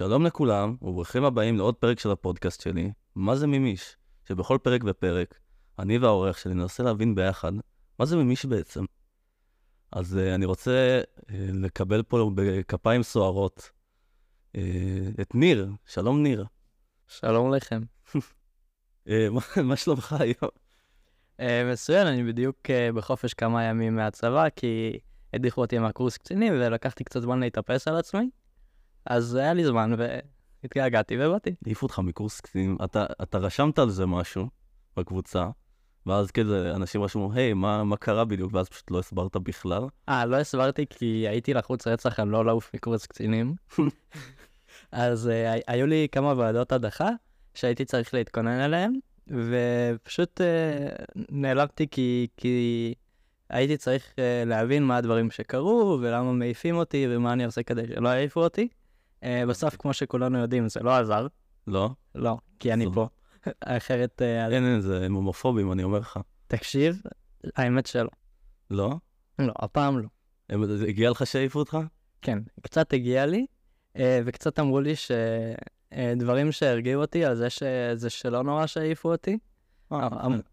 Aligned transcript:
שלום 0.00 0.26
לכולם, 0.26 0.76
וברוכים 0.82 1.24
הבאים 1.24 1.56
לעוד 1.56 1.74
פרק 1.74 1.98
של 1.98 2.10
הפודקאסט 2.10 2.60
שלי, 2.60 2.92
מה 3.14 3.36
זה 3.36 3.46
מימיש? 3.46 3.96
שבכל 4.28 4.58
פרק 4.62 4.80
ופרק, 4.86 5.38
אני 5.78 5.98
והעורך 5.98 6.38
שלי 6.38 6.54
ננסה 6.54 6.82
להבין 6.82 7.14
ביחד, 7.14 7.52
מה 7.98 8.06
זה 8.06 8.16
מימיש 8.16 8.44
בעצם? 8.44 8.84
אז 9.92 10.18
uh, 10.18 10.34
אני 10.34 10.44
רוצה 10.44 11.00
uh, 11.18 11.22
לקבל 11.52 12.02
פה 12.02 12.30
בכפיים 12.34 13.02
סוערות 13.02 13.70
uh, 14.56 14.58
את 15.20 15.34
ניר, 15.34 15.70
שלום 15.86 16.22
ניר. 16.22 16.44
שלום 17.08 17.54
לכם. 17.54 17.80
uh, 18.16 18.20
מה, 19.30 19.40
מה 19.68 19.76
שלומך 19.76 20.12
היום? 20.20 20.50
Uh, 21.40 21.44
מצוין, 21.72 22.06
אני 22.06 22.24
בדיוק 22.24 22.56
uh, 22.66 22.96
בחופש 22.96 23.34
כמה 23.34 23.64
ימים 23.64 23.96
מהצבא, 23.96 24.48
כי 24.56 24.98
הדיחו 25.34 25.60
אותי 25.60 25.78
מהקורס 25.78 26.16
קצינים 26.16 26.52
ולקחתי 26.52 27.04
קצת 27.04 27.20
זמן 27.20 27.40
להתאפס 27.40 27.88
על 27.88 27.96
עצמי. 27.96 28.30
אז 29.10 29.34
היה 29.34 29.54
לי 29.54 29.64
זמן 29.64 29.92
והתגעגעתי 30.62 31.16
ובאתי. 31.20 31.54
העיפו 31.66 31.86
אותך 31.86 31.98
מקורס 31.98 32.40
קצינים, 32.40 32.76
אתה, 32.84 33.06
אתה 33.22 33.38
רשמת 33.38 33.78
על 33.78 33.90
זה 33.90 34.06
משהו 34.06 34.48
בקבוצה, 34.96 35.48
ואז 36.06 36.30
כזה 36.30 36.72
אנשים 36.74 37.02
רשמו, 37.02 37.32
היי, 37.32 37.54
מה, 37.54 37.84
מה 37.84 37.96
קרה 37.96 38.24
בדיוק? 38.24 38.54
ואז 38.54 38.68
פשוט 38.68 38.90
לא 38.90 38.98
הסברת 38.98 39.36
בכלל. 39.36 39.82
אה, 40.08 40.26
לא 40.26 40.36
הסברתי 40.36 40.86
כי 40.90 41.28
הייתי 41.28 41.54
לחוץ 41.54 41.86
רצח 41.86 42.20
על 42.20 42.28
לא 42.28 42.44
לעוף 42.44 42.70
מקורס 42.74 43.06
קצינים. 43.06 43.54
אז 44.92 45.26
uh, 45.26 45.62
היו 45.66 45.86
לי 45.86 46.06
כמה 46.12 46.34
ועדות 46.36 46.72
הדחה 46.72 47.08
שהייתי 47.54 47.84
צריך 47.84 48.14
להתכונן 48.14 48.60
אליהן, 48.60 48.92
ופשוט 49.26 50.40
uh, 50.40 50.44
נעלבתי 51.28 51.86
כי, 51.90 52.26
כי 52.36 52.94
הייתי 53.48 53.76
צריך 53.76 54.12
uh, 54.16 54.48
להבין 54.48 54.82
מה 54.82 54.96
הדברים 54.96 55.30
שקרו, 55.30 55.98
ולמה 56.00 56.32
מעיפים 56.32 56.76
אותי, 56.76 57.06
ומה 57.10 57.32
אני 57.32 57.44
עושה 57.44 57.62
כדי 57.62 57.86
שלא 57.86 58.08
יעיפו 58.08 58.40
אותי. 58.40 58.68
Uh, 59.20 59.26
בסוף, 59.48 59.76
כמו 59.76 59.92
שכולנו 59.92 60.38
יודעים, 60.38 60.68
זה 60.68 60.80
לא 60.80 60.96
עזר. 60.96 61.26
לא? 61.66 61.90
לא, 62.14 62.36
כי 62.58 62.72
אני 62.72 62.86
פה. 62.94 63.08
אחרת, 63.60 64.22
uh, 64.22 64.52
אין, 64.52 64.64
אין, 64.66 64.80
זה 64.80 65.06
הם 65.06 65.14
הומופובים, 65.14 65.72
אני 65.72 65.82
אומר 65.82 65.98
לך. 65.98 66.18
תקשיב, 66.46 67.02
האמת 67.56 67.86
שלא. 67.86 68.10
לא? 68.70 68.94
לא, 69.38 69.52
הפעם 69.58 69.98
לא. 69.98 70.08
הם, 70.48 70.76
זה 70.76 70.86
הגיע 70.86 71.10
לך 71.10 71.26
שהעיפו 71.26 71.58
אותך? 71.58 71.78
כן, 72.22 72.38
קצת 72.62 72.92
הגיע 72.92 73.26
לי, 73.26 73.46
אה, 73.96 74.20
וקצת 74.24 74.58
אמרו 74.58 74.80
לי 74.80 74.92
שדברים 74.96 76.52
שהרגיעו 76.52 77.02
אותי 77.02 77.24
על 77.24 77.34
זה 77.36 77.50
שזה 77.50 78.10
שלא 78.10 78.42
נורא 78.42 78.66
שהעיפו 78.66 79.12
אותי. 79.12 79.38
אמ- 79.92 79.98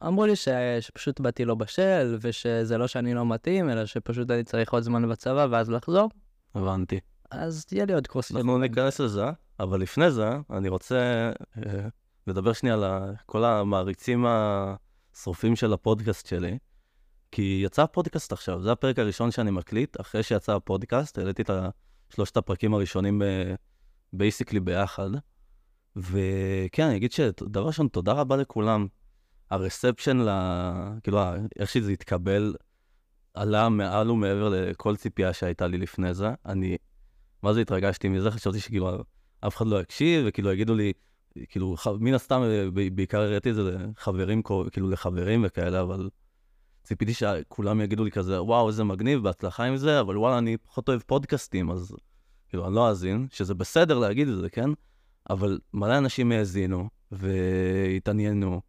אמרו 0.07 0.25
לי 0.25 0.35
ש- 0.35 0.47
שפשוט 0.79 1.19
באתי 1.19 1.45
לא 1.45 1.55
בשל, 1.55 2.17
ושזה 2.21 2.77
לא 2.77 2.87
שאני 2.87 3.13
לא 3.13 3.25
מתאים, 3.25 3.69
אלא 3.69 3.85
שפשוט 3.85 4.31
אני 4.31 4.43
צריך 4.43 4.73
עוד 4.73 4.83
זמן 4.83 5.09
בצבא 5.09 5.47
ואז 5.51 5.69
לחזור. 5.71 6.09
הבנתי. 6.55 6.99
אז 7.31 7.65
יהיה 7.71 7.85
לי 7.85 7.93
עוד 7.93 8.07
קורס. 8.07 8.31
אנחנו 8.31 8.57
ניכנס 8.57 8.99
לזה, 8.99 9.25
אבל 9.59 9.81
לפני 9.81 10.11
זה, 10.11 10.29
אני 10.49 10.69
רוצה 10.69 11.31
אה, 11.57 11.87
לדבר 12.27 12.53
שנייה 12.53 12.75
על 12.75 13.15
כל 13.25 13.45
המעריצים 13.45 14.25
השרופים 14.27 15.55
של 15.55 15.73
הפודקאסט 15.73 16.27
שלי. 16.27 16.57
כי 17.31 17.61
יצא 17.65 17.83
הפודקאסט 17.83 18.31
עכשיו, 18.31 18.61
זה 18.61 18.71
הפרק 18.71 18.99
הראשון 18.99 19.31
שאני 19.31 19.51
מקליט, 19.51 20.01
אחרי 20.01 20.23
שיצא 20.23 20.55
הפודקאסט, 20.55 21.17
העליתי 21.17 21.41
את 21.41 21.49
שלושת 22.09 22.37
הפרקים 22.37 22.73
הראשונים 22.73 23.21
basically 24.13 24.59
ביחד. 24.59 25.09
וכן, 25.95 26.87
אני 26.87 26.97
אגיד 26.97 27.11
שדבר 27.11 27.67
ראשון, 27.67 27.87
תודה 27.87 28.11
רבה 28.11 28.35
לכולם. 28.35 28.87
הרספשן, 29.49 30.17
ל... 30.17 30.29
כאילו, 31.03 31.19
איך 31.59 31.69
שזה 31.69 31.91
התקבל, 31.91 32.55
עלה 33.33 33.69
מעל 33.69 34.11
ומעבר 34.11 34.49
לכל 34.49 34.95
ציפייה 34.95 35.33
שהייתה 35.33 35.67
לי 35.67 35.77
לפני 35.77 36.13
זה. 36.13 36.29
אני 36.45 36.77
מה 37.43 37.53
זה 37.53 37.61
התרגשתי 37.61 38.09
מזה? 38.09 38.31
חשבתי 38.31 38.59
שכאילו 38.59 39.03
אף 39.47 39.55
אחד 39.57 39.67
לא 39.67 39.81
יקשיב, 39.81 40.25
וכאילו 40.27 40.51
יגידו 40.51 40.75
לי, 40.75 40.93
כאילו, 41.49 41.75
ח- 41.77 41.87
מן 41.87 42.13
הסתם, 42.13 42.41
אה, 42.43 42.65
בעיקר 42.93 43.21
הראיתי 43.21 43.49
את 43.49 43.55
זה 43.55 43.77
לחברים, 43.77 44.41
כאילו 44.71 44.89
לחברים 44.89 45.45
וכאלה, 45.47 45.81
אבל 45.81 46.09
ציפיתי 46.83 47.13
שכולם 47.13 47.81
יגידו 47.81 48.03
לי 48.03 48.11
כזה, 48.11 48.41
וואו, 48.43 48.67
איזה 48.67 48.83
מגניב, 48.83 49.23
בהצלחה 49.23 49.63
עם 49.63 49.77
זה, 49.77 49.99
אבל 49.99 50.17
וואלה, 50.17 50.37
אני 50.37 50.57
פחות 50.57 50.89
אוהב 50.89 51.01
פודקאסטים, 51.05 51.71
אז 51.71 51.95
כאילו, 52.49 52.67
אני 52.67 52.75
לא 52.75 52.89
אאזין, 52.89 53.27
שזה 53.31 53.53
בסדר 53.53 53.99
להגיד 53.99 54.27
את 54.27 54.37
זה, 54.37 54.49
כן? 54.49 54.69
אבל 55.29 55.59
מלא 55.73 55.97
אנשים 55.97 56.31
האזינו, 56.31 56.89
והתעניינו, 57.11 58.61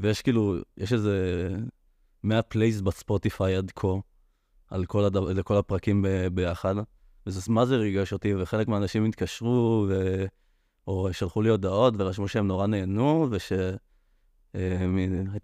ויש 0.00 0.22
כאילו, 0.22 0.56
יש 0.76 0.92
איזה 0.92 1.48
100 2.24 2.42
plays 2.42 2.80
בספוטיפיי 2.80 3.56
עד 3.56 3.72
כה, 3.76 3.88
על 4.68 4.84
כל, 4.84 5.04
הדבר, 5.04 5.32
לכל 5.32 5.56
הפרקים 5.56 6.02
ב- 6.02 6.26
ביחד. 6.26 6.74
וזה 7.26 7.52
מה 7.52 7.66
זה 7.66 7.76
ריגש 7.76 8.12
אותי, 8.12 8.34
וחלק 8.34 8.68
מהאנשים 8.68 9.04
התקשרו, 9.04 9.86
ו... 9.88 10.24
או 10.86 11.12
שלחו 11.12 11.42
לי 11.42 11.48
הודעות 11.48 11.94
ורשמו 11.98 12.28
שהם 12.28 12.46
נורא 12.46 12.66
נהנו, 12.66 13.28
ושהייתה 13.30 13.78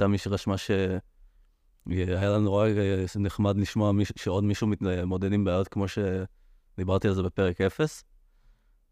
מי 0.09 0.19
שרשמה 0.19 0.59
שהיה 0.59 2.31
לנו 2.31 2.45
נורא 2.45 2.69
אה, 2.69 3.05
נחמד 3.17 3.57
לשמוע 3.57 3.93
מיש... 3.93 4.13
שעוד 4.17 4.45
מישהו 4.45 4.67
מתמודד 4.67 5.33
עם 5.33 5.45
בעיות 5.45 5.69
כמו 5.69 5.85
שדיברתי 5.89 7.09
על 7.09 7.15
זה 7.15 7.23
בפרק 7.23 7.61
0. 7.61 8.05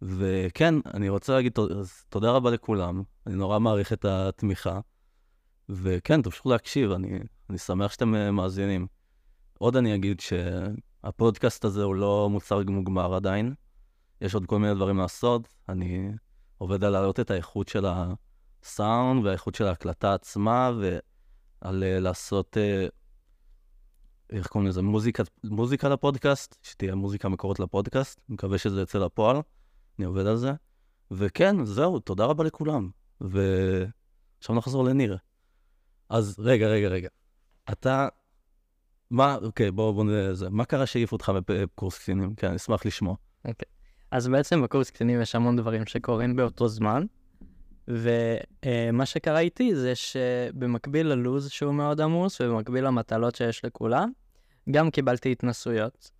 וכן, 0.02 0.74
אני 0.94 1.08
רוצה 1.08 1.32
להגיד 1.32 1.58
תודה 2.08 2.30
רבה 2.30 2.50
לכולם, 2.50 3.02
אני 3.26 3.34
נורא 3.34 3.58
מעריך 3.58 3.92
את 3.92 4.04
התמיכה, 4.04 4.80
וכן, 5.68 6.22
תמשיכו 6.22 6.50
להקשיב, 6.50 6.90
אני, 6.90 7.18
אני 7.50 7.58
שמח 7.58 7.92
שאתם 7.92 8.14
אה, 8.14 8.30
מאזינים. 8.30 8.86
עוד 9.58 9.76
אני 9.76 9.94
אגיד 9.94 10.20
ש... 10.20 10.32
הפודקאסט 11.04 11.64
הזה 11.64 11.82
הוא 11.82 11.94
לא 11.94 12.28
מוצר 12.30 12.62
מוגמר 12.66 13.14
עדיין, 13.14 13.54
יש 14.20 14.34
עוד 14.34 14.46
כל 14.46 14.58
מיני 14.58 14.74
דברים 14.74 14.98
לעשות, 14.98 15.48
אני 15.68 16.10
עובד 16.58 16.84
על 16.84 16.92
להעלות 16.92 17.20
את 17.20 17.30
האיכות 17.30 17.68
של 17.68 17.86
הסאונד 17.86 19.26
והאיכות 19.26 19.54
של 19.54 19.66
ההקלטה 19.66 20.14
עצמה, 20.14 20.70
ועל 20.80 21.84
אה, 21.84 22.00
לעשות, 22.00 22.56
אה, 22.56 22.86
איך 24.30 24.46
קוראים 24.46 24.68
לזה, 24.68 24.82
מוזיקה, 24.82 25.22
מוזיקה 25.44 25.88
לפודקאסט, 25.88 26.56
שתהיה 26.62 26.94
מוזיקה 26.94 27.28
מקורית 27.28 27.60
לפודקאסט, 27.60 28.20
מקווה 28.28 28.58
שזה 28.58 28.82
יצא 28.82 28.98
לפועל, 28.98 29.36
אני 29.98 30.06
עובד 30.06 30.26
על 30.26 30.36
זה. 30.36 30.52
וכן, 31.10 31.64
זהו, 31.64 31.98
תודה 31.98 32.24
רבה 32.24 32.44
לכולם. 32.44 32.90
ועכשיו 33.20 34.54
נחזור 34.54 34.84
לניר. 34.84 35.16
אז 36.08 36.36
רגע, 36.38 36.68
רגע, 36.68 36.88
רגע. 36.88 37.08
אתה 37.72 38.08
מה, 39.10 39.36
אוקיי, 39.42 39.70
בואו 39.70 39.94
בוא 39.94 40.04
נראה 40.04 40.34
זה. 40.34 40.50
מה 40.50 40.64
קרה 40.64 40.86
שהעיפו 40.86 41.16
אותך 41.16 41.32
בקורס 41.48 41.98
קצינים? 41.98 42.34
כן, 42.34 42.46
אני 42.46 42.56
אשמח 42.56 42.86
לשמוע. 42.86 43.14
אז 44.10 44.28
בעצם 44.28 44.62
בקורס 44.62 44.90
קצינים 44.90 45.20
יש 45.20 45.34
המון 45.34 45.56
דברים 45.56 45.86
שקורים 45.86 46.36
באותו 46.36 46.68
זמן, 46.68 47.04
ומה 47.88 49.06
שקרה 49.06 49.38
איתי 49.38 49.74
זה 49.74 49.94
שבמקביל 49.94 51.06
ללוז 51.06 51.50
שהוא 51.50 51.74
מאוד 51.74 52.00
עמוס, 52.00 52.40
ובמקביל 52.40 52.84
למטלות 52.84 53.34
שיש 53.34 53.64
לכולם, 53.64 54.12
גם 54.70 54.90
קיבלתי 54.90 55.32
התנסויות. 55.32 56.10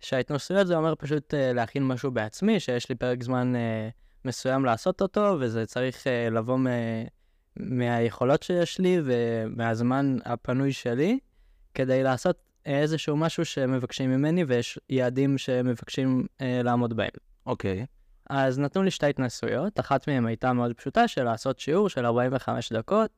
שההתנסויות 0.00 0.66
זה 0.66 0.76
אומר 0.76 0.94
פשוט 0.94 1.34
אה, 1.34 1.52
להכין 1.52 1.84
משהו 1.86 2.10
בעצמי, 2.10 2.60
שיש 2.60 2.88
לי 2.88 2.94
פרק 2.94 3.22
זמן 3.22 3.56
אה, 3.56 3.88
מסוים 4.24 4.64
לעשות 4.64 5.02
אותו, 5.02 5.36
וזה 5.40 5.66
צריך 5.66 6.06
אה, 6.06 6.30
לבוא 6.30 6.56
מ- 6.58 7.04
מהיכולות 7.56 8.42
שיש 8.42 8.78
לי 8.78 8.98
ומהזמן 9.04 10.16
הפנוי 10.24 10.72
שלי, 10.72 11.18
כדי 11.78 12.02
לעשות 12.02 12.36
איזשהו 12.66 13.16
משהו 13.16 13.44
שמבקשים 13.44 14.10
ממני, 14.10 14.44
ויש 14.44 14.78
יעדים 14.88 15.38
שמבקשים 15.38 16.26
אה, 16.40 16.60
לעמוד 16.64 16.96
בהם. 16.96 17.10
אוקיי, 17.46 17.86
אז 18.30 18.58
נתנו 18.58 18.82
לי 18.82 18.90
שתי 18.90 19.06
התנסויות, 19.06 19.80
אחת 19.80 20.08
מהן 20.08 20.26
הייתה 20.26 20.52
מאוד 20.52 20.72
פשוטה, 20.72 21.08
של 21.08 21.24
לעשות 21.24 21.60
שיעור 21.60 21.88
של 21.88 22.06
45 22.06 22.72
דקות 22.72 23.10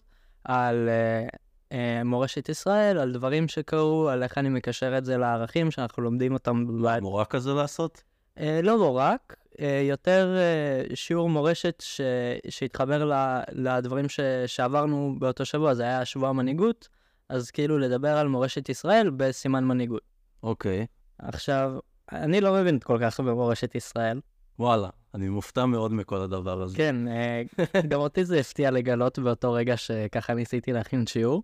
על 0.45 0.89
אה, 0.89 1.27
אה, 1.73 2.05
מורשת 2.05 2.49
ישראל, 2.49 2.99
על 2.99 3.13
דברים 3.13 3.49
שקרו, 3.49 4.09
על 4.09 4.23
איך 4.23 4.39
אני 4.39 4.49
מקשר 4.49 4.99
את 4.99 5.05
זה 5.05 5.17
לערכים 5.17 5.71
שאנחנו 5.71 6.03
לומדים 6.03 6.33
אותם. 6.33 6.65
מורה 7.01 7.25
כזה 7.25 7.53
לעשות? 7.53 8.03
אה, 8.39 8.61
לא 8.63 8.79
לא 8.79 8.97
רק, 8.97 9.37
אה, 9.61 9.83
יותר 9.89 10.37
אה, 10.37 10.97
שיעור 10.97 11.29
מורשת 11.29 11.83
ש... 11.87 12.01
שהתחבר 12.49 13.05
ל... 13.05 13.41
לדברים 13.53 14.09
ש... 14.09 14.21
שעברנו 14.47 15.17
באותו 15.19 15.45
שבוע, 15.45 15.75
זה 15.75 15.83
היה 15.83 16.05
שבוע 16.05 16.29
המנהיגות, 16.29 16.89
אז 17.31 17.51
כאילו 17.51 17.79
לדבר 17.79 18.17
על 18.17 18.29
מורשת 18.29 18.69
ישראל 18.69 19.11
בסימן 19.11 19.65
מנהיגות. 19.65 20.03
אוקיי. 20.43 20.87
עכשיו, 21.19 21.73
אני 22.13 22.41
לא 22.41 22.55
מבין 22.55 22.79
כל 22.79 22.99
כך 23.01 23.21
במורשת 23.21 23.75
ישראל. 23.75 24.21
וואלה, 24.59 24.89
אני 25.15 25.29
מופתע 25.29 25.67
מאוד 25.67 25.93
מכל 25.93 26.21
הדבר 26.21 26.63
הזה. 26.63 26.77
כן, 26.77 27.09
אה, 27.09 27.43
גם 27.91 28.01
אותי 28.01 28.25
זה 28.25 28.39
הפתיע 28.39 28.71
לגלות 28.71 29.19
באותו 29.19 29.53
רגע 29.53 29.77
שככה 29.77 30.35
ניסיתי 30.35 30.73
להכין 30.73 31.07
שיעור. 31.07 31.43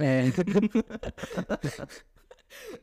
אה, 0.00 0.28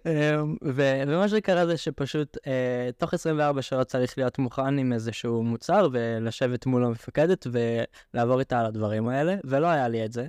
אה, 0.06 0.44
ו- 0.64 1.02
ומה 1.08 1.30
שקרה 1.30 1.66
זה 1.66 1.78
שפשוט 1.78 2.38
אה, 2.48 2.90
תוך 2.98 3.14
24 3.14 3.62
שעות 3.62 3.88
צריך 3.88 4.18
להיות 4.18 4.40
מוכן 4.40 4.78
עם 4.78 4.94
איזשהו 4.94 5.44
מוצר 5.44 5.88
ולשבת 5.92 6.66
מול 6.66 6.86
המפקדת 6.86 7.48
ולעבור 7.52 8.40
איתה 8.40 8.60
על 8.60 8.66
הדברים 8.66 9.08
האלה, 9.08 9.36
ולא 9.44 9.68
היה 9.68 9.88
לי 9.88 10.06
את 10.06 10.14
זה. 10.14 10.28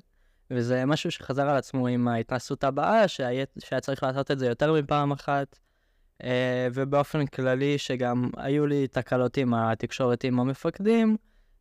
וזה 0.50 0.86
משהו 0.86 1.10
שחזר 1.10 1.48
על 1.48 1.56
עצמו 1.56 1.86
עם 1.86 2.08
ההתנסות 2.08 2.64
הבאה, 2.64 3.08
שהיה, 3.08 3.44
שהיה 3.58 3.80
צריך 3.80 4.02
לעשות 4.02 4.30
את 4.30 4.38
זה 4.38 4.46
יותר 4.46 4.72
מפעם 4.72 5.12
אחת, 5.12 5.58
אה, 6.22 6.68
ובאופן 6.74 7.26
כללי 7.26 7.78
שגם 7.78 8.30
היו 8.36 8.66
לי 8.66 8.88
תקלות 8.88 9.36
עם 9.36 9.54
התקשורת 9.54 10.24
עם 10.24 10.40
המפקדים, 10.40 11.16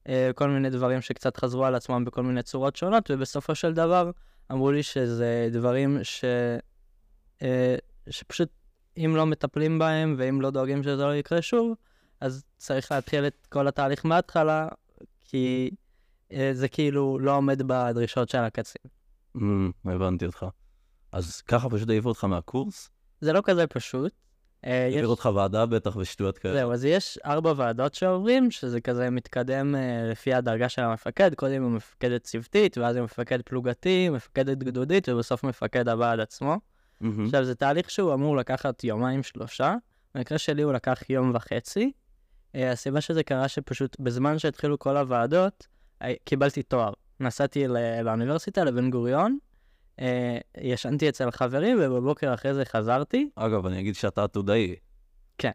אה, 0.08 0.32
כל 0.36 0.50
מיני 0.50 0.70
דברים 0.70 1.02
שקצת 1.02 1.38
חזרו 1.38 1.66
על 1.66 1.76
עצמם 1.76 2.06
בכל 2.06 2.24
מיני 2.24 2.44
צורות 2.44 2.76
שונות, 2.76 3.12
ובסופו 3.12 3.56
של 3.56 3.74
דבר 3.74 4.12
אמרו 4.52 4.72
לי 4.72 4.84
שזה 4.84 5.50
דברים 5.52 6.00
ש... 6.04 6.26
אה, 7.42 7.76
שפשוט 8.10 8.50
אם 8.98 9.14
לא 9.16 9.26
מטפלים 9.26 9.80
בהם 9.80 10.16
ואם 10.18 10.42
לא 10.42 10.50
דואגים 10.50 10.84
שזה 10.84 11.04
לא 11.04 11.16
יקרה 11.16 11.42
שוב, 11.42 11.74
אז 12.22 12.44
צריך 12.58 12.92
להתחיל 12.92 13.28
את 13.28 13.48
כל 13.50 13.68
התהליך 13.68 14.06
מההתחלה, 14.06 14.68
כי 15.20 15.70
זה 16.54 16.68
כאילו 16.68 17.20
לא 17.20 17.36
עומד 17.36 17.62
בדרישות 17.68 18.30
של 18.30 18.38
הקצין. 18.38 18.82
Mm, 19.38 19.42
הבנתי 19.86 20.26
אותך. 20.26 20.46
אז 21.12 21.42
ככה 21.42 21.70
פשוט 21.70 21.90
העיפו 21.90 22.10
אותך 22.10 22.24
מהקורס? 22.24 22.90
זה 23.22 23.34
לא 23.34 23.42
כזה 23.46 23.68
פשוט. 23.68 24.12
אה, 24.66 24.90
יש- 24.92 25.06
אותך 25.06 25.30
ועדה 25.36 25.66
בטח 25.66 25.96
ושטויות 25.96 26.38
כאלה. 26.38 26.54
זהו, 26.54 26.74
אז 26.74 26.86
יש 26.86 27.20
ארבע 27.26 27.54
ועדות 27.58 27.94
שעוברים, 27.94 28.52
שזה 28.52 28.82
כזה 28.82 29.10
מתקדם 29.10 29.76
אה, 29.76 30.08
לפי 30.12 30.34
הדרגה 30.34 30.70
של 30.70 30.82
המפקד, 30.82 31.34
קודם 31.36 31.64
הוא 31.64 31.72
מפקדת 31.72 32.24
צוותית, 32.24 32.78
ואז 32.78 32.96
הוא 32.96 33.04
מפקד 33.04 33.42
פלוגתי, 33.42 34.10
מפקדת 34.10 34.58
גדודית, 34.58 35.10
ובסוף 35.10 35.44
מפקד 35.44 35.88
הבה"ד 35.90 36.20
עצמו. 36.20 36.56
מהמם. 37.02 37.26
עכשיו, 37.26 37.44
זה 37.44 37.56
תהליך 37.56 37.90
שהוא 37.90 38.14
אמור 38.14 38.38
לקחת 38.38 38.84
יומיים 38.84 39.24
שלושה, 39.24 39.76
במקרה 40.16 40.38
שלי 40.38 40.62
הוא 40.62 40.74
לקח 40.74 41.02
יום 41.10 41.32
וחצי. 41.36 41.92
אה, 42.56 42.72
הסיבה 42.72 43.02
שזה 43.02 43.24
קרה 43.24 43.48
שפשוט 43.48 44.00
בזמן 44.00 44.40
שהתחילו 44.40 44.80
כל 44.80 44.98
הוועדות, 44.98 45.68
אה, 45.68 45.79
קיבלתי 46.24 46.64
תואר. 46.64 46.94
נסעתי 47.20 47.68
לאוניברסיטה, 48.04 48.64
לבן 48.64 48.90
גוריון, 48.90 49.38
אה, 50.00 50.38
ישנתי 50.58 51.10
אצל 51.10 51.32
חברים, 51.32 51.78
ובבוקר 51.82 52.34
אחרי 52.34 52.54
זה 52.54 52.66
חזרתי. 52.66 53.30
אגב, 53.36 53.66
אני 53.66 53.80
אגיד 53.80 53.96
שאתה 53.96 54.24
עתודאי. 54.24 54.76
כן, 55.38 55.52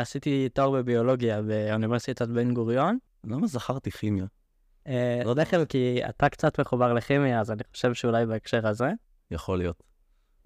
עשיתי 0.00 0.48
תואר 0.48 0.70
בביולוגיה 0.70 1.42
באוניברסיטת 1.42 2.28
בן 2.28 2.54
גוריון. 2.54 2.98
למה 3.24 3.46
זכרתי 3.46 3.90
כימיה? 3.90 4.24
אה, 4.86 5.20
לא 5.24 5.30
יודע. 5.30 5.42
לחם, 5.42 5.64
כי 5.64 6.00
אתה 6.08 6.28
קצת 6.28 6.60
מחובר 6.60 6.92
לכימיה, 6.92 7.40
אז 7.40 7.50
אני 7.50 7.62
חושב 7.72 7.94
שאולי 7.94 8.26
בהקשר 8.26 8.66
הזה. 8.66 8.90
יכול 9.30 9.58
להיות. 9.58 9.82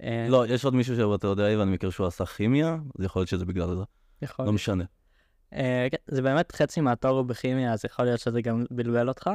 אה, 0.03 0.27
לא, 0.29 0.47
יש 0.47 0.65
עוד 0.65 0.75
מישהו 0.75 0.97
שהוא 0.97 1.15
עתודאי 1.15 1.57
ואני 1.57 1.71
מכיר 1.71 1.91
שהוא 1.91 2.07
עשה 2.07 2.27
כימיה, 2.27 2.77
אז 2.99 3.05
יכול 3.05 3.21
להיות 3.21 3.29
שזה 3.29 3.45
בגלל 3.45 3.75
זה. 3.77 3.83
יכול 4.23 4.45
לא 4.47 4.53
משנה. 4.53 4.85
אה, 5.53 5.87
כן, 5.91 5.97
זה 6.07 6.23
באמת 6.23 6.53
חצי 6.53 6.81
מהתואר 6.81 7.13
הוא 7.13 7.23
בכימיה, 7.23 7.73
אז 7.73 7.85
יכול 7.85 8.05
להיות 8.05 8.21
שזה 8.21 8.43
גם 8.43 8.65
בלבל 8.71 9.09
אותך. 9.09 9.31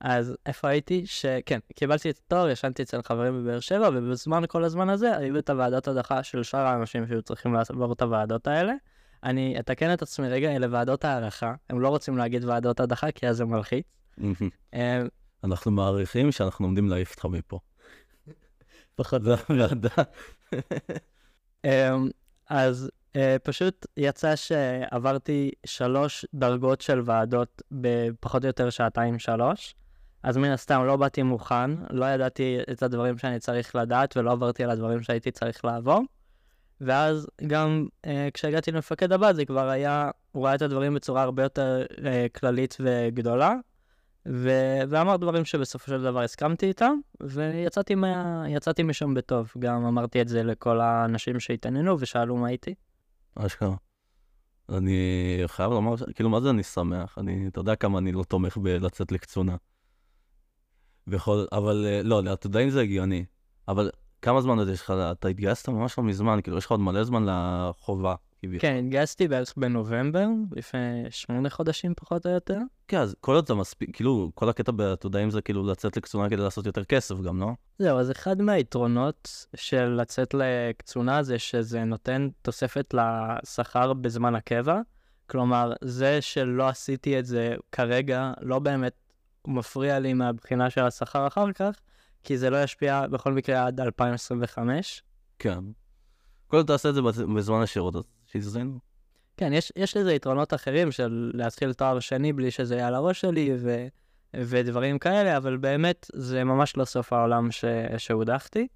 אז 0.00 0.36
איפה 0.46 0.68
הייתי? 0.68 1.06
שכן, 1.06 1.58
קיבלתי 1.74 2.10
את 2.10 2.20
התואר, 2.26 2.48
ישנתי 2.48 2.82
אצל 2.82 3.02
חברים 3.02 3.44
בבאר 3.44 3.60
שבע, 3.60 3.88
ובזמן 3.94 4.42
כל 4.48 4.64
הזמן 4.64 4.88
הזה 4.88 5.16
היו 5.16 5.38
את 5.38 5.50
הוועדות 5.50 5.88
הדחה 5.88 6.22
של 6.22 6.42
שאר 6.42 6.66
האנשים 6.66 7.06
שהיו 7.06 7.22
צריכים 7.22 7.54
לעבור 7.54 7.92
את 7.92 8.02
הוועדות 8.02 8.46
האלה. 8.46 8.72
אני 9.24 9.60
אתקן 9.60 9.92
את 9.92 10.02
עצמי 10.02 10.28
רגע, 10.28 10.56
אלה 10.56 10.66
ועדות 10.70 11.04
הערכה. 11.04 11.54
הם 11.70 11.80
לא 11.80 11.88
רוצים 11.88 12.18
להגיד 12.18 12.44
ועדות 12.44 12.80
הדחה, 12.80 13.10
כי 13.10 13.28
אז 13.28 13.36
זה 13.36 13.44
מלחיץ. 13.44 13.86
אה, 14.74 15.02
אנחנו 15.44 15.70
מעריכים 15.70 16.32
שאנחנו 16.32 16.66
עומדים 16.66 16.88
להעיף 16.88 17.10
אותך 17.10 17.24
מפה. 17.24 17.58
פחות 18.96 19.22
זה 19.22 19.34
הוועדה. 19.48 19.88
אמ, 21.64 22.08
אז 22.48 22.84
אה, 22.84 23.03
פשוט 23.42 23.86
יצא 23.96 24.36
שעברתי 24.36 25.50
שלוש 25.66 26.26
דרגות 26.34 26.80
של 26.80 27.02
ועדות 27.04 27.62
בפחות 27.72 28.42
או 28.42 28.46
יותר 28.46 28.70
שעתיים-שלוש. 28.70 29.74
אז 30.22 30.36
מן 30.36 30.50
הסתם 30.50 30.84
לא 30.84 30.96
באתי 30.96 31.22
מוכן, 31.22 31.70
לא 31.90 32.04
ידעתי 32.04 32.58
את 32.72 32.82
הדברים 32.82 33.18
שאני 33.18 33.38
צריך 33.38 33.76
לדעת 33.76 34.16
ולא 34.16 34.32
עברתי 34.32 34.64
על 34.64 34.70
הדברים 34.70 35.02
שהייתי 35.02 35.30
צריך 35.30 35.64
לעבור. 35.64 36.02
ואז 36.80 37.26
גם 37.46 37.86
אה, 38.06 38.28
כשהגעתי 38.34 38.72
למפקד 38.72 39.12
הבא 39.12 39.32
זה 39.32 39.44
כבר 39.44 39.68
היה, 39.68 40.10
הוא 40.32 40.46
ראה 40.46 40.54
את 40.54 40.62
הדברים 40.62 40.94
בצורה 40.94 41.22
הרבה 41.22 41.42
יותר 41.42 41.84
אה, 42.04 42.26
כללית 42.34 42.76
וגדולה. 42.80 43.54
ו- 44.28 44.80
ואמר 44.88 45.16
דברים 45.16 45.44
שבסופו 45.44 45.90
של 45.90 46.02
דבר 46.02 46.20
הסכמתי 46.20 46.66
איתם, 46.66 46.98
ויצאתי 47.22 47.94
מה... 47.94 48.44
משם 48.84 49.14
בטוב. 49.14 49.52
גם 49.58 49.84
אמרתי 49.86 50.20
את 50.20 50.28
זה 50.28 50.42
לכל 50.42 50.80
האנשים 50.80 51.40
שהתעניינו 51.40 51.96
ושאלו 52.00 52.36
מה 52.36 52.48
איתי. 52.48 52.74
אשכרה. 53.36 53.76
אני 54.68 54.98
חייב 55.46 55.72
לומר, 55.72 55.94
כאילו, 56.14 56.30
מה 56.30 56.40
זה 56.40 56.50
אני 56.50 56.62
שמח? 56.62 57.18
אני, 57.18 57.48
אתה 57.48 57.60
יודע 57.60 57.76
כמה 57.76 57.98
אני 57.98 58.12
לא 58.12 58.24
תומך 58.24 58.56
בלצאת 58.56 59.12
לקצונה. 59.12 59.56
בכל, 61.06 61.44
אבל 61.52 61.86
אה, 61.88 62.02
לא, 62.02 62.22
לעתודאים 62.22 62.70
זה 62.70 62.80
הגיוני. 62.80 63.24
אבל 63.68 63.90
כמה 64.22 64.40
זמן 64.40 64.58
עוד 64.58 64.68
יש 64.68 64.80
לך? 64.80 64.90
אתה 64.90 65.28
התגייסת 65.28 65.68
ממש 65.68 65.98
לא 65.98 66.04
מזמן, 66.04 66.40
כאילו, 66.42 66.58
יש 66.58 66.64
לך 66.64 66.70
עוד 66.70 66.80
מלא 66.80 67.04
זמן 67.04 67.26
לחובה. 67.26 68.14
כביכול. 68.46 68.68
כן, 68.68 68.76
התגייסתי 68.84 69.28
בערך 69.28 69.54
בנובמבר, 69.56 70.26
לפני 70.56 70.80
שמונה 71.10 71.50
חודשים 71.50 71.94
פחות 71.96 72.26
או 72.26 72.30
יותר. 72.30 72.58
כן, 72.88 72.98
אז 72.98 73.16
כל 73.20 73.34
עוד 73.34 73.46
זה 73.48 73.54
מספיק, 73.54 73.96
כאילו, 73.96 74.30
כל 74.34 74.48
הקטע 74.48 74.72
בעתודאים 74.72 75.30
זה 75.30 75.42
כאילו 75.42 75.66
לצאת 75.66 75.96
לקצונה 75.96 76.26
כדי 76.30 76.42
לעשות 76.42 76.66
יותר 76.66 76.84
כסף 76.84 77.20
גם, 77.20 77.40
לא? 77.40 77.50
זהו, 77.78 77.98
אז 77.98 78.10
אחד 78.10 78.42
מהיתרונות 78.42 79.46
של 79.56 79.84
לצאת 79.84 80.34
לקצונה 80.34 81.22
זה 81.22 81.38
שזה 81.38 81.84
נותן 81.84 82.28
תוספת 82.42 82.94
לשכר 82.94 83.92
בזמן 83.92 84.34
הקבע. 84.34 84.80
כלומר, 85.26 85.72
זה 85.84 86.20
שלא 86.22 86.68
עשיתי 86.68 87.18
את 87.18 87.26
זה 87.26 87.54
כרגע 87.72 88.32
לא 88.40 88.58
באמת 88.58 88.92
מפריע 89.46 89.98
לי 89.98 90.12
מהבחינה 90.14 90.70
של 90.70 90.80
השכר 90.80 91.26
אחר 91.26 91.52
כך, 91.52 91.74
כי 92.22 92.38
זה 92.38 92.50
לא 92.50 92.62
ישפיע 92.62 93.06
בכל 93.06 93.32
מקרה 93.32 93.66
עד 93.66 93.80
2025. 93.80 95.02
כן. 95.38 95.58
כל 96.46 96.56
עוד 96.56 96.66
תעשה 96.66 96.88
את 96.88 96.94
זה 96.94 97.00
בז- 97.02 97.22
בזמן 97.36 97.62
השירות, 97.62 97.94
אז 98.34 98.42
שיזיינו. 98.42 98.78
כן, 99.36 99.52
יש, 99.52 99.72
יש 99.76 99.96
לזה 99.96 100.14
יתרונות 100.14 100.54
אחרים 100.54 100.92
של 100.92 101.30
להתחיל 101.34 101.72
תואר 101.72 102.00
שני 102.00 102.32
בלי 102.32 102.50
שזה 102.50 102.74
יהיה 102.74 102.88
על 102.88 102.94
הראש 102.94 103.20
שלי 103.20 103.50
ו, 103.58 103.86
ודברים 104.34 104.98
כאלה, 104.98 105.36
אבל 105.36 105.56
באמת 105.56 106.10
זה 106.14 106.44
ממש 106.44 106.76
לא 106.76 106.84
סוף 106.84 107.12
העולם 107.12 107.50
ש, 107.50 107.64
שהודחתי. 107.98 108.68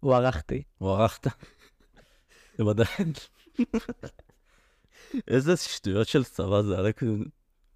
הוערכתי. 0.00 0.62
הוארכת? 0.78 1.26
בוודאי. 2.58 2.86
איזה 5.28 5.56
שטויות 5.56 6.08
של 6.08 6.24
צבא 6.24 6.62
זה, 6.62 6.78
עלק 6.78 7.02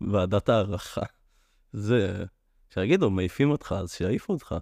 ועדת 0.00 0.48
הערכה. 0.48 1.02
זה, 1.72 2.24
שיגידו, 2.70 3.10
מעיפים 3.10 3.50
אותך, 3.50 3.74
אז 3.78 3.92
שיעיפו 3.92 4.32
אותך. 4.32 4.54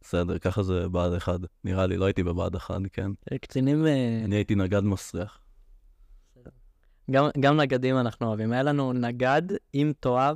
בסדר, 0.00 0.38
ככה 0.38 0.62
זה 0.62 0.88
בה"ד 0.88 1.12
אחד. 1.12 1.38
נראה 1.64 1.86
לי, 1.86 1.96
לא 1.96 2.04
הייתי 2.04 2.22
בבה"ד 2.22 2.54
אחד, 2.54 2.80
כן. 2.92 3.10
קצינים, 3.40 3.86
אה, 3.86 4.22
אני 4.24 4.36
הייתי 4.36 4.54
נגד 4.54 4.80
מסריח. 4.80 5.43
גם, 7.10 7.24
גם 7.40 7.60
נגדים 7.60 7.98
אנחנו 7.98 8.26
אוהבים. 8.26 8.52
היה 8.52 8.62
לנו 8.62 8.92
נגד 8.92 9.42
עם 9.72 9.92
תואר 10.00 10.34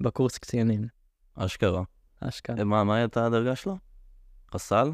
בקורס 0.00 0.38
קצינים. 0.38 0.86
אשכרה. 1.34 1.82
אשכרה. 2.20 2.64
מה, 2.64 2.84
מה 2.84 2.96
הייתה 2.96 3.26
הדרגה 3.26 3.56
שלו? 3.56 3.76
חסל? 4.54 4.90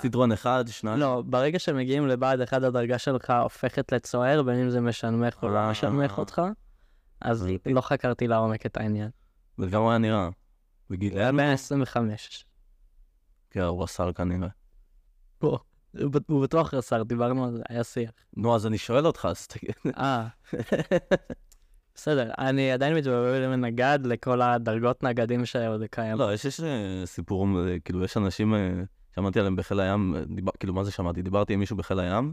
סיטרון- 0.00 0.32
אחד, 0.32 0.64
שניים? 0.68 0.98
לא, 1.00 1.22
ברגע 1.26 1.58
שמגיעים 1.58 2.06
לבה"ד 2.08 2.40
אחד 2.40 2.64
הדרגה 2.64 2.98
שלך 2.98 3.32
הופכת 3.42 3.92
לצוער, 3.92 4.42
בין 4.42 4.58
אם 4.58 4.70
זה 4.70 4.80
משנמך 4.80 5.38
או 5.42 5.48
לא 5.48 5.58
אה. 5.58 5.70
משנמך 5.70 6.18
אותך, 6.18 6.42
אז. 7.20 7.46
לא 7.66 7.80
חקרתי 7.80 8.28
לעומק 8.28 8.66
את 8.66 8.76
העניין. 8.76 9.10
וכמה 9.58 9.90
היה 9.90 9.98
נראה? 9.98 10.28
בגיל... 10.90 11.18
היה 11.18 11.32
125. 11.32 12.46
כן, 13.50 13.60
הוא 13.60 13.82
רס"ר 13.82 14.12
כנראה. 14.12 14.48
הוא 16.00 16.10
בט- 16.12 16.30
הוא 16.30 16.42
בטוח 16.42 16.74
רס"ר, 16.74 17.02
דיברנו 17.02 17.44
על 17.44 17.52
זה, 17.52 17.62
היה 17.68 17.84
שיח. 17.84 18.10
נו, 18.36 18.54
אז 18.54 18.66
אני 18.66 18.78
שואל 18.78 19.06
אותך, 19.06 19.28
אז 19.30 19.46
תגיד. 19.46 19.74
אה, 19.98 20.26
בסדר, 21.94 22.30
אני 22.38 22.72
עדיין 22.72 22.94
מתבלבל 22.96 23.44
עם 23.44 23.64
נגד 23.64 23.98
לכל 24.04 24.42
הדרגות 24.42 25.02
נגדים 25.02 25.46
שעוד 25.46 25.82
קיים. 25.90 26.18
לא, 26.18 26.34
יש, 26.34 26.44
יש 26.44 26.60
אה, 26.60 27.02
סיפורים, 27.04 27.56
אה, 27.56 27.76
כאילו, 27.84 28.04
יש 28.04 28.16
אנשים, 28.16 28.54
אה, 28.54 28.70
שמעתי 29.14 29.38
עליהם 29.38 29.56
בחיל 29.56 29.80
הים, 29.80 30.14
דיבר, 30.34 30.52
כאילו, 30.60 30.74
מה 30.74 30.84
זה 30.84 30.90
שמעתי? 30.90 31.22
דיברתי 31.22 31.52
עם 31.52 31.60
מישהו 31.60 31.76
בחיל 31.76 31.98
הים, 31.98 32.32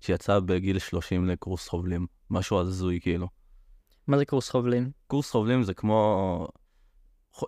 שיצא 0.00 0.40
בגיל 0.40 0.78
30 0.78 1.26
לקורס 1.28 1.68
חובלים. 1.68 2.06
משהו 2.30 2.60
הזוי, 2.60 3.00
כאילו. 3.02 3.28
מה 4.06 4.18
זה 4.18 4.24
קורס 4.24 4.50
חובלים? 4.50 4.90
קורס 5.06 5.30
חובלים 5.30 5.62
זה 5.62 5.74
כמו... 5.74 6.48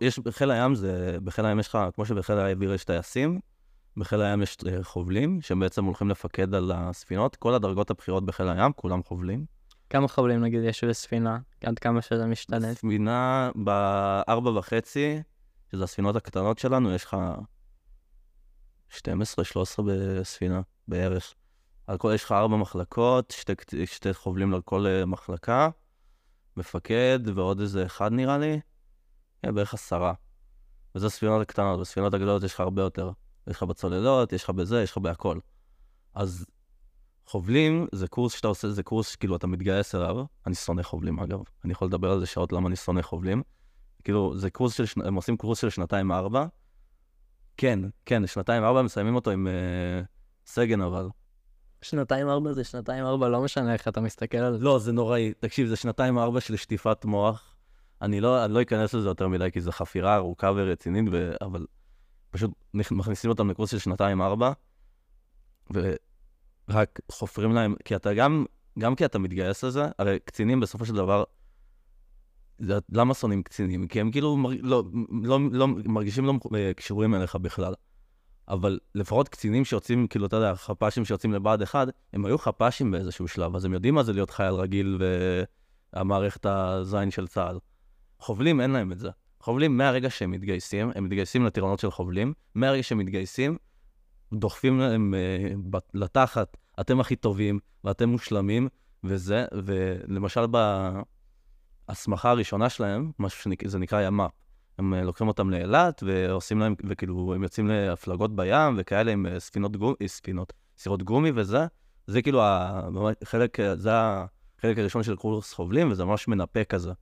יש 0.00 0.18
בחיל 0.18 0.50
הים, 0.50 0.75
זה... 0.75 1.16
בחיל 1.25 1.44
הים 1.47 1.61
יש 1.61 1.68
לך, 1.68 1.78
כמו 1.94 2.06
שבחיל 2.06 2.38
האוויר 2.38 2.73
יש 2.73 2.85
טייסים, 2.85 3.40
בחיל 3.96 4.22
הים 4.22 4.42
יש 4.42 4.56
אה, 4.66 4.84
חובלים, 4.84 5.40
שהם 5.40 5.61
בעצם 5.61 5.84
הולכים 5.84 6.11
לפקד 6.11 6.54
על 6.54 6.72
הספינות. 6.75 7.37
כל 7.37 7.54
הדרגות 7.54 7.90
הבכירות 7.90 8.26
בחיל 8.26 8.49
הים, 8.49 8.72
כולם 8.72 9.02
חובלים. 9.02 9.44
כמה 9.90 10.08
חובלים 10.08 10.40
נגיד 10.40 10.62
יש 10.64 10.84
בספינה? 10.84 11.38
עד 11.64 11.78
כמה 11.78 12.02
שזה 12.02 12.26
משתנה? 12.26 12.75
ספינה 12.75 13.50
בארבע 13.54 14.50
וחצי, 14.50 15.22
שזה 15.72 15.84
הספינות 15.84 16.16
הקטנות 16.16 16.58
שלנו, 16.58 16.94
יש 16.94 17.04
לך 17.04 17.16
12-13 18.90 18.96
בספינה 19.87 20.61
בערך. 20.88 21.34
על 21.87 21.99
כל, 21.99 22.12
יש 22.14 22.25
לך 22.25 22.32
ארבע 22.32 22.56
מחלקות, 22.56 23.30
שתי, 23.30 23.52
שתי 23.84 24.14
חובלים 24.14 24.54
על 24.54 24.62
כל 24.62 24.87
אה, 24.87 25.06
מחלקה, 25.06 25.68
מפקד 26.56 27.18
ועוד 27.34 27.61
איזה 27.61 27.87
אחד 27.87 28.12
נראה 28.12 28.38
לי, 28.38 28.61
כן, 29.42 29.54
בערך 29.54 29.75
עשרה. 29.75 30.12
וזה 30.94 31.06
הספינות 31.06 31.42
הקטנות, 31.42 31.80
בספינות 31.80 32.14
הגדולות 32.14 32.42
יש 32.42 32.54
לך 32.54 32.61
הרבה 32.61 32.82
יותר. 32.82 33.11
יש 33.46 33.56
לך 33.56 33.62
בצוללות, 33.62 34.32
יש 34.32 34.44
לך 34.44 34.50
בזה, 34.50 34.82
יש 34.82 34.90
לך 34.90 34.99
בהכל. 34.99 35.38
אז 36.14 36.46
חובלים 37.26 37.87
זה 37.92 38.08
קורס 38.08 38.32
שאתה 38.32 38.49
עושה, 38.49 38.70
זה 38.70 38.82
קורס 38.82 39.16
כאילו 39.16 39.37
אתה 39.37 39.46
מתגייס 39.46 39.94
אליו. 39.94 40.25
אני 40.46 40.54
שונא 40.54 40.82
חובלים 40.82 41.18
אגב, 41.18 41.40
אני 41.64 41.72
יכול 41.72 41.88
לדבר 41.88 42.11
על 42.11 42.20
זה 42.20 42.26
שעות 42.26 42.52
למה 42.52 42.68
אני 42.68 42.76
שונא 42.76 43.02
חובלים. 43.02 43.42
כאילו, 44.04 44.38
זה 44.38 44.50
קורס 44.50 44.75
של, 44.75 44.84
הם 45.04 45.14
עושים 45.14 45.37
קורס 45.37 45.61
של 45.61 45.70
שנתיים-ארבע. 45.70 46.46
כן, 47.56 47.78
כן, 48.06 48.26
שנתיים-ארבע, 48.26 48.82
מסיימים 48.82 49.14
אותו 49.14 49.30
עם 49.30 49.46
אה, 49.46 50.02
סגן 50.46 50.80
אבל. 50.80 51.08
שנתיים 51.82 52.28
ארבע 52.28 52.52
זה 52.52 52.64
שנתיים 52.64 53.04
ארבע, 53.04 53.28
לא 53.28 53.42
משנה 53.42 53.72
איך 53.72 53.88
אתה 53.88 54.00
מסתכל 54.00 54.38
על 54.38 54.58
זה. 54.58 54.64
לא, 54.64 54.78
זה 54.78 54.92
נוראי. 54.92 55.32
תקשיב, 55.40 55.68
זה 55.68 55.76
שנתיים-ארבע 55.76 56.40
של 56.40 56.56
שטיפת 56.56 57.04
מוח. 57.04 57.56
אני 58.02 58.20
לא, 58.20 58.44
אני 58.44 58.52
לא 58.52 58.62
אכנס 58.62 58.94
לזה 58.94 59.08
יותר 59.08 59.28
מדי, 59.28 59.49
כי 59.52 59.61
זו 59.61 59.72
חפירה 59.72 60.16
ארוכה 60.16 60.52
ורצינית, 60.56 61.04
ו... 61.12 61.32
אבל 61.40 61.66
פשוט 62.32 62.50
מכניסים 62.74 63.30
אותם 63.30 63.50
לקורס 63.50 63.70
של 63.70 63.78
שנתיים-ארבע, 63.78 64.52
ורק 65.70 67.00
חופרים 67.10 67.52
להם, 67.52 67.74
כי 67.84 67.96
אתה 67.96 68.14
גם, 68.14 68.44
גם 68.78 68.94
כי 68.94 69.04
אתה 69.04 69.18
מתגייס 69.18 69.64
לזה, 69.64 69.84
הרי 69.98 70.18
קצינים 70.24 70.60
בסופו 70.60 70.86
של 70.86 70.94
דבר, 70.94 71.24
למה 72.92 73.14
שונאים 73.14 73.42
קצינים? 73.42 73.88
כי 73.88 74.00
הם 74.00 74.10
כאילו 74.10 74.36
מר, 74.36 74.50
לא, 74.60 74.82
לא, 75.22 75.38
לא, 75.52 75.68
מרגישים 75.68 76.24
לא 76.24 76.34
אה, 76.54 76.74
קשורים 76.74 77.14
אליך 77.14 77.36
בכלל. 77.36 77.74
אבל 78.48 78.78
לפחות 78.94 79.28
קצינים 79.28 79.64
שיוצאים, 79.64 80.06
כאילו, 80.06 80.26
אתה 80.26 80.36
יודע, 80.36 80.54
חפ"שים 80.54 81.04
שיוצאים 81.04 81.32
לבה"ד 81.32 81.62
1, 81.62 81.88
הם 82.12 82.24
היו 82.24 82.38
חפ"שים 82.38 82.90
באיזשהו 82.90 83.28
שלב, 83.28 83.56
אז 83.56 83.64
הם 83.64 83.72
יודעים 83.72 83.94
מה 83.94 84.02
זה 84.02 84.12
להיות 84.12 84.30
חייל 84.30 84.54
רגיל 84.54 84.98
והמערכת 85.92 86.46
הזין 86.46 87.10
של 87.10 87.26
צה"ל. 87.26 87.58
חובלים, 88.18 88.60
אין 88.60 88.70
להם 88.70 88.92
את 88.92 88.98
זה. 88.98 89.10
חובלים, 89.42 89.76
מהרגע 89.76 90.11
שהם 90.11 90.30
מתגייסים, 90.30 90.90
הם 90.94 91.04
מתגייסים 91.04 91.44
לטירונות 91.44 91.78
של 91.78 91.90
חובלים, 91.90 92.32
מהרגע 92.54 92.82
שהם 92.82 92.99
מתגייסים, 92.99 93.56
דוחפים 94.32 94.80
להם 94.80 95.14
בת- 95.70 95.90
לתחת, 95.94 96.56
אתם 96.80 97.00
הכי 97.00 97.16
טובים, 97.16 97.58
ואתם 97.84 98.08
מושלמים, 98.08 98.68
וזה, 99.04 99.44
ולמשל 99.64 100.40
בהסמכה 101.88 102.30
הראשונה 102.30 102.68
שלהם, 102.68 103.12
משהו 103.18 103.52
שזה 103.62 103.78
נקרא 103.78 104.00
ימ"פ, 104.02 104.30
הם 104.78 104.94
אה, 104.94 105.02
לוקחים 105.02 105.28
אותם 105.28 105.50
לאילת, 105.50 106.02
ועושים 106.06 106.58
להם, 106.58 106.75
וכאילו, 106.88 107.34
הם 107.34 107.42
יוצאים 107.42 107.66
להפלגות 107.68 108.37
בים, 108.37 108.75
וכאלה 108.76 109.12
עם 109.12 109.26
אה, 109.26 109.40
ספינות 109.40 109.76
גומי, 109.76 109.96
ספינות, 110.06 110.52
סירות 110.78 111.02
גומי 111.02 111.30
וזה, 111.34 111.66
זה 112.06 112.22
כאילו 112.22 112.42
ה- 112.42 112.88
ממש 112.90 113.14
חלק, 113.25 113.61
אה, 113.61 113.76
זה 113.76 113.90
החלק 113.92 114.78
הראשון 114.78 115.02
של 115.02 115.16
קורס 115.16 115.52
חובלים, 115.52 115.90
וזה 115.90 116.04
ממש 116.04 116.28
מנפה 116.28 116.64
כזה. 116.64 116.92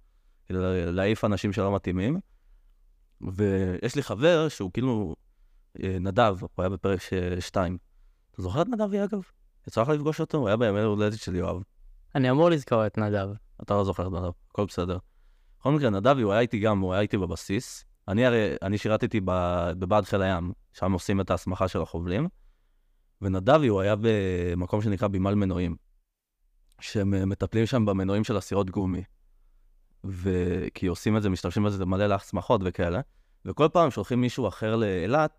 להעיף 0.92 1.24
אנשים 1.24 1.52
שלא 1.52 1.74
מתאימים. 1.74 2.20
ויש 3.20 3.96
לי 3.96 4.02
חבר 4.02 4.48
שהוא 4.48 4.70
כאילו 4.72 5.14
אה, 5.82 5.96
נדב, 6.00 6.36
הוא 6.40 6.48
היה 6.58 6.68
בפרק 6.68 7.00
2. 7.40 7.78
אתה 8.30 8.42
זוכר 8.42 8.62
את 8.62 8.68
נדבי 8.68 9.04
אגב? 9.04 9.20
יצא 9.68 9.82
לך 9.82 9.88
לפגוש 9.88 10.20
אותו? 10.20 10.38
הוא 10.38 10.48
היה 10.48 10.56
בימי 10.56 10.80
הולדת 10.80 11.18
של 11.18 11.34
יואב. 11.34 11.62
אני 12.14 12.30
אמור 12.30 12.50
לזכור 12.50 12.86
את 12.86 12.98
נדב. 12.98 13.28
אתה 13.62 13.74
לא 13.74 13.84
זוכר 13.84 14.06
את 14.06 14.12
נדב, 14.12 14.30
הכל 14.50 14.64
בסדר. 14.64 14.98
בכל 15.60 15.72
מקרה, 15.72 15.90
נדבי, 15.90 16.22
הוא 16.22 16.32
היה 16.32 16.40
איתי 16.40 16.58
גם, 16.58 16.80
הוא 16.80 16.92
היה 16.92 17.02
איתי 17.02 17.18
בבסיס. 17.18 17.84
אני 18.08 18.26
הרי, 18.26 18.54
אני 18.62 18.78
שירתתי 18.78 19.20
בבה"ד 19.24 20.04
חיל 20.04 20.22
הים, 20.22 20.52
שם 20.72 20.92
עושים 20.92 21.20
את 21.20 21.30
ההסמכה 21.30 21.68
של 21.68 21.82
החובלים. 21.82 22.28
ונדבי, 23.22 23.66
הוא 23.66 23.80
היה 23.80 23.94
במקום 24.00 24.82
שנקרא 24.82 25.08
בימל 25.08 25.34
מנועים. 25.34 25.76
שהם 26.80 27.14
אה, 27.14 27.26
מטפלים 27.26 27.66
שם 27.66 27.86
במנועים 27.86 28.24
של 28.24 28.36
הסירות 28.36 28.70
גומי. 28.70 29.02
וכי 30.04 30.86
עושים 30.86 31.16
את 31.16 31.22
זה, 31.22 31.30
משתמשים 31.30 31.62
בזה 31.62 31.84
מלא 31.84 32.06
להסמכות 32.06 32.60
וכאלה. 32.64 33.00
וכל 33.44 33.68
פעם 33.72 33.90
שולחים 33.90 34.20
מישהו 34.20 34.48
אחר 34.48 34.76
לאילת, 34.76 35.38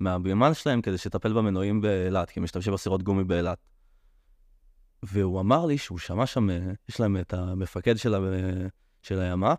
מהבימ"ן 0.00 0.54
שלהם, 0.54 0.82
כדי 0.82 0.98
שיטפל 0.98 1.32
במנועים 1.32 1.80
באילת, 1.80 2.30
כי 2.30 2.40
הם 2.40 2.44
משתמשים 2.44 2.72
בסירות 2.72 3.02
גומי 3.02 3.24
באילת. 3.24 3.58
והוא 5.02 5.40
אמר 5.40 5.66
לי 5.66 5.78
שהוא 5.78 5.98
שמע 5.98 6.26
שם, 6.26 6.48
יש 6.88 7.00
להם 7.00 7.16
את 7.16 7.34
המפקד 7.34 7.96
של, 7.96 8.14
ה, 8.14 8.18
של 9.02 9.20
הימ"פ, 9.20 9.58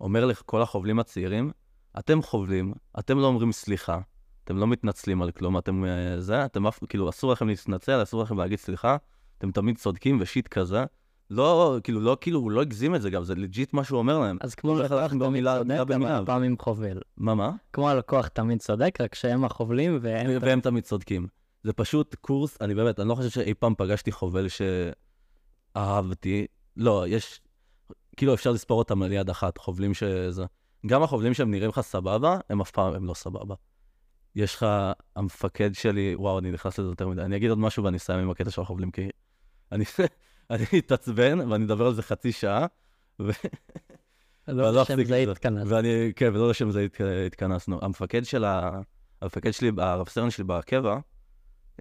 אומר 0.00 0.26
לכל 0.26 0.62
החובלים 0.62 0.98
הצעירים, 0.98 1.50
אתם 1.98 2.22
חובלים, 2.22 2.74
אתם 2.98 3.18
לא 3.18 3.26
אומרים 3.26 3.52
סליחה, 3.52 4.00
אתם 4.44 4.56
לא 4.56 4.66
מתנצלים 4.66 5.22
על 5.22 5.30
כלום, 5.30 5.58
אתם 5.58 5.84
אה, 5.84 6.20
זה, 6.20 6.44
אתם 6.44 6.66
אף, 6.66 6.80
כאילו, 6.88 7.08
אסור 7.08 7.32
לכם 7.32 7.48
להתנצל, 7.48 8.02
אסור 8.02 8.22
לכם 8.22 8.38
להגיד 8.38 8.58
סליחה, 8.58 8.96
אתם 9.38 9.50
תמיד 9.50 9.78
צודקים 9.78 10.18
ו 10.20 10.26
shit 10.26 10.48
כזה. 10.48 10.84
לא, 11.32 11.78
כאילו, 11.84 12.00
לא, 12.00 12.16
כאילו, 12.20 12.40
הוא 12.40 12.50
לא 12.50 12.60
הגזים 12.60 12.94
את 12.94 13.02
זה 13.02 13.10
גם, 13.10 13.24
זה 13.24 13.34
legit 13.34 13.72
מה 13.72 13.84
שהוא 13.84 13.98
אומר 13.98 14.18
להם. 14.18 14.38
אז 14.40 14.54
כמו 14.54 14.78
לקוח 14.78 15.12
תמיד 15.12 15.44
צודק, 15.44 15.76
אבל. 15.80 16.26
פעמים 16.26 16.56
חובל. 16.58 17.00
מה, 17.16 17.34
מה? 17.34 17.52
כמו 17.72 17.88
הלקוח 17.88 18.28
תמיד 18.28 18.60
צודק, 18.60 18.98
רק 19.00 19.14
שהם 19.14 19.44
החובלים 19.44 19.98
והם... 20.02 20.30
והם 20.40 20.60
תמיד 20.60 20.84
צודקים. 20.84 21.26
זה 21.62 21.72
פשוט 21.72 22.14
קורס, 22.14 22.58
אני 22.60 22.74
באמת, 22.74 23.00
אני 23.00 23.08
לא 23.08 23.14
חושב 23.14 23.28
שאי 23.28 23.54
פעם 23.54 23.74
פגשתי 23.78 24.12
חובל 24.12 24.46
שאהבתי. 25.74 26.46
לא, 26.76 27.04
יש, 27.08 27.40
כאילו 28.16 28.34
אפשר 28.34 28.50
לספור 28.50 28.78
אותם 28.78 29.02
על 29.02 29.12
יד 29.12 29.30
אחת, 29.30 29.58
חובלים 29.58 29.94
שזה... 29.94 30.44
גם 30.86 31.02
החובלים 31.02 31.34
שהם 31.34 31.50
נראים 31.50 31.68
לך 31.68 31.80
סבבה, 31.80 32.38
הם 32.50 32.60
אף 32.60 32.70
פעם 32.70 32.94
הם 32.94 33.06
לא 33.06 33.14
סבבה. 33.14 33.54
יש 34.36 34.54
לך, 34.54 34.66
המפקד 35.16 35.74
שלי, 35.74 36.14
וואו, 36.14 36.38
אני 36.38 36.50
נכנס 36.50 36.78
לזה 36.78 36.88
יותר 36.88 37.08
מדי. 37.08 37.22
אני 37.22 37.36
אגיד 37.36 37.50
עוד 37.50 37.58
משהו 37.58 37.84
ואני 37.84 37.96
אסיים 37.96 38.20
עם 38.20 38.30
הקטע 38.30 38.50
של 38.50 38.62
החובלים, 38.62 38.90
כי 38.90 39.08
אני, 39.72 39.84
אני 40.50 40.64
אתעצבן 40.78 41.50
ואני 41.50 41.64
אדבר 41.64 41.86
על 41.86 41.94
זה 41.94 42.02
חצי 42.02 42.32
שעה, 42.32 42.66
ו... 43.20 43.30
לא 44.48 44.82
לשם 44.82 44.96
זה 44.96 45.02
את 45.02 45.06
זה. 45.26 45.32
התכנס. 45.32 45.64
ואני, 45.66 46.12
כן, 46.16 46.28
ולא 46.34 46.50
לשם 46.50 46.70
זה 46.70 46.80
הת- 46.80 47.00
התכנסנו. 47.26 47.78
המפקד 47.82 48.24
של 48.24 48.44
ה... 48.44 48.80
המפקד 49.22 49.50
שלי, 49.50 49.70
הרב 49.78 50.08
סרן 50.08 50.30
שלי 50.30 50.44
בקבע, 50.44 50.98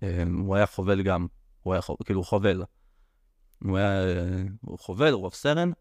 אה, 0.04 0.24
הוא 0.38 0.56
היה 0.56 0.66
חובל 0.66 1.02
גם. 1.02 1.28
הוא 1.62 1.74
היה, 1.74 1.82
כאילו, 2.06 2.24
חובל. 2.24 2.64
הוא 3.64 3.78
היה, 3.78 4.02
הוא 4.62 4.80
חובל, 4.80 5.14
הוא 5.14 5.26
רב 5.26 5.34
סרן, 5.34 5.72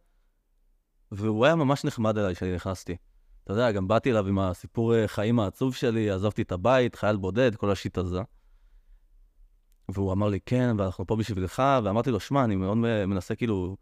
והוא 1.13 1.47
היה 1.47 1.55
ממש 1.55 1.85
נחמד 1.85 2.19
אליי 2.19 2.35
כשאני 2.35 2.55
נכנסתי. 2.55 2.97
אתה 3.45 3.53
יודע, 3.53 3.73
גם 3.73 3.89
באתי 3.89 4.11
אליו 4.11 4.27
עם 4.27 4.39
הסיפור 4.39 4.95
אה, 4.95 5.09
חיים 5.09 5.41
העצוב 5.41 5.75
שלי, 5.75 6.11
עזבתי 6.11 6.43
את 6.43 6.53
הבית, 6.53 6.95
חייל 6.95 7.17
בודד, 7.17 7.57
כל 7.57 7.71
השיט 7.71 7.99
הזה. 7.99 8.21
והוא 9.95 10.13
אמר 10.13 10.29
לי, 10.29 10.41
כן, 10.47 10.75
ואנחנו 10.79 11.07
פה 11.07 11.17
בשבילך, 11.17 11.63
ואמרתי 11.85 12.11
לו, 12.11 12.21
שמע, 12.21 12.45
אני 12.45 12.57
מאוד 12.57 12.77
מנסה 13.07 13.35
כאילו, 13.35 13.77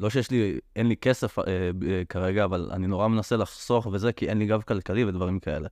לא 0.00 0.10
שיש 0.10 0.30
לי, 0.30 0.58
אין 0.76 0.86
לי 0.86 0.96
כסף 0.96 1.38
אה, 1.38 1.44
אה, 1.88 2.02
כרגע, 2.08 2.44
אבל 2.44 2.70
אני 2.72 2.86
נורא 2.86 3.08
מנסה 3.08 3.36
לחסוך 3.36 3.86
וזה, 3.86 4.12
כי 4.12 4.28
אין 4.28 4.38
לי 4.38 4.46
גב 4.46 4.62
כלכלי 4.62 5.04
ודברים 5.04 5.40
כאלה. 5.40 5.68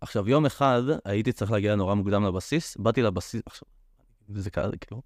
עכשיו, 0.00 0.28
יום 0.28 0.46
אחד 0.46 0.82
הייתי 1.04 1.32
צריך 1.32 1.50
להגיע 1.50 1.74
נורא 1.74 1.94
מוקדם 1.94 2.24
לבסיס, 2.24 2.76
באתי 2.76 3.02
לבסיס, 3.02 3.42
עכשיו, 3.46 3.68
וזה 4.28 4.50
קרה, 4.50 4.70
כאילו, 4.80 5.02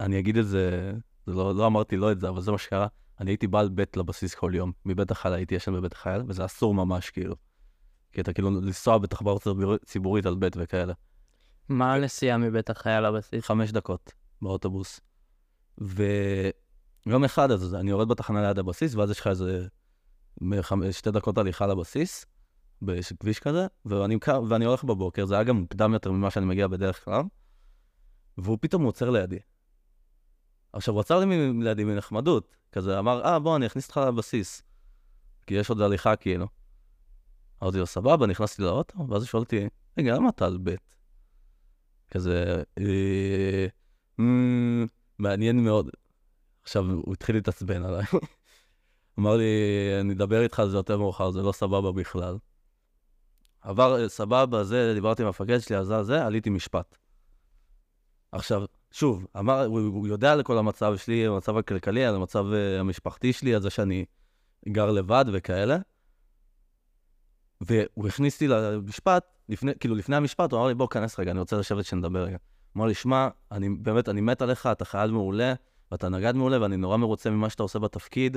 אני 0.00 0.18
אגיד 0.18 0.36
את 0.36 0.46
זה, 0.46 0.92
זה 1.26 1.32
לא, 1.34 1.54
לא 1.54 1.66
אמרתי 1.66 1.96
לא 1.96 2.12
את 2.12 2.20
זה, 2.20 2.28
אבל 2.28 2.40
זה 2.40 2.52
מה 2.52 2.58
שקרה. 2.58 2.86
אני 3.20 3.30
הייתי 3.30 3.46
בעל 3.46 3.68
בית 3.68 3.96
לבסיס 3.96 4.34
כל 4.34 4.52
יום. 4.54 4.72
מבית 4.84 5.10
החייל 5.10 5.34
הייתי 5.34 5.54
ישן 5.54 5.74
בבית 5.74 5.92
החייל, 5.92 6.22
וזה 6.28 6.44
אסור 6.44 6.74
ממש, 6.74 7.10
כאילו. 7.10 7.34
כי 8.12 8.20
אתה 8.20 8.32
כאילו 8.32 8.50
לנסוע 8.50 8.98
בתחבורה 8.98 9.38
ציבור- 9.38 9.76
ציבורית 9.76 10.26
על 10.26 10.34
בית 10.34 10.56
וכאלה. 10.60 10.92
מה 11.68 11.94
הנסיעה 11.94 12.38
מבית 12.38 12.70
החייל 12.70 13.08
לבסיס? 13.08 13.44
חמש 13.44 13.72
דקות 13.72 14.12
באוטובוס. 14.42 15.00
ויום 15.78 17.24
אחד 17.24 17.50
אז 17.50 17.74
אני 17.74 17.90
יורד 17.90 18.08
בתחנה 18.08 18.42
ליד 18.42 18.58
הבסיס, 18.58 18.94
ואז 18.94 19.10
יש 19.10 19.20
לך 19.20 19.26
איזה 19.26 19.66
שתי 20.90 21.10
דקות 21.10 21.38
הליכה 21.38 21.66
לבסיס, 21.66 22.26
בכביש 22.82 23.38
כזה, 23.38 23.66
ואני, 23.84 24.18
ואני 24.48 24.64
הולך 24.64 24.84
בבוקר, 24.84 25.26
זה 25.26 25.34
היה 25.34 25.44
גם 25.44 25.56
מוקדם 25.56 25.92
יותר 25.92 26.12
ממה 26.12 26.30
שאני 26.30 26.46
מגיע 26.46 26.66
בדרך 26.66 27.04
כלל, 27.04 27.22
והוא 28.38 28.58
פתאום 28.60 28.84
עוצר 28.84 29.10
לידי. 29.10 29.38
עכשיו, 30.72 30.94
הוא 30.94 31.00
עצר 31.00 31.18
לי 31.18 31.52
לידי 31.62 31.84
מנחמדות, 31.84 32.56
כזה 32.72 32.98
אמר, 32.98 33.24
אה, 33.24 33.38
בוא, 33.38 33.56
אני 33.56 33.66
אכניס 33.66 33.86
אותך 33.86 33.96
לבסיס. 33.96 34.62
כי 35.46 35.54
יש 35.54 35.70
עוד 35.70 35.80
הליכה, 35.80 36.16
כאילו. 36.16 36.46
אמרתי 37.62 37.78
לו, 37.78 37.86
סבבה, 37.86 38.26
נכנסתי 38.26 38.62
לאוטו, 38.62 38.98
ואז 39.08 39.22
הוא 39.22 39.28
שואל 39.28 39.42
אותי, 39.42 39.68
רגע, 39.98 40.14
למה 40.14 40.28
אתה 40.28 40.46
על 40.46 40.58
ב'? 40.62 40.74
כזה, 42.16 42.62
אה, 42.78 43.66
"מ, 44.24 44.84
מעניין 45.18 45.64
מאוד. 45.64 45.90
עכשיו, 46.62 46.84
הוא 46.90 47.12
התחיל 47.14 47.36
להתעצבן 47.36 47.84
עליי. 47.84 48.04
אמר 49.18 49.36
לי, 49.36 49.44
אני 50.00 50.14
אדבר 50.14 50.42
איתך 50.42 50.60
על 50.60 50.70
זה 50.70 50.76
יותר 50.76 50.98
מאוחר, 50.98 51.30
זה 51.30 51.42
לא 51.42 51.52
סבבה 51.52 51.92
בכלל. 51.92 52.38
עבר 53.60 54.02
אה, 54.02 54.08
סבבה, 54.08 54.64
זה, 54.64 54.92
דיברתי 54.94 55.22
עם 55.22 55.26
המפקד 55.26 55.58
שלי, 55.58 55.76
אז 55.76 55.92
זה, 56.02 56.26
עליתי 56.26 56.50
משפט. 56.50 56.96
עכשיו, 58.32 58.64
שוב, 58.90 59.26
אמר, 59.38 59.64
הוא, 59.64 59.80
הוא 59.80 60.06
יודע 60.06 60.32
על 60.32 60.42
כל 60.42 60.58
המצב 60.58 60.96
שלי, 60.96 61.26
המצב 61.26 61.56
הכלכלי, 61.56 62.04
על 62.04 62.14
המצב 62.14 62.44
uh, 62.44 62.80
המשפחתי 62.80 63.32
שלי, 63.32 63.54
על 63.54 63.62
זה 63.62 63.70
שאני 63.70 64.04
גר 64.68 64.90
לבד 64.90 65.24
וכאלה. 65.32 65.78
והוא 67.60 68.08
הכניס 68.08 68.34
אותי 68.34 68.48
למשפט, 68.48 69.35
לפני, 69.48 69.72
כאילו 69.80 69.94
לפני 69.94 70.16
המשפט, 70.16 70.52
הוא 70.52 70.60
אמר 70.60 70.68
לי, 70.68 70.74
בוא, 70.74 70.88
כנס 70.88 71.18
רגע, 71.18 71.30
אני 71.30 71.40
רוצה 71.40 71.56
לשבת 71.56 71.84
שנדבר 71.84 72.24
רגע. 72.24 72.36
אמר 72.76 72.86
לי, 72.86 72.94
שמע, 72.94 73.28
אני 73.52 73.68
באמת, 73.68 74.08
אני 74.08 74.20
מת 74.20 74.42
עליך, 74.42 74.66
אתה 74.66 74.84
חייל 74.84 75.10
מעולה, 75.10 75.54
ואתה 75.92 76.08
נגד 76.08 76.34
מעולה, 76.36 76.62
ואני 76.62 76.76
נורא 76.76 76.96
מרוצה 76.96 77.30
ממה 77.30 77.50
שאתה 77.50 77.62
עושה 77.62 77.78
בתפקיד. 77.78 78.36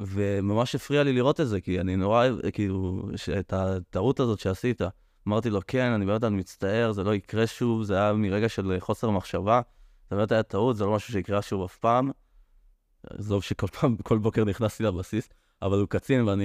וממש 0.00 0.74
הפריע 0.74 1.02
לי 1.02 1.12
לראות 1.12 1.40
את 1.40 1.48
זה, 1.48 1.60
כי 1.60 1.80
אני 1.80 1.96
נורא, 1.96 2.26
כאילו, 2.52 3.02
את 3.38 3.52
הטעות 3.52 4.20
הזאת 4.20 4.38
שעשית. 4.38 4.80
אמרתי 5.28 5.50
לו, 5.50 5.60
כן, 5.66 5.92
אני 5.92 6.06
באמת 6.06 6.24
אני 6.24 6.36
מצטער, 6.36 6.92
זה 6.92 7.04
לא 7.04 7.14
יקרה 7.14 7.46
שוב, 7.46 7.82
זה 7.82 7.94
היה 7.94 8.12
מרגע 8.12 8.48
של 8.48 8.76
חוסר 8.78 9.10
מחשבה, 9.10 9.60
זה 10.10 10.16
באמת 10.16 10.32
היה 10.32 10.42
טעות, 10.42 10.76
זה 10.76 10.84
לא 10.84 10.94
משהו 10.94 11.12
שיקרה 11.12 11.42
שוב 11.42 11.62
אף 11.62 11.76
פעם. 11.76 12.10
עזוב 13.10 13.42
שכל 13.42 13.66
פעם, 13.66 13.96
כל 13.96 14.18
בוקר 14.18 14.44
נכנסתי 14.44 14.82
לבסיס, 14.82 15.28
אבל 15.62 15.78
הוא 15.78 15.88
קצין 15.88 16.28
ואני... 16.28 16.44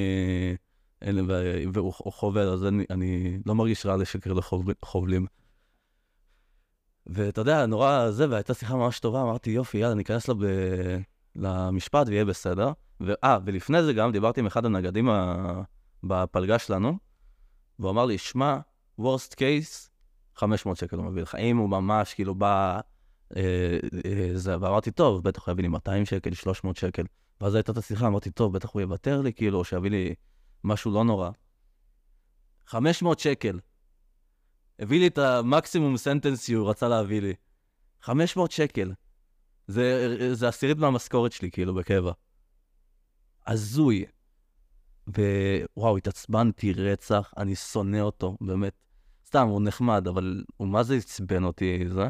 אין, 1.01 1.29
והוא 1.73 1.93
חובל, 1.93 2.47
אז 2.49 2.65
אני, 2.65 2.85
אני 2.89 3.39
לא 3.45 3.55
מרגיש 3.55 3.85
רע 3.85 3.97
לשקר 3.97 4.33
לחובלים. 4.33 5.25
ואתה 7.07 7.41
יודע, 7.41 7.65
נורא 7.65 8.11
זה, 8.11 8.29
והייתה 8.29 8.53
שיחה 8.53 8.75
ממש 8.75 8.99
טובה, 8.99 9.21
אמרתי, 9.21 9.49
יופי, 9.49 9.77
יאללה, 9.77 9.95
ניכנס 9.95 10.27
לו 10.27 10.35
ב... 10.35 10.45
למשפט 11.35 12.07
ויהיה 12.07 12.25
בסדר. 12.25 12.71
ואה, 12.99 13.37
ולפני 13.45 13.83
זה 13.83 13.93
גם 13.93 14.11
דיברתי 14.11 14.39
עם 14.39 14.45
אחד 14.45 14.65
הנגדים 14.65 15.09
ה... 15.09 15.61
בפלגה 16.03 16.59
שלנו, 16.59 16.97
והוא 17.79 17.91
אמר 17.91 18.05
לי, 18.05 18.17
שמע, 18.17 18.57
worst 18.99 19.33
case, 19.33 19.89
500 20.35 20.77
שקל 20.77 20.95
הוא 20.95 21.05
מביא 21.05 21.21
לך. 21.21 21.35
אם 21.35 21.57
הוא 21.57 21.69
ממש 21.69 22.13
כאילו 22.13 22.35
בא... 22.35 22.79
אה, 23.35 23.79
אה, 24.05 24.29
זה, 24.33 24.55
ואמרתי, 24.61 24.91
טוב, 24.91 25.23
בטח 25.23 25.47
הוא 25.47 25.51
יביא 25.51 25.61
לי 25.61 25.67
200 25.67 26.05
שקל, 26.05 26.33
300 26.33 26.77
שקל. 26.77 27.03
ואז 27.41 27.55
הייתה 27.55 27.71
את 27.71 27.77
השיחה, 27.77 28.07
אמרתי, 28.07 28.31
טוב, 28.31 28.53
בטח 28.53 28.69
הוא 28.69 28.81
יוותר 28.81 29.21
לי, 29.21 29.33
כאילו, 29.33 29.63
שיביא 29.63 29.91
לי 29.91 30.13
משהו 30.63 30.91
לא 30.91 31.03
נורא. 31.03 31.29
500 32.65 33.19
שקל. 33.19 33.59
הביא 34.79 34.99
לי 34.99 35.07
את 35.07 35.17
המקסימום 35.17 35.97
סנטנס 35.97 36.47
שהוא 36.47 36.69
רצה 36.69 36.87
להביא 36.87 37.21
לי. 37.21 37.33
500 38.01 38.51
שקל. 38.51 38.93
זה, 39.67 40.17
זה 40.33 40.47
עשירית 40.47 40.77
מהמשכורת 40.77 41.31
שלי, 41.31 41.51
כאילו, 41.51 41.73
בקבע. 41.73 42.11
הזוי. 43.47 44.05
ווואו, 45.07 45.97
התעצבנתי 45.97 46.73
רצח, 46.73 47.33
אני 47.37 47.55
שונא 47.55 47.99
אותו, 47.99 48.37
באמת. 48.41 48.73
סתם, 49.25 49.47
הוא 49.47 49.61
נחמד, 49.61 50.07
אבל 50.07 50.43
הוא 50.57 50.67
מה 50.67 50.83
זה 50.83 50.95
עצבן 50.95 51.43
אותי, 51.43 51.89
זה? 51.89 52.09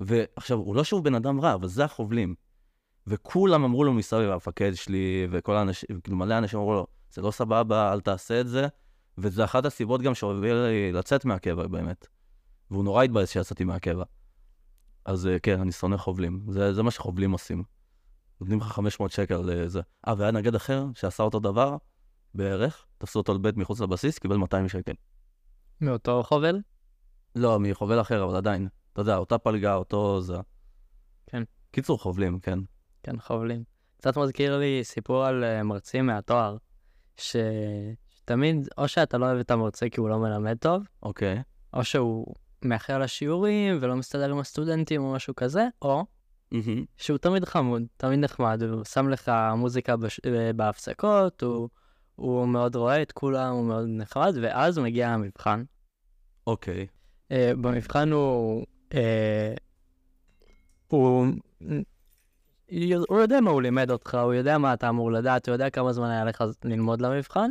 ועכשיו, 0.00 0.58
הוא 0.58 0.76
לא 0.76 0.84
שהוא 0.84 1.04
בן 1.04 1.14
אדם 1.14 1.40
רע, 1.40 1.54
אבל 1.54 1.68
זה 1.68 1.84
החובלים. 1.84 2.34
וכולם 3.06 3.64
אמרו 3.64 3.84
לו 3.84 3.92
מסביב, 3.92 4.30
המפקד 4.30 4.74
שלי, 4.74 5.26
וכל 5.30 5.56
האנשים, 5.56 6.00
כאילו 6.00 6.16
מלא 6.16 6.38
אנשים 6.38 6.58
אמרו 6.58 6.72
לו, 6.72 6.86
זה 7.12 7.22
לא 7.22 7.30
סבבה, 7.30 7.92
אל 7.92 8.00
תעשה 8.00 8.40
את 8.40 8.48
זה. 8.48 8.66
וזה 9.18 9.44
אחת 9.44 9.64
הסיבות 9.64 10.02
גם 10.02 10.14
שהוביל 10.14 10.54
לי 10.54 10.92
לצאת 10.92 11.24
מהקבע, 11.24 11.66
באמת. 11.66 12.06
והוא 12.70 12.84
נורא 12.84 13.04
התבאס 13.04 13.30
שיצאתי 13.30 13.64
מהקבע. 13.64 14.04
אז 15.04 15.26
אה, 15.26 15.38
כן, 15.38 15.60
אני 15.60 15.72
שונא 15.72 15.96
חובלים. 15.96 16.44
זה, 16.48 16.72
זה 16.72 16.82
מה 16.82 16.90
שחובלים 16.90 17.32
עושים. 17.32 17.64
נותנים 18.40 18.58
לך 18.58 18.66
500 18.66 19.10
שקל 19.10 19.36
לזה. 19.36 19.80
אה, 20.08 20.14
והיה 20.18 20.30
נגד 20.30 20.54
אחר 20.54 20.86
שעשה 20.94 21.22
אותו 21.22 21.40
דבר, 21.40 21.76
בערך, 22.34 22.86
תפסו 22.98 23.18
אותו 23.18 23.32
על 23.32 23.38
בית 23.38 23.56
מחוץ 23.56 23.80
לבסיס, 23.80 24.18
קיבל 24.18 24.36
200 24.36 24.68
שקל. 24.68 24.92
מאותו 25.80 26.22
חובל? 26.22 26.60
לא, 27.36 27.60
מחובל 27.60 28.00
אחר, 28.00 28.24
אבל 28.24 28.36
עדיין. 28.36 28.68
אתה 28.92 29.00
יודע, 29.00 29.16
אותה 29.16 29.38
פלגה, 29.38 29.74
אותו 29.74 30.20
זה. 30.20 30.36
כן. 31.26 31.42
קיצור, 31.70 31.98
חובלים, 31.98 32.40
כן. 32.40 32.58
כן, 33.02 33.20
חובלים. 33.20 33.64
קצת 33.96 34.16
מזכיר 34.16 34.58
לי 34.58 34.80
סיפור 34.82 35.24
על 35.24 35.44
uh, 35.44 35.62
מרצים 35.62 36.06
מהתואר, 36.06 36.56
ש... 37.16 37.36
שתמיד, 38.08 38.68
או 38.78 38.88
שאתה 38.88 39.18
לא 39.18 39.26
אוהב 39.26 39.38
את 39.38 39.50
המרצה 39.50 39.88
כי 39.88 40.00
הוא 40.00 40.08
לא 40.08 40.18
מלמד 40.18 40.56
טוב, 40.60 40.82
אוקיי. 41.02 41.42
או 41.74 41.84
שהוא 41.84 42.34
מאחר 42.62 42.98
לשיעורים 42.98 43.78
ולא 43.80 43.96
מסתדר 43.96 44.30
עם 44.30 44.38
הסטודנטים 44.38 45.04
או 45.04 45.12
משהו 45.12 45.34
כזה, 45.34 45.66
או 45.82 46.04
Mm-hmm. 46.52 46.84
שהוא 46.96 47.18
תמיד 47.18 47.44
חמוד, 47.44 47.82
תמיד 47.96 48.18
נחמד, 48.18 48.62
הוא 48.62 48.84
שם 48.84 49.08
לך 49.08 49.32
מוזיקה 49.56 49.96
בש... 49.96 50.20
אה, 50.26 50.52
בהפסקות, 50.52 51.42
הוא, 51.42 51.68
הוא 52.14 52.48
מאוד 52.48 52.76
רואה 52.76 53.02
את 53.02 53.12
כולם, 53.12 53.52
הוא 53.52 53.64
מאוד 53.64 53.86
נחמד, 53.88 54.34
ואז 54.42 54.78
מגיע 54.78 55.08
המבחן. 55.08 55.64
אוקיי. 56.46 56.86
Uh, 57.28 57.34
במבחן 57.60 58.12
הוא... 58.12 58.66
Uh, 58.90 58.96
הוא... 60.88 61.26
הוא 63.08 63.20
יודע 63.20 63.40
מה 63.40 63.50
הוא 63.50 63.62
לימד 63.62 63.90
אותך, 63.90 64.14
הוא 64.14 64.34
יודע 64.34 64.58
מה 64.58 64.74
אתה 64.74 64.88
אמור 64.88 65.12
לדעת, 65.12 65.48
הוא 65.48 65.52
יודע 65.52 65.70
כמה 65.70 65.92
זמן 65.92 66.10
היה 66.10 66.24
לך 66.24 66.44
ללמוד 66.64 67.00
למבחן, 67.00 67.50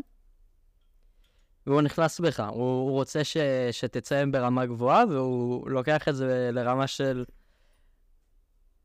והוא 1.68 1.82
נכנס 1.82 2.20
בך, 2.20 2.40
הוא, 2.40 2.56
הוא 2.62 2.92
רוצה 2.92 3.24
ש, 3.24 3.38
שתצא 3.72 4.24
ברמה 4.32 4.66
גבוהה, 4.66 5.04
והוא 5.10 5.70
לוקח 5.70 6.08
את 6.08 6.16
זה 6.16 6.50
לרמה 6.54 6.88
של 6.88 7.26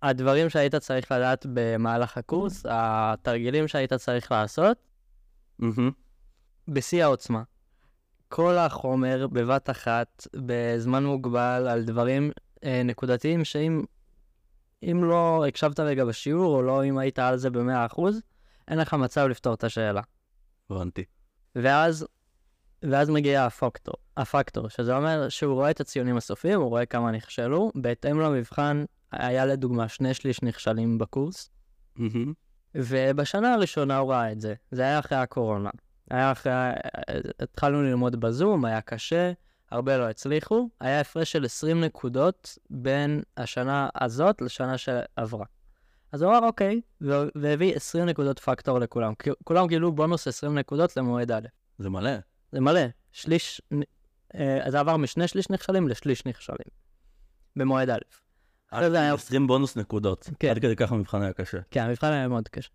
הדברים 0.02 0.50
שהיית 0.50 0.74
צריך 0.74 1.12
לדעת 1.12 1.46
במהלך 1.52 2.18
הקורס, 2.18 2.66
התרגילים 2.68 3.68
שהיית 3.68 3.92
צריך 3.92 4.32
לעשות, 4.32 4.76
Mm-hmm. 5.62 5.90
בשיא 6.68 7.04
העוצמה. 7.04 7.42
כל 8.28 8.58
החומר 8.58 9.26
בבת 9.32 9.70
אחת, 9.70 10.26
בזמן 10.46 11.04
מוגבל, 11.04 11.66
על 11.70 11.84
דברים 11.84 12.30
אה, 12.64 12.82
נקודתיים 12.84 13.44
שאם 13.44 13.84
אם 14.82 15.04
לא 15.04 15.46
הקשבת 15.48 15.80
רגע 15.80 16.04
בשיעור, 16.04 16.56
או 16.56 16.62
לא 16.62 16.84
אם 16.84 16.98
היית 16.98 17.18
על 17.18 17.36
זה 17.36 17.50
ב-100%, 17.50 18.02
אין 18.68 18.78
לך 18.78 18.94
מצב 18.94 19.26
לפתור 19.26 19.54
את 19.54 19.64
השאלה. 19.64 20.02
הבנתי. 20.70 21.04
ואז, 21.54 22.06
ואז 22.82 23.10
מגיע 23.10 23.44
הפקטור, 23.44 23.94
הפקטור, 24.16 24.68
שזה 24.68 24.96
אומר 24.96 25.28
שהוא 25.28 25.54
רואה 25.54 25.70
את 25.70 25.80
הציונים 25.80 26.16
הסופיים, 26.16 26.60
הוא 26.60 26.68
רואה 26.68 26.86
כמה 26.86 27.10
נכשלו, 27.10 27.72
בהתאם 27.74 28.20
למבחן, 28.20 28.84
היה 29.12 29.46
לדוגמה 29.46 29.88
שני 29.88 30.14
שליש 30.14 30.42
נכשלים 30.42 30.98
בקורס, 30.98 31.50
Mm-hmm. 31.98 32.28
ובשנה 32.74 33.54
הראשונה 33.54 33.98
הוא 33.98 34.12
ראה 34.12 34.32
את 34.32 34.40
זה. 34.40 34.54
זה 34.70 34.82
היה 34.82 34.98
אחרי 34.98 35.18
הקורונה. 35.18 35.70
היה 36.10 36.32
אחרי... 36.32 36.52
התחלנו 37.40 37.82
ללמוד 37.82 38.20
בזום, 38.20 38.64
היה 38.64 38.80
קשה, 38.80 39.32
הרבה 39.70 39.98
לא 39.98 40.08
הצליחו. 40.08 40.68
היה 40.80 41.00
הפרש 41.00 41.32
של 41.32 41.44
20 41.44 41.80
נקודות 41.80 42.58
בין 42.70 43.22
השנה 43.36 43.88
הזאת 44.00 44.42
לשנה 44.42 44.78
שעברה. 44.78 45.44
אז 46.12 46.22
הוא 46.22 46.30
אמר, 46.30 46.46
אוקיי, 46.46 46.80
והביא 47.34 47.76
20 47.76 48.06
נקודות 48.06 48.38
פקטור 48.38 48.78
לכולם. 48.78 49.12
כולם 49.44 49.66
גילו 49.66 49.92
בונוס 49.92 50.28
20 50.28 50.58
נקודות 50.58 50.96
למועד 50.96 51.32
א'. 51.32 51.46
זה 51.78 51.90
מלא. 51.90 52.10
זה 52.52 52.60
מלא. 52.60 52.80
שליש... 53.12 53.60
אה, 54.34 54.60
זה 54.68 54.80
עבר 54.80 54.96
משני 54.96 55.28
שליש 55.28 55.50
נכשלים 55.50 55.88
לשליש 55.88 56.26
נכשלים. 56.26 56.68
במועד 57.56 57.90
א'. 57.90 57.98
אחרי 58.70 58.90
זה 58.90 59.00
היה 59.00 59.14
20 59.14 59.46
בונוס 59.46 59.76
נקודות. 59.76 60.30
כן. 60.38 60.48
עד 60.48 60.58
כדי 60.58 60.76
ככה 60.76 60.94
המבחן 60.94 61.22
היה 61.22 61.32
קשה. 61.32 61.58
כן, 61.70 61.84
המבחן 61.84 62.12
היה 62.12 62.28
מאוד 62.28 62.48
קשה. 62.48 62.70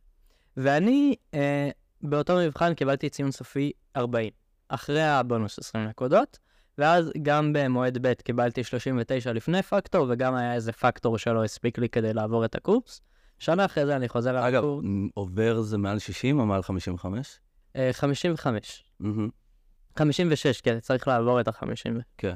ואני, 0.57 1.15
אה, 1.33 1.69
באותו 2.01 2.37
מבחן 2.47 2.73
קיבלתי 2.73 3.09
ציון 3.09 3.31
סופי 3.31 3.71
40, 3.95 4.29
אחרי 4.69 5.03
הבונוס 5.03 5.59
20 5.59 5.85
נקודות, 5.85 6.39
ואז 6.77 7.11
גם 7.21 7.53
במועד 7.53 7.97
ב' 8.01 8.13
קיבלתי 8.13 8.63
39 8.63 9.33
לפני 9.33 9.61
פקטור, 9.61 10.07
וגם 10.09 10.35
היה 10.35 10.53
איזה 10.53 10.71
פקטור 10.71 11.17
שלא 11.17 11.43
הספיק 11.43 11.77
לי 11.77 11.89
כדי 11.89 12.13
לעבור 12.13 12.45
את 12.45 12.55
הקורס. 12.55 13.01
שנה 13.39 13.65
אחרי 13.65 13.85
זה 13.85 13.95
אני 13.95 14.09
חוזר 14.09 14.37
על 14.37 14.43
אגב, 14.43 14.63
הקורס, 14.63 14.85
עובר 15.13 15.61
זה 15.61 15.77
מעל 15.77 15.99
60 15.99 16.39
או 16.39 16.45
מעל 16.45 16.63
55? 16.63 17.39
אה, 17.75 17.89
55. 17.93 18.83
מהמם. 18.99 19.29
56, 19.99 20.61
כן, 20.61 20.79
צריך 20.79 21.07
לעבור 21.07 21.39
את 21.39 21.47
ה-50. 21.47 22.01
כן. 22.17 22.35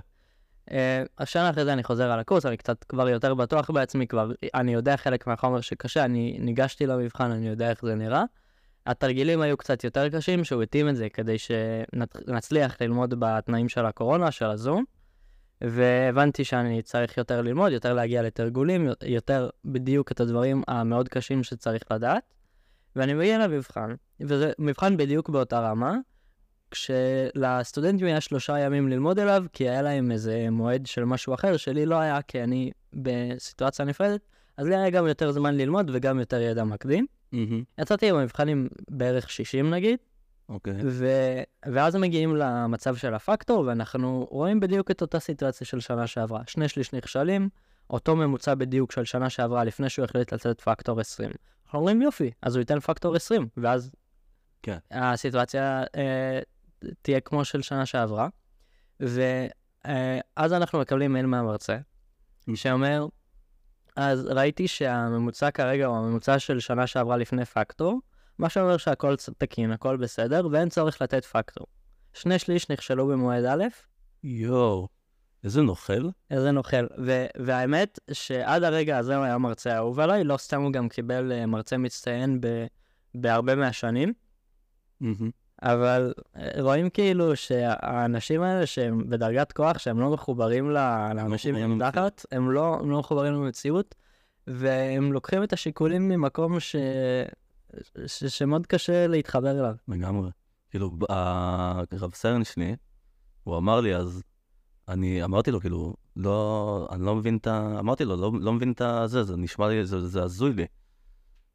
Uh, 0.70 0.74
השנה 1.18 1.50
אחרי 1.50 1.66
זה 1.66 1.74
אני 1.74 1.84
חוזר 1.84 2.12
על 2.12 2.20
הקורס, 2.20 2.46
אני 2.46 2.58
קצת 2.58 2.84
כבר 2.84 3.10
יותר 3.10 3.34
בטוח 3.34 3.72
בעצמי, 3.72 4.08
כבר 4.08 4.32
אני 4.54 4.74
יודע 4.74 4.98
חלק 4.98 5.28
מהחומר 5.28 5.62
שקשה, 5.62 6.06
אני 6.06 6.38
ניגשתי 6.40 6.86
למבחן, 6.86 7.32
אני 7.32 7.48
יודע 7.48 7.70
איך 7.70 7.86
זה 7.86 7.96
נראה. 7.96 8.24
התרגילים 8.86 9.42
היו 9.42 9.58
קצת 9.58 9.84
יותר 9.84 10.10
קשים, 10.10 10.44
שהוא 10.44 10.64
התאים 10.64 10.90
את 10.90 10.96
זה 10.96 11.10
כדי 11.10 11.36
שנצליח 11.38 12.82
ללמוד 12.82 13.14
בתנאים 13.20 13.70
של 13.70 13.86
הקורונה, 13.86 14.32
של 14.32 14.46
הזום, 14.46 14.84
והבנתי 15.62 16.44
שאני 16.44 16.82
צריך 16.82 17.18
יותר 17.18 17.42
ללמוד, 17.42 17.72
יותר 17.72 17.94
להגיע 17.94 18.22
לתרגולים, 18.22 18.90
יותר 19.06 19.50
בדיוק 19.66 20.12
את 20.12 20.20
הדברים 20.20 20.64
המאוד 20.68 21.10
קשים 21.10 21.44
שצריך 21.44 21.84
לדעת. 21.92 22.24
ואני 22.96 23.14
מגיע 23.14 23.48
למבחן, 23.48 23.96
וזה 24.20 24.52
מבחן 24.60 24.98
בדיוק 24.98 25.30
באותה 25.30 25.60
רמה, 25.60 25.98
כשלסטודנטים 26.72 28.08
היה 28.08 28.22
שלושה 28.22 28.60
ימים 28.60 28.90
ללמוד 28.90 29.20
אליו, 29.20 29.46
כי 29.54 29.70
היה 29.70 29.82
להם 29.82 30.12
איזה 30.12 30.48
מועד 30.52 30.86
של 30.86 31.06
משהו 31.06 31.34
אחר, 31.34 31.58
שלי 31.58 31.86
לא 31.86 31.96
היה, 31.96 32.22
כי 32.22 32.44
אני 32.44 32.72
בסיטואציה 32.94 33.86
נפרדת, 33.86 34.22
אז 34.58 34.68
לי 34.68 34.76
היה 34.76 34.90
גם 34.90 35.08
יותר 35.08 35.32
זמן 35.32 35.56
ללמוד 35.56 35.92
וגם 35.94 36.20
יותר 36.20 36.42
ידע 36.42 36.64
מקדים. 36.64 37.06
מהמם. 37.32 37.64
יצאתי 37.78 38.10
עם 38.48 38.68
בערך 38.90 39.30
60 39.30 39.70
נגיד, 39.74 40.00
אוקיי. 40.50 40.74
ו... 40.86 41.08
ואז 41.66 41.96
מגיעים 41.96 42.36
למצב 42.36 42.96
של 42.96 43.14
הפקטור, 43.14 43.64
ואנחנו 43.68 44.28
רואים 44.32 44.60
בדיוק 44.60 44.92
את 44.92 45.02
אותה 45.02 45.20
סיטואציה 45.20 45.68
של 45.68 45.80
שנה 45.80 46.08
שעברה. 46.08 46.42
שני 46.48 46.70
שליש 46.70 46.94
נכשלים, 46.94 47.50
אותו 47.90 48.16
ממוצע 48.16 48.56
בדיוק 48.56 48.92
של 48.92 49.04
שנה 49.04 49.30
שעברה 49.30 49.64
לפני 49.64 49.90
שהוא 49.90 50.06
החליט 50.06 50.34
לתת 50.34 50.62
פקטור 50.62 51.00
20. 51.00 51.32
אנחנו 51.66 51.80
אומרים 51.80 52.02
יופי, 52.02 52.32
אז 52.42 52.56
הוא 52.56 52.60
ייתן 52.60 52.80
פקטור 52.80 53.16
20, 53.16 53.48
ואז 53.58 53.92
כן. 54.64 54.78
הסיטואציה 54.92 55.84
אה, 55.96 56.40
תהיה 57.02 57.20
כמו 57.20 57.46
של 57.46 57.62
שנה 57.62 57.86
שעברה. 57.86 58.28
ואז 59.00 60.54
אנחנו 60.54 60.80
מקבלים 60.80 61.14
מייל 61.14 61.26
מהמרצה, 61.26 61.78
שאומר, 62.56 63.08
אז 63.96 64.26
ראיתי 64.26 64.68
שהממוצע 64.68 65.52
כרגע 65.52 65.86
הוא 65.86 65.98
הממוצע 65.98 66.40
של 66.40 66.60
שנה 66.60 66.88
שעברה 66.88 67.18
לפני 67.18 67.46
פקטור, 67.46 68.00
מה 68.38 68.50
שאומר 68.50 68.78
שהכל 68.78 69.16
תקין, 69.38 69.72
הכל 69.72 69.98
בסדר, 69.98 70.48
ואין 70.52 70.70
צורך 70.70 71.02
לתת 71.02 71.26
פקטור. 71.26 71.68
שני 72.14 72.40
שליש 72.40 72.70
נכשלו 72.70 73.08
במועד 73.08 73.46
א', 73.46 73.64
יואו, 74.24 74.88
איזה 75.44 75.62
נוכל. 75.62 76.10
איזה 76.32 76.52
נוכל. 76.52 76.86
ו- 77.06 77.26
והאמת 77.38 78.00
שעד 78.12 78.64
הרגע 78.64 78.98
הזה 78.98 79.16
הוא 79.16 79.26
היה 79.26 79.38
מרצה 79.38 79.78
אהוב 79.78 80.00
עליי, 80.00 80.24
לא 80.24 80.38
סתם 80.38 80.62
הוא 80.62 80.74
גם 80.74 80.90
קיבל 80.90 81.32
אה, 81.32 81.46
מרצה 81.46 81.78
מצטיין 81.78 82.42
ב- 82.42 82.66
בהרבה 83.16 83.56
מהשנים, 83.56 84.14
מהמם. 85.00 85.32
אבל 85.62 86.14
אה, 86.36 86.62
רואים 86.62 86.90
כאילו 86.90 87.36
שהאנשים 87.36 88.42
האלה 88.42 88.66
שהם 88.66 89.10
בדרגת 89.10 89.52
כוח, 89.52 89.78
שהם 89.78 90.00
לא 90.00 90.10
מחוברים 90.10 90.72
ל- 90.72 91.14
לאנשים 91.14 91.56
מחוברים 91.56 91.78
מתחת, 91.78 92.26
הם 92.32 92.52
לא, 92.52 92.78
הם 92.80 92.90
לא 92.92 93.00
מחוברים 93.00 93.34
למציאות, 93.34 93.96
והם 94.48 95.14
לוקחים 95.14 95.44
את 95.44 95.54
השיקולים 95.54 96.10
ממקום 96.10 96.60
ש... 96.60 96.76
ש- 98.06 98.24
שמאוד 98.24 98.68
קשה 98.68 99.08
להתחבר 99.08 99.60
אליו. 99.60 99.76
לגמרי. 99.88 100.30
כאילו, 100.70 100.92
הרב 101.10 102.14
סרן 102.14 102.44
שלי, 102.44 102.76
הוא 103.44 103.58
אמר 103.58 103.82
לי 103.82 103.96
אז, 103.96 104.24
אני 104.88 105.24
אמרתי 105.24 105.52
לו, 105.52 105.62
כאילו, 105.62 105.96
לא, 106.16 106.88
אני 106.92 107.06
לא 107.06 107.16
מבין 107.16 107.38
את 107.38 107.48
ה... 107.48 107.80
אמרתי 107.80 108.06
לו, 108.06 108.16
לא, 108.16 108.32
לא 108.42 108.54
מבין 108.54 108.72
את 108.72 108.82
הזה, 108.82 109.24
זה 109.24 109.38
נשמע 109.38 109.68
לי, 109.68 109.86
זה, 109.86 110.08
זה 110.08 110.24
הזוי 110.24 110.54
לי. 110.54 110.66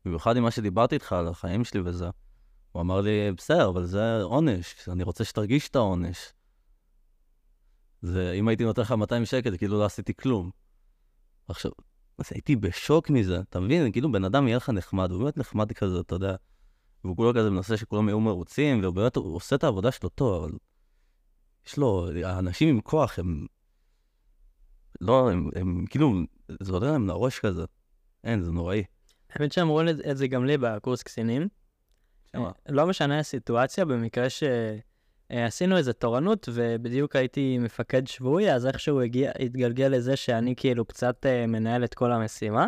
במיוחד 0.05 0.37
עם 0.37 0.43
מה 0.43 0.51
שדיברתי 0.51 0.95
איתך 0.95 1.13
על 1.13 1.29
החיים 1.29 1.65
שלי 1.65 1.81
וזה. 1.85 2.09
הוא 2.73 2.83
אמר 2.83 3.01
לי, 3.01 3.33
בסדר, 3.37 3.69
אבל 3.69 3.85
זה 3.85 4.23
עונש, 4.23 4.89
אני 4.89 5.03
רוצה 5.03 5.25
שתרגיש 5.25 5.69
את 5.69 5.77
העונש. 5.77 6.33
זה, 8.03 8.33
אם 8.33 8.49
הייתי 8.49 8.65
נותן 8.65 8.83
לך 8.83 8.93
200 8.93 9.25
שקל, 9.25 9.57
כאילו 9.57 9.79
לא 9.79 9.85
עשיתי 9.85 10.15
כלום. 10.15 10.51
עכשיו, 11.49 11.73
אז 12.19 12.25
הייתי 12.31 12.57
בשוק 12.57 13.11
מזה, 13.11 13.41
אתה 13.41 13.61
מבין? 13.61 13.93
כאילו 13.93 14.13
בן 14.13 14.25
אדם 14.25 14.49
יהיה 14.49 14.57
לך 14.57 14.71
נחמד, 14.71 15.11
הוא 15.11 15.23
באמת 15.23 15.37
נחמד 15.37 15.73
כזה, 15.73 16.01
אתה 16.01 16.15
יודע. 16.15 16.35
והוא 17.05 17.17
כולו 17.17 17.35
כזה 17.35 17.51
מנסה 17.51 17.77
שכולם 17.77 18.09
יהיו 18.09 18.21
מרוצים, 18.21 18.85
ובאמת 18.85 19.17
הוא 19.17 19.37
עושה 19.37 19.57
את 19.57 19.65
העבודה 19.65 19.93
שלו 19.93 20.09
טוב, 20.09 20.45
אבל 20.45 20.53
יש 21.67 21.77
לו, 21.77 22.09
האנשים 22.25 22.69
עם 22.69 22.81
כוח 22.81 23.19
הם, 23.19 23.47
לא, 25.01 25.31
הם, 25.31 25.51
הם 25.57 25.85
כאילו, 25.91 26.13
זה 26.63 26.73
עולה 26.73 26.93
להם 26.93 27.07
לראש 27.07 27.39
כזה. 27.39 27.65
אין, 28.25 28.43
זה 28.43 28.53
נוראי. 28.53 28.85
האמת 29.31 29.53
שאמרו 29.53 29.81
את 30.11 30.17
זה 30.17 30.27
גם 30.27 30.45
לי 30.45 30.59
בקורס 30.59 31.03
קצינים. 31.03 31.49
שמה? 32.37 32.51
לא 32.69 32.87
משנה 32.87 33.19
הסיטואציה, 33.19 33.85
במקרה 33.85 34.27
שעשינו 35.31 35.77
איזה 35.77 35.93
תורנות 35.93 36.49
ובדיוק 36.53 37.17
הייתי 37.17 37.59
מפקד 37.59 38.07
שבוי, 38.07 38.53
אז 38.53 38.67
איכשהו 38.67 39.01
הגיע, 39.01 39.33
התגלגל 39.39 39.89
לזה 39.89 40.17
שאני 40.17 40.55
כאילו 40.57 40.85
קצת 40.85 41.27
אה, 41.27 41.47
מנהל 41.47 41.85
את 41.85 41.95
כל 41.95 42.13
המשימה. 42.13 42.67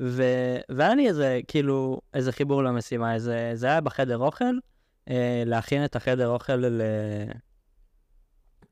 ו... 0.00 0.22
והיה 0.68 0.94
לי 0.94 1.08
איזה, 1.08 1.40
כאילו, 1.48 2.00
איזה 2.14 2.32
חיבור 2.32 2.62
למשימה, 2.64 3.14
איזה, 3.14 3.50
זה 3.54 3.66
היה 3.66 3.80
בחדר 3.80 4.18
אוכל, 4.18 4.58
אה, 5.10 5.42
להכין 5.46 5.84
את 5.84 5.96
החדר 5.96 6.28
אוכל 6.28 6.56
ל... 6.56 6.82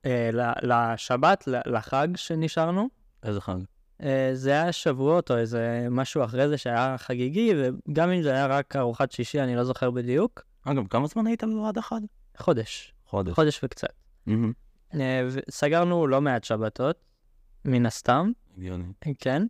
אה, 0.06 0.30
ל- 0.32 0.72
לשבת, 0.72 1.44
לחג 1.66 2.08
שנשארנו. 2.16 2.88
איזה 3.22 3.40
חג. 3.40 3.56
אה, 4.02 4.30
זה 4.32 4.50
היה 4.50 4.72
שבועות 4.72 5.30
או 5.30 5.36
איזה 5.36 5.86
משהו 5.90 6.24
אחרי 6.24 6.48
זה 6.48 6.58
שהיה 6.58 6.98
חגיגי, 6.98 7.52
וגם 7.56 8.10
אם 8.10 8.22
זה 8.22 8.30
היה 8.30 8.46
רק 8.46 8.76
ארוחת 8.76 9.12
שישי, 9.12 9.40
אני 9.40 9.56
לא 9.56 9.64
זוכר 9.64 9.90
בדיוק, 9.90 10.42
אגב, 10.64 10.86
כמה 10.86 11.06
זמן 11.06 11.26
היית 11.26 11.44
בוועד 11.44 11.78
אחד? 11.78 12.00
חודש, 12.36 12.94
חודש. 13.06 13.34
חודש 13.34 13.60
וקצת. 13.64 13.92
אה, 14.94 15.28
וסגרנו 15.30 16.06
לא 16.06 16.20
מעט 16.20 16.44
שבתות, 16.44 16.96
מן 17.64 17.86
הסתם, 17.86 18.32
הגיוני. 18.56 18.84
כן. 19.18 19.42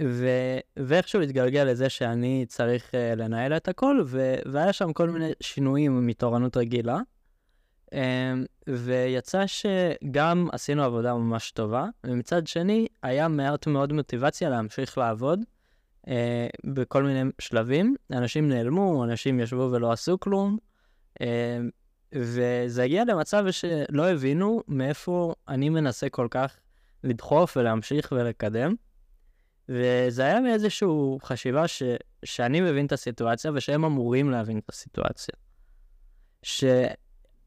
ו... 0.00 0.28
ואיכשהו 0.76 1.20
התגלגל 1.20 1.64
לזה 1.64 1.88
שאני 1.88 2.44
צריך 2.48 2.90
uh, 2.90 3.16
לנהל 3.16 3.56
את 3.56 3.68
הכל, 3.68 4.02
ו... 4.06 4.34
והיה 4.46 4.72
שם 4.72 4.92
כל 4.92 5.10
מיני 5.10 5.30
שינויים 5.40 6.06
מתורנות 6.06 6.56
רגילה. 6.56 6.98
Um, 7.94 7.96
ויצא 8.66 9.44
שגם 9.46 10.48
עשינו 10.52 10.84
עבודה 10.84 11.14
ממש 11.14 11.50
טובה, 11.50 11.86
ומצד 12.04 12.46
שני, 12.46 12.86
היה 13.02 13.28
מעט 13.28 13.66
מאוד 13.66 13.92
מוטיבציה 13.92 14.50
להמשיך 14.50 14.98
לעבוד 14.98 15.40
uh, 16.06 16.10
בכל 16.64 17.02
מיני 17.02 17.30
שלבים. 17.38 17.96
אנשים 18.12 18.48
נעלמו, 18.48 19.04
אנשים 19.04 19.40
ישבו 19.40 19.68
ולא 19.72 19.92
עשו 19.92 20.20
כלום, 20.20 20.58
uh, 21.22 21.24
וזה 22.12 22.82
הגיע 22.82 23.04
למצב 23.04 23.44
שלא 23.50 24.10
הבינו 24.10 24.62
מאיפה 24.68 25.34
אני 25.48 25.68
מנסה 25.68 26.08
כל 26.08 26.28
כך 26.30 26.56
לדחוף 27.04 27.56
ולהמשיך 27.56 28.12
ולקדם. 28.12 28.74
וזה 29.68 30.22
היה 30.22 30.40
מאיזושהי 30.40 30.88
חשיבה 31.22 31.68
ש, 31.68 31.82
שאני 32.24 32.60
מבין 32.60 32.86
את 32.86 32.92
הסיטואציה 32.92 33.50
ושהם 33.54 33.84
אמורים 33.84 34.30
להבין 34.30 34.58
את 34.58 34.70
הסיטואציה. 34.70 35.34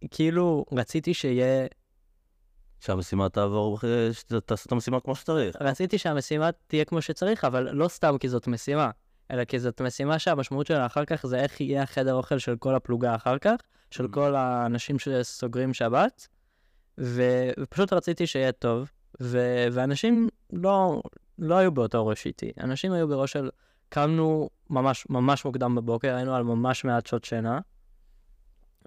שכאילו 0.03 0.65
רציתי 0.71 1.13
שיהיה, 1.13 1.67
שהמשימה 2.79 3.29
תעבור, 3.29 3.79
שתעשה 4.12 4.63
את 4.67 4.71
המשימה 4.71 4.99
כמו 4.99 5.15
שצריך. 5.15 5.55
רציתי 5.62 5.97
שהמשימה 5.97 6.49
תהיה 6.67 6.86
כמו 6.86 7.01
שצריך, 7.01 7.43
אבל 7.45 7.69
לא 7.71 7.88
סתם 7.88 8.17
כי 8.19 8.29
זאת 8.29 8.47
משימה, 8.47 8.89
אלא 9.31 9.45
כי 9.45 9.60
זאת 9.60 9.81
משימה 9.81 10.19
שהמשמעות 10.19 10.67
שלה 10.67 10.86
אחר 10.86 11.05
כך 11.05 11.27
זה 11.27 11.39
איך 11.39 11.62
יהיה 11.62 11.83
החדר 11.83 12.13
אוכל 12.13 12.38
של 12.38 12.55
כל 12.55 12.75
הפלוגה 12.75 13.15
אחר 13.15 13.38
כך, 13.38 13.55
של 13.91 14.05
Mm. 14.05 14.12
כל 14.12 14.36
האנשים 14.36 14.99
שסוגרים 14.99 15.73
שבת, 15.73 16.27
ו- 16.99 17.49
ופשוט 17.60 17.93
רציתי 17.93 18.27
שיהיה 18.27 18.51
טוב, 18.51 18.91
ו- 19.21 19.67
ואנשים 19.71 20.29
לא, 20.53 21.01
לא 21.39 21.55
היו 21.55 21.71
באותו 21.71 22.07
ראש 22.07 22.25
איתי. 22.25 22.51
אנשים 22.60 22.91
היו 22.91 23.07
בראש 23.07 23.31
של, 23.31 23.49
קמנו 23.89 24.49
ממש 24.69 25.05
ממש 25.10 25.45
מוקדם 25.45 25.75
בבוקר, 25.75 26.15
היינו 26.15 26.36
על 26.36 26.43
ממש 26.43 26.86
מעט 26.86 27.05
שעות 27.05 27.23
שינה. 27.23 27.60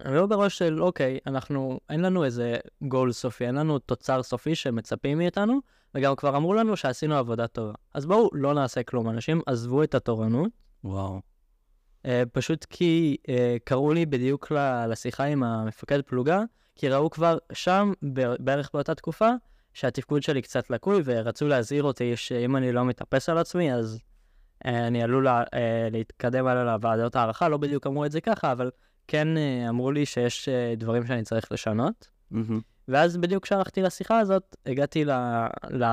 הם 0.04 0.12
היו 0.12 0.28
בראש 0.28 0.58
של, 0.58 0.82
אוקיי, 0.82 1.18
אנחנו, 1.26 1.80
אין 1.90 2.00
לנו 2.00 2.24
איזה 2.24 2.56
גול 2.82 3.12
סופי, 3.12 3.46
אין 3.46 3.54
לנו 3.54 3.78
תוצר 3.78 4.22
סופי 4.22 4.54
שמצפים 4.54 5.18
מאיתנו, 5.18 5.60
וגם 5.94 6.16
כבר 6.16 6.36
אמרו 6.36 6.54
לנו 6.54 6.76
שעשינו 6.76 7.16
עבודה 7.16 7.46
טובה. 7.46 7.72
אז 7.94 8.06
בואו 8.06 8.30
לא 8.32 8.54
נעשה 8.54 8.82
כלום. 8.82 9.08
אנשים 9.10 9.40
עזבו 9.46 9.82
את 9.82 9.94
התורנות, 9.94 10.50
וואו. 10.84 11.20
אה, 12.06 12.22
פשוט 12.32 12.66
כי 12.70 13.16
אה, 13.28 13.56
קראו 13.64 13.92
לי 13.92 14.06
בדיוק 14.06 14.52
לשיחה 14.88 15.24
עם 15.24 15.42
המפקד 15.42 16.00
פלוגה, 16.02 16.42
כי 16.76 16.88
ראו 16.88 17.10
כבר 17.10 17.38
שם, 17.52 17.92
בערך 18.40 18.70
באותה 18.74 18.94
תקופה, 18.94 19.30
שהתפקוד 19.74 20.22
שלי 20.22 20.42
קצת 20.42 20.70
לקוי, 20.70 21.02
ורצו 21.04 21.48
להזהיר 21.48 21.82
אותי 21.82 22.16
שאם 22.16 22.56
אני 22.56 22.72
לא 22.72 22.84
מתאפס 22.84 23.28
על 23.28 23.38
עצמי, 23.38 23.74
אז 23.74 24.00
אה, 24.66 24.86
אני 24.86 25.02
עלול 25.02 25.24
לה- 25.24 25.44
אה, 25.54 25.88
להתקדם 25.90 26.46
הלאה 26.46 26.64
לוועדות 26.64 27.16
הערכה. 27.16 27.48
לא 27.48 27.56
בדיוק 27.56 27.86
אמרו 27.86 28.04
את 28.04 28.12
זה 28.12 28.20
ככה, 28.20 28.52
אבל 28.52 28.70
כן 29.08 29.36
אה, 29.36 29.68
אמרו 29.68 29.92
לי 29.92 30.06
שיש 30.06 30.48
אה, 30.48 30.74
דברים 30.76 31.06
שאני 31.06 31.22
צריך 31.22 31.52
לשנות. 31.52 32.08
ואז 32.88 33.16
בדיוק 33.16 33.44
כשהלכתי 33.44 33.82
לשיחה 33.82 34.18
הזאת, 34.18 34.56
הגעתי 34.66 35.04
ל, 35.04 35.10
ל, 35.70 35.84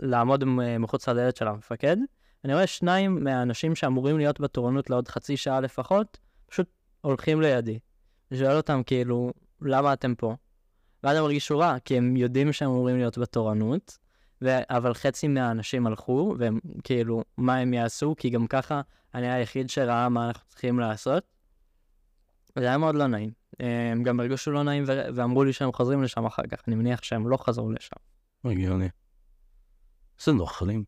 לעמוד 0.00 0.44
מ- 0.44 0.82
מחוץ 0.82 1.08
לדלת 1.08 1.36
של 1.36 1.48
המפקד. 1.48 1.96
אני 2.44 2.54
רואה 2.54 2.66
שניים 2.66 3.24
מהאנשים 3.24 3.74
שאמורים 3.74 4.18
להיות 4.18 4.40
בתורנות 4.40 4.90
לעוד 4.90 5.08
חצי 5.08 5.36
שעה 5.36 5.60
לפחות, 5.60 6.18
פשוט 6.46 6.66
הולכים 7.00 7.40
לידי. 7.40 7.78
אני 8.30 8.38
שואל 8.38 8.56
אותם 8.56 8.82
כאילו, 8.86 9.32
למה 9.62 9.92
אתם 9.92 10.14
פה? 10.14 10.34
ואז 11.04 11.16
הם 11.16 11.24
הרגישו 11.24 11.58
רע, 11.58 11.76
כי 11.84 11.96
הם 11.96 12.16
יודעים 12.16 12.52
שהם 12.52 12.70
אמורים 12.70 12.96
להיות 12.96 13.18
בתורנות, 13.18 13.98
ו... 14.42 14.58
אבל 14.70 14.94
חצי 14.94 15.28
מהאנשים 15.28 15.86
הלכו, 15.86 16.34
והם 16.38 16.58
כאילו, 16.84 17.24
מה 17.36 17.56
הם 17.56 17.74
יעשו? 17.74 18.14
כי 18.18 18.30
גם 18.30 18.46
ככה 18.46 18.80
אני 19.14 19.32
היחיד 19.32 19.70
שראה 19.70 20.08
מה 20.08 20.26
אנחנו 20.28 20.48
צריכים 20.48 20.80
לעשות. 20.80 21.24
זה 22.58 22.64
היה 22.64 22.78
מאוד 22.78 22.94
לא 22.94 23.06
נעים. 23.06 23.30
אה, 23.60 23.92
הם 23.92 24.02
גם 24.02 24.20
הרגישו 24.20 24.50
לא 24.50 24.62
נעים 24.62 24.84
ו... 24.86 25.00
ואמרו 25.14 25.44
לי 25.44 25.52
שהם 25.52 25.72
חוזרים 25.72 26.02
לשם 26.02 26.26
אחר 26.26 26.42
כך. 26.50 26.58
אני 26.68 26.76
מניח 26.76 27.02
שהם 27.02 27.28
לא 27.28 27.36
חזרו 27.36 27.70
לשם. 27.70 27.96
הגיוני. 28.44 28.88
איזה 30.20 30.32
נוכלים. 30.32 30.84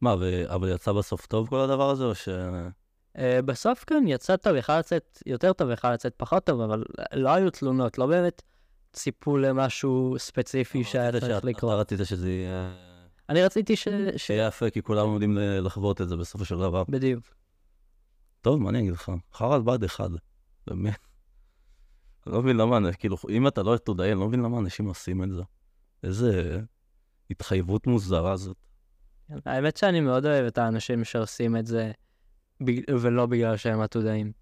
מה, 0.00 0.14
ו... 0.20 0.54
אבל 0.54 0.68
יצא 0.68 0.92
בסוף 0.92 1.26
טוב 1.26 1.48
כל 1.48 1.60
הדבר 1.60 1.90
הזה, 1.90 2.04
או 2.04 2.14
ש... 2.14 2.28
Uh, 2.28 3.42
בסוף 3.44 3.84
כן, 3.84 4.04
יצא 4.06 4.36
טוב, 4.36 4.56
יכל 4.56 4.78
לצאת 4.78 5.22
יותר 5.26 5.52
טוב, 5.52 5.70
יכל 5.70 5.92
לצאת 5.92 6.14
פחות 6.16 6.44
טוב, 6.44 6.60
אבל 6.60 6.84
לא 7.14 7.30
היו 7.30 7.50
תלונות, 7.50 7.98
לא 7.98 8.06
באמת 8.06 8.42
ציפו 8.92 9.36
למשהו 9.36 10.14
ספציפי 10.18 10.84
שהיה 10.84 11.08
רצית 11.08 11.20
צריך 11.20 11.44
לקרות. 11.44 11.72
אתה 11.72 11.80
רצית 11.80 12.06
שזה 12.06 12.30
יהיה... 12.30 12.72
אני 13.28 13.42
רציתי 13.42 13.76
ש... 13.76 13.88
שיהיה 14.16 14.46
יפה, 14.46 14.70
כי 14.70 14.82
כולם 14.82 15.06
עומדים 15.06 15.38
לחוות 15.38 16.00
את 16.00 16.08
זה 16.08 16.16
בסופו 16.16 16.44
של 16.44 16.58
דבר. 16.58 16.84
בדיוק. 16.88 17.24
טוב, 18.40 18.60
מה 18.60 18.70
אני 18.70 18.80
אגיד 18.80 18.92
לך? 18.92 19.12
חרא 19.34 19.54
על 19.54 19.62
בה"ד 19.62 19.84
1, 19.84 20.10
באמת. 20.66 20.98
אני 22.26 22.34
לא 22.34 22.42
מבין 22.42 22.56
למה, 22.56 22.92
כאילו, 22.92 23.16
אם 23.28 23.46
אתה 23.46 23.62
לא 23.62 23.74
עתודאי, 23.74 24.12
אני 24.12 24.20
לא 24.20 24.28
מבין 24.28 24.40
למה 24.42 24.58
אנשים 24.58 24.86
עושים 24.86 25.22
את 25.22 25.30
זה. 25.30 25.42
איזה 26.02 26.60
התחייבות 27.30 27.86
מוזרה 27.86 28.36
זאת. 28.36 28.56
האמת 29.46 29.76
שאני 29.76 30.00
מאוד 30.00 30.26
אוהב 30.26 30.46
את 30.46 30.58
האנשים 30.58 31.04
שעושים 31.04 31.56
את 31.56 31.66
זה. 31.66 31.92
ולא 32.88 33.26
בגלל 33.26 33.56
שהם 33.56 33.80
עתודאים. 33.80 34.32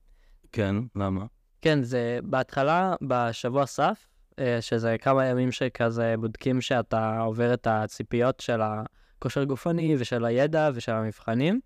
כן, 0.52 0.76
למה? 0.96 1.26
כן, 1.62 1.83
זה 1.83 2.18
בהתחלה, 2.22 2.94
בשבוע 3.02 3.66
סף, 3.66 4.06
אה, 4.38 4.59
שזה 4.61 4.96
כמה 5.00 5.26
ימים 5.26 5.52
שכזה 5.52 6.14
בודקים 6.20 6.61
שאתה 6.61 7.20
עובר 7.20 7.54
את 7.54 7.66
הציפיות 7.66 8.40
של 8.40 8.61
הכושר 8.62 9.44
גופני 9.44 9.96
ושל 9.98 10.24
הידע 10.24 10.70
ושל 10.74 10.92
המבחנים. 10.92 11.61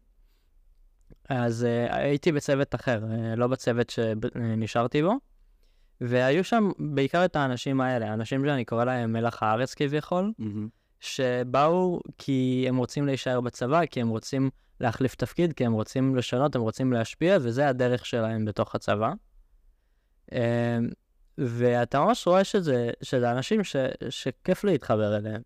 אז 1.28 1.66
uh, 1.66 1.94
הייתי 1.94 2.32
בצוות 2.32 2.74
אחר, 2.74 3.00
uh, 3.02 3.36
לא 3.36 3.46
בצוות 3.46 3.90
שנשארתי 3.90 5.02
בו, 5.02 5.14
והיו 6.00 6.44
שם 6.44 6.70
בעיקר 6.78 7.24
את 7.24 7.36
האנשים 7.36 7.80
האלה, 7.80 8.14
אנשים 8.14 8.44
שאני 8.46 8.64
קורא 8.64 8.84
להם 8.84 9.12
מלח 9.12 9.42
הארץ 9.42 9.74
כביכול, 9.74 10.32
שבאו 11.00 12.00
כי 12.18 12.66
הם 12.68 12.76
רוצים 12.76 13.06
להישאר 13.06 13.40
בצבא, 13.40 13.86
כי 13.86 14.00
הם 14.00 14.08
רוצים 14.08 14.50
להחליף 14.80 15.14
תפקיד, 15.14 15.52
כי 15.52 15.66
הם 15.66 15.72
רוצים 15.72 16.16
לשנות, 16.16 16.56
הם 16.56 16.62
רוצים 16.62 16.92
להשפיע, 16.92 17.36
וזה 17.40 17.68
הדרך 17.68 18.06
שלהם 18.06 18.44
בתוך 18.44 18.74
הצבא. 18.74 19.12
אמ, 20.32 20.38
ואתה 21.38 22.00
ממש 22.00 22.26
רואה 22.26 22.44
שזה, 22.44 22.90
שזה 23.02 23.30
אנשים 23.30 23.64
ש, 23.64 23.76
שכיף 24.08 24.64
להתחבר 24.64 25.16
אליהם. 25.16 25.42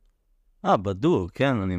אה, 0.65 0.77
בדוק, 0.77 1.31
כן, 1.35 1.57
אני, 1.57 1.77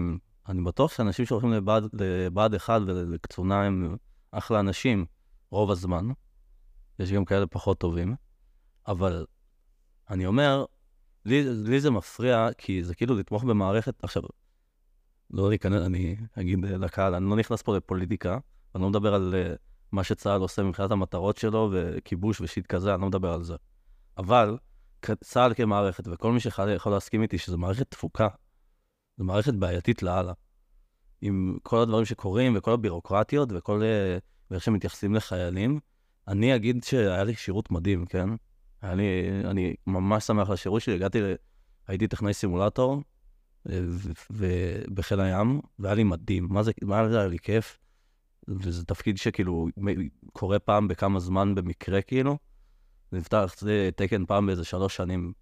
אני 0.50 0.62
בטוח 0.62 0.94
שאנשים 0.94 1.26
שהולכים 1.26 1.52
לבה"ד, 1.52 1.84
לבה"ד 1.94 2.56
1 2.56 2.82
ולקצונה 2.86 3.64
הם 3.64 3.96
אחלה 4.32 4.60
אנשים, 4.60 5.06
רוב 5.52 5.72
הזמן. 5.72 6.08
יש 7.00 7.12
גם 7.12 7.26
כאלה 7.26 7.48
פחות 7.48 7.80
טובים. 7.80 8.16
אבל 8.88 9.26
אני 10.10 10.26
אומר, 10.26 10.66
לי, 11.26 11.44
לי 11.44 11.80
זה 11.80 11.92
מפריע, 11.92 12.48
כי 12.58 12.84
זה 12.84 12.96
כאילו 12.96 13.16
לתמוך 13.16 13.44
במערכת, 13.44 14.04
עכשיו, 14.04 14.24
לא 15.32 15.50
להיכנס, 15.50 15.86
אני 15.86 16.16
אגיד 16.40 16.66
לקהל, 16.66 17.16
אני 17.16 17.30
לא 17.30 17.36
נכנס 17.36 17.62
פה 17.62 17.78
לפוליטיקה, 17.78 18.38
אני 18.76 18.84
לא 18.84 18.90
מדבר 18.90 19.14
על 19.14 19.34
uh, 19.34 19.58
מה 19.92 20.04
שצה"ל 20.04 20.42
עושה 20.42 20.64
מבחינת 20.64 20.92
המטרות 20.92 21.38
שלו, 21.38 21.70
וכיבוש 21.74 22.42
ושיט 22.42 22.68
כזה, 22.68 22.94
אני 22.94 23.02
לא 23.02 23.08
מדבר 23.08 23.34
על 23.34 23.44
זה. 23.44 23.56
אבל 24.18 24.58
צה"ל 25.24 25.54
כמערכת, 25.54 26.08
וכל 26.08 26.32
מי 26.32 26.40
שיכול 26.40 26.92
להסכים 26.92 27.22
איתי 27.22 27.38
שזו 27.38 27.58
מערכת 27.58 27.92
תפוקה, 27.92 28.28
זו 29.20 29.26
מערכת 29.26 29.54
בעייתית 29.54 30.04
לאללה. 30.04 30.34
עם 31.22 31.58
כל 31.64 31.82
הדברים 31.82 32.06
שקורים, 32.06 32.54
וכל 32.58 32.74
הבירוקרטיות, 32.74 33.50
וכל... 33.52 33.82
Uh, 33.82 34.22
ואיך 34.52 34.64
שמתייחסים 34.64 35.16
לחיילים, 35.16 35.80
אני 36.28 36.56
אגיד 36.56 36.84
שהיה 36.84 37.24
לי 37.24 37.36
שירות 37.36 37.72
מדהים, 37.72 38.06
כן? 38.06 38.30
לי, 38.84 39.04
אני 39.46 39.76
ממש 39.88 40.24
שמח 40.24 40.50
לשירות 40.50 40.82
שלי, 40.82 40.96
הגעתי, 40.96 41.22
ל... 41.22 41.34
הייתי 41.88 42.08
טכנאי 42.08 42.34
סימולטור 42.34 43.04
בחיל 44.94 45.20
הים, 45.20 45.62
והיה 45.80 45.96
לי 45.96 46.04
מדהים. 46.04 46.48
מה 46.50 46.64
זה, 46.64 46.72
מה 46.82 47.10
זה 47.10 47.20
היה 47.20 47.28
לי 47.28 47.40
כיף? 47.40 47.78
וזה 48.48 48.86
תפקיד 48.86 49.18
שכאילו 49.18 49.68
קורה 50.34 50.60
פעם 50.60 50.88
בכמה 50.88 51.20
זמן 51.20 51.56
במקרה, 51.56 52.02
כאילו. 52.02 52.38
נפתח 53.12 53.56
תקן 53.96 54.26
פעם 54.26 54.46
באיזה 54.46 54.64
שלוש 54.64 54.96
שנים. 54.96 55.34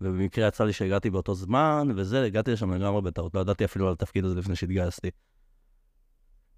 ובמקרה 0.00 0.48
יצא 0.48 0.64
לי 0.64 0.72
שהגעתי 0.72 1.10
באותו 1.10 1.34
זמן, 1.34 1.88
וזה, 1.96 2.24
הגעתי 2.24 2.52
לשם 2.52 2.74
לגמרי 2.74 3.02
בטעות, 3.02 3.34
לא 3.34 3.40
ידעתי 3.40 3.64
אפילו 3.64 3.86
על 3.86 3.92
התפקיד 3.92 4.24
הזה 4.24 4.34
לפני 4.34 4.56
שהתגייסתי. 4.56 5.10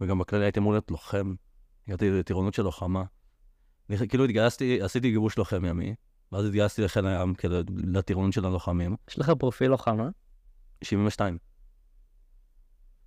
וגם 0.01 0.19
בכללי 0.19 0.45
הייתי 0.45 0.61
אמור 0.61 0.73
להיות 0.73 0.91
לוחם. 0.91 1.35
הגעתי 1.87 2.11
לטירונות 2.11 2.55
של 2.55 2.63
לוחמה. 2.63 3.05
כאילו 4.09 4.25
התגייסתי, 4.25 4.83
עשיתי 4.83 5.11
גיבוש 5.11 5.39
לוחם 5.39 5.65
ימי, 5.65 5.95
ואז 6.33 6.45
התגייסתי 6.45 6.83
לחיל 6.83 7.07
הים, 7.07 7.35
כאילו, 7.35 7.57
לטירונות 7.77 8.33
של 8.33 8.47
הלוחמים. 8.47 8.97
יש 9.09 9.19
לך 9.19 9.31
פרופיל 9.31 9.69
לוחם, 9.69 10.01
אה? 10.01 10.09
72. 10.85 11.39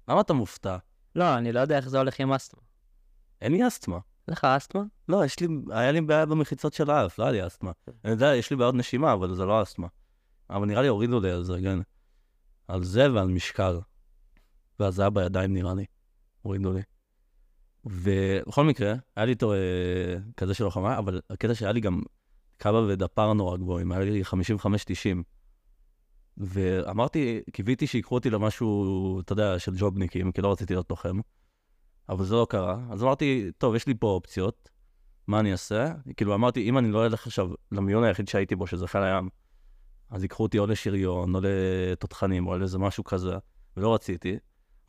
למה 0.07 0.21
אתה 0.21 0.33
מופתע? 0.33 0.77
לא, 1.15 1.37
אני 1.37 1.51
לא 1.51 1.59
יודע 1.59 1.77
איך 1.77 1.89
זה 1.89 1.97
הולך 1.97 2.19
עם 2.19 2.33
אסתמה. 2.33 2.61
אין 3.41 3.51
לי 3.51 3.67
אסתמה. 3.67 3.99
לך 4.27 4.43
אסתמה? 4.43 4.83
לא, 5.09 5.25
יש 5.25 5.39
לי, 5.39 5.47
היה 5.69 5.91
לי 5.91 6.01
בעיה 6.01 6.25
במחיצות 6.25 6.73
של 6.73 6.89
האף, 6.89 7.19
לא 7.19 7.23
היה 7.23 7.31
לי 7.31 7.47
אסתמה. 7.47 7.71
אני 8.03 8.11
יודע, 8.11 8.35
יש 8.35 8.49
לי 8.49 8.55
בעיות 8.55 8.75
נשימה, 8.75 9.13
אבל 9.13 9.35
זה 9.35 9.45
לא 9.45 9.63
אסתמה. 9.63 9.87
אבל 10.49 10.65
נראה 10.65 10.81
לי 10.81 10.87
הורידו 10.87 11.19
לי 11.19 11.31
על 11.31 11.43
זה, 11.43 11.53
כן. 11.63 11.79
על 12.67 12.83
זה 12.83 13.13
ועל 13.13 13.27
משקל. 13.27 13.79
ואז 14.79 14.95
זה 14.95 15.01
היה 15.01 15.09
בידיים 15.09 15.53
נראה 15.53 15.73
לי. 15.73 15.85
הורידו 16.41 16.73
לי. 16.73 16.81
ובכל 17.85 18.63
מקרה, 18.63 18.93
היה 19.15 19.25
לי 19.25 19.31
איתו 19.31 19.53
אה, 19.53 19.57
כזה 20.37 20.53
של 20.53 20.63
לוחמה, 20.63 20.97
אבל 20.97 21.21
הקטע 21.29 21.55
שהיה 21.55 21.71
לי 21.71 21.79
גם 21.79 22.01
קב"א 22.57 22.77
ודפ"ר 22.77 23.33
נורא 23.33 23.57
גבוהים, 23.57 23.91
היה 23.91 24.01
לי 24.01 24.21
55-90. 24.21 25.23
ואמרתי, 26.37 27.41
קיוויתי 27.51 27.87
שיקחו 27.87 28.15
אותי 28.15 28.29
למשהו, 28.29 29.19
אתה 29.19 29.33
יודע, 29.33 29.59
של 29.59 29.71
ג'ובניקים, 29.77 30.31
כי 30.31 30.41
לא 30.41 30.51
רציתי 30.51 30.73
להיות 30.73 30.89
לוחם, 30.89 31.19
אבל 32.09 32.25
זה 32.25 32.35
לא 32.35 32.47
קרה. 32.49 32.79
אז 32.91 33.03
אמרתי, 33.03 33.51
טוב, 33.57 33.75
יש 33.75 33.87
לי 33.87 33.93
פה 33.99 34.07
אופציות, 34.07 34.69
מה 35.27 35.39
אני 35.39 35.51
אעשה? 35.51 35.93
כאילו, 36.17 36.35
אמרתי, 36.35 36.69
אם 36.69 36.77
אני 36.77 36.91
לא 36.91 37.05
אלך 37.05 37.27
עכשיו 37.27 37.49
למיון 37.71 38.03
היחיד 38.03 38.27
שהייתי 38.27 38.55
בו, 38.55 38.67
שזה 38.67 38.87
חיל 38.87 39.01
הים, 39.01 39.29
אז 40.09 40.23
ייקחו 40.23 40.43
אותי 40.43 40.59
או 40.59 40.67
לשריון, 40.67 41.35
או 41.35 41.41
לתותחנים, 41.43 42.47
או 42.47 42.57
לאיזה 42.57 42.77
משהו 42.77 43.03
כזה, 43.03 43.37
ולא 43.77 43.93
רציתי. 43.93 44.37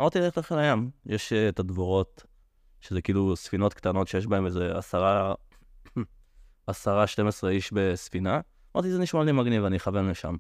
אמרתי, 0.01 0.19
לך 0.21 0.39
לחיל 0.39 0.59
הים, 0.59 0.91
יש 1.07 1.33
uh, 1.33 1.37
את 1.49 1.59
הדבורות, 1.59 2.25
שזה 2.81 3.03
כאילו 3.03 3.37
ספינות 3.37 3.75
קטנות 3.75 4.09
שיש 4.09 4.27
בהן 4.27 4.47
איזה 4.47 4.79
עשרה, 4.79 5.35
עשרה, 6.67 7.07
12 7.07 7.51
איש 7.51 7.73
בספינה. 7.73 8.41
אמרתי, 8.77 8.91
זה 8.91 8.99
נשמע 8.99 9.25
לי 9.25 9.33
מגניב, 9.33 9.65
אני 9.65 9.77
אכוון 9.77 10.09
לשם. 10.09 10.37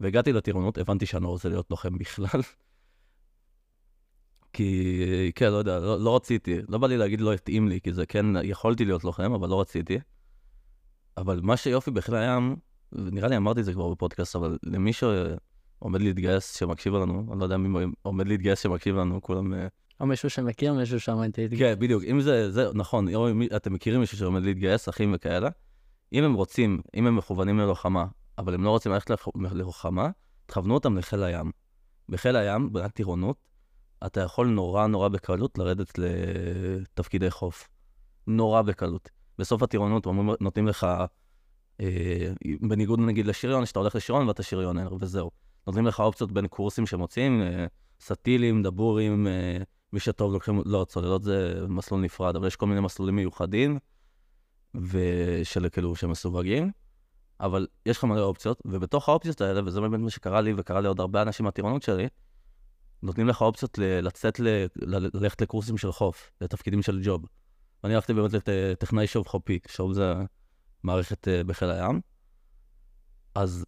והגעתי 0.00 0.32
לטירונות, 0.32 0.78
הבנתי 0.78 1.06
שאני 1.06 1.24
לא 1.24 1.28
רוצה 1.28 1.48
להיות 1.48 1.70
לוחם 1.70 1.98
בכלל. 1.98 2.40
כי, 4.52 5.32
כן, 5.34 5.50
לא 5.50 5.56
יודע, 5.56 5.78
לא, 5.78 6.00
לא 6.00 6.16
רציתי. 6.16 6.60
לא 6.68 6.78
בא 6.78 6.86
לי 6.86 6.96
להגיד 6.96 7.20
לא 7.20 7.32
התאים 7.32 7.68
לי, 7.68 7.80
כי 7.80 7.92
זה 7.92 8.06
כן, 8.06 8.26
יכולתי 8.42 8.84
להיות 8.84 9.04
לוחם, 9.04 9.32
אבל 9.32 9.48
לא 9.48 9.60
רציתי. 9.60 9.98
אבל 11.16 11.40
מה 11.42 11.56
שיופי 11.56 11.90
בחיל 11.90 12.14
הים, 12.14 12.56
ונראה 12.92 13.28
לי 13.28 13.36
אמרתי 13.36 13.60
את 13.60 13.64
זה 13.64 13.72
כבר 13.72 13.88
בפודקאסט, 13.88 14.36
אבל 14.36 14.58
למי 14.62 14.92
שעומד 14.92 16.00
להתגייס, 16.00 16.56
שמקשיב 16.56 16.94
לנו, 16.94 17.26
אני 17.32 17.40
לא 17.40 17.44
יודע 17.44 17.56
מי 17.56 17.86
עומד 18.02 18.28
להתגייס 18.28 18.60
שמקשיב 18.60 18.96
לנו, 18.96 19.22
כולם 19.22 19.54
אה, 19.54 19.66
או 20.00 20.06
מישהו 20.06 20.30
שמכיר 20.30 20.74
מישהו 20.74 21.00
שעומד 21.00 21.30
להתגייס. 21.38 21.60
כן, 21.60 21.74
בדיוק. 21.78 22.04
אם 22.04 22.20
זה, 22.20 22.50
זה 22.50 22.66
נכון, 22.74 23.08
אם 23.08 23.42
אתם 23.56 23.72
מכירים 23.72 24.00
מישהו 24.00 24.18
שעומד 24.18 24.42
להתגייס, 24.42 24.88
אחים 24.88 25.12
וכאלה, 25.14 25.48
אם 26.12 26.24
הם 26.24 26.34
רוצים, 26.34 26.80
אם 26.94 27.06
הם 27.06 27.16
מכוונים 27.16 27.58
ללוחמה, 27.58 28.06
אבל 28.38 28.54
הם 28.54 28.64
לא 28.64 28.70
רוצים 28.70 28.92
ללכת 28.92 29.10
ללוחמה, 29.34 30.10
תכוונו 30.46 30.74
אותם 30.74 30.96
לחיל 30.96 31.22
הים. 31.22 31.50
בחיל 32.08 32.36
הים, 32.36 32.72
בעיית 32.72 32.92
טירונות, 32.92 33.36
אתה 34.06 34.20
יכול 34.20 34.46
נורא 34.46 34.86
נורא 34.86 35.08
בקלות 35.08 35.58
לרדת 35.58 35.98
לתפקידי 35.98 37.30
חוף. 37.30 37.68
נורא 38.26 38.62
בקלות. 38.62 39.10
בסוף 39.38 39.62
הטירונות 39.62 40.06
נותנים 40.40 40.68
לך, 40.68 40.86
בניגוד 42.60 43.00
נגיד 43.00 43.26
לשריון, 43.26 43.66
שאתה 43.66 43.78
הולך 43.78 43.94
לשריון 43.94 44.28
ואתה 44.28 44.42
שריונר, 44.42 44.88
וזהו. 45.00 45.30
נותנים 45.66 45.86
לך 45.86 46.00
אופציות 46.00 46.32
בין 46.32 46.46
קורסים 46.46 46.86
שמוצאים, 46.86 47.42
אה, 47.42 47.66
סטילים, 48.00 48.62
דבורים, 48.62 49.26
אה, 49.26 49.56
מי 49.92 50.00
שטוב 50.00 50.32
לוקחים, 50.32 50.62
לא, 50.66 50.86
צוללות 50.88 51.22
זה 51.22 51.66
מסלול 51.68 52.00
נפרד, 52.00 52.36
אבל 52.36 52.46
יש 52.46 52.56
כל 52.56 52.66
מיני 52.66 52.80
מסלולים 52.80 53.16
מיוחדים, 53.16 53.78
ושל 54.74 55.68
כאילו 55.68 55.96
שמסווגים, 55.96 56.70
אבל 57.40 57.66
יש 57.86 57.98
לך 57.98 58.04
מלא 58.04 58.20
אופציות, 58.20 58.62
ובתוך 58.64 59.08
האופציות 59.08 59.40
האלה, 59.40 59.60
וזה 59.66 59.80
באמת 59.80 60.00
מה 60.00 60.10
שקרה 60.10 60.40
לי 60.40 60.52
וקרה 60.56 60.80
לעוד 60.80 61.00
הרבה 61.00 61.22
אנשים 61.22 61.44
מהטירונות 61.44 61.82
שלי, 61.82 62.08
נותנים 63.02 63.28
לך 63.28 63.42
אופציות 63.42 63.78
לצאת, 63.78 64.40
ל- 64.40 64.66
ללכת 65.14 65.42
לקורסים 65.42 65.78
של 65.78 65.92
חוף, 65.92 66.30
לתפקידים 66.40 66.82
של 66.82 67.00
ג'וב. 67.02 67.24
ואני 67.82 67.94
הלכתי 67.94 68.14
באמת 68.14 68.30
לטכנאי 68.48 69.06
שוב 69.06 69.26
חופי, 69.26 69.58
שוב 69.68 69.92
זה 69.92 70.14
מערכת 70.82 71.28
uh, 71.28 71.46
בחיל 71.46 71.70
הים. 71.70 72.00
אז 73.34 73.64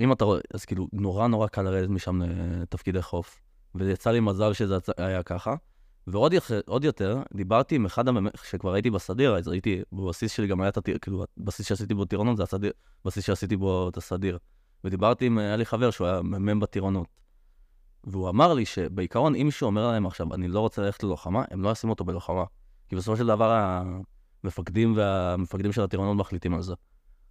אם 0.00 0.12
אתה 0.12 0.24
רואה, 0.24 0.40
אז 0.54 0.64
כאילו 0.64 0.88
נורא 0.92 1.26
נורא 1.26 1.46
קל 1.46 1.62
לרדת 1.62 1.88
משם 1.88 2.22
לתפקידי 2.22 3.02
חוף. 3.02 3.40
ויצא 3.74 4.10
לי 4.10 4.20
מזל 4.20 4.52
שזה 4.52 4.76
היה 4.96 5.22
ככה. 5.22 5.54
ועוד 6.06 6.32
יח... 6.32 6.50
יותר, 6.82 7.22
דיברתי 7.34 7.74
עם 7.74 7.86
אחד 7.86 8.08
המ"מ, 8.08 8.30
כשכבר 8.30 8.72
הייתי 8.72 8.90
בסדיר, 8.90 9.36
אז 9.36 9.48
הייתי, 9.48 9.82
בבסיס 9.92 10.32
שלי 10.32 10.46
גם 10.46 10.60
היה 10.60 10.68
את 10.68 10.76
הטיר, 10.76 10.98
כאילו, 10.98 11.24
הבסיס 11.40 11.66
שעשיתי 11.66 11.94
בו 11.94 12.04
טירונות 12.04 12.36
זה 12.36 12.42
הסדיר, 12.42 12.72
בסיס 13.04 13.24
שעשיתי 13.24 13.56
בו 13.56 13.88
את 13.88 13.96
הסדיר. 13.96 14.38
ודיברתי 14.84 15.26
עם, 15.26 15.38
היה 15.38 15.56
לי 15.56 15.66
חבר 15.66 15.90
שהוא 15.90 16.06
היה 16.06 16.22
מ"מ 16.22 16.60
בטירונות. 16.60 17.08
והוא 18.04 18.28
אמר 18.28 18.54
לי 18.54 18.66
שבעיקרון, 18.66 19.34
אם 19.34 19.46
מישהו 19.46 19.66
אומר 19.66 19.86
להם 19.86 20.06
עכשיו, 20.06 20.34
אני 20.34 20.48
לא 20.48 20.60
רוצה 20.60 20.82
ללכת 20.82 21.02
ללוחמה, 21.02 21.44
הם 21.50 21.62
לא 21.62 21.70
ישימו 21.70 21.92
אותו 21.92 22.04
בלוחמה. 22.04 22.44
כי 22.88 22.96
בסופו 22.96 23.16
של 23.16 23.26
דבר 23.26 23.82
המפקדים 24.46 24.96
והמפקדים 24.96 25.72
של 25.72 25.82
הטירונות 25.82 26.16
מחליטים 26.16 26.54
על 26.54 26.62
זה. 26.62 26.74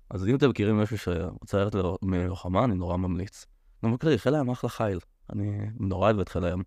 אז 0.09 0.27
אם 0.27 0.35
אתם 0.35 0.49
מכירים 0.49 0.79
מישהו 0.79 0.97
שרוצה 0.97 1.57
ללכת 1.57 1.75
ללוחמה, 2.01 2.63
אני 2.63 2.75
נורא 2.75 2.97
ממליץ. 2.97 3.45
גם 3.85 3.93
בכללי, 3.93 4.17
חיל 4.17 4.35
הים 4.35 4.49
אחלה 4.49 4.69
חיל. 4.69 4.99
אני 5.33 5.69
נורא 5.79 6.05
אוהב 6.05 6.19
את 6.19 6.29
חיל 6.29 6.45
הים. 6.45 6.63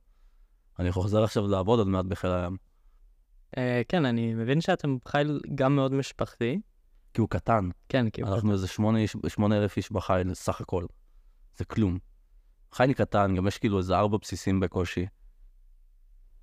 אני 0.79 0.93
חוזר 0.93 1.25
עכשיו 1.25 1.47
לעבוד 1.47 1.79
עוד 1.79 1.89
מעט 1.89 2.05
בחיל 2.05 2.31
הים. 2.31 2.57
Uh, 3.57 3.59
כן, 3.89 4.05
אני 4.05 4.35
מבין 4.35 4.61
שאתם 4.61 4.97
חיל 5.09 5.41
גם 5.55 5.77
מאוד 5.77 5.93
משפחתי. 5.93 6.61
כי 7.15 7.21
הוא 7.21 7.29
קטן. 7.29 7.69
כן, 7.89 8.11
כי 8.11 8.21
הוא 8.21 8.29
קטן. 8.29 8.35
אנחנו 8.35 8.53
איזה 8.53 8.67
שמונה 9.29 9.59
אלף 9.59 9.77
איש 9.77 9.93
בחיל, 9.93 10.35
סך 10.35 10.61
הכל. 10.61 10.87
זה 11.57 11.65
כלום. 11.65 11.99
חיל 12.73 12.93
קטן, 12.93 13.35
גם 13.37 13.47
יש 13.47 13.59
כאילו 13.59 13.79
איזה 13.79 13.97
ארבע 13.97 14.17
בסיסים 14.23 14.61
בקושי. 14.61 15.07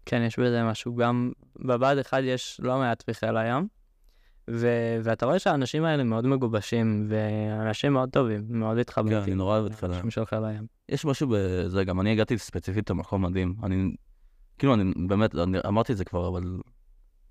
כן, 0.06 0.22
יש 0.22 0.40
בזה 0.40 0.64
משהו. 0.64 0.96
גם 0.96 1.32
בבה"ד 1.56 1.98
1 1.98 2.18
יש 2.24 2.60
לא 2.64 2.80
מעט 2.80 3.04
בחיל 3.10 3.38
הים. 3.38 3.68
ו- 4.50 4.98
ואתה 5.04 5.26
רואה 5.26 5.40
שהאנשים 5.40 5.84
האלה 5.84 6.04
מאוד 6.04 6.28
מגובשים, 6.28 7.08
ואנשים 7.10 7.94
מאוד 7.94 8.10
טובים, 8.10 8.46
מאוד 8.50 8.78
התחברתי. 8.78 9.16
כן, 9.16 9.22
אני 9.22 9.36
נורא 9.36 9.58
אוהב 9.60 9.66
את 9.66 9.76
חיל 9.76 9.92
הים. 9.92 10.12
של 10.12 10.26
חיל 10.26 10.46
הים. 10.46 10.68
יש 10.90 11.06
משהו 11.06 11.28
בזה, 11.32 11.84
גם 11.84 12.02
אני 12.02 12.12
הגעתי 12.12 12.38
ספציפית 12.38 12.90
למקום 12.90 13.26
מדהים. 13.26 13.56
אני, 13.64 13.96
כאילו, 14.58 14.74
אני 14.74 14.94
באמת, 15.08 15.36
אני 15.36 15.58
אמרתי 15.68 15.92
את 15.92 15.98
זה 15.98 16.06
כבר, 16.06 16.28
אבל 16.28 16.58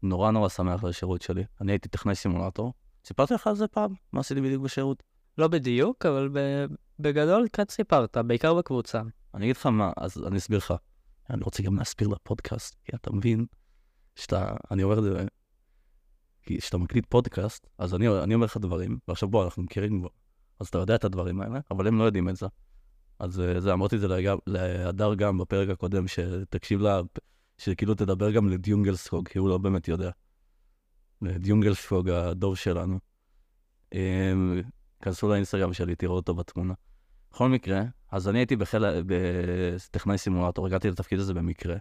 נורא 0.03 0.31
נורא 0.31 0.48
שמח 0.48 0.85
לשירות 0.85 1.22
שלי. 1.22 1.44
אני 1.61 1.72
הייתי 1.72 1.88
טכנאי 1.88 2.14
סימולטור, 2.14 2.72
סיפרתי 3.05 3.35
לך 3.35 3.46
על 3.46 3.55
זה 3.55 3.68
פעם? 3.68 3.94
מה 4.12 4.20
עשיתי 4.20 4.40
בדיוק 4.40 4.62
בשירות? 4.62 5.03
לא 5.38 5.48
בדיוק, 5.48 6.07
אבל 6.07 6.29
ב- 6.33 6.66
בגדול 6.98 7.48
קצת 7.48 7.70
סיפרת, 7.70 8.16
בעיקר 8.16 8.55
בקבוצה. 8.55 9.03
אני 9.35 9.44
אגיד 9.44 9.57
לך 9.57 9.66
מה, 9.66 9.92
אז 9.96 10.24
אני 10.27 10.37
אסביר 10.38 10.59
לך. 10.59 10.74
אני 11.31 11.40
רוצה 11.44 11.62
גם 11.62 11.77
להסביר 11.77 12.09
לפודקאסט, 12.09 12.77
כי 12.85 12.92
אתה 12.96 13.12
מבין 13.12 13.46
שאתה, 14.16 14.55
אני 14.70 14.83
אומר 14.83 14.98
את 14.98 15.03
זה, 15.03 15.27
כי 16.44 16.59
כשאתה 16.59 16.78
מקליט 16.78 17.07
פודקאסט, 17.09 17.66
אז 17.78 17.94
אני, 17.94 18.09
אני 18.09 18.35
אומר 18.35 18.46
לך 18.46 18.57
דברים, 18.57 18.98
ועכשיו 19.09 19.28
בוא, 19.28 19.44
אנחנו 19.44 19.62
מכירים 19.62 20.00
כבר, 20.00 20.09
אז 20.61 20.68
אתה 20.68 20.78
יודע 20.78 20.94
את 20.94 21.04
הדברים 21.04 21.40
האלה, 21.40 21.61
אבל 21.70 21.87
הם 21.87 21.98
לא 21.98 22.04
יודעים 22.04 22.28
את 22.28 22.37
זה. 22.37 22.46
אז 23.18 23.40
אה, 23.40 23.61
זה, 23.61 23.72
אמרתי 23.72 23.96
את 23.96 24.00
זה 24.00 24.09
להדר 24.46 25.14
גם 25.14 25.38
בפרק 25.38 25.68
הקודם, 25.68 26.09
שתקשיב 26.09 26.80
לה, 26.80 27.00
שכאילו 27.59 27.94
תדבר 27.94 28.30
גם 28.30 28.48
לדיונגלסקוג, 28.48 29.28
כי 29.28 29.38
הוא 29.38 29.48
לא 29.48 29.59
באמת 29.59 29.88
יודע. 29.88 30.11
לדיונגלסקוג, 31.22 32.09
הדוב 32.11 32.57
שלנו. 32.57 32.98
אמ, 33.92 34.62
כנסו 35.02 35.28
לאינסטגרם 35.28 35.72
שלי, 35.72 35.94
תראו 35.94 36.16
אותו 36.16 36.35
בתמונה. 36.35 36.74
בכל 37.30 37.48
מקרה, 37.48 37.83
אז 38.11 38.28
אני 38.28 38.38
הייתי 38.38 38.57
בחיל, 38.57 38.85
בטכנאי 39.07 40.18
סימולטור, 40.18 40.66
הגעתי 40.66 40.90
לתפקיד 40.90 41.18
הזה 41.18 41.35
במקרה. 41.35 41.76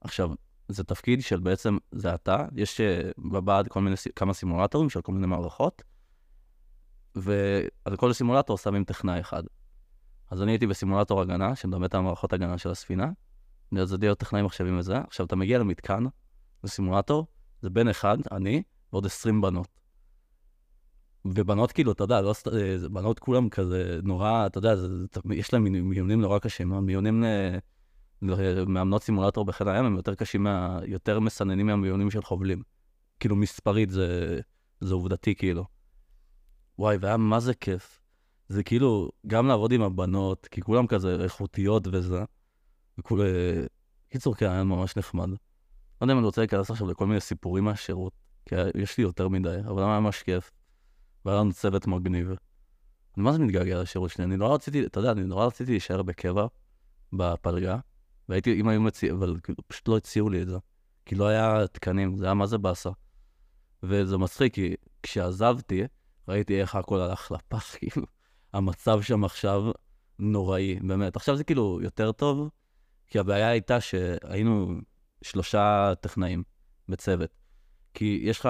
עכשיו, 0.00 0.30
זה 0.68 0.84
תפקיד 0.84 1.22
של 1.22 1.40
בעצם, 1.40 1.78
זה 1.92 2.14
אתה, 2.14 2.44
יש 2.54 2.80
אה, 2.80 3.10
בבה"ד 3.18 3.68
כל 3.68 3.80
מיני, 3.80 3.96
כמה 4.16 4.34
סימולטורים 4.34 4.90
של 4.90 5.00
כל 5.00 5.12
מיני 5.12 5.26
מערכות, 5.26 5.82
ועל 7.14 7.96
כל 7.96 8.12
סימולטור 8.12 8.58
שמים 8.58 8.84
טכנאי 8.84 9.20
אחד. 9.20 9.42
אז 10.30 10.42
אני 10.42 10.52
הייתי 10.52 10.66
בסימולטור 10.66 11.20
הגנה, 11.20 11.56
שמדמה 11.56 11.86
את 11.86 11.94
המערכות 11.94 12.32
הגנה 12.32 12.58
של 12.58 12.70
הספינה, 12.70 13.10
זה 13.82 13.96
להיות 14.00 14.18
טכנאי 14.18 14.42
מחשבים 14.42 14.78
וזה. 14.78 14.98
עכשיו, 14.98 15.26
אתה 15.26 15.36
מגיע 15.36 15.58
למתקן, 15.58 16.04
לסימולטור, 16.64 17.26
זה 17.62 17.70
בן 17.70 17.88
אחד, 17.88 18.18
אני, 18.32 18.62
ועוד 18.92 19.06
20 19.06 19.40
בנות. 19.40 19.68
ובנות 21.24 21.72
כאילו, 21.72 21.92
אתה 21.92 22.04
יודע, 22.04 22.20
לא. 22.20 22.34
אה, 22.52 22.88
בנות 22.88 23.18
כולם 23.18 23.48
כזה 23.48 24.00
נורא, 24.02 24.46
אתה 24.46 24.58
יודע, 24.58 24.76
זה, 24.76 24.88
יש 25.30 25.52
להם 25.52 25.62
מיונים- 25.64 25.88
מיונים 25.90 26.20
נורא 26.20 26.38
קשים, 26.38 26.72
המיונים 26.72 27.24
למאמנות 28.22 29.02
סימולטור 29.02 29.44
בחיל 29.44 29.68
הים 29.68 29.84
הם 29.84 29.96
יותר 29.96 30.14
קשים, 30.14 30.42
מה, 30.42 30.78
יותר 30.86 31.20
מסננים 31.20 31.66
מהמיונים 31.66 32.10
של 32.10 32.22
חובלים. 32.22 32.62
כאילו 33.20 33.36
מספרית 33.36 33.90
זה, 33.90 34.40
זה 34.80 34.94
עובדתי 34.94 35.34
כאילו. 35.34 35.64
וואי, 36.78 36.96
והיה 37.00 37.16
מה 37.16 37.40
זה 37.40 37.54
כיף. 37.54 38.00
זה 38.48 38.62
כאילו, 38.62 39.10
גם 39.26 39.46
לעבוד 39.46 39.72
עם 39.72 39.82
הבנות, 39.82 40.48
כי 40.50 40.60
כולם 40.60 40.86
כזה 40.86 41.16
איכותיות 41.22 41.86
וזה. 41.92 42.24
וכול... 42.98 43.20
קיצור, 44.08 44.34
כן, 44.34 44.50
היה 44.50 44.64
ממש 44.64 44.96
נחמד. 44.96 45.28
לא 45.28 45.36
יודע 46.00 46.12
אם 46.12 46.18
אני 46.18 46.26
רוצה 46.26 46.40
להיכנס 46.40 46.70
עכשיו 46.70 46.90
לכל 46.90 47.06
מיני 47.06 47.20
סיפורים 47.20 47.64
מהשירות, 47.64 48.12
כי 48.46 48.54
יש 48.74 48.98
לי 48.98 49.04
יותר 49.04 49.28
מדי, 49.28 49.56
אבל 49.68 49.82
היה 49.82 50.00
ממש 50.00 50.22
כיף. 50.22 50.52
והיה 51.24 51.40
לנו 51.40 51.52
צוות 51.52 51.86
מגניב. 51.86 52.28
אני 52.28 53.24
מה 53.24 53.32
זה 53.32 53.38
מתגעגע 53.38 53.82
לשירות 53.82 54.10
שלי? 54.10 54.24
אני 54.24 54.36
נורא 54.36 54.54
רציתי, 54.54 54.86
אתה 54.86 55.00
יודע, 55.00 55.12
אני 55.12 55.24
נורא 55.24 55.46
רציתי 55.46 55.70
להישאר 55.70 56.02
בקבע, 56.02 56.46
בפלגה, 57.12 57.78
והייתי, 58.28 58.60
אם 58.60 58.68
היו 58.68 58.80
מציעים, 58.80 59.16
אבל 59.16 59.36
כאילו, 59.42 59.58
פשוט 59.66 59.88
לא 59.88 59.96
הציעו 59.96 60.30
לי 60.30 60.42
את 60.42 60.48
זה. 60.48 60.56
כי 61.06 61.14
לא 61.14 61.26
היה 61.26 61.66
תקנים, 61.66 62.16
זה 62.16 62.24
היה 62.24 62.34
מה 62.34 62.46
זה 62.46 62.58
באסה. 62.58 62.90
וזה 63.82 64.18
מצחיק, 64.18 64.54
כי 64.54 64.74
כשעזבתי, 65.02 65.82
ראיתי 66.28 66.60
איך 66.60 66.74
הכל 66.74 67.00
הלך 67.00 67.32
לפח, 67.32 67.74
כאילו. 67.78 68.06
המצב 68.52 69.02
שם 69.02 69.24
עכשיו 69.24 69.70
נוראי, 70.18 70.78
באמת. 70.82 71.16
עכשיו 71.16 71.36
זה 71.36 71.44
כאילו 71.44 71.78
יותר 71.82 72.12
טוב, 72.12 72.50
כי 73.06 73.18
הבעיה 73.18 73.48
הייתה 73.48 73.80
שהיינו 73.80 74.80
שלושה 75.22 75.92
טכנאים 76.00 76.42
בצוות. 76.88 77.30
כי 77.94 78.20
יש 78.22 78.40
לך, 78.40 78.48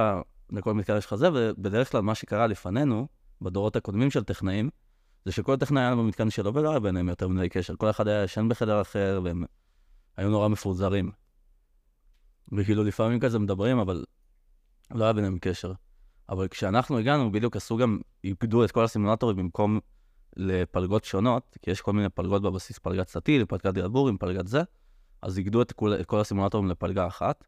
לכל 0.51 0.75
מתקן 0.75 0.97
יש 0.97 1.07
לך 1.07 1.15
זה, 1.15 1.29
ובדרך 1.35 1.93
כלל 1.93 2.01
מה 2.01 2.15
שקרה 2.15 2.47
לפנינו, 2.47 3.07
בדורות 3.43 3.77
הקודמים 3.77 4.11
של 4.11 4.25
טכנאים, 4.25 4.71
זה 5.25 5.33
שכל 5.33 5.57
טכנאי 5.57 5.83
היה 5.83 5.95
במתקן 5.95 6.31
שלו 6.31 6.55
ולא 6.55 6.71
היה 6.71 6.81
ביניהם 6.81 7.09
יותר 7.09 7.29
מדי 7.29 7.49
קשר. 7.49 7.77
כל 7.77 7.91
אחד 7.91 8.09
היה 8.09 8.23
ישן 8.25 8.49
בחדר 8.49 8.81
אחר, 8.81 9.21
והם 9.25 9.45
היו 10.17 10.31
נורא 10.31 10.49
מפוזרים. 10.49 11.11
וכאילו 12.53 12.85
לפעמים 12.85 13.21
כזה 13.21 13.39
מדברים, 13.39 13.79
אבל 13.79 14.05
לא 14.91 15.05
היה 15.05 15.13
ביניהם 15.13 15.39
קשר. 15.41 15.73
אבל 16.29 16.49
כשאנחנו 16.49 16.99
הגענו, 16.99 17.33
בדיוק 17.33 17.57
עשו 17.57 17.77
גם, 17.77 17.99
איבדו 18.25 18.65
את 18.65 18.73
כל 18.73 18.85
הסימולטורים 18.85 19.37
במקום 19.37 19.81
לפלגות 20.37 21.05
שונות, 21.05 21.57
כי 21.63 21.71
יש 21.71 21.81
כל 21.81 21.93
מיני 21.93 22.09
פלגות 22.09 22.43
בבסיס, 22.43 22.79
פלגת 22.79 23.09
סטיל, 23.09 23.45
פלגת 23.45 23.67
דילבורים, 23.67 24.19
פלגת 24.19 24.47
זה, 24.47 24.63
אז 25.23 25.39
איגדו 25.39 25.63
את 25.63 25.73
כל, 25.73 25.95
את 26.01 26.07
כל 26.07 26.21
הסימולטורים 26.21 26.69
לפלגה 26.69 27.07
אחת, 27.07 27.45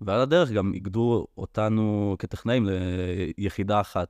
ועל 0.00 0.20
הדרך 0.20 0.50
גם 0.50 0.72
איגדו 0.74 1.26
אותנו 1.38 2.16
כטכנאים 2.18 2.66
ליחידה 3.38 3.80
אחת. 3.80 4.08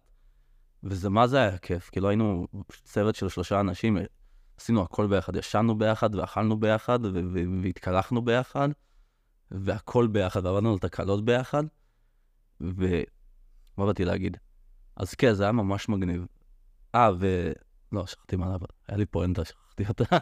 וזה 0.83 1.11
מה 1.11 1.27
זה 1.27 1.39
היה 1.39 1.59
כיף, 1.59 1.91
כאילו 1.91 2.09
היינו 2.09 2.47
צוות 2.85 3.15
של 3.15 3.29
שלושה 3.29 3.61
אנשים, 3.61 3.99
עשינו 4.61 4.83
הכל 4.83 5.07
ביחד, 5.07 5.37
ישנו 5.37 5.79
ביחד 5.79 6.15
ואכלנו 6.15 6.61
ביחד 6.61 6.99
ו- 7.05 7.21
ו- 7.33 7.63
והתקלחנו 7.63 8.23
ביחד, 8.23 8.69
והכל 9.51 10.07
ביחד, 10.07 10.47
ועבדנו 10.47 10.73
על 10.73 10.79
תקלות 10.79 11.25
ביחד, 11.25 11.65
ומה 12.61 13.87
באתי 13.87 14.05
להגיד? 14.05 14.37
אז 14.97 15.15
כן, 15.15 15.33
זה 15.33 15.43
היה 15.43 15.53
ממש 15.53 15.89
מגניב. 15.89 16.27
אה, 16.95 17.11
ו... 17.21 17.53
לא, 17.93 18.07
שכחתי 18.07 18.37
מה 18.37 18.49
לעבוד, 18.49 18.69
היה 18.89 18.99
לי 18.99 19.07
פואנטה, 19.07 19.45
שכחתי 19.45 19.85
אותה. 19.89 20.19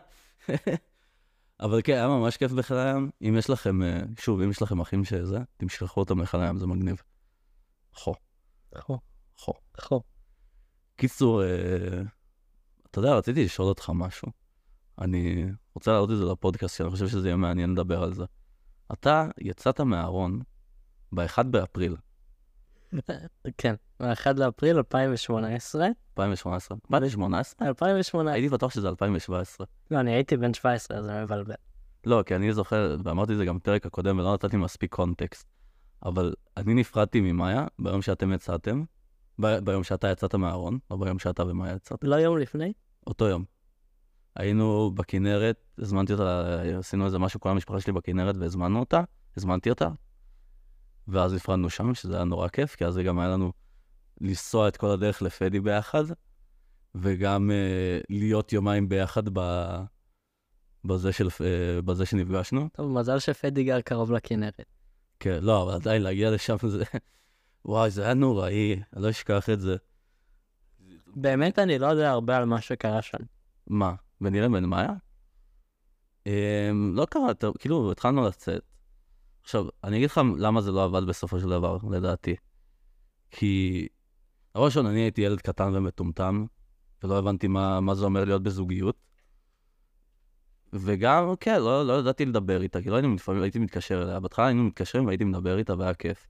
אבל 1.60 1.80
כן, 1.84 1.92
היה 1.92 2.08
ממש 2.08 2.36
כיף 2.36 2.52
בחיל 2.52 2.76
הים. 2.76 3.10
אם 3.22 3.34
יש 3.38 3.50
לכם, 3.50 3.82
אה, 3.82 4.00
שוב, 4.18 4.40
אם 4.40 4.50
יש 4.50 4.62
לכם 4.62 4.80
אחים 4.80 5.04
שזה, 5.04 5.38
תמשכחו 5.56 6.00
אותם 6.00 6.20
לחיל 6.20 6.40
הים, 6.40 6.58
זה 6.58 6.66
מגניב. 6.66 7.02
חו, 7.94 8.14
חו, 8.78 8.98
חו. 9.36 9.52
חו. 9.80 10.02
קיצור, 10.96 11.42
אה, 11.42 12.02
אתה 12.90 12.98
יודע, 12.98 13.14
רציתי 13.14 13.44
לשאול 13.44 13.68
אותך 13.68 13.90
משהו. 13.94 14.28
אני 14.98 15.46
רוצה 15.74 15.90
להעלות 15.90 16.10
את 16.10 16.18
זה 16.18 16.24
לפודקאסט, 16.24 16.76
כי 16.76 16.82
אני 16.82 16.90
חושב 16.90 17.08
שזה 17.08 17.28
יהיה 17.28 17.36
מעניין 17.36 17.70
לדבר 17.70 18.02
על 18.02 18.12
זה. 18.12 18.24
אתה 18.92 19.28
יצאת 19.40 19.80
מהארון 19.80 20.40
ב-1 21.12 21.42
באפריל 21.42 21.96
כן, 23.58 23.74
ב-1 24.00 24.32
לאפריל 24.36 24.76
2018. 24.76 25.86
2018. 25.86 26.78
מה, 26.88 27.00
זה 27.00 27.10
18? 27.10 27.68
2018. 27.68 28.32
הייתי 28.34 28.48
בטוח 28.48 28.70
שזה 28.70 28.88
2017. 28.88 29.66
לא, 29.90 30.00
אני 30.00 30.14
הייתי 30.14 30.36
בן 30.36 30.54
17, 30.54 30.98
אז 30.98 31.04
זה 31.04 31.22
מבלבל. 31.22 31.54
לא, 32.04 32.22
כי 32.26 32.36
אני 32.36 32.52
זוכר, 32.52 32.96
ואמרתי 33.04 33.32
את 33.32 33.38
זה 33.38 33.44
גם 33.44 33.56
בפרק 33.56 33.86
הקודם, 33.86 34.18
ולא 34.18 34.34
נתתי 34.34 34.56
מספיק 34.56 34.94
קונטקסט. 34.94 35.46
אבל 36.04 36.34
אני 36.56 36.74
נפרדתי 36.74 37.20
ממאיה 37.20 37.66
ביום 37.78 38.02
שאתם 38.02 38.32
יצאתם, 38.32 38.82
ב- 39.38 39.58
ביום 39.58 39.84
שאתה 39.84 40.08
יצאת 40.08 40.34
מהארון, 40.34 40.78
לא 40.90 40.96
ביום 40.96 41.18
שאתה 41.18 41.44
ומאיה 41.44 41.74
יצאתם, 41.74 42.06
לא 42.06 42.16
יום 42.16 42.38
לפני? 42.38 42.72
אותו 43.06 43.24
יום. 43.28 43.44
היינו 44.36 44.90
בכנרת, 44.94 45.56
הזמנתי 45.78 46.12
אותה, 46.12 46.60
עשינו 46.78 47.06
איזה 47.06 47.18
משהו, 47.18 47.40
כל 47.40 47.48
המשפחה 47.48 47.80
שלי 47.80 47.92
בכנרת 47.92 48.36
והזמנו 48.36 48.80
אותה, 48.80 49.02
הזמנתי 49.36 49.70
אותה, 49.70 49.88
ואז 51.08 51.34
נפרדנו 51.34 51.70
שם, 51.70 51.94
שזה 51.94 52.14
היה 52.14 52.24
נורא 52.24 52.48
כיף, 52.48 52.74
כי 52.74 52.84
אז 52.84 52.94
זה 52.94 53.02
גם 53.02 53.18
היה 53.18 53.28
לנו 53.28 53.52
לנסוע 54.20 54.68
את 54.68 54.76
כל 54.76 54.90
הדרך 54.90 55.22
לפדי 55.22 55.60
ביחד, 55.60 56.04
וגם 56.94 57.50
אה, 57.50 58.00
להיות 58.10 58.52
יומיים 58.52 58.88
ביחד 58.88 59.22
ב... 59.32 59.40
בזה, 60.84 61.12
של, 61.12 61.28
אה, 61.40 61.82
בזה 61.82 62.06
שנפגשנו. 62.06 62.68
טוב, 62.72 62.90
מזל 62.90 63.18
שפדי 63.18 63.64
גר 63.64 63.80
קרוב 63.80 64.12
לכנרת. 64.12 64.62
כן, 65.20 65.38
לא, 65.42 65.62
אבל 65.62 65.72
עדיין 65.72 66.02
להגיע 66.02 66.30
לשם 66.30 66.56
זה... 66.66 66.84
וואי, 67.64 67.90
זה 67.90 68.04
היה 68.04 68.14
נוראי, 68.14 68.80
אני 68.96 69.02
לא 69.02 69.10
אשכח 69.10 69.50
את 69.50 69.60
זה. 69.60 69.76
באמת 71.06 71.58
אני 71.58 71.78
לא 71.78 71.86
יודע 71.86 72.10
הרבה 72.10 72.36
על 72.36 72.44
מה 72.44 72.60
שקרה 72.60 73.02
שם. 73.02 73.18
מה, 73.66 73.94
ביני 74.20 74.40
לבין 74.40 74.64
מאיה? 74.64 74.92
אמ, 76.26 76.92
לא 76.94 77.06
קרה 77.06 77.34
כאילו, 77.58 77.92
התחלנו 77.92 78.26
לצאת. 78.26 78.62
עכשיו, 79.42 79.66
אני 79.84 79.96
אגיד 79.96 80.10
לך 80.10 80.20
למה 80.38 80.60
זה 80.60 80.72
לא 80.72 80.84
עבד 80.84 81.04
בסופו 81.04 81.40
של 81.40 81.48
דבר, 81.48 81.78
לדעתי. 81.90 82.36
כי, 83.30 83.86
דבר 84.54 84.64
ראשון, 84.64 84.86
אני 84.86 85.00
הייתי 85.00 85.20
ילד 85.20 85.40
קטן 85.40 85.76
ומטומטם, 85.76 86.46
ולא 87.02 87.18
הבנתי 87.18 87.48
מה, 87.48 87.80
מה 87.80 87.94
זה 87.94 88.04
אומר 88.04 88.24
להיות 88.24 88.42
בזוגיות. 88.42 88.96
וגם, 90.72 91.34
כן, 91.40 91.60
לא, 91.60 91.86
לא 91.86 91.92
ידעתי 91.98 92.24
לדבר 92.24 92.62
איתה, 92.62 92.82
כי 92.82 92.90
לא 92.90 92.96
היינו, 92.96 93.14
לפעמים 93.14 93.42
הייתי 93.42 93.58
מתקשר 93.58 94.02
אליה. 94.02 94.20
בהתחלה 94.20 94.46
היינו 94.46 94.62
מתקשרים 94.62 95.06
והייתי 95.06 95.24
מדבר 95.24 95.58
איתה 95.58 95.74
והיה 95.78 95.94
כיף. 95.94 96.26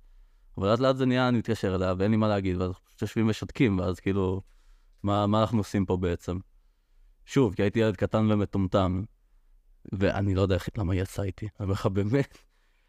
אבל 0.59 0.69
לאט 0.71 0.79
לאט 0.79 0.97
זה 0.97 1.07
נהיה, 1.07 1.29
אני 1.29 1.39
מתקשר 1.39 1.75
אליה 1.75 1.95
ואין 1.99 2.11
לי 2.11 2.17
מה 2.17 2.29
להגיד, 2.29 2.57
ואז 2.57 2.73
פשוט 2.85 3.03
יושבים 3.03 3.29
ושותקים, 3.29 3.79
ואז 3.79 4.01
כאילו, 4.01 4.43
מה, 5.03 5.27
מה 5.27 5.41
אנחנו 5.41 5.59
עושים 5.59 5.87
פה 5.87 5.97
בעצם? 5.97 6.39
שוב, 7.25 7.55
כי 7.55 7.63
הייתי 7.63 7.79
ילד 7.79 7.97
קטן 7.97 8.33
ומטומטם, 8.33 9.03
ואני 9.93 10.35
לא 10.35 10.43
יודע 10.43 10.55
איך, 10.55 10.69
למה 10.79 10.95
יצאה 10.95 11.25
איתי, 11.25 11.47
אני 11.47 11.65
אומר 11.65 11.73
לך 11.73 11.87
באמת, 11.87 12.39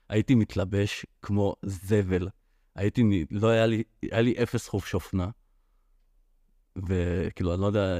הייתי 0.09 0.36
מתלבש 0.36 1.05
כמו 1.22 1.55
זבל. 1.61 2.28
הייתי, 2.76 3.26
לא 3.32 3.47
היה 3.47 3.65
לי, 3.65 3.84
היה 4.01 4.22
לי 4.22 4.43
אפס 4.43 4.67
חופש 4.67 4.93
אופנה. 4.93 5.30
וכאילו, 6.88 7.53
אני 7.53 7.61
לא 7.61 7.65
יודע, 7.65 7.97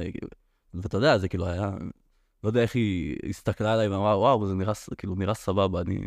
ואתה 0.74 0.96
יודע, 0.96 1.18
זה 1.18 1.28
כאילו 1.28 1.46
היה, 1.46 1.70
לא 2.44 2.48
יודע 2.48 2.62
איך 2.62 2.74
היא 2.74 3.16
הסתכלה 3.28 3.72
עליי 3.72 3.88
ואמרה, 3.88 4.18
וואו, 4.18 4.46
זה 4.46 4.54
נראה, 4.54 4.72
כאילו, 4.98 5.14
נראה 5.14 5.34
סבבה, 5.34 5.80
אני 5.80 5.98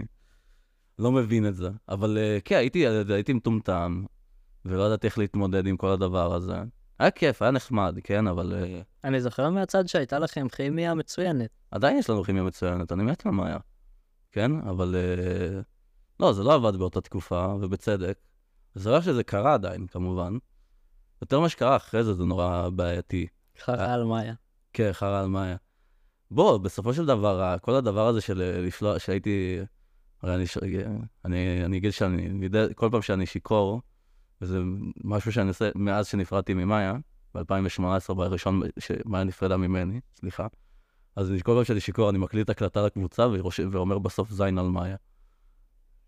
לא 1.00 1.12
מבין 1.12 1.48
את 1.48 1.56
זה. 1.56 1.70
אבל 1.90 2.18
אה, 2.18 2.38
כן, 2.46 2.56
הייתי 2.56 2.80
ילד, 2.80 3.12
הייתי 3.12 3.34
מטומטם, 3.34 4.06
ולא 4.66 4.84
ידעתי 4.84 5.08
איך 5.08 5.18
להתמודד 5.18 5.68
עם 5.68 5.78
כל 5.78 5.90
הדבר 5.90 6.34
הזה. 6.34 6.56
היה 7.00 7.12
כיף, 7.12 7.42
היה 7.42 7.52
נחמד, 7.52 7.98
כן, 8.04 8.28
אבל 8.28 8.54
אה, 8.54 8.82
אני 9.04 9.22
זוכר 9.22 9.50
מהצד 9.50 9.88
שהייתה 9.88 10.20
לכם 10.20 10.48
כימיה 10.50 10.94
מצוינת. 10.94 11.50
עדיין 11.72 11.98
יש 11.98 12.10
לנו 12.10 12.24
כימיה 12.24 12.44
מצוינת, 12.44 12.92
אני 12.92 13.04
מת 13.04 13.26
על 13.26 13.32
מאיה. 13.32 13.58
כן, 14.32 14.52
אבל... 14.68 14.96
אה, 14.96 15.62
לא, 16.20 16.34
זה 16.34 16.44
לא 16.44 16.54
עבד 16.54 16.76
באותה 16.76 17.02
תקופה, 17.02 17.56
ובצדק. 17.62 18.18
זה 18.76 18.92
לא 18.92 19.02
שזה 19.02 19.24
קרה 19.24 19.54
עדיין, 19.54 19.88
כמובן. 19.88 20.38
יותר 21.22 21.40
ממה 21.40 21.50
שקרה 21.50 21.76
אחרי 21.76 22.04
זה, 22.04 22.14
זה 22.14 22.24
נורא 22.24 22.70
בעייתי. 22.70 23.28
חרא 23.60 23.94
על 23.94 24.04
מאיה. 24.04 24.34
כן, 24.74 24.90
חרא 24.94 25.20
על 25.20 25.28
מאיה. 25.28 25.56
בוא, 26.32 26.58
בסופו 26.58 26.94
של 26.94 27.06
דבר, 27.06 27.56
כל 27.62 27.76
הדבר 27.76 28.08
הזה 28.08 28.22
של 28.22 28.42
אה, 28.42 28.62
לשלוח, 28.62 28.98
שהייתי... 28.98 29.60
הרי 30.24 30.36
אני, 30.36 30.46
אני, 31.26 31.66
אני 31.66 31.78
אגיד 31.78 31.92
שאני, 31.94 32.28
מדי- 32.30 32.66
כל 32.76 32.90
פעם 32.92 33.02
שאני 33.02 33.26
שיכור, 33.26 33.82
וזה 34.42 34.60
משהו 35.04 35.32
שאני 35.32 35.48
עושה 35.48 35.70
מאז 35.76 36.08
שנפרדתי 36.08 36.54
ממאיה, 36.54 36.94
ב-2018, 37.36 38.14
בראשון 38.14 38.62
שמאיה 38.80 39.24
נפרדה 39.24 39.58
ממני, 39.58 40.00
סליחה. 40.20 40.48
אז 41.16 41.32
אני- 41.32 41.42
כל 41.44 41.54
פעם 41.56 41.64
שאני 41.64 41.80
שיכור, 41.80 42.10
אני 42.10 42.18
מקליט 42.18 42.50
הקלטה 42.50 42.86
לקבוצה 42.86 43.28
ורוש- 43.32 43.60
ואומר 43.72 44.00
בסוף 44.00 44.32
זין 44.32 44.58
על 44.58 44.66
מאיה. 44.70 44.96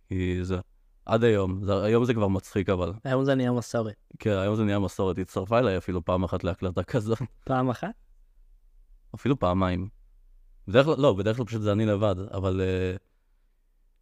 כי 0.09 0.43
זה, 0.43 0.57
עד 1.05 1.23
היום, 1.23 1.63
זה, 1.63 1.83
היום 1.83 2.05
זה 2.05 2.13
כבר 2.13 2.27
מצחיק 2.27 2.69
אבל. 2.69 2.93
היום 3.03 3.25
זה 3.25 3.35
נהיה 3.35 3.51
מסורת. 3.51 3.95
כן, 4.19 4.31
היום 4.37 4.55
זה 4.55 4.63
נהיה 4.63 4.79
מסורת, 4.79 5.17
היא 5.17 5.23
הצטרפה 5.23 5.59
אליי 5.59 5.77
אפילו 5.77 6.05
פעם 6.05 6.23
אחת 6.23 6.43
להקלטה 6.43 6.83
כזאת. 6.83 7.17
פעם 7.45 7.69
אחת? 7.69 7.89
אפילו 9.15 9.39
פעמיים. 9.39 9.89
בדרך 10.67 10.85
כלל, 10.85 10.95
לא, 10.97 11.13
בדרך 11.13 11.37
כלל 11.37 11.45
פשוט 11.45 11.61
זה 11.61 11.71
אני 11.71 11.85
לבד, 11.85 12.15
אבל 12.33 12.61
uh, 12.61 12.99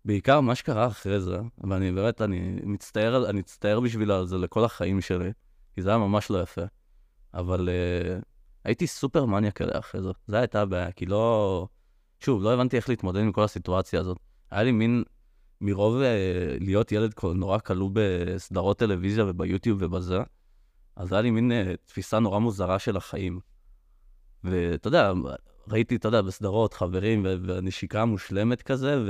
בעיקר 0.05 0.41
מה 0.41 0.55
שקרה 0.55 0.87
אחרי 0.87 1.21
זה, 1.21 1.37
ואני 1.57 1.91
באמת, 1.91 2.21
אני 2.21 2.59
מצטער, 2.63 3.29
אני 3.29 3.39
מצטער 3.39 3.79
בשביל 3.79 4.23
זה 4.23 4.37
לכל 4.37 4.65
החיים 4.65 5.01
שלי, 5.01 5.31
כי 5.75 5.81
זה 5.81 5.89
היה 5.89 5.97
ממש 5.97 6.31
לא 6.31 6.41
יפה. 6.41 6.61
אבל 7.33 7.69
uh, 7.69 8.23
הייתי 8.63 8.87
סופר 8.87 9.25
מניאק 9.25 9.61
אליה 9.61 9.79
אחרי 9.79 10.01
זה, 10.01 10.09
זו 10.27 10.37
הייתה 10.37 10.61
הבעיה, 10.61 10.91
כי 10.91 11.05
לא... 11.05 11.67
שוב, 12.19 12.43
לא 12.43 12.53
הבנתי 12.53 12.77
איך 12.77 12.89
להתמודד 12.89 13.21
עם 13.21 13.31
כל 13.31 13.43
הסיטואציה 13.43 13.99
הזאת. 13.99 14.17
היה 14.51 14.63
לי 14.63 14.71
מין, 14.71 15.03
מרוב 15.61 15.95
uh, 15.95 16.63
להיות 16.63 16.91
ילד 16.91 17.13
נורא 17.35 17.59
כלוא 17.59 17.89
בסדרות 17.93 18.79
טלוויזיה 18.79 19.25
וביוטיוב 19.27 19.79
ובזה, 19.81 20.19
אז 20.95 21.13
היה 21.13 21.21
לי 21.21 21.31
מין 21.31 21.51
uh, 21.51 21.77
תפיסה 21.85 22.19
נורא 22.19 22.39
מוזרה 22.39 22.79
של 22.79 22.97
החיים. 22.97 23.39
ואתה 24.43 24.87
יודע, 24.87 25.13
ראיתי, 25.67 25.95
אתה 25.95 26.07
יודע, 26.07 26.21
בסדרות, 26.21 26.73
חברים, 26.73 27.25
ו- 27.25 27.35
והנשיקה 27.47 28.05
מושלמת 28.05 28.61
כזה, 28.61 29.03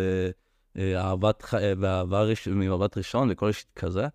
ואהבת, 0.76 1.41
ח- 1.41 1.53
ואהבה 1.80 2.24
ראש, 2.24 2.47
ממבט 2.47 2.97
ראשון, 2.97 3.30
וכל 3.32 3.47
איש 3.47 3.65
כזה. 3.76 4.07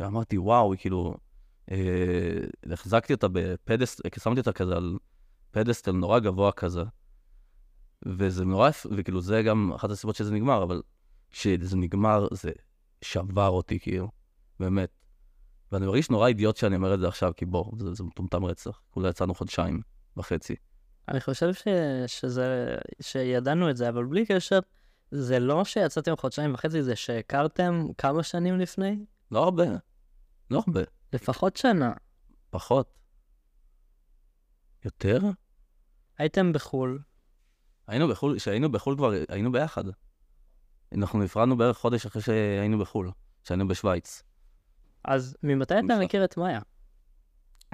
ואמרתי, 0.00 0.38
וואו, 0.38 0.74
כאילו, 0.78 1.14
אה, 1.70 2.36
החזקתי 2.72 3.12
אותה 3.12 3.26
בפדסט, 3.32 4.00
שמתי 4.22 4.40
אותה 4.40 4.52
כזה 4.52 4.76
על 4.76 4.98
פדסטל 5.50 5.92
נורא 5.92 6.18
גבוה 6.18 6.52
כזה. 6.52 6.82
וזה 8.06 8.44
נורא, 8.44 8.70
וכאילו, 8.96 9.20
זה 9.20 9.42
גם 9.42 9.72
אחת 9.72 9.90
הסיבות 9.90 10.16
שזה 10.16 10.34
נגמר, 10.34 10.62
אבל 10.62 10.82
כשזה 11.30 11.76
נגמר, 11.76 12.28
זה 12.32 12.50
שבר 13.02 13.48
אותי, 13.48 13.80
כאילו, 13.80 14.10
באמת. 14.60 14.90
ואני 15.72 15.86
מרגיש 15.86 16.10
נורא 16.10 16.28
אידיוט 16.28 16.56
שאני 16.56 16.76
אומר 16.76 16.94
את 16.94 17.00
זה 17.00 17.08
עכשיו, 17.08 17.32
כי 17.36 17.46
בוא, 17.46 17.64
זה, 17.78 17.94
זה 17.94 18.04
מטומטם 18.04 18.44
רצח. 18.44 18.80
כולה 18.90 19.08
יצאנו 19.08 19.34
חודשיים 19.34 19.80
וחצי. 20.16 20.56
אני 21.08 21.20
חושב 21.20 21.54
ש... 21.54 21.68
שזה... 22.06 22.76
שידענו 23.00 23.70
את 23.70 23.76
זה, 23.76 23.88
אבל 23.88 24.04
בלי 24.04 24.26
קשר, 24.26 24.58
זה 25.10 25.38
לא 25.38 25.64
שיצאתם 25.64 26.16
חודשיים 26.16 26.54
וחצי, 26.54 26.82
זה 26.82 26.96
שהכרתם 26.96 27.86
כמה 27.98 28.22
שנים 28.22 28.58
לפני? 28.58 29.04
לא 29.30 29.44
הרבה. 29.44 29.64
לא 30.50 30.62
הרבה. 30.66 30.80
לפחות 31.12 31.56
שנה. 31.56 31.92
פחות. 32.50 32.98
יותר? 34.84 35.18
הייתם 36.18 36.52
בחו"ל, 36.52 36.98
היינו 37.86 38.08
בחו"ל, 38.08 38.38
כשהיינו 38.38 38.72
בחו"ל 38.72 38.96
כבר 38.96 39.12
היינו 39.28 39.52
ביחד. 39.52 39.84
אנחנו 40.94 41.18
נפרדנו 41.18 41.56
בערך 41.56 41.76
חודש 41.76 42.06
אחרי 42.06 42.22
שהיינו 42.22 42.78
בחו"ל, 42.78 43.10
שהיינו 43.44 43.68
בשוויץ. 43.68 44.22
אז 45.04 45.36
ממתי 45.42 45.74
אתה. 45.74 45.98
מכיר 46.00 46.24
את 46.24 46.36
מאיה? 46.36 46.60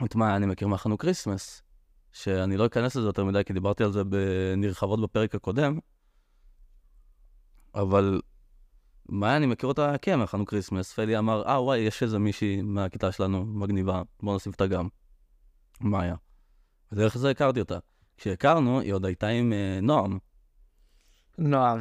את 0.04 0.14
מאיה 0.14 0.36
אני 0.36 0.46
מכיר 0.46 0.68
מחנו 0.68 0.98
כריסמס, 0.98 1.62
שאני 2.12 2.56
לא 2.56 2.66
אכנס 2.66 2.96
לזה 2.96 3.06
יותר 3.06 3.24
מדי, 3.24 3.42
כי 3.46 3.52
דיברתי 3.52 3.84
על 3.84 3.92
זה 3.92 4.02
נרחבות 4.56 5.00
בפרק 5.00 5.34
הקודם, 5.34 5.78
אבל 7.76 8.20
מאיה 9.08 9.36
אני 9.36 9.46
מכיר 9.46 9.68
אותה, 9.68 9.94
כן, 10.02 10.18
מהחנו 10.18 10.46
כריסמס. 10.46 10.92
פלי 10.92 11.18
אמר, 11.18 11.42
אה, 11.46 11.62
וואי, 11.62 11.78
יש 11.78 12.02
איזה 12.02 12.18
מישהי 12.18 12.62
מהכיתה 12.62 13.12
שלנו, 13.12 13.44
מגניבה, 13.44 14.02
בוא 14.22 14.32
נוסיף 14.32 14.52
אותה 14.52 14.66
גם. 14.66 14.88
מאיה. 15.80 16.16
ודרך 16.92 17.18
זה 17.18 17.30
הכרתי 17.30 17.60
אותה. 17.60 17.78
כשהכרנו, 18.16 18.80
היא 18.80 18.92
עוד 18.92 19.04
הייתה 19.04 19.28
עם 19.28 19.52
אה, 19.52 19.78
נועם, 19.82 20.18
נועם. 21.38 21.80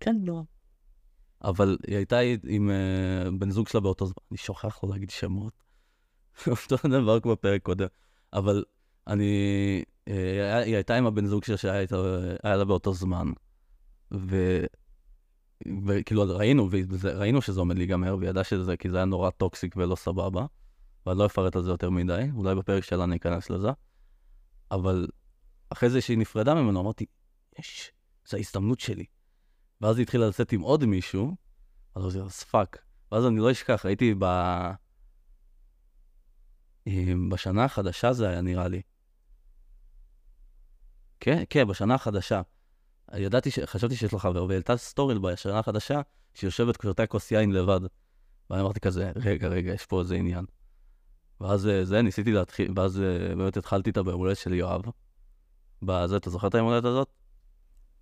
כן, 0.00 0.16
נועם. 0.20 0.44
אבל 1.44 1.76
היא 1.86 1.96
הייתה 1.96 2.18
עם 2.48 2.70
uh, 2.70 3.30
בן 3.38 3.50
זוג 3.50 3.68
שלה 3.68 3.80
באותו 3.80 4.06
זמן, 4.06 4.14
אני 4.30 4.38
שוכח 4.38 4.82
לו 4.82 4.88
להגיד 4.88 5.10
שמות. 5.10 5.64
אותו 6.48 6.88
דבר 6.88 7.20
כמו 7.20 7.32
בפרק 7.32 7.62
קודם. 7.62 7.86
אבל 8.32 8.64
אני, 9.06 9.82
uh, 10.08 10.12
היא 10.64 10.74
הייתה 10.74 10.96
עם 10.96 11.06
הבן 11.06 11.26
זוג 11.26 11.44
שלה 11.44 11.56
שהיה 11.56 11.86
היה 12.42 12.56
לה 12.56 12.64
באותו 12.64 12.92
זמן. 12.92 13.32
ו... 14.14 14.60
וכאילו 15.86 16.22
ראינו, 16.28 16.68
ראינו 17.14 17.42
שזה 17.42 17.60
עומד 17.60 17.78
להיגמר, 17.78 18.16
והיא 18.18 18.30
ידעה 18.30 18.44
שזה, 18.44 18.76
כי 18.76 18.90
זה 18.90 18.96
היה 18.96 19.04
נורא 19.04 19.30
טוקסיק 19.30 19.76
ולא 19.76 19.96
סבבה. 19.96 20.46
ואני 21.06 21.18
לא 21.18 21.26
אפרט 21.26 21.56
על 21.56 21.62
זה 21.62 21.70
יותר 21.70 21.90
מדי, 21.90 22.22
אולי 22.34 22.54
בפרק 22.54 22.84
שלה 22.84 23.04
אני 23.04 23.16
אכנס 23.16 23.50
לזה. 23.50 23.68
אבל 24.70 25.06
אחרי 25.70 25.90
זה 25.90 26.00
שהיא 26.00 26.18
נפרדה 26.18 26.54
ממנו, 26.54 26.80
אמרתי, 26.80 27.06
יש, 27.58 27.92
זו 28.28 28.36
ההזדמנות 28.36 28.80
שלי. 28.80 29.04
ואז 29.80 29.96
היא 29.98 30.02
התחילה 30.02 30.28
לצאת 30.28 30.52
עם 30.52 30.60
עוד 30.60 30.84
מישהו, 30.84 31.36
אז 31.94 32.02
אמרתי, 32.02 32.20
אז 32.20 32.42
fuck. 32.42 32.78
ואז 33.12 33.26
אני 33.26 33.40
לא 33.40 33.50
אשכח, 33.50 33.86
הייתי 33.86 34.14
ב... 34.18 34.24
בשנה 37.30 37.64
החדשה 37.64 38.12
זה 38.12 38.28
היה 38.28 38.40
נראה 38.40 38.68
לי. 38.68 38.82
כן, 41.20 41.42
כן, 41.50 41.68
בשנה 41.68 41.94
החדשה. 41.94 42.42
ידעתי, 43.16 43.50
ש... 43.50 43.58
חשבתי 43.58 43.96
שיש 43.96 44.12
לה 44.12 44.18
חבר, 44.18 44.44
והעלתה 44.48 44.76
סטורי 44.76 45.18
בשנה 45.18 45.58
החדשה, 45.58 46.00
שהיא 46.34 46.48
יושבת 46.48 46.82
שותה 46.82 47.06
כוס 47.06 47.30
יין 47.30 47.52
לבד. 47.52 47.80
ואני 48.50 48.62
אמרתי 48.62 48.80
כזה, 48.80 49.12
רגע, 49.16 49.48
רגע, 49.48 49.72
יש 49.72 49.86
פה 49.86 50.00
איזה 50.00 50.14
עניין. 50.14 50.44
ואז 51.40 51.68
אה, 51.68 51.84
זה, 51.84 52.02
ניסיתי 52.02 52.32
להתחיל, 52.32 52.72
ואז 52.76 53.00
אה, 53.00 53.34
באמת 53.34 53.56
התחלתי 53.56 53.90
איתה 53.90 54.02
ביום 54.02 54.18
הולדת 54.20 54.36
של 54.36 54.52
יואב. 54.52 54.82
בזה, 55.82 56.16
אתה 56.16 56.30
זוכר 56.30 56.48
את 56.48 56.54
היום 56.54 56.66
הולדת 56.68 56.84
הזאת? 56.84 57.08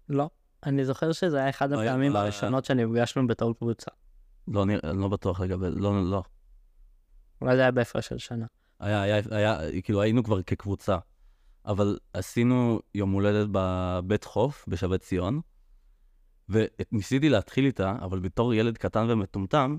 לא. 0.08 0.30
אני 0.66 0.84
זוכר 0.84 1.12
שזה 1.12 1.38
היה 1.38 1.48
אחד 1.50 1.72
הפעמים 1.72 2.12
היה- 2.16 2.22
הראשונות 2.22 2.64
שנפגשנו 2.64 3.26
בתור 3.26 3.54
קבוצה. 3.58 3.90
לא, 4.48 4.62
אני 4.62 5.00
לא 5.00 5.08
בטוח 5.08 5.40
לגבי, 5.40 5.66
לא, 5.70 6.10
לא. 6.10 6.22
אולי 7.40 7.56
זה 7.56 7.62
היה 7.62 7.70
בהפרש 7.70 8.08
של 8.08 8.18
שנה. 8.18 8.46
היה, 8.80 9.02
היה, 9.02 9.20
היה, 9.30 9.58
כאילו 9.82 10.02
היינו 10.02 10.24
כבר 10.24 10.42
כקבוצה, 10.42 10.98
אבל 11.66 11.98
עשינו 12.12 12.80
יום 12.94 13.12
הולדת 13.12 13.48
בבית 13.52 14.24
חוף 14.24 14.64
בשבי 14.68 14.98
ציון, 14.98 15.40
וניסיתי 16.48 17.28
להתחיל 17.28 17.64
איתה, 17.64 17.96
אבל 18.00 18.20
בתור 18.20 18.54
ילד 18.54 18.78
קטן 18.78 19.10
ומטומטם, 19.10 19.78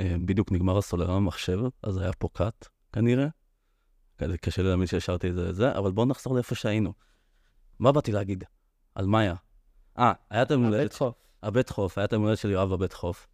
אה, 0.00 0.14
בדיוק 0.24 0.52
נגמר 0.52 0.78
הסוללה 0.78 1.14
במחשב, 1.14 1.58
אז 1.82 1.98
היה 1.98 2.12
פה 2.12 2.28
קאט, 2.32 2.68
כנראה. 2.92 3.26
כזה 4.18 4.38
קשה 4.38 4.62
לי 4.62 4.68
להאמין 4.68 4.86
שהשארתי 4.86 5.30
את 5.30 5.34
זה 5.34 5.48
וזה, 5.48 5.78
אבל 5.78 5.92
בואו 5.92 6.06
נחזור 6.06 6.34
לאיפה 6.34 6.54
שהיינו. 6.54 6.92
מה 7.78 7.92
באתי 7.92 8.12
להגיד? 8.12 8.44
על 8.94 9.06
מאיה. 9.06 9.34
אה, 9.98 10.12
היה 10.30 10.42
את 10.42 10.50
היום 10.50 10.64
הולדת 10.64 10.80
הבית 10.80 10.92
חוף. 10.92 11.14
הבית 11.42 11.70
חוף, 11.70 11.98
היה 11.98 12.04
את 12.04 12.12
היום 12.12 12.22
הולדת 12.22 12.38
של 12.38 12.50
יואב 12.50 12.70
בבית 12.70 12.92
חוף. 12.92 13.28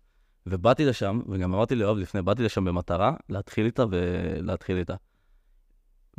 ובאתי 0.47 0.85
לשם, 0.85 1.21
וגם 1.29 1.55
אמרתי 1.55 1.75
ליואב 1.75 1.97
לפני, 1.97 2.23
באתי 2.23 2.43
לשם 2.43 2.65
במטרה 2.65 3.15
להתחיל 3.29 3.67
איתה 3.67 3.85
ולהתחיל 3.91 4.77
איתה. 4.77 4.95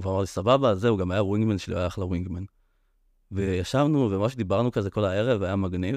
והוא 0.02 0.14
אמר 0.14 0.22
לי, 0.22 0.28
סבבה, 0.28 0.76
זהו, 0.76 0.98
גם 0.98 1.12
היה 1.12 1.24
ווינגמן 1.24 1.58
שלי, 1.58 1.76
היה 1.76 1.88
אחלה 1.88 2.06
ווינגמן. 2.06 2.44
וישבנו, 3.32 4.12
וממש 4.12 4.36
דיברנו 4.36 4.72
כזה 4.72 4.90
כל 4.90 5.06
הערב, 5.06 5.44
היה 5.44 5.56
מגניב. 5.56 5.96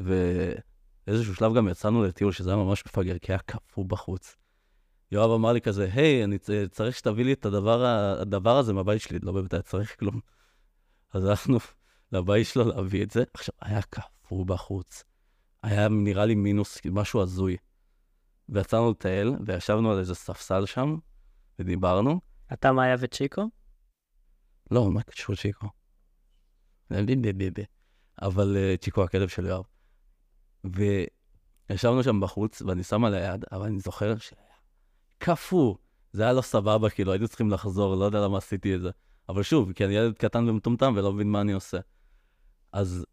ואיזשהו 0.00 1.34
שלב 1.34 1.54
גם 1.54 1.68
יצאנו 1.68 2.04
לטיול, 2.04 2.32
שזה 2.32 2.50
היה 2.50 2.56
ממש 2.56 2.82
מפגר, 2.86 3.18
כי 3.18 3.32
היה 3.32 3.38
קפוא 3.38 3.84
בחוץ. 3.84 4.36
יואב 5.12 5.30
אמר 5.30 5.52
לי 5.52 5.60
כזה, 5.60 5.88
היי, 5.92 6.24
אני 6.24 6.38
צריך 6.70 6.96
שתביא 6.96 7.24
לי 7.24 7.32
את 7.32 7.46
הדבר, 7.46 7.84
הדבר 8.20 8.56
הזה 8.56 8.72
מהבית 8.72 9.02
שלי, 9.02 9.18
לא 9.22 9.32
באמת 9.32 9.54
היה 9.54 9.62
צריך 9.62 9.98
כלום. 9.98 10.20
אז 11.12 11.24
הלכנו 11.24 11.58
לבית 12.12 12.46
שלו 12.46 12.64
להביא 12.64 13.02
את 13.02 13.10
זה. 13.10 13.24
עכשיו, 13.34 13.54
היה 13.60 13.82
קפוא 13.82 14.46
בחוץ. 14.46 15.04
היה 15.62 15.88
נראה 15.88 16.24
לי 16.24 16.34
מינוס, 16.34 16.78
משהו 16.90 17.20
הזוי. 17.20 17.56
ויצאנו 18.48 18.90
לטייל, 18.90 19.32
וישבנו 19.46 19.92
על 19.92 19.98
איזה 19.98 20.14
ספסל 20.14 20.66
שם, 20.66 20.96
ודיברנו. 21.58 22.20
אתה, 22.52 22.72
מאיה 22.72 22.96
וצ'יקו? 22.98 23.50
לא, 24.70 24.90
מה 24.90 25.02
קשור 25.02 25.36
צ'יקו? 25.36 25.66
אבל 28.22 28.56
uh, 28.56 28.82
צ'יקו 28.82 29.04
הכלב 29.04 29.28
של 29.28 29.46
יואב. 29.46 29.64
ישבנו 31.70 32.02
שם 32.02 32.20
בחוץ, 32.20 32.62
ואני 32.62 32.82
שם 32.82 33.04
על 33.04 33.14
היד, 33.14 33.44
אבל 33.52 33.66
אני 33.66 33.80
זוכר 33.80 34.18
שהיה 34.18 34.42
קפוא. 35.18 35.74
זה 36.12 36.22
היה 36.22 36.32
לא 36.32 36.42
סבבה, 36.42 36.90
כאילו, 36.90 37.12
היינו 37.12 37.28
צריכים 37.28 37.50
לחזור, 37.50 37.94
לא 37.94 38.04
יודע 38.04 38.20
למה 38.20 38.38
עשיתי 38.38 38.74
את 38.74 38.80
זה. 38.80 38.90
אבל 39.28 39.42
שוב, 39.42 39.72
כי 39.72 39.84
אני 39.84 39.94
ילד 39.94 40.18
קטן 40.18 40.48
ומטומטם 40.48 40.94
ולא 40.96 41.12
מבין 41.12 41.30
מה 41.30 41.40
אני 41.40 41.52
עושה. 41.52 41.78
אז, 42.72 43.06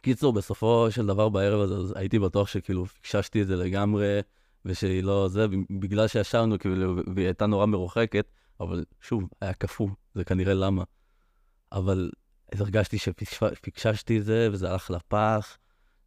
קיצור, 0.00 0.32
בסופו 0.32 0.86
של 0.90 1.06
דבר 1.06 1.28
בערב 1.28 1.60
הזה, 1.60 1.94
הייתי 1.98 2.18
בטוח 2.18 2.48
שכאילו 2.48 2.86
פיקששתי 2.86 3.42
את 3.42 3.46
זה 3.46 3.56
לגמרי, 3.56 4.20
ושהיא 4.64 5.02
לא 5.02 5.28
זה, 5.28 5.46
בגלל 5.70 6.08
שישבנו, 6.08 6.58
כאילו, 6.58 6.96
והיא 7.14 7.26
הייתה 7.26 7.46
נורא 7.46 7.66
מרוחקת, 7.66 8.26
אבל 8.60 8.84
שוב, 9.00 9.28
היה 9.40 9.52
קפוא, 9.52 9.88
זה 10.14 10.24
כנראה 10.24 10.54
למה. 10.54 10.84
אבל 11.72 12.10
הרגשתי 12.52 12.98
שפיקששתי 12.98 14.18
את 14.18 14.24
זה, 14.24 14.48
וזה 14.52 14.70
הלך 14.70 14.90
לפח, 14.90 15.58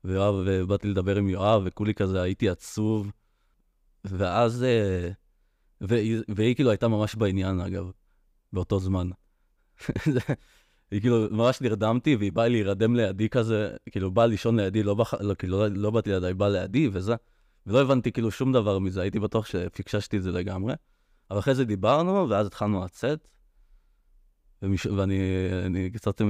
ויואב, 0.03 0.35
ובאתי 0.45 0.87
לדבר 0.87 1.15
עם 1.15 1.29
יואב, 1.29 1.61
וכולי 1.65 1.93
כזה, 1.93 2.21
הייתי 2.21 2.49
עצוב. 2.49 3.11
ואז, 4.03 4.63
אה, 4.63 5.09
והיא, 5.81 6.21
והיא 6.35 6.55
כאילו 6.55 6.69
הייתה 6.69 6.87
ממש 6.87 7.15
בעניין, 7.15 7.59
אגב, 7.59 7.91
באותו 8.53 8.79
זמן. 8.79 9.09
היא 10.91 11.01
כאילו, 11.01 11.27
ממש 11.31 11.61
נרדמתי, 11.61 12.15
והיא 12.15 12.31
באה 12.31 12.47
להירדם 12.47 12.95
לידי 12.95 13.29
כזה, 13.29 13.75
כאילו, 13.91 14.11
באה 14.11 14.25
לישון 14.25 14.59
לידי, 14.59 14.83
לא, 14.83 14.95
בח... 14.95 15.13
לא, 15.13 15.33
כאילו, 15.33 15.59
לא, 15.59 15.67
לא 15.67 15.91
באתי 15.91 16.09
לידי, 16.09 16.33
באה 16.33 16.49
לידי, 16.49 16.89
וזה. 16.93 17.15
ולא 17.67 17.81
הבנתי 17.81 18.11
כאילו 18.11 18.31
שום 18.31 18.53
דבר 18.53 18.79
מזה, 18.79 19.01
הייתי 19.01 19.19
בטוח 19.19 19.45
שפיקששתי 19.45 20.17
את 20.17 20.23
זה 20.23 20.31
לגמרי. 20.31 20.73
אבל 21.31 21.39
אחרי 21.39 21.55
זה 21.55 21.65
דיברנו, 21.65 22.29
ואז 22.29 22.47
התחלנו 22.47 22.85
לצאת. 22.85 23.27
ומש... 24.61 24.85
ואני 24.85 25.19
אני 25.65 25.91
קצת, 25.91 26.21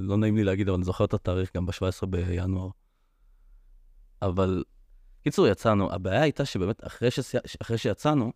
לא 0.00 0.16
נעים 0.16 0.36
לי 0.36 0.44
להגיד, 0.44 0.68
אבל 0.68 0.76
אני 0.76 0.84
זוכר 0.84 1.04
את 1.04 1.14
התאריך 1.14 1.56
גם 1.56 1.66
ב-17 1.66 2.06
בינואר. 2.06 2.68
אבל, 4.22 4.64
קיצור, 5.22 5.46
יצאנו. 5.46 5.92
הבעיה 5.92 6.22
הייתה 6.22 6.44
שבאמת, 6.44 6.86
אחרי, 6.86 7.10
שסי... 7.10 7.38
אחרי 7.62 7.78
שיצאנו, 7.78 8.32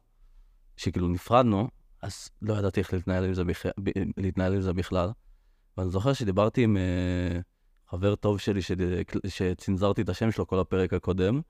שכאילו 0.77 1.09
נפרדנו, 1.09 1.69
אז 2.03 2.29
לא 2.43 2.55
ידעתי 2.55 2.81
איך 2.81 2.93
להתנהל 2.93 3.25
עם 3.25 3.35
זה, 3.35 3.45
בכ... 3.45 3.67
להתנהל 4.17 4.55
עם 4.55 4.61
זה 4.61 4.73
בכלל. 4.73 5.11
ואני 5.77 5.91
זוכר 5.91 6.13
שדיברתי 6.13 6.65
עם 6.65 6.77
uh, 6.77 7.91
חבר 7.91 8.15
טוב 8.15 8.39
שלי, 8.39 8.63
ש... 8.63 8.73
שצנזרתי 9.27 10.03
את 10.03 10.09
השם 10.09 10.31
שלו 10.31 10.47
כל 10.47 10.61
הפרק 10.61 10.93
הקודם. 10.93 11.41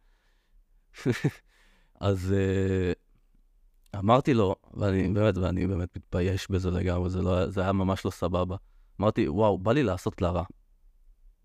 אז 2.00 2.34
uh, 2.34 3.98
אמרתי 3.98 4.34
לו, 4.34 4.56
ואני 4.74 5.08
באמת, 5.08 5.36
ואני 5.36 5.66
באמת 5.66 5.96
מתבייש 5.96 6.50
בזה 6.50 6.70
לגמרי, 6.70 7.10
זה, 7.10 7.22
לא, 7.22 7.46
זה 7.50 7.60
היה 7.60 7.72
ממש 7.72 8.04
לא 8.04 8.10
סבבה. 8.10 8.56
אמרתי, 9.00 9.28
וואו, 9.28 9.58
בא 9.58 9.72
לי 9.72 9.82
לעשות 9.82 10.22
לה 10.22 10.30
רע. 10.30 10.44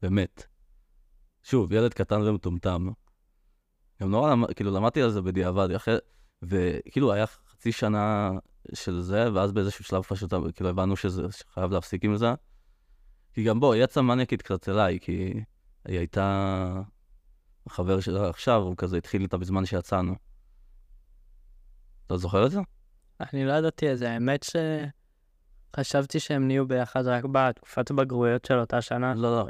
באמת. 0.02 0.44
שוב, 1.44 1.72
ילד 1.72 1.94
קטן 1.94 2.22
ומטומטם. 2.22 2.90
גם 4.02 4.12
נורא, 4.12 4.36
כאילו, 4.56 4.72
למדתי 4.72 5.02
על 5.02 5.10
זה 5.10 5.22
בדיעבד, 5.22 5.72
אחרי, 5.72 5.96
וכאילו, 6.42 7.14
היה 7.14 7.26
חצי 7.28 7.72
שנה 7.72 8.32
של 8.74 9.02
זה, 9.02 9.34
ואז 9.34 9.52
באיזשהו 9.52 9.84
שלב 9.84 10.04
פשוט, 10.04 10.34
כאילו, 10.56 10.70
הבנו 10.70 10.96
שזה, 10.96 11.32
שחייב 11.32 11.72
להפסיק 11.72 12.06
עם 12.06 12.18
זה. 12.18 12.34
כי 13.34 13.44
גם 13.44 13.60
בוא, 13.60 13.74
היא 13.74 13.84
יצאה 13.84 14.04
מניאקית 14.04 14.42
קצת 14.42 14.70
אליי, 14.70 15.00
כי 15.00 15.34
היא 15.86 15.98
הייתה... 15.98 16.82
החבר 17.68 18.00
שלה 18.00 18.30
עכשיו, 18.30 18.62
הוא 18.62 18.76
כזה 18.78 18.98
התחיל 18.98 19.22
איתה 19.22 19.38
בזמן 19.38 19.66
שיצאנו. 19.66 20.16
אתה 22.08 22.18
זוכר 22.18 22.46
את 22.46 22.52
זה? 22.52 22.60
אני 23.20 23.46
לא 23.46 23.54
ידעתי 23.54 23.92
את 23.92 23.98
זה, 23.98 24.12
האמת 24.12 24.46
שחשבתי 25.74 26.20
שהם 26.20 26.48
נהיו 26.48 26.68
ביחד 26.68 27.08
רק 27.08 27.24
בתקופת 27.32 27.92
הבגרויות 27.92 28.46
של 28.46 28.60
אותה 28.60 28.82
שנה. 28.82 29.14
לא, 29.14 29.38
לא. 29.38 29.48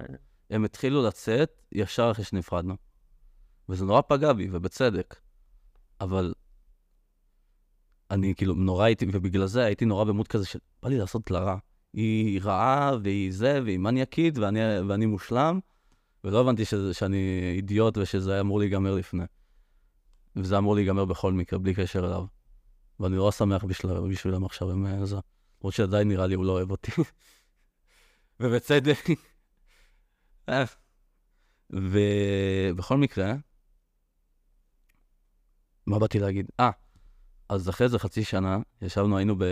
הם 0.50 0.66
התחילו 0.66 1.08
לצאת 1.08 1.62
ישר 1.72 2.12
אחרי 2.12 2.26
שנפרדנו. 2.26 2.76
וזה 3.70 3.86
נורא 3.86 4.02
פגע 4.02 4.34
בי, 4.34 4.50
ובצדק. 4.52 5.16
אבל 6.02 6.34
אני 8.12 8.36
כאילו 8.36 8.54
נורא 8.54 8.86
הייתי, 8.86 9.06
ובגלל 9.12 9.46
זה 9.46 9.64
הייתי 9.64 9.86
נורא 9.86 10.04
במות 10.04 10.28
כזה 10.28 10.46
של 10.46 10.60
בא 10.84 10.90
לי 10.90 10.98
לעשות 10.98 11.32
לה 11.32 11.40
רע. 11.40 11.58
היא 11.94 12.42
רעה, 12.44 12.92
והיא 13.04 13.34
זה, 13.34 13.60
והיא 13.64 13.78
מניאקית, 13.78 14.38
ואני, 14.38 14.60
ואני 14.88 15.06
מושלם, 15.06 15.60
ולא 16.24 16.42
הבנתי 16.42 16.66
שזה, 16.66 16.94
שאני 16.94 17.52
אידיוט 17.56 17.98
ושזה 17.98 18.40
אמור 18.40 18.60
להיגמר 18.60 18.96
לפני. 18.96 19.24
וזה 20.36 20.58
אמור 20.58 20.76
להיגמר 20.76 21.06
בכל 21.06 21.34
מקרה, 21.34 21.60
בלי 21.60 21.74
קשר 21.74 22.00
אליו. 22.00 22.26
ואני 23.00 23.16
נורא 23.16 23.32
שמח 23.32 23.64
בשביל, 23.64 24.00
בשבילם 24.00 24.46
עכשיו 24.46 24.72
עם 24.72 24.86
אה, 24.86 25.06
זה. 25.06 25.18
למרות 25.62 25.74
שעדיין 25.74 26.08
נראה 26.08 26.28
לי 26.28 26.36
הוא 26.36 26.46
לא 26.46 26.52
אוהב 26.52 26.72
אותי. 26.72 26.92
ובצדק. 28.40 29.06
אה. 30.50 30.64
ובכל 31.70 32.98
מקרה, 32.98 33.34
מה 35.86 36.00
באתי 36.00 36.20
להגיד? 36.20 36.46
אה, 36.60 36.72
אז 37.50 37.70
אחרי 37.70 37.86
איזה 37.86 38.00
חצי 38.00 38.24
שנה, 38.24 38.58
ישבנו, 38.82 39.18
היינו 39.18 39.36
ב... 39.38 39.44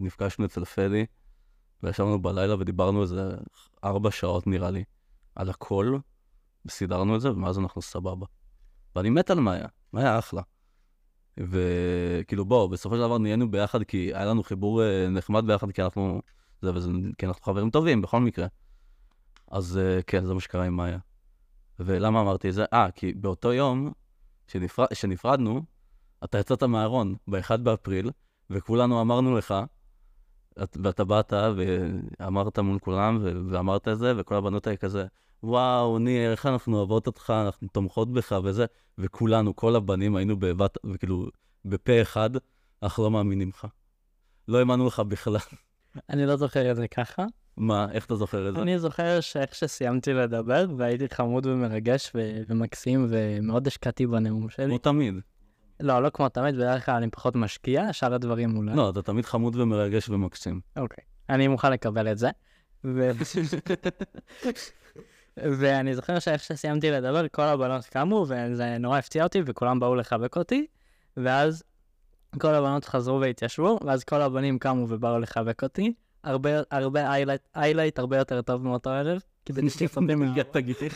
נפגשנו 0.00 0.44
אצל 0.44 0.64
פדי, 0.64 1.06
וישבנו 1.82 2.22
בלילה 2.22 2.54
ודיברנו 2.54 3.02
איזה 3.02 3.30
ארבע 3.84 4.10
שעות 4.10 4.46
נראה 4.46 4.70
לי, 4.70 4.84
על 5.36 5.50
הכל, 5.50 5.98
וסידרנו 6.66 7.16
את 7.16 7.20
זה, 7.20 7.32
ומאז 7.32 7.58
אנחנו 7.58 7.82
סבבה. 7.82 8.26
ואני 8.96 9.10
מת 9.10 9.30
על 9.30 9.40
מאיה, 9.40 9.66
מאיה 9.92 10.18
אחלה. 10.18 10.42
וכאילו 11.38 12.44
בוא, 12.44 12.70
בסופו 12.70 12.94
של 12.94 13.00
דבר 13.00 13.18
נהיינו 13.18 13.50
ביחד 13.50 13.82
כי 13.82 14.10
היה 14.14 14.24
לנו 14.24 14.42
חיבור 14.42 14.82
uh, 14.82 15.10
נחמד 15.10 15.46
ביחד, 15.46 15.72
כי 15.72 15.82
אנחנו, 15.82 16.22
זה 16.62 16.74
וזה, 16.74 16.90
כי 17.18 17.26
אנחנו 17.26 17.42
חברים 17.42 17.70
טובים 17.70 18.02
בכל 18.02 18.20
מקרה. 18.20 18.46
אז 19.50 19.80
uh, 19.80 20.02
כן, 20.02 20.24
זה 20.24 20.34
מה 20.34 20.40
שקרה 20.40 20.64
עם 20.64 20.76
מאיה. 20.76 20.98
ולמה 21.78 22.20
אמרתי 22.20 22.48
את 22.48 22.54
זה? 22.54 22.64
אה, 22.72 22.90
כי 22.90 23.12
באותו 23.12 23.52
יום 23.52 23.92
שנפר... 24.46 24.84
שנפרדנו, 24.92 25.62
אתה 26.24 26.38
יצאת 26.38 26.62
מהארון 26.62 27.14
ב-1 27.28 27.56
באפריל, 27.56 28.10
וכולנו 28.50 29.00
אמרנו 29.00 29.36
לך, 29.36 29.54
ואתה 30.56 31.04
באת 31.04 31.32
ואמרת 31.56 32.58
מול 32.58 32.78
כולם, 32.78 33.18
ואמרת 33.50 33.88
את 33.88 33.98
זה, 33.98 34.12
וכל 34.16 34.34
הבנות 34.34 34.66
האלה 34.66 34.76
כזה, 34.76 35.06
וואו, 35.44 35.98
ניר, 35.98 36.30
איך 36.30 36.46
אנחנו 36.46 36.76
אוהבות 36.76 37.06
אותך, 37.06 37.32
אנחנו 37.46 37.68
תומכות 37.68 38.12
בך 38.12 38.38
וזה, 38.44 38.64
וכולנו, 38.98 39.56
כל 39.56 39.76
הבנים 39.76 40.16
היינו 40.16 40.36
בבת, 40.36 40.78
וכאילו, 40.84 41.26
בפה 41.64 42.02
אחד, 42.02 42.30
אנחנו 42.82 43.04
לא 43.04 43.10
מאמינים 43.10 43.48
לך. 43.48 43.66
לא 44.48 44.58
האמנו 44.58 44.86
לך 44.86 45.00
בכלל. 45.00 45.36
אני 46.10 46.26
לא 46.26 46.36
זוכר 46.36 46.70
את 46.70 46.76
זה 46.76 46.88
ככה. 46.88 47.24
מה, 47.56 47.86
איך 47.92 48.06
אתה 48.06 48.16
זוכר 48.16 48.48
את 48.48 48.54
זה? 48.54 48.62
אני 48.62 48.78
זוכר 48.78 49.20
שאיך 49.20 49.54
שסיימתי 49.54 50.12
לדבר, 50.12 50.66
והייתי 50.76 51.08
חמוד 51.12 51.46
ומרגש 51.46 52.12
ו- 52.14 52.40
ומקסים, 52.48 53.06
ומאוד 53.08 53.66
השקעתי 53.66 54.06
בנאום 54.06 54.48
שלי. 54.48 54.66
כמו 54.66 54.78
תמיד. 54.78 55.14
לא, 55.80 56.02
לא 56.02 56.10
כמו 56.10 56.28
תמיד, 56.28 56.54
בדרך 56.54 56.86
כלל 56.86 56.94
אני 56.94 57.10
פחות 57.10 57.36
משקיע, 57.36 57.92
שאר 57.92 58.14
הדברים 58.14 58.56
אולי. 58.56 58.76
לא, 58.76 58.90
אתה 58.90 59.02
תמיד 59.02 59.24
חמוד 59.24 59.56
ומרגש 59.56 60.08
ומקסים. 60.08 60.60
אוקיי, 60.76 61.04
אני 61.28 61.48
מוכן 61.48 61.72
לקבל 61.72 62.12
את 62.12 62.18
זה. 62.18 62.30
ו... 62.84 63.10
ואני 65.36 65.94
זוכר 65.94 66.18
שאיך 66.18 66.44
שסיימתי 66.44 66.90
לדבר, 66.90 67.28
כל 67.28 67.42
הבנות 67.42 67.84
קמו, 67.84 68.26
וזה 68.28 68.78
נורא 68.78 68.98
הפתיע 68.98 69.24
אותי, 69.24 69.42
וכולם 69.46 69.80
באו 69.80 69.94
לחבק 69.94 70.36
אותי, 70.36 70.66
ואז 71.16 71.62
כל 72.38 72.54
הבנות 72.54 72.84
חזרו 72.84 73.20
והתיישבו, 73.20 73.78
ואז 73.84 74.04
כל 74.04 74.22
הבנים 74.22 74.58
קמו 74.58 74.86
ובאו 74.88 75.18
לחבק 75.18 75.62
אותי. 75.62 75.92
הרבה, 76.24 76.50
הרבה 76.70 77.14
איילייט, 77.56 77.98
הרבה 77.98 78.16
יותר 78.16 78.42
טוב 78.42 78.64
מאותו 78.64 78.90
ערב, 78.90 79.22
כדי 79.46 79.70
שתפסתם 79.70 80.18
מלגת 80.18 80.56
הגיח. 80.56 80.94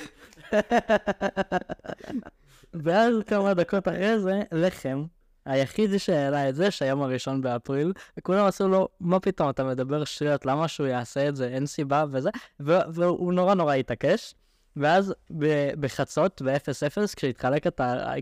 ואז 2.74 3.14
כמה 3.26 3.54
דקות 3.54 3.88
אחרי 3.88 4.20
זה, 4.20 4.42
לחם, 4.52 5.04
היחיד 5.48 5.98
שהעלה 5.98 6.48
את 6.48 6.54
זה, 6.54 6.70
שהיום 6.70 7.02
הראשון 7.02 7.40
באפריל, 7.40 7.92
וכולם 8.18 8.46
עשו 8.46 8.68
לו, 8.68 8.88
מה 9.00 9.20
פתאום, 9.20 9.50
אתה 9.50 9.64
מדבר 9.64 10.04
שטויות, 10.04 10.46
למה 10.46 10.68
שהוא 10.68 10.86
יעשה 10.86 11.28
את 11.28 11.36
זה, 11.36 11.48
אין 11.48 11.66
סיבה 11.66 12.04
וזה, 12.10 12.30
והוא 12.60 13.32
נורא 13.32 13.54
נורא 13.54 13.74
התעקש. 13.74 14.34
ואז 14.76 15.14
בחצות, 15.80 16.42
ב-0-0, 16.42 17.16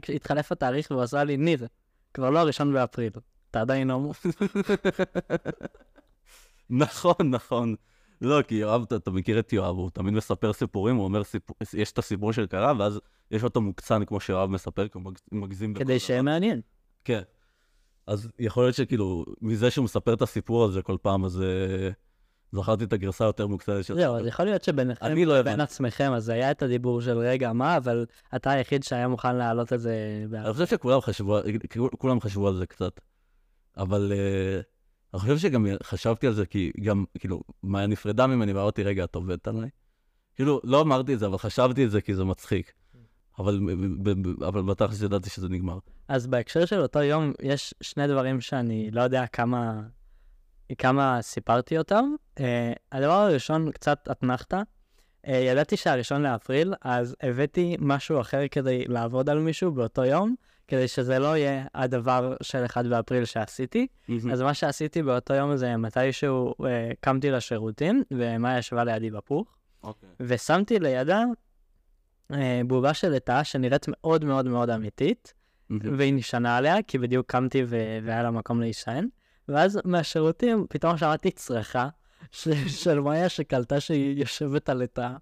כשהתחלף 0.03 0.53
התאריך 0.53 0.91
והוא 0.91 1.03
עשה 1.03 1.25
לי, 1.25 1.37
ניר, 1.37 1.67
כבר 2.15 2.31
לא 2.31 2.39
הראשון 2.39 2.73
באפריל, 2.73 3.13
אתה 3.51 3.61
עדיין 3.61 3.91
הומו. 3.91 4.13
נכון, 6.71 7.31
נכון. 7.31 7.75
לא, 8.21 8.43
כי 8.43 8.55
יואב, 8.55 8.83
אתה, 8.83 8.97
אתה 8.97 9.11
מכיר 9.11 9.39
את 9.39 9.53
יואב, 9.53 9.77
הוא 9.77 9.91
תמיד 9.91 10.15
מספר 10.15 10.53
סיפורים, 10.53 10.97
הוא 10.97 11.05
אומר, 11.05 11.25
סיפור, 11.25 11.57
יש 11.75 11.93
את 11.93 11.99
הסיפור 11.99 12.33
שקרה, 12.33 12.73
ואז 12.79 13.01
יש 13.31 13.45
אותו 13.45 13.61
מוקצן, 13.61 14.05
כמו 14.05 14.21
שיואב 14.21 14.51
מספר, 14.51 14.89
כי 14.89 14.99
הוא 14.99 15.13
מגזים 15.33 15.75
כדי 15.75 15.99
שיהיה 15.99 16.23
מעניין. 16.23 16.61
כן. 17.07 17.23
אז 18.07 18.29
יכול 18.39 18.65
להיות 18.65 18.75
שכאילו, 18.75 19.25
מזה 19.43 19.71
שהוא 19.71 19.85
מספר 19.85 20.15
את 20.15 20.23
הסיפור 20.23 20.65
הזה 20.65 20.83
כל 20.83 20.97
פעם, 21.03 21.25
אז 21.25 21.43
uh, 21.43 21.95
זכרתי 22.53 22.85
את 22.85 22.93
הגרסה 22.93 23.25
היותר 23.25 23.47
מוקצנת 23.47 23.85
של... 23.85 23.95
זהו, 23.95 24.17
אז 24.17 24.27
יכול 24.27 24.45
להיות 24.45 24.65
שביניכם, 24.65 25.17
לא 25.27 25.43
בין 25.43 25.61
עצמכם, 25.61 26.13
אז 26.13 26.29
היה 26.29 26.51
את 26.51 26.63
הדיבור 26.63 27.01
של 27.01 27.19
רגע, 27.19 27.53
מה, 27.53 27.77
אבל 27.77 28.07
אתה 28.37 28.51
היחיד 28.51 28.83
שהיה 28.83 29.09
מוכן 29.09 29.37
להעלות 29.37 29.73
את 29.73 29.81
זה... 29.81 30.25
אני 30.33 30.53
חושב 30.53 30.67
שכולם 30.67 31.01
חשבו, 31.01 31.39
כולם 31.99 32.21
חשבו 32.21 32.49
על 32.49 32.55
זה 32.57 32.67
קצת. 32.67 33.01
אבל 33.77 34.13
uh, 34.13 34.65
אני 35.15 35.21
חושב 35.21 35.39
שגם 35.39 35.67
חשבתי 35.83 36.27
על 36.27 36.33
זה, 36.33 36.47
כי 36.47 36.73
גם, 36.83 37.05
כאילו, 37.19 37.41
מאיה 37.63 37.87
נפרדה 37.87 38.27
ממני, 38.27 38.53
ואמרתי, 38.53 38.83
רגע, 38.83 39.05
את 39.05 39.15
עובדת 39.15 39.49
עליי? 39.49 39.69
כאילו, 40.35 40.61
לא 40.65 40.81
אמרתי 40.81 41.15
את 41.15 41.19
זה, 41.19 41.27
אבל 41.27 41.39
חשבתי 41.39 41.85
את 41.85 41.91
זה 41.91 42.01
כי 42.01 42.15
זה 42.15 42.25
מצחיק. 42.25 42.73
אבל, 43.39 43.61
אבל 44.49 44.63
בתכלס 44.63 45.03
ידעתי 45.03 45.31
שזה 45.31 45.49
נגמר. 45.49 45.79
אז 46.09 46.27
בהקשר 46.27 46.65
של 46.65 46.81
אותו 46.81 47.03
יום, 47.03 47.33
יש 47.43 47.75
שני 47.81 48.07
דברים 48.07 48.41
שאני 48.41 48.91
לא 48.91 49.03
יודע 49.03 49.27
כמה, 49.27 49.83
כמה 50.79 51.19
סיפרתי 51.23 51.79
אותם. 51.79 52.15
Uh, 52.39 52.43
הדבר 52.93 53.13
הראשון, 53.13 53.71
קצת 53.71 54.09
אתנחתא. 54.11 54.63
Uh, 55.27 55.31
ידעתי 55.31 55.77
שהראשון 55.77 56.23
לאפריל, 56.23 56.75
אז 56.83 57.17
הבאתי 57.23 57.77
משהו 57.79 58.21
אחר 58.21 58.49
כדי 58.51 58.85
לעבוד 58.89 59.31
על 59.31 59.39
מישהו 59.39 59.73
באותו 59.73 60.05
יום, 60.05 60.35
כדי 60.69 60.89
שזה 60.89 61.19
לא 61.19 61.37
יהיה 61.37 61.65
הדבר 61.75 62.37
של 62.43 62.65
1 62.65 62.85
באפריל 62.85 63.25
שעשיתי. 63.25 63.87
אז 64.33 64.43
מה 64.43 64.55
שעשיתי 64.55 65.03
באותו 65.03 65.35
יום 65.35 65.57
זה 65.57 65.77
מתישהו 65.77 66.55
uh, 66.59 66.65
קמתי 67.01 67.31
לשירותים, 67.31 68.03
ומאיה 68.11 68.59
ישבה 68.59 68.85
לידי 68.85 69.11
בפוך, 69.11 69.57
אוקיי. 69.83 70.09
ושמתי 70.21 70.79
לידה 70.79 71.23
בובה 72.67 72.95
של 72.95 73.09
לטאה 73.09 73.45
שנראית 73.45 73.87
מאוד 73.89 74.25
מאוד 74.25 74.49
מאוד 74.49 74.71
אמיתית. 74.71 75.35
והיא 75.71 76.15
נשענה 76.15 76.57
עליה, 76.57 76.83
כי 76.87 76.99
בדיוק 76.99 77.31
קמתי 77.31 77.65
והיה 78.03 78.23
לה 78.23 78.31
מקום 78.31 78.61
להישען. 78.61 79.09
ואז 79.49 79.81
מהשירותים 79.85 80.67
פתאום 80.69 80.97
שמעתי 80.97 81.31
צרחה 81.31 81.89
של 82.31 83.01
מאיה 83.01 83.29
שקלטה 83.29 83.81
שהיא 83.81 84.21
יושבת 84.21 84.69
על 84.69 84.79
לטאה. 84.79 85.17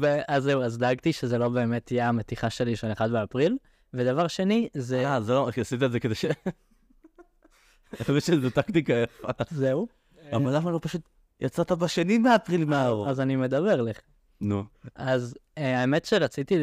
ואז 0.00 0.42
זהו, 0.42 0.62
אז 0.62 0.78
דאגתי 0.78 1.12
שזה 1.12 1.38
לא 1.38 1.48
באמת 1.48 1.92
יהיה 1.92 2.08
המתיחה 2.08 2.50
שלי 2.50 2.76
של 2.76 2.92
1 2.92 3.10
באפריל. 3.10 3.56
ודבר 3.94 4.28
שני, 4.28 4.68
זה... 4.74 5.08
אה, 5.08 5.20
זה 5.20 5.32
לא, 5.32 5.50
עשית 5.60 5.82
את 5.82 5.92
זה 5.92 6.00
כדי 6.00 6.14
ש... 6.14 6.24
אני 6.24 8.04
חושב 8.04 8.20
שזו 8.20 8.50
טקטיקה 8.50 8.92
יפה. 8.92 9.28
זהו. 9.50 9.88
אבל 10.32 10.56
למה 10.56 10.70
לא 10.70 10.78
פשוט 10.82 11.02
יצאת 11.40 11.72
בשני 11.72 12.18
באפריל 12.18 12.64
מהאור? 12.64 13.08
אז 13.08 13.20
אני 13.20 13.36
מדבר 13.36 13.82
לך. 13.82 14.00
נו. 14.40 14.64
אז 14.94 15.34
uh, 15.34 15.60
האמת 15.60 16.04
שרציתי 16.04 16.56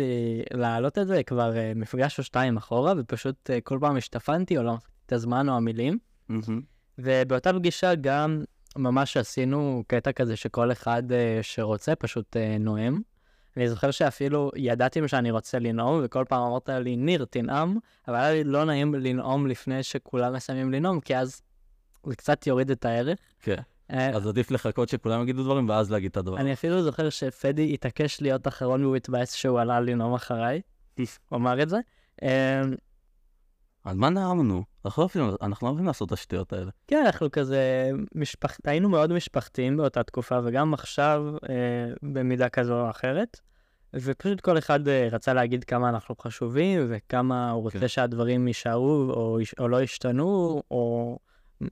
להעלות 0.53 0.97
את 0.97 1.07
זה 1.07 1.23
כבר 1.23 1.51
uh, 1.51 1.78
מפגש 1.78 2.19
או 2.19 2.23
שתיים 2.23 2.57
אחורה, 2.57 2.93
ופשוט 2.97 3.49
uh, 3.49 3.61
כל 3.63 3.78
פעם 3.82 3.97
השתפנתי 3.97 4.57
או 4.57 4.63
לא 4.63 4.78
את 5.05 5.13
הזמן 5.13 5.49
או 5.49 5.53
המילים. 5.53 5.97
ובאותה 6.97 7.53
פגישה 7.53 7.95
גם 7.95 8.43
ממש 8.75 9.17
עשינו 9.17 9.84
קטע 9.88 10.11
כזה 10.11 10.36
שכל 10.36 10.71
אחד 10.71 11.03
שרוצה 11.41 11.95
פשוט 11.95 12.36
נואם. 12.59 12.99
אני 13.57 13.69
זוכר 13.69 13.91
שאפילו 13.91 14.51
ידעתי 14.55 15.07
שאני 15.07 15.32
רוצה 15.32 15.59
לנאום, 15.59 16.01
וכל 16.03 16.25
פעם 16.28 16.41
אמרת 16.41 16.69
לי, 16.69 16.95
ניר, 16.95 17.25
תנאם, 17.25 17.78
אבל 18.07 18.15
היה 18.15 18.32
לי 18.32 18.43
לא 18.43 18.65
נעים 18.65 18.95
לנאום 18.95 19.47
לפני 19.47 19.84
שכולם 19.84 20.34
מסיימים 20.34 20.71
לנאום, 20.71 20.99
כי 20.99 21.17
אז 21.17 21.41
זה 22.05 22.15
קצת 22.15 22.47
יוריד 22.47 22.71
את 22.71 22.86
הערך. 22.86 23.19
כן. 23.39 23.51
אה, 23.51 23.61
אז 23.90 24.28
עדיף 24.28 24.52
לחכות 24.52 24.90
שכולם 24.90 25.22
יגידו 25.24 25.44
דברים 25.44 25.70
ואז 25.70 25.92
להגיד 25.92 26.12
את 26.12 26.18
הדבר. 26.18 26.38
אני 26.38 26.54
אפילו 26.54 26.84
זוכר 26.84 27.10
שפדי 27.10 27.74
התעקש 27.74 28.22
להיות 28.22 28.48
אחרון 28.48 28.84
והוא 28.86 28.96
התבאס 28.96 29.34
שהוא 29.34 29.60
עלה 29.60 29.80
לנאום 29.80 30.14
אחריי. 30.14 30.62
הוא 30.98 31.06
אמר 31.38 31.62
את 31.64 31.70
זה. 31.70 31.78
אה, 32.24 32.62
על 33.84 33.98
מה 33.98 34.10
נאמנו? 34.10 34.64
אנחנו 34.86 35.04
לא 35.04 35.10
אוהבים- 35.62 35.78
לא 35.80 35.86
לעשות 35.86 36.08
את 36.08 36.14
השטויות 36.14 36.54
האלה. 36.54 36.72
כן, 36.88 37.04
אנחנו 37.06 37.32
כזה, 37.32 37.90
משפח... 38.16 38.58
היינו 38.66 38.90
מאוד 38.90 39.14
משפחתיים 39.14 39.78
באותה 39.78 40.04
תקופה, 40.04 40.40
וגם 40.44 40.74
עכשיו 40.74 41.24
אה, 41.50 41.56
במידה 42.04 42.50
כזו 42.50 42.82
או 42.82 42.90
אחרת. 42.90 43.40
ופשוט 43.94 44.42
כל 44.42 44.58
אחד 44.58 44.88
אה, 44.88 45.08
רצה 45.12 45.34
להגיד 45.34 45.64
כמה 45.64 45.90
אנחנו 45.90 46.16
חשובים, 46.22 46.86
וכמה 46.90 47.52
הוא 47.52 47.64
רוצה 47.64 47.80
כן. 47.80 47.88
שהדברים 47.88 48.48
יישארו 48.48 49.12
או, 49.16 49.40
יש- 49.42 49.56
או 49.60 49.68
לא 49.68 49.82
ישתנו, 49.82 50.62
או 50.72 51.18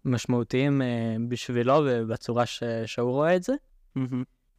משמעותיים 0.05 0.81
אה, 0.81 1.15
בשבילו 1.27 1.73
ובצורה 1.85 2.45
ש... 2.45 2.63
שהוא 2.85 3.11
רואה 3.11 3.35
את 3.35 3.43
זה. 3.43 3.53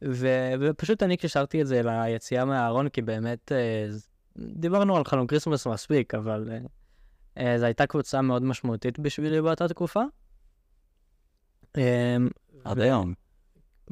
ו... 0.03 0.27
ופשוט 0.59 1.03
אני 1.03 1.17
קישרתי 1.17 1.61
את 1.61 1.67
זה 1.67 1.81
ליציאה 1.83 2.45
מהארון, 2.45 2.89
כי 2.89 3.01
באמת 3.01 3.51
אה, 3.51 3.87
דיברנו 4.37 4.97
על 4.97 5.05
חנו 5.05 5.27
כריסמס 5.27 5.67
מספיק, 5.67 6.15
אבל 6.15 6.49
אה, 7.37 7.59
זו 7.59 7.65
הייתה 7.65 7.85
קבוצה 7.85 8.21
מאוד 8.21 8.43
משמעותית 8.43 8.99
בשבילי 8.99 9.41
באותה 9.41 9.67
תקופה. 9.67 10.01
עד 12.63 12.79
היום. 12.79 13.13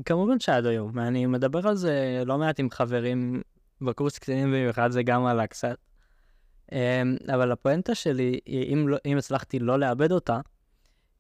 כמובן 0.06 0.40
שעד 0.40 0.66
היום, 0.66 1.00
אני 1.00 1.26
מדבר 1.26 1.68
על 1.68 1.76
זה 1.76 2.24
לא 2.26 2.38
מעט 2.38 2.60
עם 2.60 2.70
חברים 2.70 3.42
בקורס 3.82 4.18
קצינים, 4.18 4.52
במיוחד 4.52 4.92
זה 4.92 5.04
גם 5.04 5.26
עלה 5.26 5.48
קצת. 5.48 5.78
אבל 7.34 7.52
הפואנטה 7.52 7.96
שלי, 7.96 8.40
אם, 8.48 8.88
לא, 8.88 8.98
אם 9.06 9.18
הצלחתי 9.18 9.60
לא 9.60 9.80
לאבד 9.80 10.12
אותה, 10.12 10.40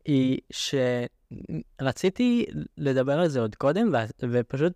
היא 0.06 0.40
שרציתי 1.80 2.46
לדבר 2.78 3.20
על 3.20 3.28
זה 3.28 3.40
עוד 3.40 3.56
קודם, 3.56 3.92
ו- 3.94 4.28
ופשוט 4.32 4.74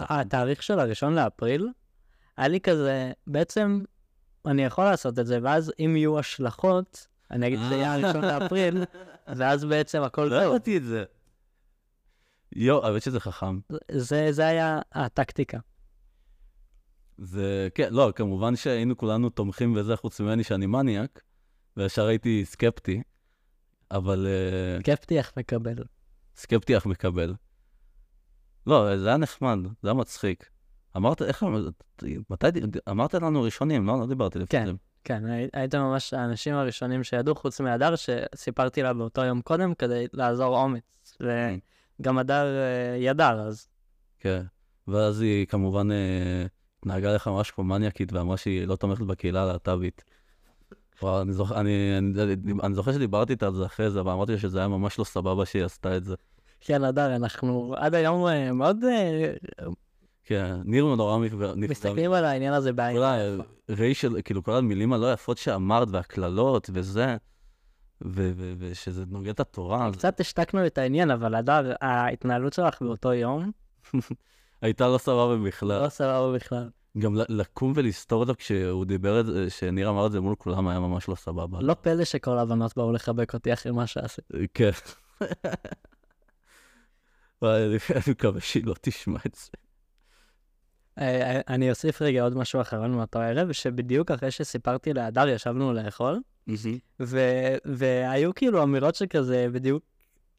התאריך 0.00 0.62
של 0.62 0.78
הראשון 0.78 1.14
לאפריל, 1.14 1.68
היה 2.36 2.48
לי 2.48 2.60
כזה, 2.60 3.12
בעצם 3.26 3.80
אני 4.46 4.64
יכול 4.64 4.84
לעשות 4.84 5.18
את 5.18 5.26
זה, 5.26 5.38
ואז 5.42 5.72
אם 5.78 5.96
יהיו 5.96 6.18
השלכות, 6.18 7.06
אני 7.30 7.46
אגיד 7.46 7.58
שזה 7.66 7.74
יהיה 7.74 7.94
הראשון 7.94 8.24
לאפריל, 8.24 8.84
ואז 9.36 9.64
בעצם 9.64 10.02
הכל 10.02 10.24
לא 10.24 10.44
טוב. 10.44 10.54
ידעתי 10.54 10.76
את 10.76 10.84
זה. 10.84 11.04
יואו, 12.52 12.86
האמת 12.86 13.02
שזה 13.02 13.20
חכם. 13.20 13.60
זה, 13.92 14.32
זה 14.32 14.46
היה 14.46 14.80
הטקטיקה. 14.92 15.58
זה, 17.18 17.68
כן, 17.74 17.88
לא, 17.90 18.12
כמובן 18.16 18.56
שהיינו 18.56 18.96
כולנו 18.96 19.30
תומכים 19.30 19.76
וזה, 19.76 19.96
חוץ 19.96 20.20
ממני 20.20 20.44
שאני 20.44 20.66
מניאק, 20.66 21.22
וישר 21.76 22.06
הייתי 22.06 22.44
סקפטי, 22.44 23.02
אבל 23.90 24.26
אה, 24.26 24.82
קפטי 24.82 25.18
איך 25.18 25.32
מקבל. 25.36 25.76
סקפטי 26.36 26.76
אך 26.76 26.86
מקבל. 26.86 27.34
לא, 28.66 28.96
זה 28.96 29.08
היה 29.08 29.16
נחמד, 29.16 29.58
זה 29.82 29.88
היה 29.88 29.94
מצחיק. 29.94 30.50
אמרת, 30.96 31.22
איך, 31.22 31.44
מתי, 32.30 32.48
אמרת 32.90 33.14
לנו 33.14 33.42
ראשונים, 33.42 33.86
לא? 33.86 34.00
לא 34.00 34.06
דיברתי 34.06 34.38
לפניהם. 34.38 34.76
כן, 35.04 35.26
הי- 35.26 35.48
הייתם 35.52 35.78
ממש 35.80 36.14
האנשים 36.14 36.54
הראשונים 36.54 37.04
שידעו, 37.04 37.34
חוץ 37.34 37.60
מהדר, 37.60 37.94
שסיפרתי 37.96 38.82
לה 38.82 38.92
באותו 38.94 39.24
יום 39.24 39.40
קודם 39.42 39.74
כדי 39.74 40.06
לעזור 40.12 40.56
אומץ. 40.62 41.18
וגם 41.20 42.18
הדר 42.18 42.46
אה, 42.46 42.96
ידע, 42.98 43.30
אז 43.30 43.68
כן. 44.18 44.42
ואז 44.88 45.20
היא 45.20 45.46
כמובן 45.46 45.90
אה, 45.90 46.46
התנהגה 46.78 47.14
לך 47.14 47.28
ממש 47.28 47.50
כמו 47.50 47.64
מניאקית 47.64 48.12
ואמרה 48.12 48.36
שהיא 48.36 48.66
לא 48.66 48.76
תומכת 48.76 49.02
בקהילה 49.02 49.42
הלהט"בית. 49.42 50.04
אני 51.04 51.32
זוכר, 51.32 51.60
אני, 51.60 51.98
אני, 51.98 52.34
אני 52.62 52.74
זוכר 52.74 52.92
שדיברתי 52.92 53.32
איתה 53.32 53.46
על 53.46 53.54
זה 53.54 53.66
אחרי 53.66 53.90
זה, 53.90 54.04
ואמרתי 54.04 54.38
שזה 54.38 54.58
היה 54.58 54.68
ממש 54.68 54.98
לא 54.98 55.04
סבבה 55.04 55.46
שהיא 55.46 55.64
עשתה 55.64 55.96
את 55.96 56.04
זה. 56.04 56.14
כן, 56.60 56.84
הדר, 56.84 57.16
אנחנו 57.16 57.74
עד 57.76 57.94
היום 57.94 58.26
אה, 58.26 58.52
מאוד 58.52 58.84
אה, 58.84 59.32
כן, 60.24 60.56
ניר 60.64 60.84
נורא 60.84 61.18
נפגע. 61.18 61.52
מסתכלים 61.56 62.12
על 62.12 62.24
העניין 62.24 62.52
הזה 62.52 62.72
בעין. 62.72 62.96
כל 62.96 63.04
הרי 63.68 63.94
של, 63.94 64.16
כאילו, 64.24 64.42
כל 64.42 64.52
המילים 64.52 64.92
הלא 64.92 65.12
יפות 65.12 65.38
שאמרת, 65.38 65.88
והקללות, 65.90 66.70
וזה, 66.72 67.16
ושזה 68.58 69.04
נוגד 69.08 69.28
את 69.28 69.40
התורה, 69.40 69.90
קצת 69.92 70.20
השתקנו 70.20 70.66
את 70.66 70.78
העניין, 70.78 71.10
אבל 71.10 71.34
הדר, 71.34 71.72
ההתנהלות 71.80 72.52
שלך 72.52 72.82
באותו 72.82 73.12
יום, 73.12 73.50
הייתה 74.62 74.88
לא 74.88 74.98
סבבה 74.98 75.36
בכלל. 75.36 75.82
לא 75.82 75.88
סבבה 75.88 76.32
בכלל. 76.34 76.68
גם 76.98 77.16
לקום 77.28 77.72
ולסתור 77.76 78.20
אותו 78.20 78.34
כשהוא 78.38 78.84
דיבר 78.84 79.20
את 79.20 79.26
זה, 79.26 79.50
שניר 79.50 79.88
אמר 79.88 80.06
את 80.06 80.12
זה 80.12 80.20
מול 80.20 80.34
כולם, 80.38 80.68
היה 80.68 80.80
ממש 80.80 81.08
לא 81.08 81.14
סבבה. 81.14 81.58
לא 81.60 81.74
פלא 81.74 82.04
שכל 82.04 82.38
הבנות 82.38 82.76
באו 82.76 82.92
לחבק 82.92 83.34
אותי 83.34 83.52
אחרי 83.52 83.72
מה 83.72 83.86
שעשיתי. 83.86 84.48
כן. 84.54 84.70
וואי, 87.42 87.64
אני 87.66 87.78
מקווה 88.10 88.40
שהיא 88.40 88.66
לא 88.66 88.74
תשמע 88.80 89.18
את 89.26 89.34
זה. 89.34 89.50
אה, 90.98 91.40
אני 91.48 91.70
אוסיף 91.70 92.02
רגע 92.02 92.22
עוד 92.22 92.36
משהו 92.36 92.60
אחרון 92.60 92.90
מאותו 92.90 93.18
ערב, 93.18 93.52
שבדיוק 93.52 94.10
אחרי 94.10 94.30
שסיפרתי 94.30 94.92
להדר 94.92 95.28
ישבנו 95.28 95.72
לאכול, 95.72 96.20
והיו 97.64 98.34
כאילו 98.34 98.62
אמירות 98.62 98.94
שכזה 98.94 99.46
בדיוק, 99.52 99.82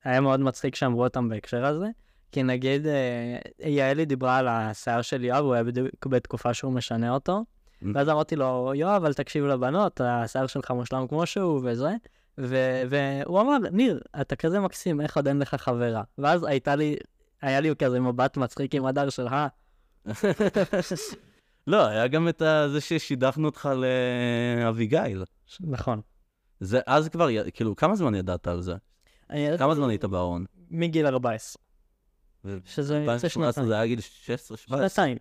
היה 0.03 0.21
מאוד 0.21 0.39
מצחיק 0.39 0.75
שאמרו 0.75 1.03
אותם 1.03 1.29
בהקשר 1.29 1.65
הזה, 1.65 1.87
כי 2.31 2.43
נגיד 2.43 2.87
אה, 2.87 3.37
יעלי 3.59 4.05
דיברה 4.05 4.37
על 4.37 4.47
השיער 4.47 5.01
של 5.01 5.23
יואב, 5.23 5.43
הוא 5.45 5.53
היה 5.53 5.63
בדיוק 5.63 6.07
בתקופה 6.07 6.53
שהוא 6.53 6.73
משנה 6.73 7.13
אותו, 7.13 7.45
ואז 7.95 8.09
אמרתי 8.09 8.35
לו, 8.35 8.71
יואב, 8.75 9.05
אל 9.05 9.13
תקשיב 9.13 9.45
לבנות, 9.45 10.01
השיער 10.03 10.47
שלך 10.47 10.71
מושלם 10.71 11.07
כמו 11.07 11.25
שהוא 11.25 11.61
וזה, 11.63 11.89
ו- 12.37 12.81
והוא 12.89 13.41
אמר, 13.41 13.57
ניר, 13.71 13.99
אתה 14.21 14.35
כזה 14.35 14.59
מקסים, 14.59 15.01
איך 15.01 15.15
עוד 15.15 15.27
אין 15.27 15.39
לך 15.39 15.55
חברה? 15.55 16.03
ואז 16.17 16.43
הייתה 16.43 16.75
לי, 16.75 16.95
היה 17.41 17.59
לי 17.59 17.75
כזה 17.75 17.99
מבט 17.99 18.37
מצחיק 18.37 18.75
עם 18.75 18.85
הדר 18.85 19.09
של, 19.09 19.27
אה, 19.27 19.47
לא, 21.67 21.85
היה 21.87 22.07
גם 22.07 22.27
את 22.27 22.41
זה 22.71 22.81
ששידכנו 22.81 23.45
אותך 23.47 23.69
לאביגיל. 24.65 25.23
נכון. 25.59 26.01
זה 26.59 26.79
אז 26.87 27.09
כבר, 27.09 27.27
כאילו, 27.53 27.75
כמה 27.75 27.95
זמן 27.95 28.15
ידעת 28.15 28.47
על 28.47 28.61
זה? 28.61 28.75
אני- 29.29 29.57
כמה 29.57 29.75
זמן 29.75 29.89
היית 29.89 30.05
בארון? 30.05 30.45
מגיל 30.71 31.05
14, 31.07 31.61
ו- 31.63 31.66
שזה 32.65 32.97
יוצא 32.97 33.13
2018 33.13 33.51
שנתיים. 33.51 33.67
זה 33.67 33.75
היה 33.75 33.87
גיל 33.87 33.99
16-17? 33.99 34.57
שנתיים, 34.89 35.17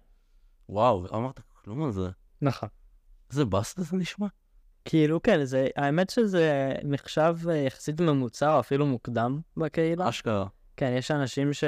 וואו, 0.68 1.06
לא 1.12 1.16
אמרת 1.16 1.40
כלום 1.52 1.84
על 1.84 1.92
זה. 1.92 2.08
נכון. 2.42 2.68
איזה 3.30 3.44
באסה 3.44 3.82
זה 3.82 3.96
נשמע. 3.96 4.26
כאילו 4.84 5.22
כן, 5.22 5.44
זה, 5.44 5.68
האמת 5.76 6.10
שזה 6.10 6.74
נחשב 6.84 7.36
אה, 7.48 7.56
יחסית 7.56 8.00
ממוצע 8.00 8.54
או 8.54 8.60
אפילו 8.60 8.86
מוקדם 8.86 9.40
בקהילה. 9.56 10.08
אשכרה. 10.08 10.46
כן, 10.76 10.94
יש 10.98 11.10
אנשים 11.10 11.52
ש... 11.52 11.64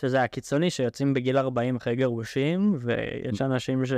שזה 0.00 0.22
הקיצוני 0.22 0.70
שיוצאים 0.70 1.14
בגיל 1.14 1.38
40 1.38 1.76
אחרי 1.76 1.96
גירושים, 1.96 2.78
ויש 2.80 3.42
אנשים 3.42 3.86
ש... 3.86 3.92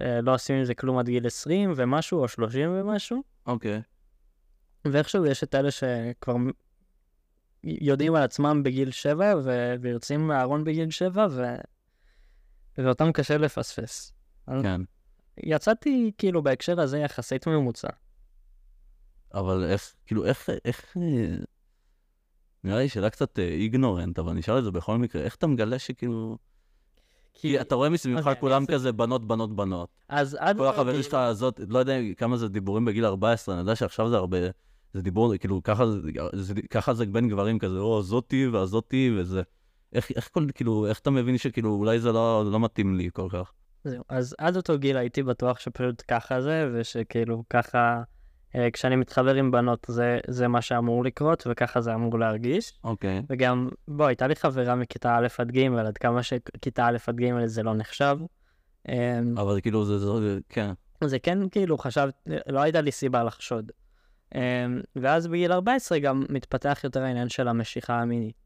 אה, 0.00 0.20
עושים 0.26 0.56
עם 0.56 0.64
זה 0.64 0.74
כלום 0.74 0.98
עד 0.98 1.06
גיל 1.06 1.26
20 1.26 1.72
ומשהו, 1.76 2.20
או 2.20 2.28
30 2.28 2.70
ומשהו. 2.74 3.22
אוקיי. 3.46 3.82
ואיכשהו 4.84 5.26
יש 5.26 5.42
את 5.42 5.54
אלה 5.54 5.70
שכבר 5.70 6.36
יודעים 7.64 8.14
על 8.14 8.22
עצמם 8.22 8.62
בגיל 8.62 8.90
7 8.90 9.34
ו- 9.44 9.74
ויוצאים 9.80 10.26
מהארון 10.26 10.64
בגיל 10.64 10.90
7, 10.90 11.26
ו... 11.30 11.42
ואותם 12.78 13.12
קשה 13.12 13.38
לפספס. 13.38 14.12
כן. 14.46 14.80
יצאתי 15.36 16.12
כאילו 16.18 16.42
בהקשר 16.42 16.80
הזה 16.80 16.98
יחסית 16.98 17.46
ממוצע. 17.46 17.88
אבל 19.34 19.64
איך, 19.64 19.94
כאילו, 20.06 20.24
איך, 20.24 20.48
איך... 20.64 20.96
אה, 20.96 21.36
נראה 22.64 22.78
לי 22.78 22.88
שאלה 22.88 23.10
קצת 23.10 23.38
איגנורנט, 23.38 24.18
אבל 24.18 24.32
נשאל 24.32 24.58
את 24.58 24.64
זה 24.64 24.70
בכל 24.70 24.98
מקרה. 24.98 25.22
איך 25.22 25.34
אתה 25.34 25.46
מגלה 25.46 25.78
שכאילו... 25.78 26.38
כי 27.34 27.60
אתה 27.60 27.74
רואה 27.74 27.88
מסביבך 27.88 28.18
אוקיי, 28.18 28.40
כולם 28.40 28.64
אני 28.68 28.74
כזה 28.74 28.92
בנות, 28.92 29.26
בנות, 29.26 29.56
בנות. 29.56 29.88
אז 30.08 30.36
עד... 30.40 30.56
כל 30.56 30.66
החברים 30.66 31.02
שלך 31.02 31.14
הזאת, 31.14 31.60
לא 31.68 31.78
יודע 31.78 31.98
כמה 32.16 32.36
זה 32.36 32.48
דיבורים 32.48 32.84
בגיל 32.84 33.04
14, 33.04 33.54
אני 33.54 33.60
יודע 33.60 33.76
שעכשיו 33.76 34.10
זה 34.10 34.16
הרבה, 34.16 34.38
זה 34.94 35.02
דיבור, 35.02 35.36
כאילו, 35.36 35.62
ככה 35.62 35.84
זה, 36.32 36.54
ככה 36.70 36.94
זה 36.94 37.06
בין 37.06 37.28
גברים 37.28 37.58
כזה, 37.58 37.78
או 37.78 38.02
זאתי 38.02 38.46
והזאתי 38.46 39.14
וזה. 39.18 39.42
איך, 39.92 40.10
איך 40.16 40.28
כל, 40.32 40.46
כאילו, 40.54 40.86
איך 40.86 40.98
אתה 40.98 41.10
מבין 41.10 41.38
שכאילו, 41.38 41.70
אולי 41.70 42.00
זה 42.00 42.12
לא, 42.12 42.44
לא 42.52 42.60
מתאים 42.60 42.96
לי 42.96 43.08
כל 43.12 43.28
כך? 43.32 43.52
זהו, 43.84 44.04
אז 44.08 44.34
עד 44.38 44.56
אותו 44.56 44.78
גיל 44.78 44.96
הייתי 44.96 45.22
בטוח 45.22 45.58
שפשוט 45.58 46.02
ככה 46.08 46.40
זה, 46.40 46.70
ושכאילו 46.74 47.44
ככה, 47.50 48.02
אה, 48.54 48.70
כשאני 48.72 48.96
מתחבר 48.96 49.34
עם 49.34 49.50
בנות 49.50 49.86
זה, 49.88 50.18
זה 50.28 50.48
מה 50.48 50.62
שאמור 50.62 51.04
לקרות, 51.04 51.46
וככה 51.50 51.80
זה 51.80 51.94
אמור 51.94 52.18
להרגיש. 52.18 52.72
אוקיי. 52.84 53.22
וגם, 53.28 53.68
בוא, 53.88 54.06
הייתה 54.06 54.26
לי 54.26 54.36
חברה 54.36 54.74
מכיתה 54.74 55.16
א' 55.16 55.26
עד 55.38 55.50
ג', 55.50 55.72
עד 55.78 55.98
כמה 55.98 56.22
שכיתה 56.22 56.86
א' 56.86 56.96
עד 57.06 57.16
ג' 57.16 57.46
זה 57.46 57.62
לא 57.62 57.74
נחשב. 57.74 58.16
אמ, 58.88 59.38
אבל 59.38 59.60
כאילו, 59.60 59.84
זה, 59.84 59.98
זה, 59.98 60.38
כן. 60.48 60.72
זה 61.04 61.18
כן, 61.18 61.48
כאילו, 61.48 61.78
חשב, 61.78 62.08
לא 62.46 62.60
הייתה 62.60 62.80
לי 62.80 62.92
סיבה 62.92 63.24
לחשוד. 63.24 63.72
אמ, 64.34 64.80
ואז 64.96 65.26
בגיל 65.26 65.52
14 65.52 65.98
גם 65.98 66.24
מתפתח 66.28 66.80
יותר 66.84 67.02
העניין 67.02 67.28
של 67.28 67.48
המשיכה 67.48 68.00
המינית. 68.00 68.36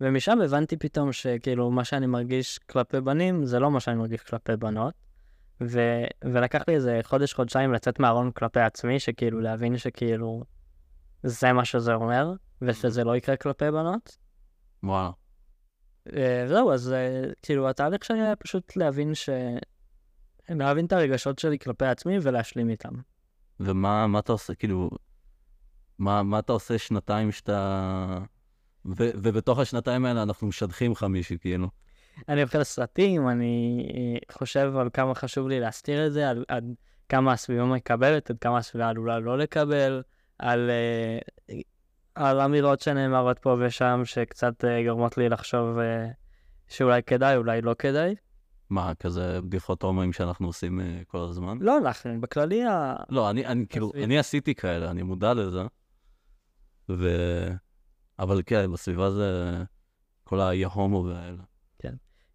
ומשם 0.00 0.40
הבנתי 0.40 0.76
פתאום 0.76 1.12
שכאילו, 1.12 1.70
מה 1.70 1.84
שאני 1.84 2.06
מרגיש 2.06 2.58
כלפי 2.58 3.00
בנים, 3.00 3.44
זה 3.44 3.58
לא 3.58 3.70
מה 3.70 3.80
שאני 3.80 3.96
מרגיש 3.96 4.20
כלפי 4.20 4.56
בנות. 4.56 4.94
ו- 5.60 6.04
ולקח 6.24 6.62
לי 6.68 6.74
איזה 6.74 7.00
חודש, 7.02 7.34
חודשיים 7.34 7.72
לצאת 7.72 8.00
מהארון 8.00 8.30
כלפי 8.30 8.60
עצמי, 8.60 9.00
שכאילו, 9.00 9.40
להבין 9.40 9.78
שכאילו, 9.78 10.42
זה 11.22 11.52
מה 11.52 11.64
שזה 11.64 11.94
אומר, 11.94 12.32
ושזה 12.62 13.04
לא 13.04 13.16
יקרה 13.16 13.36
כלפי 13.36 13.70
בנות. 13.70 14.16
וואלה. 14.82 15.10
אה, 16.16 16.44
זהו, 16.48 16.72
אז 16.72 16.92
אה, 16.92 17.22
כאילו, 17.42 17.68
התהליך 17.68 18.04
שלי 18.04 18.20
היה 18.20 18.36
פשוט 18.36 18.76
להבין 18.76 19.14
ש... 19.14 19.28
להבין 20.48 20.86
את 20.86 20.92
הרגשות 20.92 21.38
שלי 21.38 21.58
כלפי 21.58 21.86
עצמי 21.86 22.18
ולהשלים 22.22 22.70
איתם. 22.70 22.92
ומה 23.60 24.06
מה 24.06 24.18
אתה 24.18 24.32
עושה, 24.32 24.54
כאילו, 24.54 24.90
מה, 26.02 26.22
מה 26.22 26.38
אתה 26.38 26.52
עושה 26.52 26.78
שנתיים 26.78 27.32
שאתה... 27.32 28.18
ו, 28.86 29.10
ובתוך 29.14 29.58
השנתיים 29.58 30.04
האלה 30.04 30.22
אנחנו 30.22 30.46
משדכים 30.46 30.92
לך 30.92 31.02
מישהי, 31.02 31.38
כאילו. 31.38 31.68
אני 32.28 32.42
אוכל 32.42 32.64
סרטים, 32.64 33.28
אני 33.28 33.86
אה, 33.94 34.34
חושב 34.34 34.72
על 34.76 34.88
כמה 34.92 35.14
חשוב 35.14 35.48
לי 35.48 35.60
להסתיר 35.60 36.06
את 36.06 36.12
זה, 36.12 36.30
על 36.30 36.44
עד 36.48 36.64
כמה 37.08 37.32
הסביבה 37.32 37.64
מקבלת, 37.64 38.30
עד 38.30 38.38
כמה 38.38 38.58
הסביבה 38.58 38.88
עלולה 38.88 39.18
לא 39.18 39.38
לקבל, 39.38 40.02
על, 40.38 40.70
אה, 40.70 41.54
על 42.14 42.40
אמירות 42.40 42.80
שנאמרות 42.80 43.38
פה 43.38 43.56
ושם, 43.60 44.02
שקצת 44.04 44.64
אה, 44.64 44.84
גורמות 44.84 45.18
לי 45.18 45.28
לחשוב 45.28 45.78
שאולי 46.68 47.02
כדאי, 47.02 47.36
אולי 47.36 47.62
לא 47.62 47.74
כדאי. 47.78 48.14
מה, 48.70 48.92
כזה 48.94 49.40
בדיחות 49.40 49.82
הומואים 49.82 50.12
שאנחנו 50.12 50.46
עושים 50.46 50.80
כל 51.06 51.18
הזמן? 51.18 51.58
לא 51.60 51.78
אנחנו, 51.78 52.20
בכללי, 52.20 52.64
ה... 52.64 52.94
לא, 53.08 53.30
אני, 53.30 53.46
אני 53.46 53.66
כאילו. 53.68 53.92
אני 54.04 54.18
עשיתי 54.18 54.54
כאלה, 54.54 54.90
אני 54.90 55.02
מודע 55.02 55.34
לזה. 55.34 55.62
ו... 56.88 57.08
אבל 58.18 58.42
כן, 58.46 58.72
בסביבה 58.72 59.10
זה 59.10 59.52
כל 60.24 60.40
היהומו 60.40 61.04
והאלה. 61.04 61.42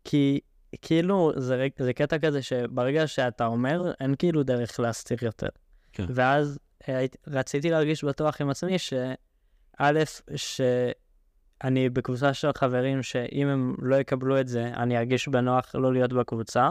כי 0.04 0.40
כאילו 0.82 1.32
זה, 1.38 1.68
זה 1.80 1.94
קטע 1.94 2.20
כזה 2.20 2.42
שברגע 2.42 3.08
שאתה 3.08 3.46
אומר, 3.46 3.92
אין 4.00 4.16
כאילו 4.20 4.44
דרך 4.44 4.80
להסתיר 4.80 5.18
יותר. 5.22 5.48
כן. 5.94 6.06
ואז 6.10 6.60
אה, 6.90 7.06
רציתי 7.28 7.70
להרגיש 7.70 8.04
בטוח 8.04 8.42
עם 8.42 8.50
עצמי 8.50 8.80
שא', 8.80 10.04
שאני 10.36 11.90
בקבוצה 11.90 12.34
של 12.34 12.50
חברים 12.58 13.04
שאם 13.04 13.48
הם 13.48 13.76
לא 13.82 13.96
יקבלו 13.96 14.40
את 14.40 14.48
זה, 14.48 14.68
אני 14.68 14.98
ארגיש 14.98 15.28
בנוח 15.28 15.76
לא 15.76 15.94
להיות 15.94 16.14
בקבוצה, 16.14 16.70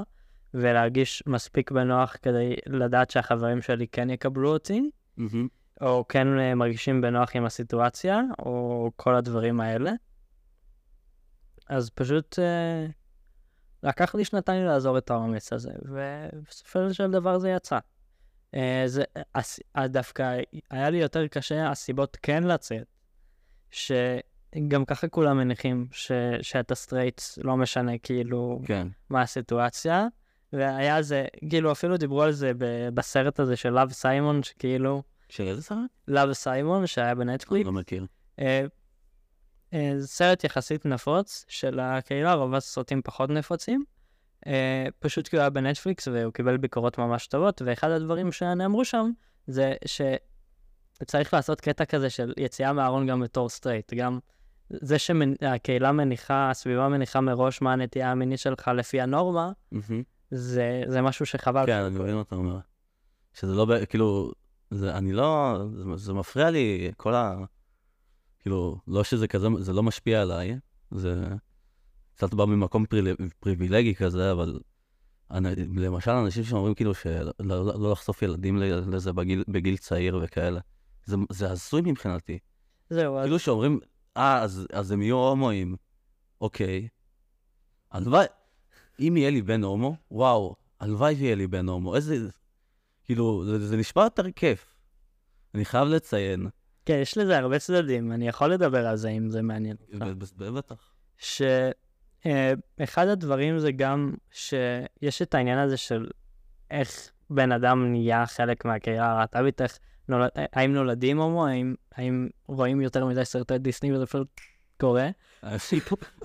ולהרגיש 0.55 1.23
מספיק 1.27 1.71
בנוח 1.71 2.17
כדי 2.23 2.57
לדעת 2.67 3.11
שהחברים 3.11 3.63
שלי 3.63 3.87
כן 3.87 4.11
יקבלו 4.11 4.53
אותי, 4.53 4.91
או 5.81 6.05
כן 6.09 6.39
אה, 6.39 6.55
מרגישים 6.55 7.01
בנוח 7.01 7.37
עם 7.37 7.45
הסיטואציה, 7.45 8.21
או 8.39 8.91
כל 8.97 9.15
הדברים 9.15 9.61
האלה. 9.61 9.93
אז 11.69 11.91
פשוט 11.91 12.39
אה, 12.39 12.87
לקח 13.83 14.15
לי 14.15 14.25
שנתיים 14.25 14.65
לעזור 14.65 14.99
את 14.99 15.11
האומץ 15.11 15.53
הזה, 15.53 15.71
ובסופו 15.83 16.95
של 16.95 17.11
דבר 17.11 17.39
זה 17.39 17.51
יצא. 17.51 17.79
אה, 18.55 18.83
זה, 18.87 19.05
ה 19.35 19.43
ס, 19.43 19.61
דווקא 19.85 20.39
היה 20.71 20.91
לי 20.91 20.99
יותר 20.99 21.27
קשה 21.27 21.71
הסיבות 21.71 22.17
כן 22.23 22.45
לצאת, 22.45 22.87
שגם 23.71 24.85
ככה 24.87 25.09
כולם 25.09 25.37
מניחים 25.37 25.87
ש, 25.93 26.13
שאתה 26.43 26.75
סטרייט, 26.75 27.21
לא 27.45 27.57
משנה 27.57 27.99
כאילו 27.99 28.61
כן. 28.67 28.89
מה 29.11 29.23
הסיטואציה, 29.23 30.07
והיה 30.53 31.03
זה, 31.03 31.27
כאילו 31.51 31.73
אפילו 31.73 31.97
דיברו 31.97 32.23
על 32.23 32.33
זה 32.33 32.53
בסרט 32.95 33.41
הזה 33.41 33.57
של 33.57 33.71
Love, 33.71 33.93
Simon, 33.93 34.43
שכאילו, 34.43 35.03
של 35.29 35.49
איזה 35.49 35.63
סרט? 35.63 35.91
Love, 36.09 36.33
Simon 36.33 36.87
שהיה 36.87 37.15
בנטפליקס, 37.15 37.67
לא 37.67 37.73
מכיר. 37.73 38.07
אה, 38.39 38.67
אה, 39.75 39.93
זה 39.99 40.07
סרט 40.07 40.45
יחסית 40.45 40.87
נפוץ 40.87 41.45
של 41.49 41.81
הקהילה, 41.81 42.35
רוב 42.35 42.55
הסרטים 42.55 43.03
פחות 43.03 43.31
נפוצים. 43.31 43.85
אה, 44.47 44.87
פשוט 44.99 45.29
כי 45.29 45.37
הוא 45.37 45.41
היה 45.41 45.51
בנטפליקס 45.51 46.09
והוא 46.09 46.33
קיבל 46.33 46.57
ביקורות 46.57 46.99
ממש 46.99 47.27
טובות, 47.27 47.63
ואחד 47.65 47.91
הדברים 47.91 48.33
שנאמרו 48.33 48.85
שם 48.85 49.11
זה 49.47 49.75
שצריך 49.85 51.35
לעשות 51.35 51.61
קטע 51.61 51.85
כזה 51.85 52.11
של 52.11 52.33
יציאה 52.37 52.73
מהארון 52.73 53.07
גם 53.07 53.21
בתור 53.21 53.49
סטרייט. 53.49 53.95
גם 53.95 54.19
זה 54.71 54.99
שהקהילה 54.99 55.93
מניחה, 55.93 56.51
הסביבה 56.51 56.89
מניחה 56.89 57.21
מראש 57.21 57.63
מה 57.63 57.73
הנטייה 57.73 58.11
המינית 58.11 58.39
שלך 58.39 58.71
לפי 58.75 59.01
הנורמה. 59.01 59.53
זה, 60.31 60.83
זה 60.87 61.03
משהו 61.03 61.27
שחבל. 61.27 61.67
כן, 61.67 61.73
אני 61.73 61.99
מבין 61.99 62.15
מה 62.15 62.21
אתה 62.21 62.35
אומר. 62.35 62.59
שזה 63.35 63.55
לא, 63.55 63.67
כאילו, 63.89 64.33
זה, 64.71 64.97
אני 64.99 65.13
לא, 65.13 65.59
זה, 65.75 65.97
זה 65.97 66.13
מפריע 66.13 66.51
לי, 66.51 66.91
כל 66.97 67.15
ה... 67.15 67.45
כאילו, 68.41 68.79
לא 68.87 69.05
שזה 69.05 69.29
כזה, 69.29 69.49
זה 69.59 69.73
לא 69.73 69.83
משפיע 69.83 70.23
עליי, 70.23 70.59
זה 70.91 71.25
קצת 72.15 72.35
בא 72.35 72.45
ממקום 72.45 72.87
פריל, 72.87 73.17
פריבילגי 73.41 73.95
כזה, 73.95 74.33
אבל 74.33 74.61
אני, 75.31 75.49
למשל, 75.77 76.11
אנשים 76.11 76.45
שאומרים 76.45 76.75
כאילו 76.75 76.95
שלא 76.95 77.33
לא, 77.41 77.65
לא 77.65 77.93
לחשוף 77.93 78.23
ילדים 78.23 78.57
לזה 78.59 79.13
בגיל, 79.13 79.45
בגיל 79.49 79.77
צעיר 79.77 80.21
וכאלה, 80.23 80.61
זה, 81.05 81.17
זה 81.31 81.51
הזוי 81.51 81.83
מבחינתי. 81.85 82.39
זהו, 82.91 83.17
אז 83.17 83.25
כאילו 83.25 83.39
שאומרים, 83.39 83.81
אה, 84.17 84.43
אז, 84.43 84.67
אז 84.73 84.91
הם 84.91 85.03
יהיו 85.03 85.17
הומואים. 85.17 85.77
אוקיי. 86.41 86.89
הלוואי, 87.91 88.27
אם 89.01 89.17
יהיה 89.17 89.31
לי 89.31 89.43
בן 89.43 89.65
הומו, 89.65 89.97
וואו, 90.11 90.57
הלוואי 90.81 91.15
ויהיה 91.15 91.35
לי 91.35 91.47
בן 91.47 91.69
הומו. 91.69 91.97
איזה... 91.97 92.29
כאילו, 93.07 93.45
זה, 93.45 93.67
זה 93.67 93.77
נשמע 93.77 94.03
יותר 94.03 94.31
כיף. 94.31 94.75
אני 95.55 95.65
חייב 95.65 95.89
לציין. 95.89 96.47
כן, 96.85 96.99
יש 97.03 97.19
לזה 97.19 97.39
הרבה 97.39 97.59
צדדים, 97.59 98.13
אני 98.13 98.29
יכול 98.29 98.53
לדבר 98.53 98.87
על 98.87 98.97
זה 98.97 99.09
אם 99.09 99.31
זה 99.31 99.43
מעניין 99.43 99.77
אותך. 99.93 100.05
בטח. 100.37 100.95
שאחד 101.19 103.09
הדברים 103.09 103.59
זה 103.59 103.73
גם 103.73 104.15
שיש 104.31 105.23
את 105.23 105.35
העניין 105.35 105.59
הזה 105.59 105.77
של 105.77 106.07
איך 106.71 107.11
בן 107.31 107.53
אדם 107.53 107.91
נהיה 107.91 108.27
חלק 108.27 108.65
מהקהילה 108.65 109.13
הלהט"בית, 109.13 109.63
איך 109.63 109.79
נולד, 110.09 110.31
האם 110.53 110.75
נולדים 110.75 111.19
הומו, 111.21 111.47
האם, 111.47 111.75
האם 111.95 112.29
רואים 112.47 112.81
יותר 112.81 113.07
מדי 113.07 113.25
סרטי 113.25 113.59
דיסני 113.59 113.93
וזה 113.93 114.07
פשוט 114.07 114.41
קורה. 114.81 115.09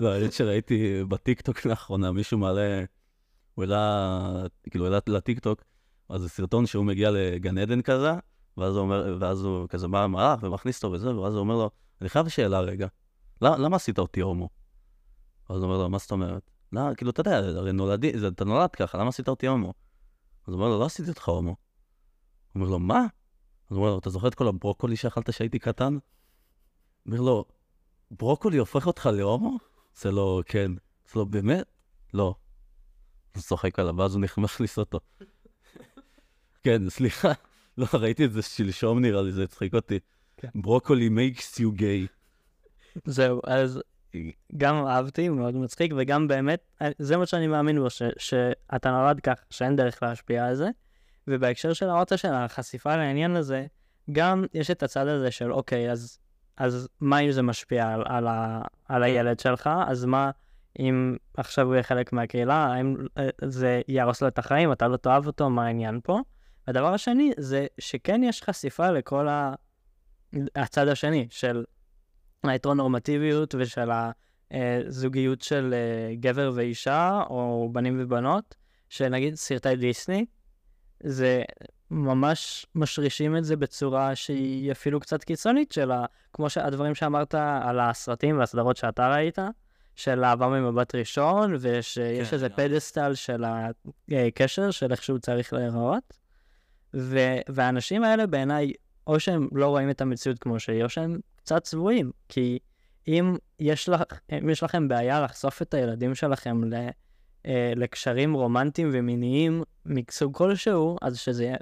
לא, 0.00 0.14
האמת 0.14 0.32
שראיתי 0.32 1.04
בטיקטוק 1.08 1.66
לאחרונה, 1.66 2.12
מישהו 2.12 2.38
מעלה, 2.38 2.84
הוא 3.54 3.64
העלה, 3.64 4.46
כאילו, 4.70 4.84
העלה 4.84 4.98
לטיקטוק, 5.06 5.64
אז 6.12 6.20
זה 6.20 6.28
סרטון 6.28 6.66
שהוא 6.66 6.84
מגיע 6.84 7.10
לגן 7.10 7.58
עדן 7.58 7.82
כזה, 7.82 8.12
ואז 8.56 8.76
הוא 8.76 8.82
אומר, 8.82 9.16
ואז 9.20 9.44
הוא 9.44 9.68
כזה 9.68 9.88
בא 9.88 10.02
המלאך 10.04 10.42
ומכניס 10.42 10.84
אותו 10.84 10.94
וזה, 10.94 11.16
ואז 11.16 11.34
הוא 11.34 11.40
אומר 11.40 11.54
לו, 11.56 11.70
אני 12.00 12.08
חייב 12.08 12.28
שאלה 12.28 12.60
רגע, 12.60 12.86
למה, 13.42 13.58
למה 13.58 13.76
עשית 13.76 13.98
אותי 13.98 14.20
הומו? 14.20 14.48
אז 15.48 15.56
הוא 15.56 15.64
אומר 15.64 15.78
לו, 15.78 15.88
מה 15.90 15.98
זאת 15.98 16.10
אומרת? 16.10 16.50
לא, 16.72 16.80
כאילו, 16.96 17.10
אתה 17.10 17.20
יודע, 17.20 17.36
הרי 17.38 17.72
נולדי, 17.72 18.18
זה, 18.18 18.28
אתה 18.28 18.44
נולד 18.44 18.70
ככה, 18.70 18.98
למה 18.98 19.08
עשית 19.08 19.28
אותי 19.28 19.46
הומו? 19.46 19.74
אז 20.46 20.54
הוא 20.54 20.60
אומר 20.60 20.68
לו, 20.72 20.80
לא 20.80 20.84
עשיתי 20.84 21.08
אותך 21.08 21.28
הומו. 21.28 21.50
הוא 21.50 21.56
אומר 22.54 22.70
לו, 22.70 22.78
מה? 22.78 23.00
אז 23.70 23.76
הוא 23.76 23.78
אומר 23.78 23.90
לו, 23.92 23.98
אתה 23.98 24.10
זוכר 24.10 24.28
את 24.28 24.34
כל 24.34 24.48
הברוקולי 24.48 24.96
שאכלת 24.96 25.30
כשהייתי 25.30 25.58
קטן? 25.58 25.96
אומר 27.06 27.20
לו, 27.20 27.44
ברוקולי 28.10 28.56
הופך 28.56 28.86
אותך 28.86 29.06
להומו? 29.12 29.58
זה 29.94 30.10
לא, 30.10 30.42
כן. 30.46 30.70
זה 31.12 31.18
לא, 31.18 31.24
באמת? 31.24 31.66
לא. 32.14 32.34
הוא 33.34 33.42
צוחק 33.42 33.78
עליו, 33.78 33.96
ואז 33.96 34.14
הוא 34.14 34.24
נכ- 34.24 34.40
מכניס 34.40 34.78
אותו. 34.78 35.00
כן, 36.62 36.90
סליחה. 36.90 37.32
לא, 37.78 37.86
ראיתי 37.94 38.24
את 38.24 38.32
זה 38.32 38.42
שלשום 38.42 39.00
נראה 39.00 39.22
לי, 39.22 39.32
זה 39.32 39.42
הצחיק 39.42 39.74
אותי. 39.74 39.98
כן. 40.36 40.48
ברוקולי 40.54 41.08
makes 41.08 41.58
you 41.58 41.80
gay. 41.80 42.08
זהו, 43.04 43.40
אז 43.46 43.80
גם 44.56 44.86
אהבתי, 44.86 45.28
מאוד 45.28 45.56
מצחיק, 45.56 45.92
וגם 45.96 46.28
באמת, 46.28 46.60
זה 46.98 47.16
מה 47.16 47.26
שאני 47.26 47.46
מאמין 47.46 47.78
בו, 47.78 47.90
ש, 47.90 48.02
שאתה 48.18 48.90
נולד 48.90 49.20
כך, 49.20 49.44
שאין 49.50 49.76
דרך 49.76 50.02
להשפיע 50.02 50.46
על 50.46 50.54
זה. 50.54 50.68
ובהקשר 51.28 51.72
של 51.72 51.88
האוטו 51.88 52.18
של 52.18 52.32
החשיפה 52.32 52.96
לעניין 52.96 53.36
הזה, 53.36 53.66
גם 54.12 54.44
יש 54.54 54.70
את 54.70 54.82
הצד 54.82 55.06
הזה 55.06 55.30
של, 55.30 55.52
אוקיי, 55.52 55.90
אז, 55.90 56.18
אז 56.56 56.88
מה 57.00 57.18
אם 57.18 57.30
זה 57.30 57.42
משפיע 57.42 57.88
על, 57.88 58.02
על, 58.06 58.26
ה, 58.26 58.62
על 58.88 59.02
הילד 59.02 59.40
שלך? 59.40 59.70
אז 59.86 60.04
מה 60.04 60.30
אם 60.78 61.16
עכשיו 61.36 61.66
הוא 61.66 61.74
יהיה 61.74 61.82
חלק 61.82 62.12
מהקהילה? 62.12 62.66
האם 62.66 62.96
אה, 63.18 63.28
זה 63.44 63.80
יהרוס 63.88 64.22
לו 64.22 64.28
את 64.28 64.38
החיים? 64.38 64.72
אתה 64.72 64.88
לא 64.88 64.96
תאהב 64.96 65.26
אותו? 65.26 65.50
מה 65.50 65.66
העניין 65.66 66.00
פה? 66.02 66.20
והדבר 66.66 66.94
השני 66.94 67.32
זה 67.38 67.66
שכן 67.78 68.22
יש 68.24 68.42
חשיפה 68.42 68.90
לכל 68.90 69.28
ה... 69.28 69.54
הצד 70.56 70.88
השני 70.88 71.26
של 71.30 71.64
ההטרונורמטיביות 72.44 73.54
ושל 73.58 73.90
הזוגיות 74.50 75.42
של 75.42 75.74
אה, 75.74 76.14
גבר 76.14 76.52
ואישה, 76.54 77.22
או 77.30 77.68
בנים 77.72 77.96
ובנות, 78.00 78.54
שנגיד 78.88 79.34
סרטי 79.34 79.76
דיסני, 79.76 80.26
זה 81.02 81.42
ממש 81.90 82.66
משרישים 82.74 83.36
את 83.36 83.44
זה 83.44 83.56
בצורה 83.56 84.14
שהיא 84.14 84.72
אפילו 84.72 85.00
קצת 85.00 85.24
קיצונית 85.24 85.72
של 85.72 85.90
ה... 85.90 86.04
כמו 86.32 86.50
שהדברים 86.50 86.94
שאמרת 86.94 87.34
על 87.62 87.80
הסרטים 87.80 88.38
והסדרות 88.38 88.76
שאתה 88.76 89.14
ראית, 89.14 89.38
של 89.96 90.24
אהבה 90.24 90.48
ממבט 90.48 90.94
ראשון, 90.94 91.54
ושיש 91.60 92.28
כן, 92.28 92.34
איזה 92.34 92.48
גם. 92.48 92.56
פדסטל 92.56 93.14
של 93.14 93.44
הקשר, 94.08 94.70
של 94.70 94.92
איך 94.92 95.02
שהוא 95.02 95.18
צריך 95.18 95.52
להיראות. 95.52 96.21
והאנשים 97.48 98.04
האלה 98.04 98.26
בעיניי, 98.26 98.72
או 99.06 99.20
שהם 99.20 99.48
לא 99.52 99.68
רואים 99.68 99.90
את 99.90 100.00
המציאות 100.00 100.38
כמו 100.38 100.60
שהיא, 100.60 100.84
או 100.84 100.88
שהם 100.88 101.20
קצת 101.36 101.62
צבועים. 101.62 102.10
כי 102.28 102.58
אם 103.08 103.36
יש, 103.60 103.88
לך, 103.88 104.02
אם 104.32 104.50
יש 104.50 104.62
לכם 104.62 104.88
בעיה 104.88 105.20
לחשוף 105.20 105.62
את 105.62 105.74
הילדים 105.74 106.14
שלכם 106.14 106.64
ל, 106.64 106.74
אה, 107.46 107.72
לקשרים 107.76 108.34
רומנטיים 108.34 108.90
ומיניים 108.92 109.62
מסוג 109.86 110.36
כלשהו, 110.36 110.96
אז 111.02 111.18
שזה 111.18 111.44
יהיה 111.44 111.56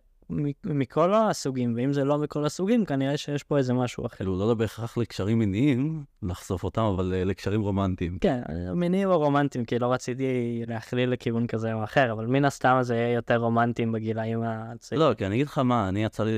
מכל 0.64 1.14
הסוגים, 1.14 1.74
ואם 1.76 1.92
זה 1.92 2.04
לא 2.04 2.18
מכל 2.18 2.44
הסוגים, 2.44 2.84
כנראה 2.84 3.16
שיש 3.16 3.42
פה 3.42 3.58
איזה 3.58 3.74
משהו 3.74 4.06
אחר. 4.06 4.16
כאילו, 4.16 4.38
לא 4.38 4.54
בהכרח 4.54 4.96
לקשרים 4.96 5.38
מיניים, 5.38 6.04
לחשוף 6.22 6.64
אותם, 6.64 6.82
אבל 6.82 7.12
אה, 7.14 7.24
לקשרים 7.24 7.60
רומנטיים. 7.60 8.18
כן, 8.18 8.42
מיניים 8.74 9.08
או 9.08 9.18
רומנטיים, 9.18 9.64
כי 9.64 9.78
לא 9.78 9.92
רציתי 9.92 10.62
להכליל 10.66 11.10
לכיוון 11.10 11.46
כזה 11.46 11.74
או 11.74 11.84
אחר, 11.84 12.12
אבל 12.12 12.26
מן 12.26 12.44
הסתם 12.44 12.78
זה 12.82 12.94
יהיה 12.94 13.12
יותר 13.12 13.36
רומנטיים 13.36 13.92
בגילאים 13.92 14.42
הצעירים. 14.42 15.08
לא, 15.08 15.14
כי 15.14 15.26
אני 15.26 15.34
אגיד 15.34 15.46
לך 15.46 15.58
מה, 15.58 15.88
אני 15.88 16.04
יצא 16.04 16.24
לי 16.24 16.32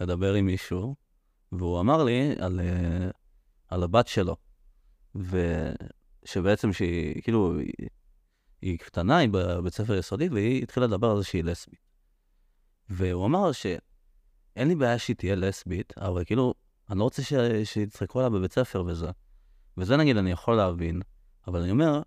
לדבר 0.00 0.34
עם 0.34 0.46
מישהו, 0.46 0.94
והוא 1.52 1.80
אמר 1.80 2.04
לי 2.04 2.34
על, 2.38 2.60
אה, 2.60 3.10
על 3.68 3.82
הבת 3.82 4.08
שלו, 4.08 4.36
ושבעצם 5.14 6.72
שהיא, 6.72 7.22
כאילו, 7.22 7.54
היא 8.62 8.78
קטנה, 8.78 9.16
היא 9.16 9.28
בבית 9.32 9.74
ספר 9.74 9.94
יסודי, 9.94 10.28
והיא 10.28 10.62
התחילה 10.62 10.86
לדבר 10.86 11.10
על 11.10 11.18
זה 11.18 11.24
שהיא 11.24 11.44
לסבית. 11.44 11.89
והוא 12.90 13.26
אמר 13.26 13.52
שאין 13.52 14.68
לי 14.68 14.74
בעיה 14.74 14.98
שהיא 14.98 15.16
תהיה 15.16 15.34
לסבית, 15.34 15.92
אבל 15.98 16.24
כאילו, 16.24 16.54
אני 16.90 16.98
לא 16.98 17.04
רוצה 17.04 17.22
ש... 17.22 17.32
שיצחקו 17.64 18.18
עליה 18.18 18.30
בבית 18.30 18.52
ספר 18.52 18.84
וזה. 18.86 19.10
וזה 19.76 19.96
נגיד 19.96 20.16
אני 20.16 20.30
יכול 20.30 20.56
להבין, 20.56 21.00
אבל 21.46 21.60
אני 21.60 21.70
אומר 21.70 22.02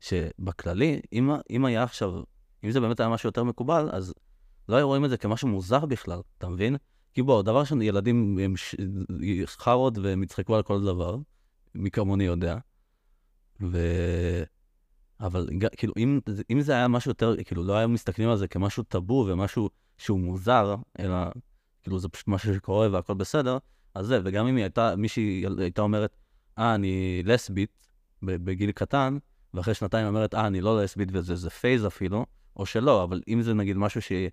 שבכללי, 0.00 1.00
אם, 1.12 1.30
אם 1.50 1.64
היה 1.64 1.82
עכשיו, 1.82 2.22
אם 2.64 2.70
זה 2.70 2.80
באמת 2.80 3.00
היה 3.00 3.08
משהו 3.08 3.28
יותר 3.28 3.44
מקובל, 3.44 3.88
אז 3.92 4.14
לא 4.68 4.76
היו 4.76 4.86
רואים 4.86 5.04
את 5.04 5.10
זה 5.10 5.16
כמשהו 5.16 5.48
מוזר 5.48 5.86
בכלל, 5.86 6.20
אתה 6.38 6.48
מבין? 6.48 6.76
כי 7.14 7.22
בוא, 7.22 7.42
דבר 7.42 7.60
ראשון, 7.60 7.82
ילדים 7.82 8.38
הם 8.38 8.56
ש... 8.56 8.74
חארות 9.44 9.98
והם 9.98 10.22
יצחקו 10.22 10.56
על 10.56 10.62
כל 10.62 10.84
דבר, 10.84 11.16
מי 11.74 11.90
כמוני 11.90 12.24
יודע. 12.24 12.56
ו... 13.62 13.78
אבל 15.20 15.48
כאילו, 15.76 15.92
אם, 15.96 16.20
אם 16.50 16.60
זה 16.60 16.72
היה 16.72 16.88
משהו 16.88 17.10
יותר, 17.10 17.34
כאילו, 17.44 17.64
לא 17.64 17.76
היו 17.76 17.88
מסתכלים 17.88 18.28
על 18.28 18.36
זה 18.36 18.48
כמשהו 18.48 18.82
טאבו 18.82 19.26
ומשהו 19.28 19.70
שהוא 19.98 20.20
מוזר, 20.20 20.76
אלא 20.98 21.16
כאילו 21.82 21.98
זה 21.98 22.08
פשוט 22.08 22.28
משהו 22.28 22.54
שקורה 22.54 22.88
והכל 22.92 23.14
בסדר, 23.14 23.58
אז 23.94 24.06
זה, 24.06 24.20
וגם 24.24 24.46
אם 24.46 24.56
היא 24.56 24.64
הייתה, 24.64 24.96
מישהי 24.96 25.44
הייתה 25.58 25.82
אומרת, 25.82 26.16
אה, 26.58 26.74
אני 26.74 27.22
לסבית 27.24 27.86
בגיל 28.22 28.72
קטן, 28.72 29.18
ואחרי 29.54 29.74
שנתיים 29.74 30.06
אומרת, 30.06 30.34
אה, 30.34 30.46
אני 30.46 30.60
לא 30.60 30.82
לסבית 30.82 31.08
וזה 31.12 31.34
זה 31.34 31.50
phase 31.50 31.86
אפילו, 31.86 32.26
או 32.56 32.66
שלא, 32.66 33.04
אבל 33.04 33.20
אם 33.28 33.42
זה 33.42 33.54
נגיד 33.54 33.76
משהו 33.76 34.02
שהיא 34.02 34.30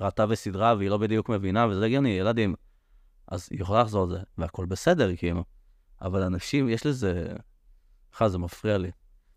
ראתה 0.00 0.26
בסדרה 0.26 0.74
והיא 0.78 0.90
לא 0.90 0.98
בדיוק 0.98 1.28
מבינה, 1.28 1.66
וזה 1.66 1.84
הגיוני, 1.84 2.08
ילדים, 2.08 2.54
אז 3.28 3.48
היא 3.50 3.60
יכולה 3.60 3.80
לחזור 3.80 4.02
על 4.02 4.10
זה, 4.10 4.18
והכל 4.38 4.66
בסדר, 4.66 5.16
כאילו. 5.16 5.44
אבל 6.02 6.22
אנשים, 6.22 6.68
יש 6.68 6.86
לזה... 6.86 7.32
בכלל, 8.12 8.28
זה 8.28 8.38
מפריע 8.38 8.78
לי. 8.78 8.90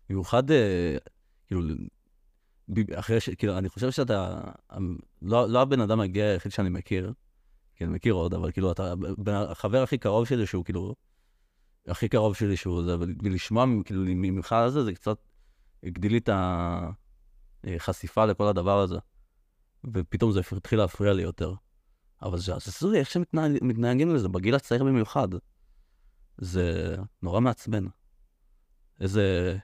במיוחד, 0.08 0.50
אה, 0.50 0.96
כאילו, 1.46 1.62
אחרי 2.94 3.20
ש... 3.20 3.30
כאילו, 3.30 3.58
אני 3.58 3.68
חושב 3.68 3.90
שאתה... 3.90 4.40
לא, 5.22 5.48
לא 5.48 5.62
הבן 5.62 5.80
אדם 5.80 6.00
הגאה 6.00 6.32
היחיד 6.32 6.52
שאני 6.52 6.68
מכיר, 6.68 7.12
כי 7.76 7.84
אני 7.84 7.92
מכיר 7.92 8.14
עוד, 8.14 8.34
אבל 8.34 8.52
כאילו, 8.52 8.72
אתה 8.72 8.94
בין 9.18 9.34
החבר 9.34 9.82
הכי 9.82 9.98
קרוב 9.98 10.26
שלי 10.26 10.46
שהוא 10.46 10.64
כאילו... 10.64 10.94
הכי 11.86 12.08
קרוב 12.08 12.34
שלי 12.36 12.56
שהוא 12.56 12.82
זה, 12.82 12.98
ול- 12.98 13.14
ולשמוע 13.22 13.64
כאילו 13.84 14.02
ממך 14.06 14.52
על 14.52 14.70
זה, 14.70 14.84
זה 14.84 14.92
קצת 14.92 15.18
הגדיל 15.82 16.12
לי 16.12 16.18
את 16.18 16.28
החשיפה 17.64 18.24
לכל 18.24 18.46
הדבר 18.46 18.80
הזה. 18.80 18.98
ופתאום 19.94 20.32
זה 20.32 20.40
התחיל 20.56 20.78
להפריע 20.78 21.12
לי 21.12 21.22
יותר. 21.22 21.54
אבל 22.22 22.38
זה 22.38 22.54
עשוי, 22.54 22.98
איך 22.98 23.10
שמתנהגים 23.10 24.14
לזה, 24.14 24.28
בגיל 24.28 24.54
הצעיר 24.54 24.84
במיוחד. 24.84 25.28
זה 26.38 26.96
נורא 27.22 27.40
מעצבן. 27.40 27.84
איזה 29.00 29.56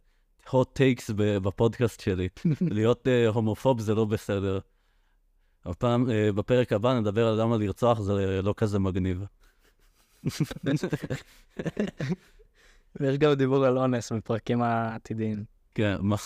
hot 0.49 0.79
takes 0.79 1.13
בפודקאסט 1.17 2.01
שלי. 2.01 2.29
להיות 2.77 3.07
uh, 3.07 3.29
הומופוב 3.35 3.81
זה 3.81 3.95
לא 3.95 4.05
בסדר. 4.05 4.59
הפעם, 5.65 6.07
uh, 6.07 6.33
בפרק 6.33 6.73
הבא 6.73 7.01
נדבר 7.01 7.27
על 7.27 7.41
למה 7.41 7.57
לרצוח 7.57 8.01
זה 8.01 8.43
לא 8.43 8.55
כזה 8.57 8.79
מגניב. 8.79 9.25
ויש 13.01 13.19
גם 13.19 13.35
דיבור 13.35 13.65
על 13.65 13.79
אונס 13.79 14.13
בפרקים 14.13 14.63
העתידיים. 14.63 15.45
כן, 15.75 15.97
מה? 16.01 16.17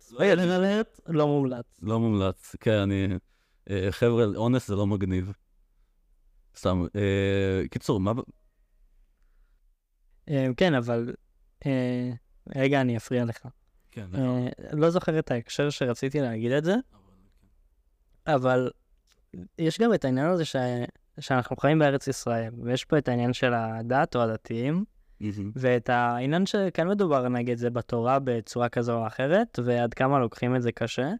ספיילר 0.00 0.56
אלרט, 0.56 1.00
לא 1.06 1.26
מומלץ. 1.26 1.66
לא 1.82 2.00
מומלץ. 2.00 2.56
כן, 2.60 2.78
אני... 2.78 3.08
אה, 3.70 3.88
חבר'ה, 3.90 4.24
אונס 4.36 4.68
זה 4.68 4.76
לא 4.76 4.86
מגניב. 4.86 5.32
סתם. 6.56 6.84
אה, 6.96 7.62
קיצור, 7.70 8.00
מה... 8.00 8.12
אה, 10.28 10.46
כן, 10.56 10.74
אבל... 10.74 11.14
אה, 11.66 12.10
רגע, 12.56 12.80
אני 12.80 12.96
אפריע 12.96 13.24
לך. 13.24 13.46
כן, 13.90 14.06
אה, 14.14 14.48
לא 14.72 14.90
זוכר 14.90 15.18
את 15.18 15.30
ההקשר 15.30 15.70
שרציתי 15.70 16.20
להגיד 16.20 16.52
את 16.52 16.64
זה, 16.64 16.74
אבל 18.26 18.70
יש 19.58 19.80
גם 19.80 19.94
את 19.94 20.04
העניין 20.04 20.26
הזה 20.26 20.44
ש... 20.44 20.56
שאנחנו 21.20 21.56
חיים 21.56 21.78
בארץ 21.78 22.08
ישראל, 22.08 22.52
ויש 22.62 22.84
פה 22.84 22.98
את 22.98 23.08
העניין 23.08 23.32
של 23.32 23.54
הדת 23.54 24.16
או 24.16 24.22
הדתיים, 24.22 24.84
ואת 25.54 25.88
העניין 25.88 26.46
שכן 26.46 26.88
מדובר 26.88 27.28
נגד 27.28 27.56
זה 27.56 27.70
בתורה 27.70 28.18
בצורה 28.18 28.68
כזו 28.68 28.98
או 28.98 29.06
אחרת, 29.06 29.58
ועד 29.64 29.94
כמה 29.94 30.18
לוקחים 30.18 30.56
את 30.56 30.62
זה 30.62 30.72
קשה. 30.72 31.12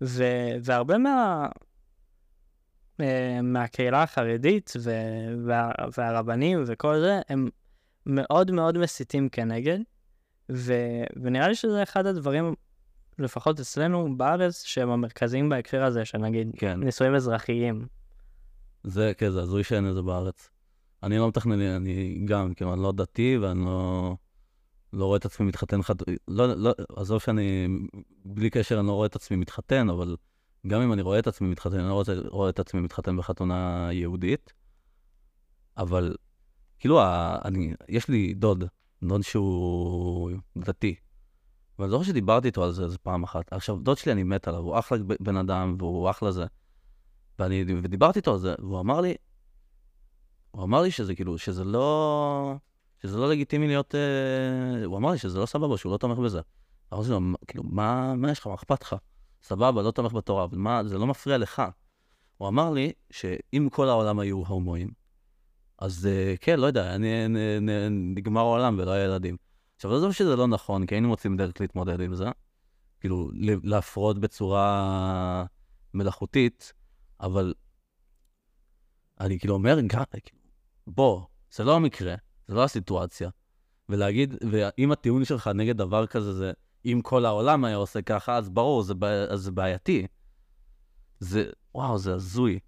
ו... 0.00 0.24
והרבה 0.62 0.98
מה... 0.98 1.48
אה, 3.00 3.42
מהקהילה 3.42 4.02
החרדית 4.02 4.72
ו... 4.78 4.90
וה... 5.46 5.70
והרבנים 5.96 6.62
וכל 6.66 7.00
זה, 7.00 7.20
הם 7.28 7.48
מאוד 8.06 8.50
מאוד 8.50 8.78
מסיתים 8.78 9.28
כנגד, 9.28 9.78
ו... 10.52 10.74
ונראה 11.22 11.48
לי 11.48 11.54
שזה 11.54 11.82
אחד 11.82 12.06
הדברים, 12.06 12.54
לפחות 13.18 13.60
אצלנו 13.60 14.16
בארץ, 14.16 14.62
שהם 14.64 14.90
המרכזיים 14.90 15.48
בהקשר 15.48 15.84
הזה, 15.84 16.04
שנגיד 16.04 16.48
כן. 16.56 16.80
נישואים 16.80 17.14
אזרחיים. 17.14 17.86
זה, 18.84 19.12
כן, 19.18 19.30
זה 19.30 19.42
הזוי 19.42 19.64
שאין 19.64 19.88
את 19.88 19.94
זה 19.94 20.02
בארץ. 20.02 20.50
אני 21.02 21.18
לא 21.18 21.28
מתכנן, 21.28 21.60
אני 21.60 22.22
גם, 22.24 22.54
כאילו, 22.54 22.74
אני 22.74 22.82
לא 22.82 22.92
דתי 22.92 23.38
ואני 23.40 23.64
לא, 23.64 24.16
לא 24.92 25.04
רואה 25.04 25.16
את 25.16 25.24
עצמי 25.24 25.46
מתחתן, 25.46 25.82
חד... 25.82 25.94
לא, 26.28 26.54
לא, 26.54 26.74
עזוב 26.96 27.20
שאני, 27.20 27.68
בלי 28.24 28.50
קשר, 28.50 28.78
אני 28.80 28.86
לא 28.86 28.92
רואה 28.92 29.06
את 29.06 29.16
עצמי 29.16 29.36
מתחתן, 29.36 29.88
אבל 29.90 30.16
גם 30.66 30.82
אם 30.82 30.92
אני 30.92 31.02
רואה 31.02 31.18
את 31.18 31.26
עצמי 31.26 31.48
מתחתן, 31.48 31.78
אני 31.78 31.88
לא 31.88 31.94
רוצה, 31.94 32.14
רואה 32.28 32.50
את 32.50 32.58
עצמי 32.58 32.80
מתחתן 32.80 33.16
בחתונה 33.16 33.88
יהודית. 33.92 34.52
אבל, 35.76 36.14
כאילו, 36.86 37.00
אני, 37.44 37.74
יש 37.88 38.08
לי 38.08 38.34
דוד, 38.34 38.64
דוד 39.02 39.22
שהוא 39.22 40.30
דתי. 40.58 40.94
ואני 41.78 41.90
זוכר 41.90 42.04
שדיברתי 42.04 42.46
איתו 42.46 42.64
על 42.64 42.72
זה 42.72 42.84
איזה 42.84 42.98
פעם 42.98 43.22
אחת. 43.22 43.52
עכשיו, 43.52 43.76
דוד 43.76 43.96
שלי, 43.96 44.12
אני 44.12 44.22
מת 44.22 44.48
עליו, 44.48 44.60
הוא 44.60 44.78
אחלה 44.78 44.98
בן 45.20 45.36
אדם, 45.36 45.76
והוא 45.78 46.10
אחלה 46.10 46.32
זה. 46.32 46.44
ואני, 47.38 47.64
ודיברתי 47.82 48.18
איתו 48.18 48.32
על 48.32 48.38
זה, 48.38 48.54
והוא 48.58 48.80
אמר 48.80 49.00
לי, 49.00 49.14
הוא 50.50 50.64
אמר 50.64 50.82
לי 50.82 50.90
שזה 50.90 51.14
כאילו, 51.14 51.38
שזה 51.38 51.64
לא, 51.64 52.54
שזה 53.02 53.18
לא 53.18 53.30
לגיטימי 53.30 53.66
להיות, 53.66 53.94
אה, 53.94 54.84
הוא 54.84 54.96
אמר 54.96 55.10
לי 55.10 55.18
שזה 55.18 55.38
לא 55.38 55.46
סבבה, 55.46 55.76
שהוא 55.78 55.92
לא 55.92 55.96
תומך 55.96 56.18
בזה. 56.18 56.40
אמרתי 56.92 57.08
לו, 57.10 57.20
"מה- 57.20 57.38
כאילו, 57.46 57.64
מה, 57.64 58.14
מה 58.14 58.30
יש 58.30 58.38
לך, 58.38 58.46
מה 58.46 58.54
אכפת 58.54 58.82
לך? 58.82 58.96
סבבה, 59.42 59.82
לא 59.82 59.90
תומך 59.90 60.12
בתורה, 60.12 60.44
אבל 60.44 60.58
מה, 60.58 60.84
זה 60.84 60.98
לא 60.98 61.06
מפריע 61.06 61.38
לך. 61.38 61.62
הוא 62.36 62.48
אמר 62.48 62.70
לי 62.70 62.92
שאם 63.10 63.68
כל 63.72 63.88
העולם 63.88 64.18
היו 64.18 64.36
הומואים, 64.46 65.05
אז 65.78 66.06
אה, 66.06 66.34
כן, 66.40 66.60
לא 66.60 66.66
יודע, 66.66 66.94
אני, 66.94 67.28
נ, 67.28 67.68
נגמר 68.14 68.40
העולם 68.40 68.78
ולא 68.78 68.90
היה 68.90 69.04
ילדים. 69.04 69.36
עכשיו, 69.76 69.94
עזוב 69.94 70.12
שזה 70.12 70.36
לא 70.36 70.46
נכון, 70.46 70.86
כי 70.86 70.94
היינו 70.94 71.08
מוצאים 71.08 71.36
דרך 71.36 71.60
להתמודד 71.60 72.00
עם 72.00 72.14
זה, 72.14 72.24
כאילו, 73.00 73.30
להפרות 73.62 74.18
בצורה 74.18 75.44
מלאכותית, 75.94 76.72
אבל 77.20 77.54
אני 79.20 79.38
כאילו 79.38 79.54
אומר, 79.54 79.78
כאילו, 80.22 80.42
בוא, 80.86 81.22
זה 81.50 81.64
לא 81.64 81.76
המקרה, 81.76 82.14
זה 82.48 82.54
לא 82.54 82.64
הסיטואציה. 82.64 83.30
ולהגיד, 83.88 84.34
ואם 84.50 84.92
הטיעון 84.92 85.24
שלך 85.24 85.50
נגד 85.54 85.76
דבר 85.76 86.06
כזה 86.06 86.32
זה, 86.32 86.52
אם 86.84 87.00
כל 87.04 87.24
העולם 87.24 87.64
היה 87.64 87.76
עושה 87.76 88.02
ככה, 88.02 88.36
אז 88.36 88.48
ברור, 88.48 88.82
זה, 88.82 88.94
בעי- 88.94 89.28
אז 89.28 89.40
זה 89.40 89.50
בעייתי. 89.50 90.06
זה, 91.20 91.50
וואו, 91.74 91.98
זה 91.98 92.14
הזוי. 92.14 92.58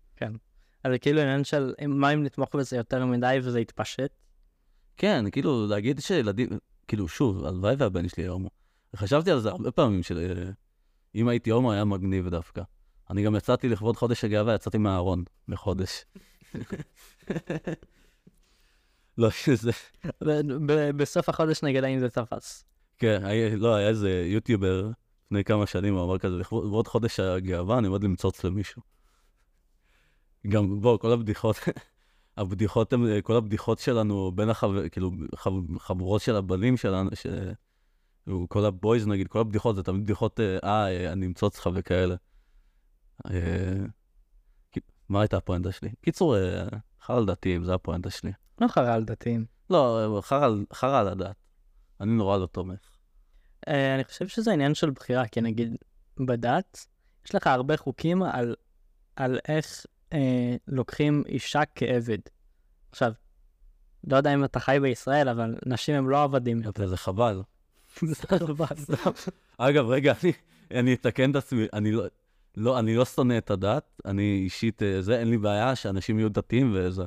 אז 0.89 0.93
זה 0.95 0.99
כאילו 0.99 1.21
עניין 1.21 1.45
של 1.45 1.75
מה 1.89 2.11
אם 2.11 2.23
נתמוך 2.25 2.55
בזה 2.57 2.77
יותר 2.77 3.07
מדי 3.07 3.39
וזה 3.43 3.61
יתפשט? 3.61 4.11
כן, 4.97 5.25
כאילו, 5.33 5.67
להגיד 5.67 6.01
שילדים, 6.01 6.49
כאילו, 6.89 7.09
שוב, 7.09 7.45
הלוואי 7.45 7.75
והבן 7.79 8.09
שלי 8.09 8.23
יהיה 8.23 8.33
הומו. 8.33 8.51
חשבתי 8.97 9.31
על 9.31 9.41
זה 9.41 9.49
הרבה 9.49 9.71
פעמים, 9.71 10.03
שאם 10.03 11.29
הייתי 11.29 11.51
הומו 11.51 11.73
היה 11.73 11.85
מגניב 11.85 12.29
דווקא. 12.29 12.63
אני 13.11 13.23
גם 13.23 13.37
יצאתי 13.37 13.69
לכבוד 13.69 13.97
חודש 13.97 14.25
הגאווה, 14.25 14.55
יצאתי 14.55 14.79
מהארון 14.79 15.25
לחודש. 15.49 16.05
לא, 19.19 19.31
שזה... 19.31 19.71
בסוף 20.97 21.29
החודש 21.29 21.63
נגלה 21.63 21.89
אם 21.89 21.99
זה 21.99 22.11
תפס. 22.11 22.65
כן, 22.99 23.23
לא, 23.57 23.75
היה 23.75 23.89
איזה 23.89 24.25
יוטיובר 24.27 24.91
לפני 25.27 25.45
כמה 25.45 25.67
שנים, 25.67 25.95
הוא 25.95 26.05
אמר 26.05 26.19
כזה, 26.19 26.37
לכבוד 26.37 26.89
חודש 26.89 27.21
הגאווה, 27.21 27.79
אני 27.79 27.87
עומד 27.87 28.05
למצוץ 28.05 28.45
למישהו. 28.45 28.98
גם, 30.49 30.81
בוא, 30.81 30.99
כל 30.99 31.13
הבדיחות, 31.13 31.57
הבדיחות 32.37 32.93
הם, 32.93 33.07
כל 33.23 33.37
הבדיחות 33.37 33.79
שלנו 33.79 34.33
בין 34.35 34.49
החבר, 34.49 34.89
כאילו, 34.89 35.11
חב- 35.35 35.79
חבורות 35.79 36.21
של 36.23 36.37
הבנים 36.37 36.77
שלנו, 36.77 37.11
ש... 37.15 37.27
כל 38.49 38.65
הבויז 38.65 39.07
נגיד, 39.07 39.29
כל 39.29 39.41
הבדיחות 39.41 39.77
זה 39.77 39.83
תמיד 39.83 40.03
בדיחות, 40.05 40.41
אה, 40.41 40.59
אה, 40.65 41.13
אני 41.13 41.27
אמצוץ 41.27 41.59
לך 41.59 41.71
וכאלה. 41.75 42.15
אה, 43.31 43.85
מה 45.09 45.21
הייתה 45.21 45.37
הפואנטה 45.37 45.73
שלי? 45.73 45.89
קיצור, 46.03 46.37
אה, 46.37 46.67
חרא 47.03 47.17
על 47.17 47.27
דתיים, 47.27 47.65
זה 47.65 47.75
הפואנטה 47.75 48.11
שלי. 48.11 48.33
לא 48.61 48.69
חרא 48.69 48.95
על 48.95 49.05
דתיים. 49.05 49.45
לא, 49.71 50.21
חרא 50.23 50.99
על- 51.01 51.09
הדת. 51.09 51.37
אני 52.01 52.11
נורא 52.13 52.37
לא 52.37 52.47
תומך. 52.47 52.79
אני 53.67 54.05
חושב 54.05 54.29
שזה 54.29 54.53
עניין 54.53 54.75
של 54.75 54.91
בחירה, 54.91 55.27
כי 55.29 55.41
נגיד 55.41 55.77
בדת, 56.27 56.87
יש 57.27 57.35
לך 57.35 57.47
הרבה 57.47 57.77
חוקים 57.77 58.23
על, 58.23 58.55
על 59.17 59.39
איך 59.49 59.87
אה, 60.13 60.57
לוקחים 60.69 61.23
אישה 61.27 61.63
כעבד. 61.75 62.19
עכשיו, 62.91 63.13
לא 64.07 64.17
יודע 64.17 64.35
אם 64.35 64.45
אתה 64.45 64.61
חי 64.61 64.79
בישראל, 64.83 65.29
אבל 65.29 65.55
נשים 65.67 65.95
הם 65.95 66.09
לא 66.11 66.23
עבדים. 66.23 66.63
זה 66.87 66.97
חבל. 66.97 67.43
סתם. 68.83 69.11
אגב, 69.59 69.87
רגע, 69.87 70.15
אני, 70.23 70.33
אני 70.71 70.95
אתקן 70.95 71.31
את 71.31 71.37
עצמי, 71.37 71.67
אני 71.73 71.93
לא, 71.93 72.05
לא, 72.57 72.79
אני 72.79 72.97
לא 72.97 73.05
שונא 73.05 73.39
את 73.39 73.51
הדת, 73.51 74.01
אני 74.05 74.41
אישית, 74.45 74.83
אה, 74.83 75.03
זה, 75.03 75.19
אין 75.19 75.31
לי 75.31 75.39
בעיה 75.39 75.77
שאנשים 75.77 76.19
יהיו 76.19 76.29
דתיים 76.29 76.75
וזה. 76.75 77.05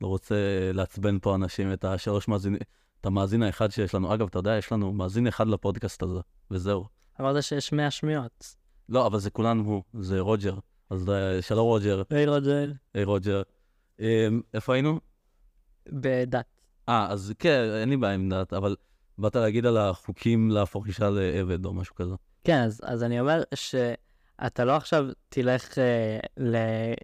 לא 0.00 0.06
רוצה 0.06 0.34
לעצבן 0.74 1.18
פה 1.18 1.34
אנשים, 1.34 1.72
את 1.72 1.84
השלוש 1.84 2.28
מאזינים, 2.28 2.58
את 3.00 3.06
המאזין 3.06 3.42
האחד 3.42 3.70
שיש 3.70 3.94
לנו. 3.94 4.14
אגב, 4.14 4.26
אתה 4.26 4.38
יודע, 4.38 4.56
יש 4.56 4.72
לנו 4.72 4.92
מאזין 4.92 5.26
אחד 5.26 5.46
לפודקאסט 5.46 6.02
הזה, 6.02 6.20
וזהו. 6.50 6.84
אמרת 7.20 7.42
שיש 7.42 7.72
100 7.72 7.90
שמיעות. 7.90 8.56
לא, 8.88 9.06
אבל 9.06 9.18
זה 9.18 9.30
כולנו 9.30 9.62
הוא, 9.64 9.82
זה 10.02 10.20
רוג'ר. 10.20 10.54
אז 10.90 11.10
אה, 11.10 11.42
שלום 11.42 11.66
רוג'ר, 11.66 12.02
היי 12.10 12.26
רוג'ל. 12.26 12.72
היי 12.94 13.04
רוג'ר. 13.04 13.42
אה, 14.00 14.28
איפה 14.54 14.74
היינו? 14.74 15.00
בדת. 15.88 16.44
אה, 16.88 17.06
אז 17.10 17.32
כן, 17.38 17.64
אין 17.80 17.88
לי 17.88 17.96
בעיה 17.96 18.14
עם 18.14 18.28
דת, 18.28 18.52
אבל 18.52 18.76
באת 19.18 19.36
להגיד 19.36 19.66
על 19.66 19.76
החוקים 19.76 20.50
להפוך 20.50 20.86
אישה 20.86 21.10
לעבד 21.10 21.64
או 21.64 21.72
משהו 21.72 21.94
כזה. 21.94 22.14
כן, 22.44 22.62
אז, 22.62 22.80
אז 22.84 23.02
אני 23.02 23.20
אומר 23.20 23.42
שאתה 23.54 24.64
לא 24.64 24.76
עכשיו 24.76 25.06
תלך 25.28 25.78
אה, 25.78 26.18
ל, 26.36 26.56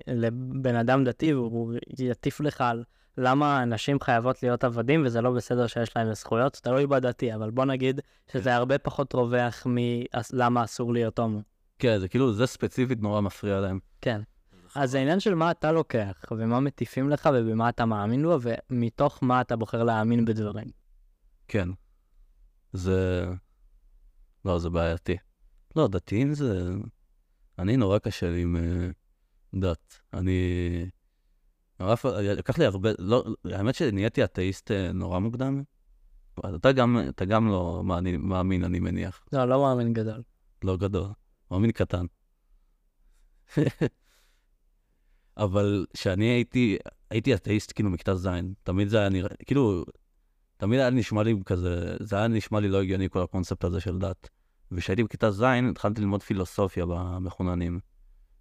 לבן 0.07 0.77
אדם 0.77 1.05
דתי 1.05 1.35
והוא 1.35 1.75
יטיף 1.99 2.41
לך 2.41 2.61
על 2.61 2.85
למה 3.19 3.65
נשים 3.65 4.01
חייבות 4.01 4.43
להיות 4.43 4.65
עבדים 4.65 5.03
וזה 5.07 5.21
לא 5.21 5.31
בסדר 5.31 5.67
שיש 5.67 5.97
להם 5.97 6.15
זכויות, 6.15 6.61
תלוי 6.63 6.87
בדתי, 6.87 7.35
אבל 7.35 7.51
בוא 7.51 7.65
נגיד 7.65 8.01
שזה 8.33 8.55
הרבה 8.55 8.79
פחות 8.79 9.13
רווח 9.13 9.67
מלמה 9.67 10.65
אסור 10.65 10.93
להיות 10.93 11.19
הומו. 11.19 11.52
כן, 11.83 11.99
זה 11.99 12.09
כאילו, 12.09 12.33
זה 12.33 12.47
ספציפית 12.47 13.01
נורא 13.01 13.21
מפריע 13.21 13.61
להם. 13.61 13.79
כן. 14.01 14.21
אז 14.75 14.91
זה 14.91 14.99
עניין 14.99 15.21
של 15.21 15.35
מה 15.35 15.51
אתה 15.51 15.73
לוקח, 15.73 16.25
ומה 16.31 16.61
מטיפים 16.61 17.11
לך, 17.11 17.29
ובמה 17.35 17.69
אתה 17.69 17.85
מאמין 17.85 18.23
בו, 18.23 18.39
ומתוך 18.71 19.23
מה 19.23 19.41
אתה 19.41 19.57
בוחר 19.57 19.85
להאמין 19.85 20.25
בדברים. 20.25 20.67
כן. 21.49 21.69
זה... 22.73 23.27
לא, 24.45 24.59
זה 24.59 24.71
בעייתי. 24.71 25.17
לא, 25.77 25.89
דתיים 25.89 26.35
זה... 26.35 26.71
אני 27.59 27.77
נורא 27.77 27.99
קשה 27.99 28.31
לי 28.31 28.43
עם 28.43 28.57
אה, 28.57 28.91
דת. 29.61 30.01
אני... 30.13 30.41
נורא... 31.81 31.95
פ- 31.95 32.07
לקח 32.19 32.59
לי 32.59 32.65
הרבה... 32.65 32.91
לא, 32.99 33.25
האמת 33.45 33.75
שנהייתי 33.75 34.25
אתאיסט 34.25 34.71
אה, 34.71 34.93
נורא 34.93 35.19
מוקדם. 35.19 35.63
אתה 36.55 36.73
גם, 36.73 36.99
אתה 37.09 37.25
גם 37.25 37.49
לא 37.49 37.83
מאמין, 37.85 38.21
מאמין, 38.21 38.65
אני 38.65 38.81
מניח. 38.81 39.25
לא, 39.33 39.45
לא 39.45 39.63
מאמין 39.63 39.93
גדול. 39.93 40.23
לא 40.65 40.77
גדול, 40.77 41.09
מאמין 41.53 41.71
קטן. 41.71 42.07
אבל 45.37 45.87
כשאני 45.95 46.25
הייתי, 46.25 46.77
הייתי 47.11 47.35
אתאיסט 47.35 47.73
כאילו 47.75 47.91
מכיתה 47.91 48.15
ז', 48.15 48.29
תמיד 48.63 48.89
זה 48.89 48.99
היה 48.99 49.09
נראה, 49.09 49.29
כאילו, 49.47 49.85
תמיד 50.57 50.81
היה 50.81 50.91
נשמע 50.91 51.23
לי 51.23 51.35
כזה, 51.47 51.97
זה 52.01 52.17
היה 52.17 52.29
נשמע 52.29 52.61
לי 52.61 52.69
לא 52.69 52.83
הגיוני 52.83 53.11
כל 53.11 53.23
הקונספט 53.23 53.65
הזה 53.65 53.81
של 53.81 53.99
דת. 53.99 54.29
וכשהייתי 54.71 55.05
בכיתה 55.05 55.31
ז', 55.31 55.43
התחלתי 55.71 56.01
ללמוד 56.01 56.23
פילוסופיה 56.23 56.87
במחוננים. 56.87 57.81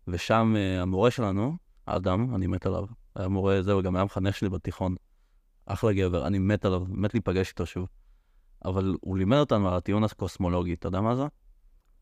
ושם 0.08 0.54
אה, 0.58 0.82
המורה 0.82 1.12
שלנו, 1.12 1.58
אדם, 1.86 2.36
אני 2.36 2.48
מת 2.48 2.66
עליו, 2.66 2.86
היה 3.16 3.28
מורה, 3.28 3.62
זהו, 3.62 3.82
גם 3.82 3.96
היה 3.96 4.06
מחנך 4.06 4.36
שלי 4.36 4.50
בתיכון. 4.50 4.96
אחלה 5.66 5.94
גבר, 5.94 6.28
אני 6.28 6.40
מת 6.40 6.66
עליו, 6.66 6.84
מת 6.90 7.14
להיפגש 7.14 7.50
איתו 7.50 7.66
שוב. 7.66 7.88
אבל 8.66 8.96
הוא 9.02 9.18
לימד 9.18 9.38
אותנו 9.38 9.70
על 9.70 9.78
הטיעון 9.78 10.04
הקוסמולוגי, 10.04 10.74
אתה 10.74 10.88
יודע 10.88 11.02
מה 11.02 11.16
זה? 11.16 11.24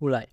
אולי. 0.02 0.24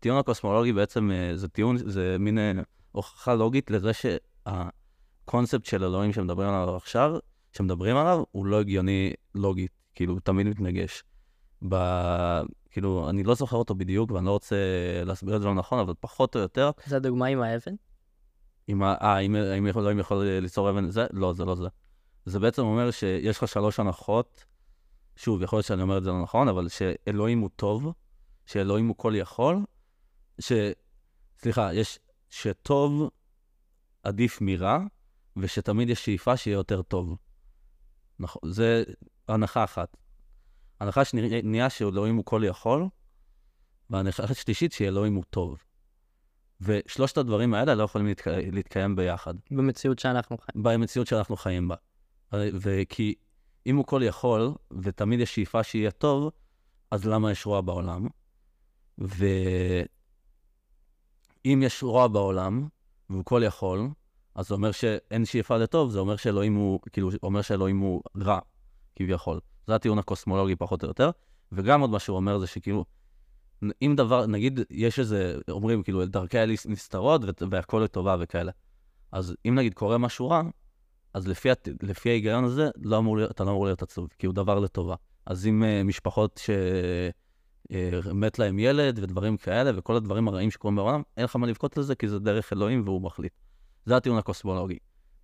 טיעון 0.00 0.18
הקוסמולוגי 0.18 0.72
בעצם 0.72 1.10
אה, 1.10 1.36
זה 1.36 1.48
טיעון, 1.48 1.76
זה 1.76 2.16
מין 2.18 2.38
אה, 2.38 2.52
הוכחה 2.92 3.34
לוגית 3.34 3.70
לזה 3.70 3.90
שהקונספט 3.92 5.64
של 5.64 5.84
אלוהים 5.84 6.12
שמדברים 6.12 6.48
עליו 6.48 6.76
עכשיו, 6.76 7.18
שמדברים 7.52 7.96
עליו, 7.96 8.22
הוא 8.30 8.46
לא 8.46 8.60
הגיוני 8.60 9.12
לוגית, 9.34 9.72
כאילו, 9.94 10.12
הוא 10.12 10.20
תמיד 10.20 10.46
מתנגש. 10.46 11.04
ב... 11.68 11.76
כאילו, 12.70 13.10
אני 13.10 13.22
לא 13.22 13.34
זוכר 13.34 13.56
אותו 13.56 13.74
בדיוק, 13.74 14.10
ואני 14.10 14.26
לא 14.26 14.30
רוצה 14.30 14.56
להסביר 15.04 15.36
את 15.36 15.40
זה 15.40 15.46
לא 15.46 15.54
נכון, 15.54 15.78
אבל 15.78 15.94
פחות 16.00 16.36
או 16.36 16.40
יותר, 16.40 16.70
זה 16.86 16.96
הדוגמה 16.96 17.26
עם 17.26 17.42
האבן? 17.42 17.74
אם 18.68 18.82
ה... 18.82 18.94
אה, 19.02 19.18
אם, 19.18 19.66
אלוהים 19.66 19.98
יכול 19.98 20.24
ליצור 20.24 20.70
אבן, 20.70 20.90
זה? 20.90 21.06
לא, 21.12 21.32
זה 21.32 21.44
לא 21.44 21.54
זה. 21.54 21.68
זה 22.26 22.38
בעצם 22.38 22.62
אומר 22.62 22.90
שיש 22.90 23.38
לך 23.38 23.48
שלוש 23.48 23.80
הנחות, 23.80 24.44
שוב, 25.16 25.42
יכול 25.42 25.56
להיות 25.56 25.66
שאני 25.66 25.82
אומר 25.82 25.98
את 25.98 26.02
זה 26.02 26.10
לא 26.10 26.22
נכון, 26.22 26.48
אבל 26.48 26.68
שאלוהים 26.68 27.40
הוא 27.40 27.50
טוב, 27.56 27.92
שאלוהים 28.46 28.88
הוא 28.88 28.96
כל 28.98 29.12
יכול, 29.16 29.56
ש... 30.40 30.52
סליחה, 31.38 31.74
יש 31.74 31.98
שטוב 32.30 33.10
עדיף 34.02 34.38
מרע, 34.40 34.78
ושתמיד 35.36 35.88
יש 35.88 36.04
שאיפה 36.04 36.36
שיהיה 36.36 36.54
יותר 36.54 36.82
טוב. 36.82 37.16
נכון, 38.18 38.52
זה 38.52 38.84
הנחה 39.28 39.64
אחת. 39.64 39.96
הנחה 40.80 41.04
שנייה 41.04 41.70
שאלוהים 41.70 42.16
הוא 42.16 42.24
כל 42.24 42.42
יכול, 42.44 42.88
והנחה 43.90 44.24
השלישית 44.24 44.72
שאלוהים 44.72 45.14
הוא 45.14 45.24
טוב. 45.30 45.58
ושלושת 46.60 47.18
הדברים 47.18 47.54
האלה 47.54 47.74
לא 47.74 47.82
יכולים 47.82 48.06
להתק... 48.06 48.26
להתקיים 48.28 48.96
ביחד, 48.96 49.34
במציאות 49.50 49.98
שאנחנו 49.98 50.38
חיים. 50.38 50.62
במציאות 50.62 51.06
שאנחנו 51.06 51.36
חיים 51.36 51.68
בה. 51.68 51.76
וכי 52.32 53.14
אם 53.66 53.76
הוא 53.76 53.84
כל 53.84 54.00
יכול, 54.04 54.54
ותמיד 54.82 55.20
יש 55.20 55.34
שאיפה 55.34 55.62
שיהיה 55.62 55.90
טוב, 55.90 56.30
אז 56.90 57.04
למה 57.06 57.30
יש 57.30 57.46
רוע 57.46 57.60
בעולם? 57.60 58.06
ואם 61.48 61.62
יש 61.62 61.82
רוע 61.82 62.08
בעולם, 62.08 62.68
והוא 63.10 63.24
כל 63.24 63.42
יכול, 63.44 63.88
אז 64.34 64.48
זה 64.48 64.54
אומר 64.54 64.72
שאין 64.72 65.24
שאיפה 65.24 65.56
לטוב, 65.56 65.90
זה 65.90 65.98
אומר 65.98 66.16
שאלוהים 66.16 66.54
הוא, 66.54 66.80
כאילו, 66.92 67.10
אומר 67.22 67.42
שאלוהים 67.42 67.78
הוא 67.78 68.02
רע, 68.16 68.38
כביכול. 68.96 69.40
זה 69.66 69.74
הטיעון 69.74 69.98
הקוסמולוגי 69.98 70.56
פחות 70.56 70.82
או 70.82 70.88
יותר. 70.88 71.10
וגם 71.52 71.80
עוד 71.80 71.90
מה 71.90 71.98
שהוא 71.98 72.16
אומר 72.16 72.38
זה 72.38 72.46
שכאילו, 72.46 72.84
אם 73.82 73.94
דבר, 73.96 74.26
נגיד, 74.26 74.60
יש 74.70 74.98
איזה, 74.98 75.34
אומרים, 75.50 75.82
כאילו, 75.82 76.06
דרכי 76.06 76.38
האל 76.38 76.50
נסתרות 76.66 77.20
והכל 77.50 77.80
לטובה 77.84 78.16
וכאלה. 78.20 78.52
אז 79.12 79.34
אם 79.48 79.54
נגיד 79.54 79.74
קורה 79.74 79.98
משהו 79.98 80.28
רע, 80.28 80.42
אז 81.14 81.28
לפי. 81.28 81.48
לפי 81.82 82.10
ההיגיון 82.10 82.44
הזה, 82.44 82.70
לא 82.76 82.98
אמור 82.98 83.24
אתה 83.24 83.44
לא 83.44 83.50
אמור 83.50 83.64
להיות 83.64 83.82
עצוב, 83.82 84.08
כי 84.18 84.26
הוא 84.26 84.34
דבר 84.34 84.58
לטובה. 84.58 84.94
אז 85.26 85.46
אם 85.46 85.62
uh, 85.62 85.84
משפחות 85.84 86.40
ש... 86.44 86.50
אה, 87.72 87.90
מת 88.14 88.38
להם 88.38 88.58
ילד 88.58 88.98
ודברים 89.02 89.36
כאלה, 89.36 89.70
וכל 89.74 89.96
הדברים 89.96 90.28
הרעים 90.28 90.50
שקורים 90.50 90.76
בעולם, 90.76 91.02
אין 91.16 91.24
לך 91.24 91.36
מה 91.36 91.46
לבכות 91.46 91.76
לזה, 91.76 91.94
כי 91.94 92.08
זה 92.08 92.18
דרך 92.18 92.52
אלוהים 92.52 92.82
והוא 92.84 93.02
מחליט. 93.02 93.32
זה 93.84 93.96
הטיעון 93.96 94.18
הקוסמולוגי. 94.18 94.78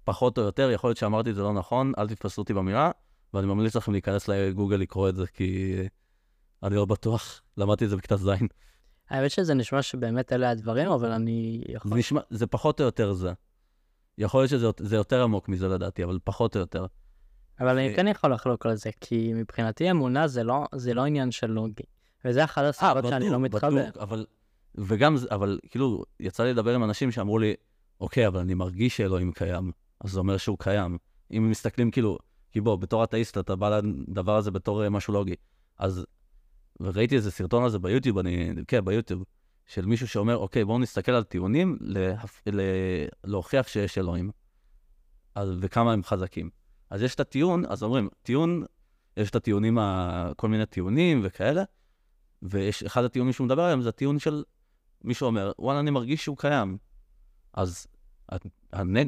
פחות 0.04 0.38
או 0.38 0.42
יותר, 0.42 0.70
יכול 0.70 0.88
להיות 0.88 0.98
שאמרתי 0.98 1.30
את 1.30 1.34
זה 1.34 1.42
לא 1.42 1.52
נכון, 1.52 1.92
אל 1.98 2.08
תתפסו 2.08 2.42
אותי 2.42 2.54
במילה, 2.54 2.90
ואני 3.34 3.46
ממליץ 3.46 3.76
לכם 3.76 3.92
להיכנס 3.92 4.28
לגוגל 4.28 4.76
לקרוא 4.76 5.08
את 5.08 5.16
זה, 5.16 5.26
כי 5.26 5.74
אני 6.62 6.74
לא 6.74 6.84
בטוח, 6.84 7.40
למדתי 7.56 7.84
את 7.84 7.90
זה 7.90 7.96
בכיתה 7.96 8.16
ז'. 8.16 8.30
האמת 9.10 9.30
שזה 9.30 9.54
נשמע 9.54 9.82
שבאמת 9.82 10.32
אלה 10.32 10.50
הדברים, 10.50 10.88
אבל 10.88 11.10
אני 11.10 11.62
יכול... 11.68 11.90
זה 11.90 11.98
נשמע, 11.98 12.20
זה 12.30 12.46
פחות 12.46 12.80
או 12.80 12.84
יותר 12.84 13.12
זה. 13.12 13.32
יכול 14.18 14.40
להיות 14.40 14.50
שזה 14.50 14.66
זה 14.78 14.96
יותר 14.96 15.22
עמוק 15.22 15.48
מזה 15.48 15.68
לדעתי, 15.68 16.04
אבל 16.04 16.18
פחות 16.24 16.56
או 16.56 16.60
יותר. 16.60 16.86
אבל 17.60 17.78
אני 17.78 17.88
אה, 17.88 17.96
כן 17.96 18.08
יכול 18.08 18.32
לחלוק 18.32 18.66
על 18.66 18.74
זה, 18.74 18.90
כי 19.00 19.32
מבחינתי 19.34 19.90
אמונה 19.90 20.28
זה 20.28 20.44
לא, 20.44 20.64
זה 20.74 20.94
לא 20.94 21.04
עניין 21.04 21.30
של 21.30 21.46
לוגי. 21.46 21.84
וזה 22.24 22.44
אחת 22.44 22.62
אה, 22.62 22.68
הסיבות 22.68 23.10
שאני 23.10 23.30
לא 23.30 23.40
מתחבר. 23.40 23.88
בטוח, 23.88 24.02
אבל, 24.02 24.26
וגם, 24.74 25.16
אבל 25.30 25.58
כאילו, 25.70 26.04
יצא 26.20 26.44
לי 26.44 26.50
לדבר 26.52 26.74
עם 26.74 26.84
אנשים 26.84 27.12
שאמרו 27.12 27.38
לי, 27.38 27.54
אוקיי, 28.00 28.26
אבל 28.26 28.40
אני 28.40 28.54
מרגיש 28.54 28.96
שאלוהים 28.96 29.32
קיים, 29.32 29.72
אז 30.04 30.10
זה 30.10 30.18
אומר 30.18 30.36
שהוא 30.36 30.58
קיים. 30.58 30.98
אם 31.30 31.50
מסתכלים 31.50 31.90
כאילו, 31.90 32.18
כי 32.52 32.60
בוא, 32.60 32.76
בתור 32.76 33.04
אתאיסט 33.04 33.38
אתה 33.38 33.56
בא 33.56 33.80
לדבר 33.80 34.36
הזה 34.36 34.50
בתור 34.50 34.84
אה, 34.84 34.90
משהו 34.90 35.14
לוגי. 35.14 35.34
אז, 35.78 36.06
וראיתי 36.80 37.16
איזה 37.16 37.30
סרטון 37.30 37.64
על 37.64 37.70
זה 37.70 37.78
ביוטיוב, 37.78 38.18
אני, 38.18 38.50
כן, 38.68 38.84
ביוטיוב, 38.84 39.24
של 39.66 39.86
מישהו 39.86 40.08
שאומר, 40.08 40.36
אוקיי, 40.36 40.64
בואו 40.64 40.78
נסתכל 40.78 41.12
על 41.12 41.22
טיעונים 41.22 41.78
להפ... 41.80 42.42
ל... 42.46 42.60
להוכיח 43.24 43.68
שיש 43.68 43.98
אלוהים, 43.98 44.30
אז, 45.34 45.50
וכמה 45.60 45.92
הם 45.92 46.02
חזקים. 46.04 46.50
אז 46.90 47.02
יש 47.02 47.14
את 47.14 47.20
הטיעון, 47.20 47.64
אז 47.68 47.82
אומרים, 47.82 48.08
טיעון, 48.22 48.64
יש 49.16 49.30
את 49.30 49.36
הטיעונים, 49.36 49.78
ה... 49.78 50.32
כל 50.36 50.48
מיני 50.48 50.66
טיעונים 50.66 51.20
וכאלה, 51.24 51.62
ויש 52.44 52.82
אחד 52.82 53.04
הטיעונים 53.04 53.32
שהוא 53.32 53.44
מדבר 53.44 53.62
עליהם, 53.62 53.82
זה 53.82 53.88
הטיעון 53.88 54.18
של 54.18 54.44
מישהו 55.04 55.26
אומר, 55.26 55.52
וואלה, 55.58 55.80
אני 55.80 55.90
מרגיש 55.90 56.24
שהוא 56.24 56.36
קיים. 56.36 56.78
אז. 57.54 57.86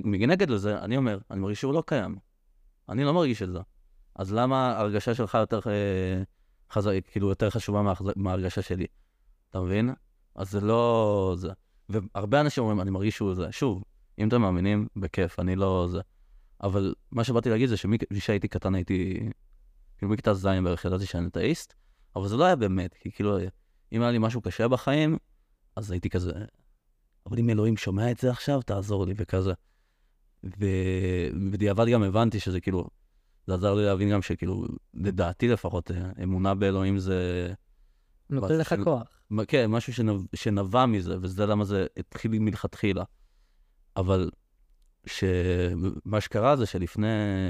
מנגד 0.05 0.51
לזה, 0.51 0.79
אני 0.79 0.97
אומר, 0.97 1.19
אני 1.31 1.41
מרגיש 1.41 1.61
שהוא 1.61 1.75
לא 1.75 1.83
קיים. 1.87 2.17
אני 2.89 3.05
לא 3.05 3.15
מרגיש 3.15 3.43
את 3.43 3.53
זה. 3.53 3.59
אז 4.15 4.33
למה 4.33 4.73
ההרגשה 4.73 5.15
שלך 5.15 5.35
יותר, 5.35 5.61
אה, 5.67 6.23
חז... 6.73 6.89
כאילו, 7.11 7.29
יותר 7.29 7.51
חשובה 7.51 7.83
מה... 7.83 7.93
מההרגשה 8.17 8.63
שלי? 8.63 8.87
אתה 9.51 9.61
מבין? 9.61 9.95
אז 10.35 10.51
זה 10.51 10.61
לא 10.61 11.35
זה. 11.39 11.53
והרבה 11.89 12.41
אנשים 12.41 12.63
אומרים, 12.63 12.81
אני 12.81 12.91
מרגיש 12.91 13.17
שהוא 13.17 13.35
זה. 13.35 13.53
שוב, 13.53 13.85
אם 14.19 14.29
אתם 14.29 14.41
מאמינים, 14.41 14.89
בכיף, 14.97 15.41
אני 15.41 15.57
לא 15.57 15.87
זה. 15.91 16.01
אבל 16.63 16.95
מה 17.13 17.25
שבאתי 17.25 17.51
להגיד 17.51 17.69
זה 17.69 17.77
שכשהייתי 17.77 18.49
קטן 18.49 18.75
הייתי, 18.75 19.31
כאילו 19.99 20.13
מכיתה 20.13 20.35
ז' 20.35 20.47
בערך 20.47 20.85
ידעתי 20.85 21.07
שאני 21.07 21.27
אתאיסט, 21.27 21.75
אבל 22.17 22.29
זה 22.29 22.37
לא 22.37 22.45
היה 22.45 22.57
באמת, 22.57 22.95
כי 22.95 23.11
כאילו, 23.13 23.39
אם 23.93 24.03
היה 24.03 24.11
לי 24.11 24.19
משהו 24.19 24.41
קשה 24.41 24.69
בחיים, 24.69 25.19
אז 25.77 25.91
הייתי 25.91 26.11
כזה, 26.11 26.33
אבל 27.27 27.39
אם 27.39 27.51
אלוהים 27.51 27.77
שומע 27.77 28.11
את 28.11 28.19
זה 28.19 28.31
עכשיו, 28.31 28.63
תעזור 28.63 29.07
לי 29.07 29.15
וכזה. 29.17 29.53
ובדיעבד 30.45 31.87
גם 31.89 32.03
הבנתי 32.03 32.41
שזה 32.41 32.61
כאילו, 32.61 32.89
זה 33.47 33.55
עזר 33.55 33.75
לי 33.75 33.85
להבין 33.85 34.11
גם 34.11 34.23
שכאילו, 34.23 34.67
לדעתי 34.95 35.49
לפחות, 35.49 35.91
אמונה 36.23 36.55
באלוהים 36.55 36.99
זה... 36.99 37.53
נותן 38.31 38.59
לך 38.59 38.69
של- 38.69 38.85
כוח. 38.85 39.21
כן, 39.49 39.71
משהו 39.71 39.93
שנב, 39.93 40.21
שנבע 40.35 40.87
מזה, 40.87 41.17
וזה 41.21 41.47
למה 41.47 41.65
זה 41.65 41.87
התחיל 41.97 42.31
מלכתחילה. 42.39 43.05
אבל 43.97 44.31
שמה 45.07 46.21
שקרה 46.21 46.57
זה 46.57 46.67
שלפני 46.67 47.07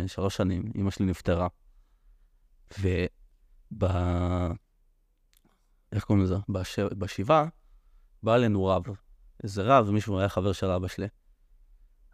שלוש 0.06 0.36
שנים, 0.36 0.72
אימא 0.74 0.90
שלי 0.90 1.06
נפטרה. 1.06 1.48
וב... 3.72 3.84
איך 5.92 6.04
קוראים 6.04 6.24
לזה? 6.24 6.36
בש... 6.48 6.78
בשבעה, 6.78 7.48
בא 8.22 8.34
אלינו 8.34 8.64
רב. 8.64 8.82
איזה 9.42 9.62
רב, 9.62 9.90
מישהו 9.90 10.18
היה 10.18 10.28
חבר 10.28 10.52
של 10.52 10.66
אבא 10.66 10.88
שלי. 10.88 11.06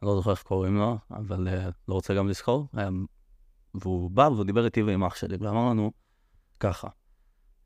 אני 0.02 0.08
לא 0.08 0.16
זוכר 0.16 0.30
איך 0.30 0.42
קוראים 0.42 0.76
לו, 0.76 0.98
אבל 1.10 1.48
uh, 1.48 1.72
לא 1.88 1.94
רוצה 1.94 2.14
גם 2.14 2.28
לזכור. 2.28 2.68
היה... 2.72 2.88
והוא 3.74 4.10
בא 4.10 4.22
והוא 4.22 4.44
דיבר 4.44 4.64
איתי 4.64 4.82
ועם 4.82 5.04
אח 5.04 5.14
שלי, 5.14 5.36
ואמר 5.40 5.70
לנו 5.70 5.92
ככה, 6.60 6.88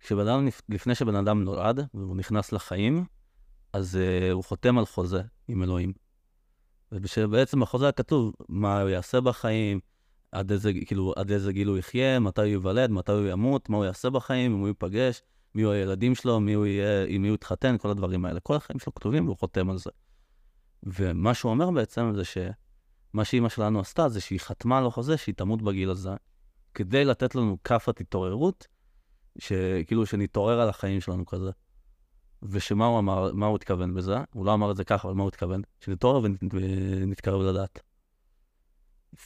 כשבן 0.00 0.46
לפני 0.68 0.94
שבן 0.94 1.14
אדם 1.14 1.44
נולד, 1.44 1.88
והוא 1.94 2.16
נכנס 2.16 2.52
לחיים, 2.52 3.04
אז 3.72 3.98
uh, 3.98 4.32
הוא 4.32 4.44
חותם 4.44 4.78
על 4.78 4.86
חוזה 4.86 5.22
עם 5.48 5.62
אלוהים. 5.62 5.92
ובעצם 6.92 7.60
בחוזה 7.60 7.92
כתוב 7.92 8.34
מה 8.48 8.80
הוא 8.80 8.90
יעשה 8.90 9.20
בחיים, 9.20 9.80
עד 10.36 10.52
איזה, 10.52 10.72
כאילו, 10.86 11.12
עד 11.16 11.30
איזה 11.30 11.52
גיל 11.52 11.68
הוא 11.68 11.78
יחיה, 11.78 12.20
מתי 12.20 12.40
הוא 12.40 12.48
ייוולד, 12.48 12.90
מתי 12.90 13.12
הוא 13.12 13.26
ימות, 13.26 13.68
מה 13.68 13.76
הוא 13.76 13.84
יעשה 13.84 14.10
בחיים, 14.10 14.52
אם 14.52 14.58
הוא 14.58 14.68
ייפגש, 14.68 15.22
מי 15.54 15.62
הוא 15.62 15.72
הילדים 15.72 16.14
שלו, 16.14 16.40
מי 16.40 16.52
הוא 16.52 16.66
יהיה, 16.66 17.04
עם 17.08 17.22
מי 17.22 17.28
הוא 17.28 17.34
יתחתן, 17.34 17.78
כל 17.78 17.90
הדברים 17.90 18.24
האלה. 18.24 18.40
כל 18.40 18.56
החיים 18.56 18.78
שלו 18.78 18.94
כתובים 18.94 19.26
והוא 19.26 19.36
חותם 19.38 19.70
על 19.70 19.78
זה. 19.78 19.90
ומה 20.82 21.34
שהוא 21.34 21.50
אומר 21.50 21.70
בעצם 21.70 22.12
זה 22.14 22.22
שמה 22.24 23.24
שאימא 23.24 23.48
שלנו 23.48 23.80
עשתה 23.80 24.08
זה 24.08 24.20
שהיא 24.20 24.40
חתמה 24.40 24.78
על 24.78 24.86
החוזה 24.86 25.16
שהיא 25.16 25.34
תמות 25.34 25.62
בגיל 25.62 25.90
הזה, 25.90 26.10
כדי 26.74 27.04
לתת 27.04 27.34
לנו 27.34 27.56
כאפת 27.64 28.00
התעוררות, 28.00 28.66
שכאילו 29.38 30.06
שנתעורר 30.06 30.60
על 30.60 30.68
החיים 30.68 31.00
שלנו 31.00 31.26
כזה. 31.26 31.50
ושמה 32.42 32.86
הוא 32.86 32.98
אמר, 32.98 33.32
מה 33.32 33.46
הוא 33.46 33.56
התכוון 33.56 33.94
בזה? 33.94 34.16
הוא 34.34 34.46
לא 34.46 34.54
אמר 34.54 34.70
את 34.70 34.76
זה 34.76 34.84
ככה, 34.84 35.08
אבל 35.08 35.16
מה 35.16 35.22
הוא 35.22 35.28
התכוון? 35.28 35.62
שנתעורר 35.80 36.20
ונת, 36.22 36.40
ונתקרב 36.52 37.40
לדעת. 37.40 37.85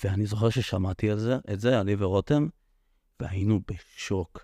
ואני 0.05 0.27
זוכר 0.27 0.51
ששמעתי 0.51 1.11
על 1.11 1.19
זה, 1.19 1.39
את 1.53 1.61
זה, 1.61 1.81
אני 1.81 1.95
ורותם, 1.99 2.49
והיינו 3.21 3.61
בשוק. 3.71 4.41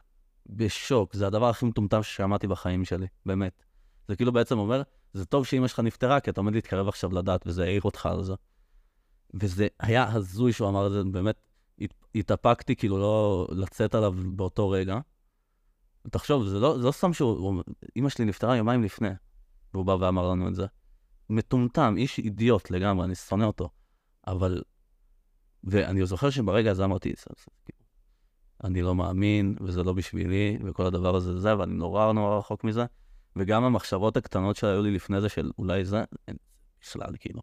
בשוק. 0.46 1.14
זה 1.14 1.26
הדבר 1.26 1.48
הכי 1.48 1.66
מטומטם 1.66 2.02
ששמעתי 2.02 2.46
בחיים 2.46 2.84
שלי, 2.84 3.06
באמת. 3.26 3.62
זה 4.08 4.16
כאילו 4.16 4.32
בעצם 4.32 4.58
אומר, 4.58 4.82
זה 5.12 5.24
טוב 5.24 5.46
שאימא 5.46 5.68
שלך 5.68 5.80
נפטרה, 5.80 6.20
כי 6.20 6.30
אתה 6.30 6.40
עומד 6.40 6.54
להתקרב 6.54 6.88
עכשיו 6.88 7.12
לדעת, 7.12 7.46
וזה 7.46 7.64
העיר 7.64 7.82
אותך 7.84 8.06
על 8.06 8.22
זה. 8.24 8.34
וזה 9.40 9.66
היה 9.80 10.12
הזוי 10.12 10.52
שהוא 10.52 10.68
אמר 10.68 10.86
את 10.86 10.92
זה, 10.92 11.04
באמת, 11.04 11.40
הת- 11.80 12.04
התאפקתי 12.14 12.76
כאילו 12.76 12.98
לא 12.98 13.46
לצאת 13.50 13.94
עליו 13.94 14.14
באותו 14.26 14.70
רגע. 14.70 14.98
תחשוב, 16.10 16.44
זה 16.46 16.58
לא, 16.60 16.78
זה 16.78 16.84
לא 16.86 16.92
סתם 16.92 17.12
שהוא, 17.12 17.38
הוא- 17.38 17.62
אימא 17.96 18.08
שלי 18.08 18.24
נפטרה 18.24 18.56
יומיים 18.56 18.82
לפני, 18.82 19.08
והוא 19.74 19.84
בא 19.86 19.96
ואמר 20.00 20.30
לנו 20.30 20.48
את 20.48 20.54
זה. 20.54 20.66
מטומטם, 21.30 21.94
איש 21.98 22.18
אידיוט 22.18 22.70
לגמרי, 22.70 23.04
אני 23.04 23.14
שונא 23.14 23.44
אותו. 23.44 23.68
אבל, 24.26 24.62
ואני 25.66 26.06
זוכר 26.06 26.30
שברגע 26.30 26.70
הזה 26.70 26.84
אמרתי, 26.84 27.08
"זה- 27.08 27.24
זה- 27.38 27.44
כאילו, 27.64 27.78
אני 28.64 28.82
לא 28.82 28.94
מאמין, 28.94 29.56
וזה 29.60 29.82
לא 29.82 29.92
בשבילי, 29.92 30.58
וכל 30.64 30.86
הדבר 30.86 31.16
הזה 31.16 31.40
זה, 31.40 31.58
ואני 31.58 31.74
נורא 31.74 32.12
נורא 32.12 32.38
רחוק 32.38 32.64
מזה. 32.64 32.84
וגם 33.36 33.64
המחשבות 33.64 34.16
הקטנות 34.16 34.56
שהיו 34.56 34.82
לי 34.82 34.90
לפני 34.90 35.20
זה, 35.20 35.28
של 35.28 35.50
אולי 35.58 35.84
זה, 35.84 36.04
אין 36.28 36.36
בכלל, 36.80 37.16
כאילו. 37.20 37.40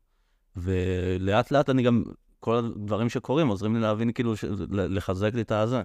ולאט 0.56 1.52
לאט 1.52 1.70
אני 1.70 1.84
גם, 1.84 2.04
כל 2.40 2.56
הדברים 2.56 3.10
שקורים 3.10 3.48
עוזרים 3.48 3.76
לי 3.76 3.82
להבין, 3.82 4.12
כאילו, 4.12 4.38
ש- 4.38 4.46
לחזק 4.70 5.34
לי 5.34 5.42
את 5.42 5.52
הזה. 5.52 5.82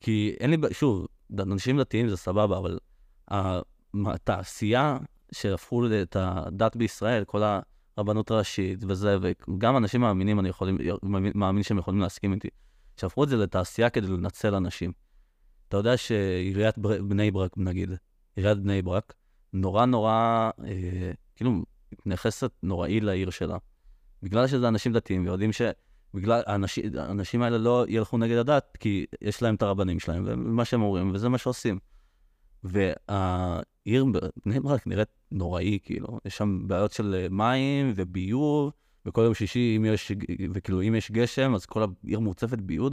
כי 0.00 0.36
אין 0.40 0.50
לי, 0.50 0.56
שוב, 0.72 1.06
אנשים 1.38 1.78
דתיים 1.80 2.08
זה 2.08 2.16
סבבה, 2.16 2.58
אבל 2.58 2.78
התעשייה 3.94 4.98
שהפכו 5.34 5.86
את 6.02 6.16
הדת 6.20 6.76
בישראל, 6.76 7.24
כל 7.24 7.42
הרבנות 7.96 8.30
הראשית 8.30 8.84
וזה, 8.88 9.16
וגם 9.20 9.76
אנשים 9.76 10.00
מאמינים, 10.00 10.40
אני 10.40 10.48
יכולים, 10.48 10.78
מאמין 11.34 11.62
שהם 11.62 11.78
יכולים 11.78 12.00
להסכים 12.00 12.32
איתי, 12.32 12.48
שהפכו 12.96 13.24
את 13.24 13.28
זה 13.28 13.36
לתעשייה 13.36 13.90
כדי 13.90 14.06
לנצל 14.06 14.54
אנשים. 14.54 14.92
אתה 15.68 15.76
יודע 15.76 15.96
שעיריית 15.96 16.78
בר- 16.78 17.02
בני 17.02 17.30
ברק, 17.30 17.52
נגיד, 17.56 17.90
עיריית 18.36 18.58
בני 18.58 18.82
ברק, 18.82 19.14
נורא 19.52 19.84
נורא, 19.84 20.50
אה, 20.64 21.12
כאילו, 21.36 21.64
מתייחסת 22.06 22.50
נוראי 22.62 23.00
לעיר 23.00 23.30
שלה. 23.30 23.56
בגלל 24.22 24.46
שזה 24.46 24.68
אנשים 24.68 24.92
דתיים, 24.92 25.24
ויודעים 25.24 25.50
שבגלל, 25.52 26.42
האנשים, 26.46 27.42
האלה 27.42 27.58
לא 27.58 27.84
ילכו 27.88 28.18
נגד 28.18 28.36
הדת, 28.36 28.76
כי 28.80 29.06
יש 29.20 29.42
להם 29.42 29.54
את 29.54 29.62
הרבנים 29.62 30.00
שלהם, 30.00 30.24
ומה 30.26 30.64
שהם 30.64 30.82
אומרים, 30.82 31.10
וזה 31.14 31.28
מה 31.28 31.38
שעושים. 31.38 31.78
והעיר 33.86 34.04
בני 34.44 34.60
ברק 34.60 34.86
נראית 34.86 35.08
נוראי, 35.30 35.78
כאילו, 35.82 36.20
יש 36.24 36.36
שם 36.36 36.68
בעיות 36.68 36.92
של 36.92 37.14
אה, 37.14 37.28
מים 37.30 37.92
וביוב, 37.96 38.72
וכל 39.06 39.20
יום 39.20 39.34
שישי, 39.34 39.74
אם 39.76 39.84
יש, 39.84 40.12
וכאילו, 40.54 40.82
אם 40.82 40.94
יש 40.94 41.10
גשם, 41.10 41.54
אז 41.54 41.66
כל 41.66 41.84
העיר 42.04 42.20
מוצפת 42.20 42.58
ביוב, 42.58 42.92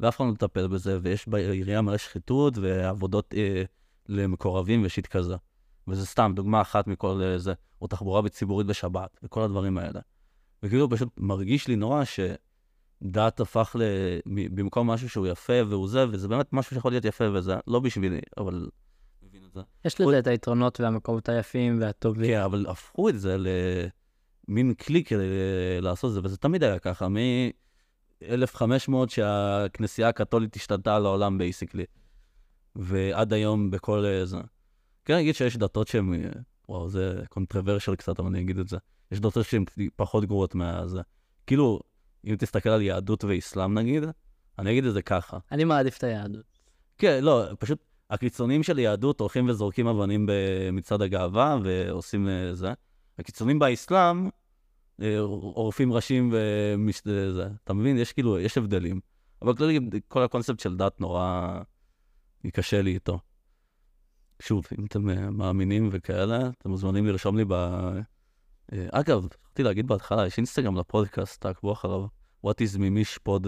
ואף 0.00 0.16
אחד 0.16 0.24
לא 0.24 0.32
מטפל 0.32 0.66
בזה, 0.66 0.98
ויש 1.02 1.28
בעירייה 1.28 1.82
מלא 1.82 1.98
שחיתות 1.98 2.58
ועבודות 2.58 3.34
אה, 3.36 3.62
למקורבים 4.08 4.82
ושיט 4.84 5.06
כזה. 5.06 5.36
וזה 5.88 6.06
סתם 6.06 6.32
דוגמה 6.36 6.60
אחת 6.60 6.86
מכל 6.86 7.22
אה, 7.22 7.38
זה, 7.38 7.52
או 7.82 7.86
תחבורה 7.86 8.28
ציבורית 8.28 8.66
בשבת, 8.66 9.18
וכל 9.22 9.42
הדברים 9.42 9.78
האלה. 9.78 10.00
וכאילו 10.62 10.90
פשוט 10.90 11.08
מרגיש 11.16 11.68
לי 11.68 11.76
נורא 11.76 12.02
שדת 12.04 13.40
הפך 13.40 13.76
ל... 13.78 13.82
במקום 14.26 14.90
משהו 14.90 15.08
שהוא 15.08 15.26
יפה 15.26 15.52
והוא 15.68 15.88
זה, 15.88 16.04
וזה 16.10 16.28
באמת 16.28 16.52
משהו 16.52 16.74
שיכול 16.74 16.92
להיות 16.92 17.04
יפה 17.04 17.24
וזה, 17.32 17.56
לא 17.66 17.80
בשבילי, 17.80 18.20
אבל... 18.38 18.68
זה. 19.54 19.60
יש 19.84 20.00
לזה 20.00 20.18
את 20.18 20.26
היתרונות 20.26 20.80
והמקומות 20.80 21.28
היפים 21.28 21.78
והטובים. 21.80 22.30
כן, 22.30 22.40
אבל 22.40 22.66
הפכו 22.68 23.08
את 23.08 23.20
זה 23.20 23.36
למין 24.48 24.74
כלי 24.74 25.04
כדי 25.04 25.26
לעשות 25.80 26.08
את 26.08 26.14
זה, 26.14 26.20
וזה 26.24 26.36
תמיד 26.36 26.62
היה 26.62 26.78
ככה, 26.78 27.08
מ-1500 27.08 28.92
שהכנסייה 29.08 30.08
הקתולית 30.08 30.56
השתלטה 30.56 30.96
על 30.96 31.06
העולם 31.06 31.38
basically, 31.38 31.84
ועד 32.76 33.32
היום 33.32 33.70
בכל 33.70 34.04
אה, 34.04 34.24
זה. 34.24 34.38
כן, 35.04 35.16
נגיד 35.16 35.34
שיש 35.34 35.56
דתות 35.56 35.88
שהן, 35.88 36.14
אה, 36.14 36.30
וואו, 36.68 36.88
זה 36.88 37.22
controversial 37.28 37.94
קצת, 37.94 38.18
אבל 38.18 38.28
אני 38.28 38.40
אגיד 38.40 38.58
את 38.58 38.68
זה. 38.68 38.76
יש 39.12 39.20
דתות 39.20 39.46
שהן 39.46 39.64
פחות 39.96 40.24
גרועות 40.24 40.54
מהזה. 40.54 41.00
כאילו, 41.46 41.80
אם 42.26 42.36
תסתכל 42.38 42.68
על 42.68 42.82
יהדות 42.82 43.24
ואסלאם 43.24 43.78
נגיד, 43.78 44.02
אני 44.58 44.70
אגיד 44.70 44.84
את 44.84 44.92
זה 44.92 45.02
ככה. 45.02 45.38
אני 45.52 45.64
מעדיף 45.64 45.98
את 45.98 46.04
היהדות. 46.04 46.44
כן, 46.98 47.24
לא, 47.24 47.44
פשוט 47.58 47.78
הקיצונים 48.14 48.62
של 48.62 48.78
יהדות 48.78 49.20
הולכים 49.20 49.48
וזורקים 49.48 49.86
אבנים 49.86 50.26
במצעד 50.28 51.02
הגאווה 51.02 51.58
ועושים 51.64 52.28
אה, 52.28 52.54
זה. 52.54 52.72
הקיצונים 53.18 53.58
באסלאם 53.58 54.28
אה, 55.02 55.18
עורפים 55.20 55.92
ראשים 55.92 56.34
ומש... 56.34 57.02
זה. 57.04 57.48
אתה 57.64 57.72
מבין? 57.72 57.98
יש 57.98 58.12
כאילו, 58.12 58.38
יש 58.38 58.58
הבדלים. 58.58 59.00
אבל 59.42 59.54
כללי, 59.54 59.80
כל 60.08 60.22
הקונספט 60.22 60.60
של 60.60 60.76
דת 60.76 61.00
נורא 61.00 61.60
קשה 62.52 62.82
לי 62.82 62.94
איתו. 62.94 63.18
שוב, 64.42 64.64
אם 64.78 64.84
אתם 64.84 65.10
אה, 65.10 65.30
מאמינים 65.30 65.88
וכאלה, 65.92 66.48
אתם 66.58 66.70
מוזמנים 66.70 67.06
לרשום 67.06 67.36
לי 67.36 67.44
ב... 67.44 67.52
אה, 67.52 68.86
אגב, 68.90 69.24
רציתי 69.24 69.62
להגיד 69.62 69.86
בהתחלה, 69.86 70.26
יש 70.26 70.36
אינסטגרם 70.36 70.76
לפודקאסט, 70.76 71.40
תעקבו 71.40 71.72
אחריו. 71.72 72.06
What 72.46 72.50
is 72.50 72.78
מימיש 72.78 73.18
פוד 73.18 73.46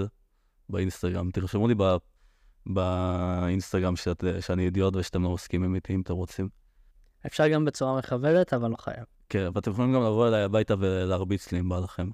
באינסטגרם. 0.68 1.30
תרשמו 1.30 1.68
לי 1.68 1.74
ב... 1.74 1.82
באינסטגרם 2.66 3.96
שאת, 3.96 4.24
שאני 4.40 4.64
אידיוט 4.64 4.96
ושאתם 4.96 5.22
לא 5.22 5.34
מסכימים 5.34 5.74
איתי 5.74 5.94
אם 5.94 6.00
אתם 6.00 6.14
רוצים. 6.14 6.48
אפשר 7.26 7.48
גם 7.48 7.64
בצורה 7.64 7.98
מכוונת, 7.98 8.52
אבל 8.52 8.70
לא 8.70 8.76
חייב. 8.76 9.04
כן, 9.28 9.48
ואתם 9.54 9.70
יכולים 9.70 9.92
גם 9.92 10.00
לבוא 10.00 10.28
אליי 10.28 10.42
הביתה 10.42 10.74
ולהרביץ 10.78 11.52
לי 11.52 11.60
אם 11.60 11.68
בא 11.68 11.78
לכם. 11.78 12.10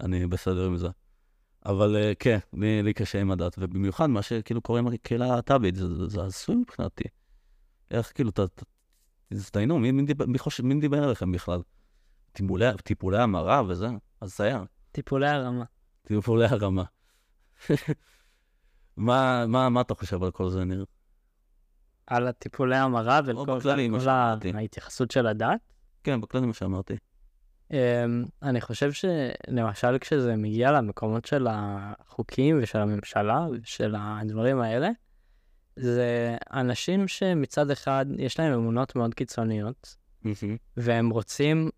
אני 0.00 0.26
בסדר 0.26 0.66
עם 0.66 0.76
זה. 0.76 0.88
אבל 1.66 1.96
אה, 1.96 2.12
כן, 2.18 2.38
לי, 2.52 2.82
לי 2.82 2.92
קשה 2.92 3.20
עם 3.20 3.30
הדת, 3.30 3.56
ובמיוחד 3.58 4.06
מה 4.06 4.22
שכאילו 4.22 4.60
קורה 4.60 4.78
עם 4.78 4.86
הקהילה 4.86 5.26
הלהט"בית, 5.26 5.74
זה, 5.74 5.94
זה, 5.94 6.08
זה 6.08 6.22
הזוי 6.22 6.56
מבחינתי. 6.56 7.04
איך 7.90 8.12
כאילו, 8.14 8.30
תזדיינו, 9.34 9.78
מי, 9.78 9.92
מי, 9.92 10.02
מי, 10.26 10.38
חושב, 10.38 10.64
מי 10.64 10.80
דיבר 10.80 11.04
עליכם 11.04 11.32
בכלל? 11.32 11.62
טיפולי, 12.32 12.66
טיפולי 12.84 13.18
המרה 13.18 13.62
וזה, 13.68 13.88
הזיה. 14.22 14.62
טיפולי 14.92 15.28
הרמה. 15.28 15.64
טיפולי 16.02 16.46
הרמה. 16.46 16.84
מה, 18.96 19.46
מה, 19.46 19.68
מה 19.68 19.80
אתה 19.80 19.94
חושב 19.94 20.22
על 20.22 20.30
כל 20.30 20.50
זה, 20.50 20.64
ניר? 20.64 20.84
על 22.06 22.26
הטיפולי 22.26 22.76
המרה 22.76 23.22
בכללי, 23.22 23.88
מה 23.88 23.98
כל. 24.00 24.48
ההתייחסות 24.54 25.10
של 25.10 25.26
הדת. 25.26 25.60
כן, 26.04 26.20
בכלל 26.20 26.40
זה 26.40 26.46
מה 26.46 26.54
שאמרתי. 26.54 26.94
Um, 27.72 27.74
אני 28.42 28.60
חושב 28.60 28.90
שלמשל 28.92 29.98
כשזה 29.98 30.36
מגיע 30.36 30.72
למקומות 30.72 31.24
של 31.24 31.46
החוקים 31.50 32.58
ושל 32.62 32.78
הממשלה 32.78 33.46
ושל 33.52 33.94
הדברים 33.98 34.60
האלה, 34.60 34.90
זה 35.76 36.36
אנשים 36.52 37.08
שמצד 37.08 37.70
אחד 37.70 38.06
יש 38.18 38.40
להם 38.40 38.52
אמונות 38.52 38.96
מאוד 38.96 39.14
קיצוניות, 39.14 39.96
והם 40.76 41.10
רוצים 41.10 41.70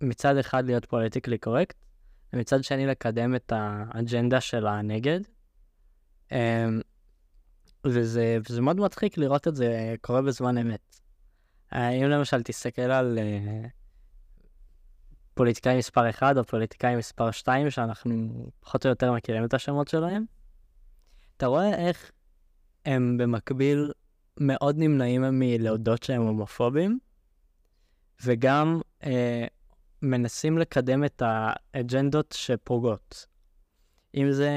מצד 0.00 0.36
אחד 0.36 0.66
להיות 0.66 0.84
politically 0.84 1.38
correct, 1.38 1.76
ומצד 2.32 2.64
שני 2.64 2.86
לקדם 2.86 3.34
את 3.34 3.52
האג'נדה 3.56 4.40
של 4.40 4.66
הנגד. 4.66 5.20
אמ, 6.34 6.36
וזה, 7.84 8.38
וזה 8.48 8.60
מאוד 8.60 8.76
מצחיק 8.76 9.18
לראות 9.18 9.48
את 9.48 9.56
זה 9.56 9.94
קורה 10.00 10.22
בזמן 10.22 10.58
אמת. 10.58 11.00
אה, 11.72 11.88
אם 11.88 12.04
למשל 12.04 12.42
תסתכל 12.42 12.82
על 12.82 13.18
אה, 13.18 13.68
פוליטיקאי 15.34 15.78
מספר 15.78 16.10
1 16.10 16.36
או 16.36 16.44
פוליטיקאי 16.44 16.96
מספר 16.96 17.30
2, 17.30 17.70
שאנחנו 17.70 18.46
פחות 18.60 18.86
או 18.86 18.90
יותר 18.90 19.12
מכירים 19.12 19.44
את 19.44 19.54
השמות 19.54 19.88
שלהם, 19.88 20.24
אתה 21.36 21.46
רואה 21.46 21.88
איך 21.88 22.12
הם 22.84 23.16
במקביל 23.16 23.92
מאוד 24.40 24.78
נמנעים 24.78 25.24
מלהודות 25.38 26.02
שהם 26.02 26.22
הומופובים, 26.22 26.98
וגם 28.24 28.80
אה, 29.04 29.46
מנסים 30.02 30.58
לקדם 30.58 31.04
את 31.04 31.22
האג'נדות 31.26 32.34
שפוגעות. 32.38 33.33
אם 34.14 34.32
זה 34.32 34.50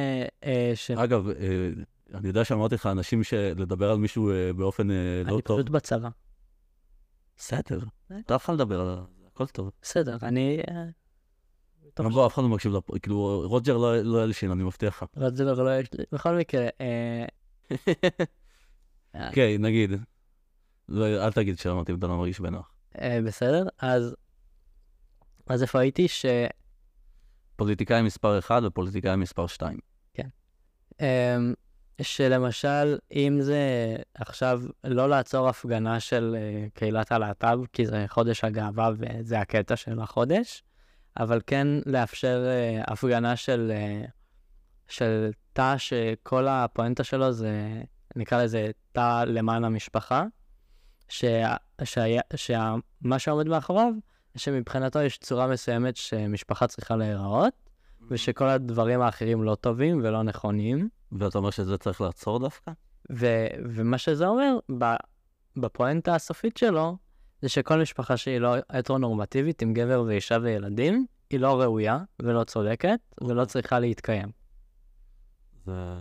אה, 0.44 0.72
ש... 0.76 0.92
אגב, 0.92 1.30
אה, 1.30 1.70
אני 2.14 2.28
יודע 2.28 2.46
שאמרתי 2.46 2.76
לך, 2.76 2.86
אנשים 2.86 3.24
שלדבר 3.24 3.92
על 3.92 3.98
מישהו 3.98 4.32
אה, 4.32 4.54
באופן 4.54 4.92
אה, 4.92 4.96
לא 5.26 5.34
אני 5.34 5.42
טוב, 5.42 5.58
פשוט 5.58 5.70
בצבא. 5.70 6.10
בסדר, 7.38 7.80
אתה 8.20 8.34
יכול 8.34 8.56
לדבר 8.56 8.82
על 8.82 8.96
זה, 8.96 9.02
הכל 9.28 9.48
טוב. 9.48 9.72
בסדר, 9.82 10.18
אני... 10.22 10.60
אה, 10.72 10.84
גם 12.00 12.10
בוא, 12.10 12.28
אף 12.28 12.34
אחד 12.34 12.42
לא 12.42 12.50
מקשיב, 12.50 12.74
לפ- 12.74 13.00
כאילו, 13.02 13.42
רוג'ר 13.46 13.78
לא 13.78 13.98
לא 14.02 14.24
ילשין, 14.24 14.52
אני 14.52 14.64
מבטיח 14.64 15.04
לך. 15.04 15.10
זה 15.34 15.44
לא, 15.44 15.66
לא 15.66 15.80
יש 15.80 15.94
לי. 15.94 16.04
בכל 16.12 16.36
מקרה, 16.36 16.68
אה, 16.82 17.26
אה, 19.16 19.30
כן, 19.34 19.56
נגיד. 19.60 19.92
לא, 20.90 21.26
אל 21.26 21.32
תגיד 21.32 21.60
שאמרתי 21.60 21.92
אתה 21.94 22.08
לא 22.08 22.18
מרגיש 22.18 22.40
בנוח. 22.40 22.72
אה, 23.02 23.20
בסדר, 23.26 23.68
אז... 23.80 24.16
אז 25.48 25.62
איפה 25.62 25.80
הייתי? 25.80 26.08
ש... 26.08 26.26
פוליטיקאי 27.58 28.02
מספר 28.02 28.40
1 28.40 28.62
ופוליטיקאי 28.64 29.16
מספר 29.16 29.48
2. 29.48 29.80
אמ, 31.02 31.54
שלמשל, 32.02 32.98
אם 33.12 33.38
זה 33.42 33.96
עכשיו 34.16 34.62
לא 34.84 35.10
לעצור 35.10 35.50
הפגנה 35.50 36.00
של 36.00 36.36
אה, 36.38 36.68
קהילת 36.74 37.12
הלהט"ב, 37.12 37.60
כי 37.74 37.86
זה 37.86 38.06
חודש 38.08 38.44
הגאווה 38.44 38.92
וזה 38.98 39.40
הקטע 39.40 39.76
של 39.76 40.00
החודש, 40.00 40.64
אבל 41.18 41.42
כן 41.48 41.68
לאפשר 41.86 42.46
אה, 42.48 42.82
הפגנה 42.88 43.36
של, 43.36 43.72
אה, 43.76 44.06
של 44.88 45.32
תא 45.54 45.78
שכל 45.78 46.48
הפואנטה 46.48 47.04
שלו 47.04 47.32
זה, 47.32 47.82
נקרא 48.16 48.44
לזה 48.44 48.72
תא 48.92 49.24
למען 49.28 49.64
המשפחה, 49.64 50.26
שה, 51.10 51.56
שהיה, 51.84 52.22
שה, 52.36 52.76
מה 53.02 53.20
שעומד 53.20 53.48
מאחוריו, 53.48 53.94
שמבחינתו 54.38 55.00
יש 55.00 55.18
צורה 55.18 55.48
מסוימת 55.48 55.96
שמשפחה 55.96 56.68
צריכה 56.68 56.96
להיראות, 56.96 57.54
ושכל 58.10 58.50
הדברים 58.50 59.02
האחרים 59.02 59.44
לא 59.44 59.56
טובים 59.56 60.00
ולא 60.04 60.24
נכונים. 60.24 60.90
ואתה 61.12 61.38
אומר 61.38 61.50
שזה 61.50 61.78
צריך 61.78 62.02
לעצור 62.02 62.40
דווקא? 62.40 62.72
ו- 63.12 63.48
ומה 63.70 63.98
שזה 63.98 64.28
אומר, 64.28 64.58
ב- 64.78 64.96
בפואנטה 65.58 66.16
הסופית 66.16 66.58
שלו, 66.58 66.98
זה 67.42 67.50
שכל 67.50 67.82
משפחה 67.82 68.18
שהיא 68.18 68.38
לא 68.38 68.56
הטרונורמטיבית 68.70 69.62
עם 69.62 69.74
גבר 69.74 70.04
ואישה 70.08 70.38
וילדים, 70.42 71.06
היא 71.30 71.40
לא 71.40 71.62
ראויה 71.62 72.00
ולא 72.20 72.44
צודקת 72.44 73.00
ולא 73.22 73.46
צריכה 73.46 73.80
להתקיים. 73.80 74.32
זה 75.66 75.96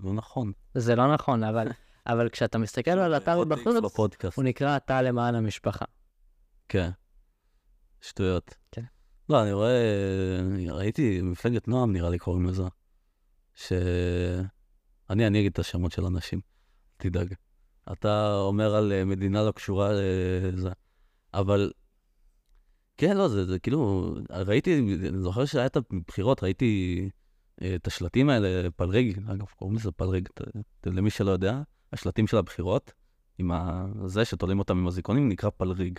לא 0.00 0.12
נכון. 0.12 0.52
זה 0.74 0.96
לא 0.96 1.14
נכון, 1.14 1.44
אבל, 1.44 1.68
אבל 2.06 2.28
כשאתה 2.28 2.58
מסתכל 2.58 2.90
על 2.90 3.16
אתר 3.16 3.44
בחוץ, 3.44 3.76
בפודקאסט. 3.84 4.36
הוא 4.36 4.44
נקרא 4.44 4.78
תא 4.78 5.00
למען 5.00 5.34
המשפחה. 5.34 5.84
כן. 6.68 6.90
שטויות. 8.02 8.54
כן. 8.72 8.84
לא, 9.28 9.42
אני 9.42 9.52
רואה, 9.52 10.40
ראיתי 10.70 11.22
מפלגת 11.22 11.68
נועם, 11.68 11.92
נראה 11.92 12.10
לי 12.10 12.18
קוראים 12.18 12.46
לזה. 12.46 12.62
ש... 13.54 13.72
אני, 15.10 15.26
אני 15.26 15.40
אגיד 15.40 15.52
את 15.52 15.58
השמות 15.58 15.92
של 15.92 16.04
אנשים, 16.04 16.40
תדאג. 16.96 17.34
אתה 17.92 18.36
אומר 18.36 18.74
על 18.74 18.92
אה, 18.92 19.04
מדינה 19.04 19.42
לא 19.42 19.52
קשורה 19.52 19.90
לזה, 20.52 20.70
אבל... 21.34 21.72
כן, 22.96 23.16
לא, 23.16 23.28
זה, 23.28 23.44
זה 23.44 23.58
כאילו, 23.58 24.14
ראיתי, 24.30 24.78
אני 24.78 25.18
זוכר 25.18 25.44
שהיה 25.44 25.66
את 25.66 25.76
הבחירות, 25.76 26.42
ראיתי 26.42 27.10
אה, 27.62 27.74
את 27.74 27.86
השלטים 27.86 28.28
האלה, 28.28 28.70
פלריג, 28.70 29.18
אגב, 29.28 29.46
קוראים 29.56 29.76
לזה 29.76 29.90
ת- 30.30 30.86
למי 30.86 31.10
שלא 31.10 31.30
יודע, 31.30 31.62
השלטים 31.92 32.26
של 32.26 32.36
הבחירות, 32.36 32.92
עם 33.38 33.50
ה... 33.52 33.86
זה 34.06 34.24
שתולים 34.24 34.58
אותם 34.58 34.78
עם 34.78 34.86
הזיכרונים, 34.86 35.28
נקרא 35.28 35.50
פלריג. 35.50 35.98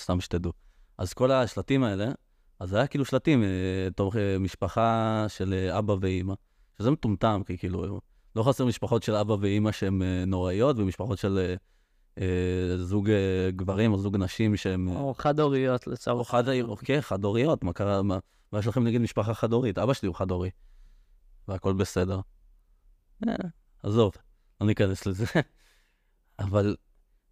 סתם 0.00 0.20
שתדעו. 0.20 0.52
אז 0.98 1.12
כל 1.12 1.30
השלטים 1.30 1.84
האלה, 1.84 2.12
אז 2.60 2.68
זה 2.68 2.76
היה 2.76 2.86
כאילו 2.86 3.04
שלטים, 3.04 3.42
אה, 3.42 3.48
תומך 3.96 4.16
אה, 4.16 4.38
משפחה 4.38 5.26
של 5.28 5.54
אה, 5.54 5.78
אבא 5.78 5.94
ואימא, 6.00 6.34
שזה 6.78 6.90
מטומטם, 6.90 7.42
כי 7.46 7.58
כאילו, 7.58 8.00
לא 8.36 8.42
חסר 8.42 8.64
משפחות 8.64 9.02
של 9.02 9.14
אבא 9.14 9.36
ואימא 9.40 9.72
שהן 9.72 10.02
אה, 10.02 10.24
נוראיות, 10.26 10.78
ומשפחות 10.78 11.18
של 11.18 11.54
אה, 12.18 12.76
זוג 12.76 13.10
גברים 13.56 13.92
או 13.92 13.98
זוג 13.98 14.16
נשים. 14.16 14.54
אה, 14.66 14.96
או 14.96 15.14
חד-הוריות 15.14 15.86
או 15.86 15.92
לצורך... 15.92 16.30
חד 16.30 16.44
כן, 16.84 17.00
חד-הוריות, 17.00 17.64
מה 17.64 17.72
קרה, 17.72 18.02
מה, 18.02 18.18
מה 18.52 18.58
יש 18.58 18.66
לכם 18.66 18.84
נגד 18.84 19.00
משפחה 19.00 19.34
חד-הורית? 19.34 19.78
אבא 19.78 19.92
שלי 19.92 20.06
הוא 20.06 20.16
חד-הורי, 20.16 20.50
והכל 21.48 21.72
בסדר. 21.72 22.20
אה, 23.28 23.34
עזוב, 23.82 24.12
לא 24.60 24.66
ניכנס 24.66 25.06
לזה. 25.06 25.24
אבל, 26.38 26.76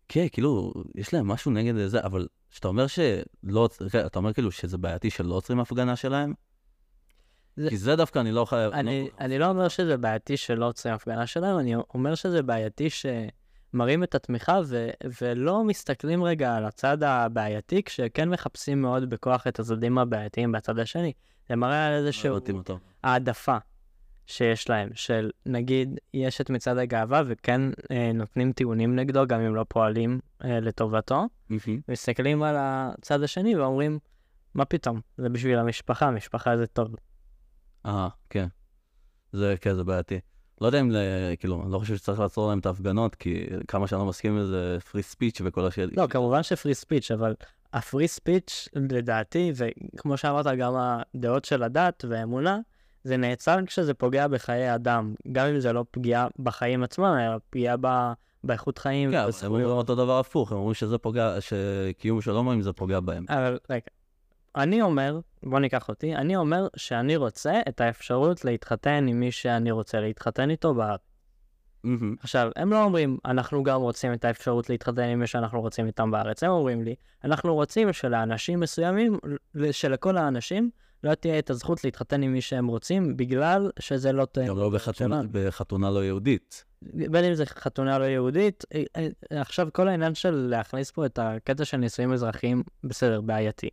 כן, 0.09 0.27
כאילו, 0.33 0.73
יש 0.95 1.15
להם 1.15 1.29
משהו 1.29 1.51
נגד 1.51 1.87
זה, 1.87 2.01
אבל 2.05 2.29
כשאתה 2.51 2.69
אומר 2.69 2.87
שלא, 2.87 3.69
כן, 3.93 4.07
אתה 4.07 4.19
אומר 4.19 4.33
כאילו 4.33 4.53
שזה 4.53 4.79
בעייתי 4.79 5.11
שלא 5.11 5.35
עוצרים 5.35 5.61
הפגנה 5.61 5.97
שלהם? 5.97 6.35
זה- 7.57 7.69
כי 7.69 7.77
זה 7.77 7.97
דווקא 7.97 8.19
אני 8.19 8.33
לא 8.33 8.45
חייב... 8.45 8.73
אני, 8.73 9.03
לא- 9.03 9.25
אני 9.25 9.39
לא 9.39 9.47
אומר 9.47 9.69
שזה 9.69 9.97
בעייתי 9.97 10.37
שלא 10.37 10.67
עוצרים 10.69 10.95
הפגנה 10.95 11.27
שלהם, 11.27 11.59
אני 11.59 11.75
אומר 11.95 12.15
שזה 12.15 12.43
בעייתי 12.43 12.89
שמראים 12.91 14.03
את 14.03 14.15
התמיכה 14.15 14.61
ו, 14.67 14.89
ולא 15.23 15.65
מסתכלים 15.65 16.25
רגע 16.25 16.57
על 16.57 16.65
הצד 16.65 17.03
הבעייתי, 17.03 17.83
כשכן 17.83 18.29
מחפשים 18.29 18.83
מאוד 18.83 19.11
בכוח 19.11 19.47
את 19.47 19.61
הצדדים 19.61 19.99
הבעייתיים 19.99 20.53
בצד 20.53 20.79
השני. 20.79 21.13
זה 21.49 21.57
מראה 21.57 21.87
על 21.87 21.93
לא 21.93 21.97
איזשהו 21.99 22.35
אותו. 22.35 22.79
העדפה 23.03 23.57
שיש 24.29 24.71
להם, 24.71 24.89
של 24.95 25.31
נגיד 25.47 25.99
יש 26.15 26.41
את 26.41 26.51
מצעד 26.51 26.79
הגאווה 26.79 27.23
וכן 27.27 27.61
אה, 27.91 28.11
נותנים 28.15 28.53
טיעונים 28.53 28.97
נגדו, 28.97 29.27
גם 29.27 29.41
אם 29.41 29.55
לא 29.55 29.65
פועלים 29.69 30.21
אה, 30.45 30.61
לטובתו, 30.61 31.27
מסתכלים 31.89 32.43
על 32.43 32.57
הצד 32.59 33.23
השני 33.23 33.57
ואומרים, 33.57 33.99
מה 34.55 34.65
פתאום, 34.65 35.01
זה 35.19 35.29
בשביל 35.29 35.59
המשפחה, 35.59 36.11
משפחה 36.11 36.57
זה 36.57 36.67
טוב. 36.67 36.95
אה, 37.87 38.09
כן. 38.31 38.47
זה, 39.33 39.55
כן, 39.61 39.75
זה 39.75 39.85
בעייתי. 39.85 40.21
לא 40.61 40.67
יודע 40.67 40.81
אם, 40.81 40.91
ל- 40.91 40.97
כאילו, 41.39 41.63
אני 41.63 41.73
לא 41.73 41.79
חושב 41.79 41.97
שצריך 41.97 42.21
לעצור 42.21 42.49
להם 42.49 42.59
את 42.59 42.67
ההפגנות, 42.67 43.15
כי 43.15 43.47
כמה 43.69 43.87
שאני 43.87 43.99
לא 43.99 44.07
מסכים 44.07 44.39
לזה, 44.39 44.79
פרי 44.93 45.03
ספיץ' 45.03 45.41
וכל 45.45 45.67
השאלה. 45.67 45.93
לא, 45.97 46.07
כמובן 46.07 46.43
שפרי 46.43 46.75
ספיץ', 46.75 47.11
אבל 47.11 47.35
הפרי 47.73 48.09
ספיץ', 48.09 48.69
לדעתי, 48.75 49.53
וכמו 49.55 50.17
שאמרת, 50.17 50.47
גם 50.59 50.73
הדעות 50.77 51.45
של 51.45 51.63
הדת 51.63 52.05
והאמונה, 52.09 52.59
זה 53.05 53.17
נעצר 53.17 53.59
כשזה 53.67 53.95
פוגע 53.95 54.29
בחיי 54.29 54.75
אדם, 54.75 55.15
גם 55.33 55.47
אם 55.47 55.61
זה 55.61 55.73
לא 55.73 55.85
פגיעה 55.91 56.27
בחיים 56.39 56.83
עצמם, 56.83 57.17
אלא 57.21 57.37
פגיעה 57.51 57.77
ב... 57.81 58.13
באיכות 58.45 58.79
חיים. 58.79 59.11
כן, 59.11 59.17
אבל 59.17 59.31
הם. 59.43 59.47
אומרים 59.47 59.67
אותו 59.67 59.95
דבר 59.95 60.19
הפוך, 60.19 60.53
הם 60.53 60.59
אומרים 60.59 60.75
שזה 60.75 60.99
פוגע, 60.99 61.37
שקיום 61.41 62.21
של 62.21 62.31
הומואים 62.31 62.63
זה 62.63 62.73
פוגע 62.73 63.01
בהם. 63.01 63.25
אבל 63.29 63.59
רגע, 63.71 63.83
אני 64.57 64.83
אומר, 64.83 65.21
בוא 65.43 65.59
ניקח 65.59 65.89
אותי, 65.89 66.15
אני 66.15 66.37
אומר 66.37 66.69
שאני 66.77 67.17
רוצה 67.17 67.61
את 67.69 67.81
האפשרות 67.81 68.45
להתחתן 68.45 69.07
עם 69.09 69.21
מי 69.21 69.33
שאני 69.33 69.71
רוצה 69.71 70.01
להתחתן 70.01 70.51
איתו 70.51 70.75
בארץ. 70.75 71.01
מהמם. 71.85 72.17
עכשיו, 72.21 72.51
הם 72.57 72.71
לא 72.71 72.85
אומרים, 72.85 73.19
אנחנו 73.25 73.63
גם 73.63 73.81
רוצים 73.81 74.13
את 74.13 74.25
האפשרות 74.25 74.71
להתחתן 74.71 75.03
עם 75.03 75.21
מי 75.21 75.27
שאנחנו 75.27 75.61
רוצים 75.61 75.87
איתם 75.87 76.11
בארץ. 76.11 76.43
הם 76.43 76.51
אומרים 76.51 76.83
לי, 76.83 76.95
אנחנו 77.25 77.55
רוצים 77.55 77.93
שלאנשים 77.93 78.61
מסוימים, 78.61 79.19
שלכל 79.71 80.17
האנשים, 80.17 80.71
לא 81.05 81.15
תהיה 81.15 81.39
את 81.39 81.51
הזכות 81.51 81.85
להתחתן 81.85 82.23
עם 82.23 82.33
מי 82.33 82.41
שהם 82.41 82.67
רוצים, 82.67 83.17
בגלל 83.17 83.71
שזה 83.81 84.13
לא 84.13 84.25
תואם. 84.25 84.47
גם 84.47 84.59
לא 84.59 84.71
בחתונה-. 84.71 85.23
בחתונה 85.33 85.91
לא 85.91 86.05
יהודית. 86.05 86.65
בין 86.83 87.25
אם 87.25 87.35
זה 87.35 87.47
חתונה 87.47 87.99
לא 87.99 88.05
יהודית, 88.05 88.65
אה, 88.75 88.83
אה, 88.97 89.41
עכשיו 89.41 89.69
כל 89.73 89.89
העניין 89.89 90.15
של 90.15 90.31
להכניס 90.31 90.91
פה 90.91 91.07
את 91.07 91.19
הקטע 91.23 91.65
של 91.65 91.77
נישואים 91.77 92.13
אזרחיים, 92.13 92.63
בסדר, 92.85 93.21
בעייתי. 93.21 93.69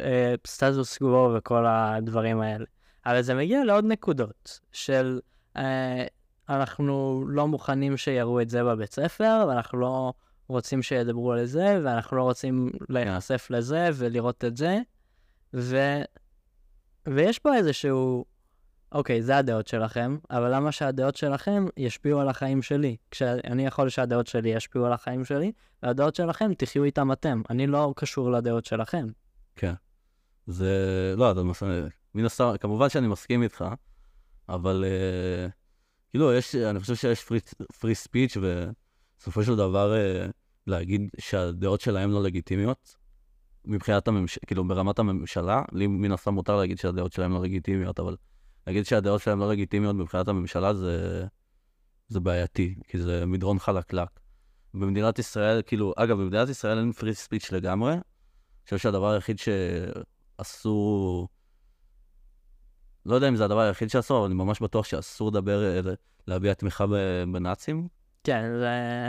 אה, 0.00 0.34
סטטוס 0.46 0.98
קוו 0.98 1.34
וכל 1.36 1.64
הדברים 1.68 2.40
האלה. 2.40 2.64
אבל 3.06 3.22
זה 3.22 3.34
מגיע 3.34 3.64
לעוד 3.64 3.84
נקודות 3.84 4.60
של 4.72 5.20
אנחנו 6.48 7.24
לא 7.28 7.48
מוכנים 7.48 7.96
שיראו 7.96 8.40
את 8.40 8.50
זה 8.50 8.64
בבית 8.64 8.92
ספר, 8.92 9.44
ואנחנו 9.48 9.78
לא 9.78 10.12
רוצים 10.48 10.82
שידברו 10.82 11.32
על 11.32 11.44
זה, 11.44 11.80
ואנחנו 11.84 12.16
לא 12.16 12.22
רוצים 12.22 12.70
להיחשף 12.88 13.46
לזה 13.50 13.88
ולראות 13.94 14.44
את 14.44 14.56
זה, 14.56 14.78
ו... 15.54 15.76
ויש 17.06 17.38
פה 17.38 17.56
איזשהו, 17.56 18.24
אוקיי, 18.92 19.22
זה 19.22 19.36
הדעות 19.36 19.66
שלכם, 19.66 20.16
אבל 20.30 20.54
למה 20.54 20.72
שהדעות 20.72 21.16
שלכם 21.16 21.66
ישפיעו 21.76 22.20
על 22.20 22.28
החיים 22.28 22.62
שלי? 22.62 22.96
כשאני 23.10 23.66
יכול 23.66 23.88
שהדעות 23.88 24.26
שלי 24.26 24.48
ישפיעו 24.48 24.86
על 24.86 24.92
החיים 24.92 25.24
שלי, 25.24 25.52
והדעות 25.82 26.14
שלכם, 26.14 26.54
תחיו 26.54 26.84
איתם 26.84 27.12
אתם. 27.12 27.42
אני 27.50 27.66
לא 27.66 27.92
קשור 27.96 28.30
לדעות 28.30 28.64
שלכם. 28.64 29.06
כן. 29.56 29.74
זה, 30.46 31.14
לא, 31.16 31.32
אתה 31.32 31.42
מס... 31.42 31.62
מן 32.14 32.24
הסתם, 32.24 32.52
כמובן 32.60 32.88
שאני 32.88 33.08
מסכים 33.08 33.42
איתך, 33.42 33.64
אבל 34.48 34.84
אה, 34.86 35.48
כאילו, 36.10 36.32
יש, 36.32 36.54
אני 36.54 36.80
חושב 36.80 36.94
שיש 36.94 37.24
פרי 37.80 37.94
ספיץ' 37.94 38.36
ובסופו 38.36 39.44
של 39.44 39.56
דבר 39.56 39.94
אה, 39.94 40.26
להגיד 40.66 41.10
שהדעות 41.18 41.80
שלהם 41.80 42.10
לא 42.10 42.22
לגיטימיות, 42.22 42.96
מבחינת 43.64 44.08
הממש... 44.08 44.38
כאילו, 44.46 44.68
ברמת 44.68 44.98
הממשלה, 44.98 45.62
לי 45.72 45.86
מן 45.86 46.12
הסתם 46.12 46.34
מותר 46.34 46.56
להגיד 46.56 46.78
שהדעות 46.78 47.12
שלהם 47.12 47.32
לא 47.32 47.42
לגיטימיות, 47.42 48.00
אבל 48.00 48.16
להגיד 48.66 48.86
שהדעות 48.86 49.20
שלהם 49.20 49.40
לא 49.40 49.50
לגיטימיות 49.50 49.96
מבחינת 49.96 50.28
הממשלה 50.28 50.74
זה, 50.74 51.26
זה 52.08 52.20
בעייתי, 52.20 52.74
כי 52.88 52.98
זה 52.98 53.26
מדרון 53.26 53.58
חלקלק. 53.58 54.08
במדינת 54.74 55.18
ישראל, 55.18 55.62
כאילו, 55.66 55.92
אגב, 55.96 56.16
במדינת 56.20 56.48
ישראל 56.48 56.78
אין 56.78 56.92
פרי 56.92 57.14
ספיץ' 57.14 57.52
לגמרי, 57.52 57.92
אני 57.92 58.00
חושב 58.64 58.78
שהדבר 58.78 59.10
היחיד 59.10 59.36
שאסור, 59.38 61.28
לא 63.06 63.14
יודע 63.14 63.28
אם 63.28 63.36
זה 63.36 63.44
הדבר 63.44 63.60
היחיד 63.60 63.90
שאסור, 63.90 64.18
אבל 64.18 64.26
אני 64.26 64.34
ממש 64.34 64.60
בטוח 64.60 64.84
שאסור 64.84 65.30
לדבר, 65.30 65.80
להביע 66.26 66.54
תמיכה 66.54 66.86
בנאצים. 67.32 67.88
כן, 68.24 68.44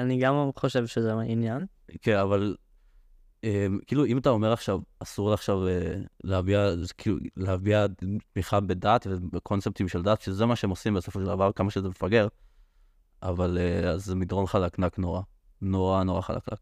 אני 0.02 0.19
גם 0.19 0.49
חושב 0.56 0.86
שזה 0.86 1.14
עניין. 1.14 1.65
כן, 2.02 2.18
אבל 2.18 2.56
כאילו, 3.88 4.05
אם 4.05 4.18
אתה 4.18 4.30
אומר 4.30 4.53
עכשיו, 4.53 4.80
אסור 4.99 5.34
עכשיו 5.34 5.68
אה, 5.68 5.95
להביע, 6.23 6.69
כאילו, 6.97 7.18
להביע 7.38 7.85
תמיכה 8.34 8.59
בדת 8.59 9.07
ובקונספטים 9.09 9.88
של 9.88 10.01
דת, 10.01 10.22
שזה 10.22 10.45
מה 10.45 10.55
שהם 10.55 10.69
עושים 10.69 10.93
בסופו 10.93 11.19
של 11.19 11.26
דבר, 11.26 11.51
כמה 11.51 11.72
שזה 11.72 11.89
מפגר, 11.89 12.27
אבל 13.23 13.57
אה, 13.57 13.89
אז 13.89 14.05
זה 14.05 14.15
מדרון 14.15 14.47
חלקלק 14.47 14.99
נורא, 14.99 15.22
נורא 15.61 16.03
נורא 16.03 16.22
חלקלק. 16.22 16.59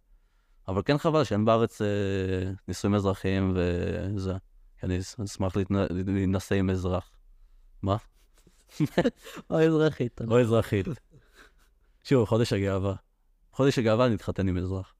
אבל 0.68 0.81
כן 0.85 0.97
חבל 0.97 1.23
שאין 1.23 1.45
בארץ 1.45 1.81
אה, 1.81 1.88
נישואים 2.68 2.95
אזרחיים 2.95 3.53
וזה. 3.56 4.34
אני 4.84 4.99
אשמח 4.99 5.53
להינשא 5.89 6.56
עם 6.56 6.69
אזרח. 6.69 7.11
מה? 7.81 7.97
או 9.49 9.60
אזרחית. 9.60 10.22
או 10.27 10.39
אזרחית. 10.39 10.85
שוב, 12.03 12.26
חודש 12.26 12.53
הגאווה. 12.53 12.95
חודש 13.53 13.80
הגאווה 13.80 14.06
אני 14.06 14.15
אתחתן 14.15 14.47
עם 14.47 14.57
אזרח. 14.57 14.93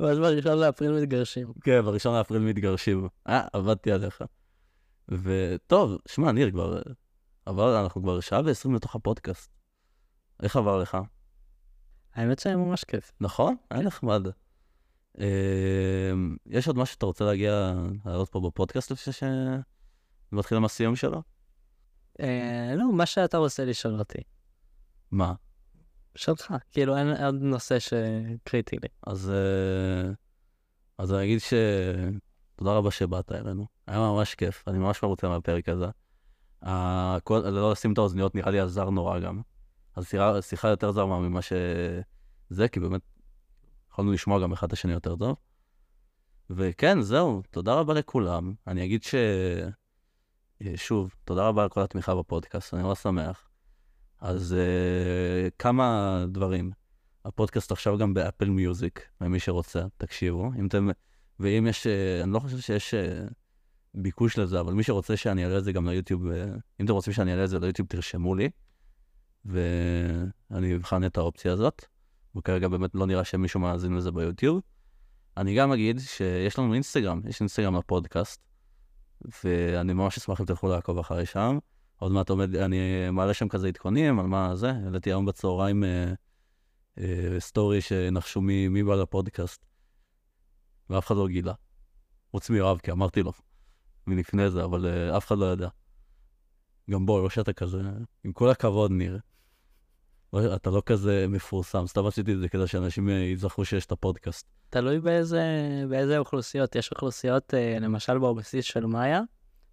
ואז 0.00 0.18
בראשון 0.18 0.58
לאפריל 0.58 0.92
מתגרשים. 0.92 1.52
כן, 1.60 1.82
בראשון 1.82 2.14
לאפריל 2.16 2.42
מתגרשים. 2.42 3.08
אה, 3.28 3.46
עבדתי 3.52 3.92
עליך. 3.92 4.24
וטוב, 5.08 5.98
שמע, 6.08 6.32
ניר, 6.32 6.50
כבר 6.50 6.82
עבר, 7.46 7.82
אנחנו 7.82 8.02
כבר 8.02 8.20
שעה 8.20 8.40
ועשרים 8.44 8.74
לתוך 8.74 8.94
הפודקאסט. 8.94 9.50
איך 10.42 10.56
עבר 10.56 10.78
לך? 10.82 10.98
האמת 12.14 12.38
שהיה 12.38 12.56
ממש 12.56 12.84
כיף. 12.84 13.12
נכון? 13.20 13.56
היה 13.70 13.82
נחמד. 13.82 14.26
אה, 15.20 16.12
יש 16.46 16.66
עוד 16.66 16.76
משהו 16.76 16.92
שאתה 16.92 17.06
רוצה 17.06 17.24
להגיע, 17.24 17.74
לעלות 18.04 18.28
פה 18.28 18.40
בפודקאסט 18.40 18.90
לפני 18.90 19.12
שמתחיל 20.32 20.56
עם 20.58 20.64
הסיום 20.64 20.96
שלו? 20.96 21.22
אה, 22.20 22.72
לא, 22.76 22.92
מה 22.92 23.06
שאתה 23.06 23.38
רוצה 23.38 23.64
לשאול 23.64 23.98
אותי. 23.98 24.18
מה? 25.10 25.32
שלך. 26.16 26.54
כאילו, 26.72 26.96
אין 26.96 27.24
עוד 27.24 27.34
נושא 27.34 27.78
שקריטי 27.78 28.76
לי. 28.82 28.88
אז, 29.06 29.30
אה, 29.30 30.12
אז 30.98 31.12
אני 31.12 31.24
אגיד 31.24 31.38
שתודה 31.40 32.72
רבה 32.72 32.90
שבאת 32.90 33.32
אלינו. 33.32 33.66
היה 33.86 33.98
ממש 33.98 34.34
כיף, 34.34 34.64
אני 34.68 34.78
ממש 34.78 35.02
מרוצה 35.02 35.28
מהפרק 35.28 35.68
הזה. 35.68 35.86
הכל, 36.62 37.38
לא 37.38 37.72
לשים 37.72 37.92
את 37.92 37.98
האוזניות 37.98 38.34
נראה 38.34 38.50
לי 38.50 38.60
עזר 38.60 38.90
נורא 38.90 39.18
גם. 39.18 39.40
אז 39.96 40.08
שיחה, 40.08 40.42
שיחה 40.42 40.68
יותר 40.68 40.92
זרמה 40.92 41.18
ממה 41.18 41.40
שזה, 41.42 42.68
כי 42.68 42.80
באמת 42.80 43.00
יכולנו 43.90 44.12
לשמוע 44.12 44.42
גם 44.42 44.52
אחד 44.52 44.66
את 44.66 44.72
השני 44.72 44.92
יותר 44.92 45.16
טוב. 45.16 45.36
וכן, 46.50 47.00
זהו, 47.00 47.42
תודה 47.50 47.74
רבה 47.74 47.94
לכולם. 47.94 48.54
אני 48.66 48.84
אגיד 48.84 49.02
ש... 49.02 49.14
אה, 50.62 50.76
שוב, 50.76 51.14
תודה 51.24 51.48
רבה 51.48 51.62
על 51.62 51.68
כל 51.68 51.82
התמיכה 51.82 52.14
בפודקאסט, 52.14 52.74
אני 52.74 52.82
ממש 52.82 52.98
שמח. 52.98 53.45
אז 54.20 54.54
uh, 54.58 55.50
כמה 55.58 56.24
דברים. 56.28 56.70
הפודקאסט 57.24 57.72
עכשיו 57.72 57.98
גם 57.98 58.14
באפל 58.14 58.48
מיוזיק, 58.48 59.08
למי 59.20 59.40
שרוצה, 59.40 59.82
תקשיבו. 59.96 60.50
אם 60.58 60.66
אתם, 60.66 60.88
ואם 61.40 61.66
יש, 61.66 61.86
uh, 61.86 62.24
אני 62.24 62.32
לא 62.32 62.38
חושב 62.38 62.58
שיש 62.58 62.94
uh, 62.94 63.32
ביקוש 63.94 64.38
לזה, 64.38 64.60
אבל 64.60 64.72
מי 64.72 64.82
שרוצה 64.82 65.16
שאני 65.16 65.44
אעלה 65.44 65.58
את 65.58 65.64
זה 65.64 65.72
גם 65.72 65.88
ליוטיוב, 65.88 66.26
uh, 66.26 66.34
אם 66.80 66.84
אתם 66.84 66.92
רוצים 66.92 67.12
שאני 67.12 67.32
אעלה 67.32 67.44
את 67.44 67.48
זה 67.48 67.58
ליוטיוב, 67.58 67.88
תרשמו 67.88 68.34
לי, 68.34 68.50
ואני 69.44 70.76
אבחן 70.76 71.04
את 71.04 71.16
האופציה 71.16 71.52
הזאת. 71.52 71.84
וכרגע 72.36 72.68
באמת 72.68 72.90
לא 72.94 73.06
נראה 73.06 73.24
שמישהו 73.24 73.60
מאזין 73.60 73.94
לזה 73.96 74.12
ביוטיוב. 74.12 74.60
אני 75.36 75.54
גם 75.54 75.72
אגיד 75.72 76.00
שיש 76.00 76.58
לנו 76.58 76.74
אינסטגרם, 76.74 77.20
יש 77.28 77.40
אינסטגרם 77.40 77.76
לפודקאסט, 77.76 78.40
ואני 79.44 79.92
ממש 79.92 80.18
אשמח 80.18 80.40
אם 80.40 80.46
תלכו 80.46 80.68
לעקוב 80.68 80.98
אחרי 80.98 81.26
שם. 81.26 81.58
עוד 81.96 82.12
מעט 82.12 82.30
עומד, 82.30 82.56
אני 82.56 83.10
מעלה 83.10 83.34
שם 83.34 83.48
כזה 83.48 83.68
עדכונים 83.68 84.20
על 84.20 84.26
מה 84.26 84.56
זה, 84.56 84.70
העליתי 84.70 85.10
היום 85.10 85.26
בצהריים 85.26 85.84
אה, 85.84 86.12
אה, 86.98 87.40
סטורי 87.40 87.80
שנחשו 87.80 88.40
מי, 88.40 88.68
מי 88.68 88.82
בא 88.82 88.94
לפודקאסט, 88.94 89.66
ואף 90.90 91.06
אחד 91.06 91.16
לא 91.16 91.28
גילה. 91.28 91.52
חוץ 92.30 92.50
מיואב, 92.50 92.78
כי 92.78 92.90
אמרתי 92.90 93.22
לו 93.22 93.32
מלפני 94.06 94.50
זה, 94.50 94.64
אבל 94.64 94.86
אה, 94.86 95.16
אף 95.16 95.26
אחד 95.26 95.38
לא 95.38 95.52
ידע. 95.52 95.68
גם 96.90 97.06
בוא, 97.06 97.22
לא 97.22 97.30
שאתה 97.30 97.52
כזה, 97.52 97.82
עם 98.24 98.32
כל 98.32 98.50
הכבוד, 98.50 98.90
ניר. 98.90 99.18
לא, 100.32 100.54
אתה 100.54 100.70
לא 100.70 100.82
כזה 100.86 101.26
מפורסם, 101.28 101.86
סתם 101.86 102.06
עשיתי 102.06 102.32
את 102.32 102.38
זה 102.38 102.48
כדי 102.48 102.66
שאנשים 102.66 103.08
אה, 103.08 103.14
יזכרו 103.14 103.64
שיש 103.64 103.86
את 103.86 103.92
הפודקאסט. 103.92 104.46
תלוי 104.70 105.00
באיזה, 105.00 105.42
באיזה 105.88 106.18
אוכלוסיות. 106.18 106.76
יש 106.76 106.92
אוכלוסיות, 106.92 107.54
אה, 107.54 107.78
למשל 107.80 108.18
בבסיס 108.18 108.64
של 108.64 108.86
מאיה, 108.86 109.20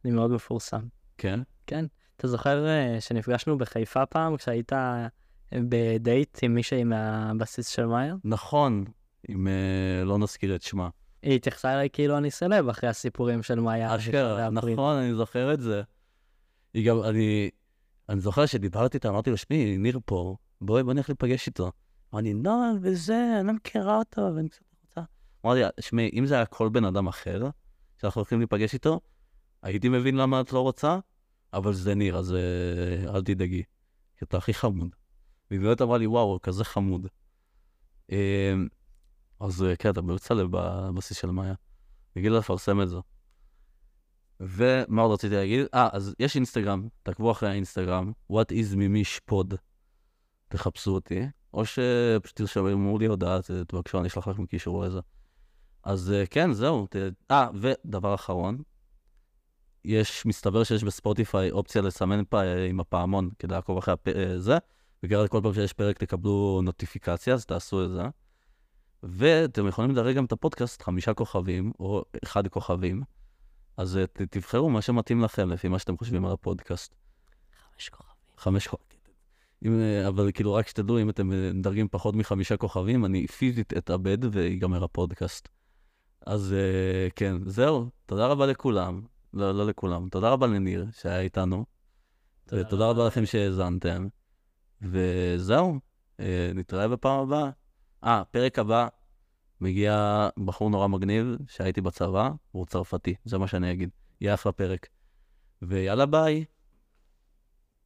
אני 0.05 0.13
מאוד 0.13 0.31
מפורסם. 0.31 0.81
כן? 1.17 1.39
כן. 1.67 1.85
אתה 2.17 2.27
זוכר 2.27 2.67
אה, 2.67 2.97
שנפגשנו 2.99 3.57
בחיפה 3.57 4.05
פעם, 4.05 4.37
כשהיית 4.37 4.73
אה, 4.73 5.07
בדייט 5.51 6.39
עם 6.41 6.55
מישהי 6.55 6.83
מהבסיס 6.83 7.67
של 7.67 7.85
מאיה? 7.85 8.15
נכון, 8.23 8.85
אם 9.29 9.47
אה, 9.47 10.03
לא 10.05 10.17
נזכיר 10.17 10.55
את 10.55 10.61
שמה. 10.61 10.89
היא 11.21 11.35
התייחסה 11.35 11.73
אליי 11.73 11.89
כאילו 11.93 12.17
אני 12.17 12.31
סלב 12.31 12.69
אחרי 12.69 12.89
הסיפורים 12.89 13.43
של 13.43 13.59
מאיה. 13.59 13.95
אשכרה, 13.95 14.49
נכון, 14.49 14.95
אני 14.95 15.13
זוכר 15.13 15.53
את 15.53 15.61
זה. 15.61 15.81
היא 16.73 16.87
גם, 16.89 17.03
אני, 17.03 17.49
אני 18.09 18.19
זוכר 18.19 18.45
שדיברתי 18.45 18.97
איתה, 18.97 19.09
אמרתי 19.09 19.29
לו, 19.29 19.37
שמי, 19.37 19.77
ניר 19.77 19.99
פה, 20.05 20.35
בואי, 20.61 20.83
בוא 20.83 20.93
נלך 20.93 21.09
להיפגש 21.09 21.47
איתו. 21.47 21.71
אמר 22.13 22.21
לי, 22.21 22.33
לא, 22.43 22.55
וזה, 22.81 23.35
אני 23.39 23.47
לא 23.47 23.53
מכירה 23.53 23.97
אותו, 23.97 24.21
ואני 24.35 24.49
קצת 24.49 24.61
רוצה. 24.83 25.01
אמרתי 25.45 25.61
לה, 25.61 25.69
שמי, 25.79 26.09
אם 26.13 26.25
זה 26.25 26.35
היה 26.35 26.45
כל 26.45 26.69
בן 26.69 26.85
אדם 26.85 27.07
אחר, 27.07 27.49
שאנחנו 28.01 28.19
הולכים 28.19 28.39
להיפגש 28.39 28.73
איתו, 28.73 28.99
הייתי 29.61 29.89
מבין 29.89 30.15
למה 30.15 30.41
את 30.41 30.53
לא 30.53 30.59
רוצה, 30.59 30.99
אבל 31.53 31.73
זה 31.73 31.95
ניר, 31.95 32.17
אז 32.17 32.33
אה, 32.33 33.15
אל 33.15 33.23
תדאגי, 33.23 33.63
כי 34.17 34.25
אתה 34.25 34.37
הכי 34.37 34.53
חמוד. 34.53 34.95
והיא 35.51 35.61
באמת 35.61 35.81
אמרה 35.81 35.97
לי, 35.97 36.07
וואו, 36.07 36.39
כזה 36.41 36.63
חמוד. 36.63 37.07
אה, 38.11 38.53
אז 39.39 39.63
אה, 39.63 39.75
כן, 39.75 39.89
אתה 39.89 40.01
סלב 40.17 40.47
בבסיס 40.51 41.17
של 41.17 41.31
מאיה. 41.31 41.53
נגיד 42.15 42.31
לה 42.31 42.37
לפרסם 42.37 42.81
את 42.81 42.89
זה. 42.89 42.97
ומה 44.39 45.01
עוד 45.01 45.11
רציתי 45.11 45.35
להגיד? 45.35 45.65
אה, 45.73 45.89
אז 45.91 46.15
יש 46.19 46.35
אינסטגרם, 46.35 46.87
תעקבו 47.03 47.31
אחרי 47.31 47.49
האינסטגרם, 47.49 48.11
what 48.31 48.51
is 48.51 48.75
מימיש 48.75 49.19
פוד. 49.25 49.53
תחפשו 50.47 50.91
אותי, 50.91 51.21
או 51.53 51.65
שפשוט 51.65 52.35
תרשמו 52.35 52.97
לי 52.99 53.05
הודעה, 53.05 53.39
תבקשו, 53.67 53.99
אני 53.99 54.07
אשלח 54.07 54.27
לכם 54.27 54.45
קישור 54.45 54.83
לזה. 54.83 54.99
אז 55.83 56.11
אה, 56.11 56.25
כן, 56.25 56.53
זהו. 56.53 56.87
אה, 57.31 57.49
ודבר 57.61 58.15
אחרון, 58.15 58.57
יש, 59.85 60.25
מסתבר 60.25 60.63
שיש 60.63 60.83
בספוטיפיי 60.83 61.51
אופציה 61.51 61.81
לסמן 61.81 62.23
פה 62.29 62.41
עם 62.69 62.79
הפעמון 62.79 63.29
כדי 63.39 63.55
לעקוב 63.55 63.77
אחרי 63.77 63.93
הפ... 63.93 64.07
אה, 64.07 64.39
זה, 64.39 64.57
וכרגע 65.03 65.27
כל 65.27 65.39
פעם 65.43 65.53
שיש 65.53 65.73
פרק 65.73 65.97
תקבלו 65.97 66.61
נוטיפיקציה, 66.63 67.33
אז 67.33 67.45
תעשו 67.45 67.85
את 67.85 67.89
זה. 67.89 68.03
ואתם 69.03 69.67
יכולים 69.67 69.91
לדרג 69.91 70.15
גם 70.15 70.25
את 70.25 70.31
הפודקאסט 70.31 70.81
חמישה 70.81 71.13
כוכבים, 71.13 71.71
או 71.79 72.03
אחד 72.23 72.47
כוכבים. 72.47 73.01
אז 73.77 73.99
ת, 74.13 74.21
תבחרו 74.21 74.69
מה 74.69 74.81
שמתאים 74.81 75.21
לכם, 75.21 75.49
לפי 75.49 75.67
מה 75.67 75.79
שאתם 75.79 75.97
חושבים 75.97 76.25
על 76.25 76.31
הפודקאסט. 76.31 76.95
חמש 77.73 77.89
כוכבים. 77.89 78.15
חמש 78.37 78.67
כוכבים. 78.67 78.99
אם, 79.65 79.79
אבל 80.07 80.31
כאילו, 80.31 80.53
רק 80.53 80.67
שתדעו, 80.67 81.01
אם 81.01 81.09
אתם 81.09 81.29
מדרגים 81.59 81.87
פחות 81.87 82.15
מחמישה 82.15 82.57
כוכבים, 82.57 83.05
אני 83.05 83.27
פיזית 83.27 83.73
אתאבד 83.77 84.17
ויגמר 84.31 84.83
הפודקאסט. 84.83 85.49
אז 86.25 86.55
כן, 87.15 87.35
זהו, 87.45 87.89
תודה 88.05 88.27
רבה 88.27 88.45
לכולם. 88.45 89.01
לא, 89.33 89.51
לא 89.51 89.67
לכולם. 89.67 90.09
תודה 90.09 90.29
רבה 90.29 90.47
לניר 90.47 90.85
שהיה 90.91 91.19
איתנו. 91.19 91.65
תודה, 92.45 92.63
תודה 92.63 92.89
רבה 92.89 93.07
לכם 93.07 93.25
שהאזנתם. 93.25 94.07
וזהו, 94.81 95.79
נתראה 96.55 96.87
בפעם 96.87 97.19
הבאה. 97.19 97.49
אה, 98.03 98.23
פרק 98.31 98.59
הבא 98.59 98.87
מגיע 99.61 100.27
בחור 100.45 100.69
נורא 100.69 100.87
מגניב 100.87 101.25
שהייתי 101.47 101.81
בצבא, 101.81 102.29
הוא 102.51 102.65
צרפתי, 102.65 103.15
זה 103.25 103.37
מה 103.37 103.47
שאני 103.47 103.71
אגיד. 103.71 103.89
יהיה 104.21 104.33
אחלה 104.33 104.51
פרק. 104.51 104.87
ויאללה 105.61 106.05
ביי. 106.05 106.45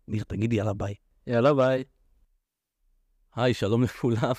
ניר, 0.07 0.23
תגיד 0.23 0.53
יאללה 0.53 0.73
ביי. 0.73 0.95
יאללה 1.27 1.53
ביי. 1.53 1.83
היי, 3.35 3.53
שלום 3.53 3.83
לכולם. 3.83 4.33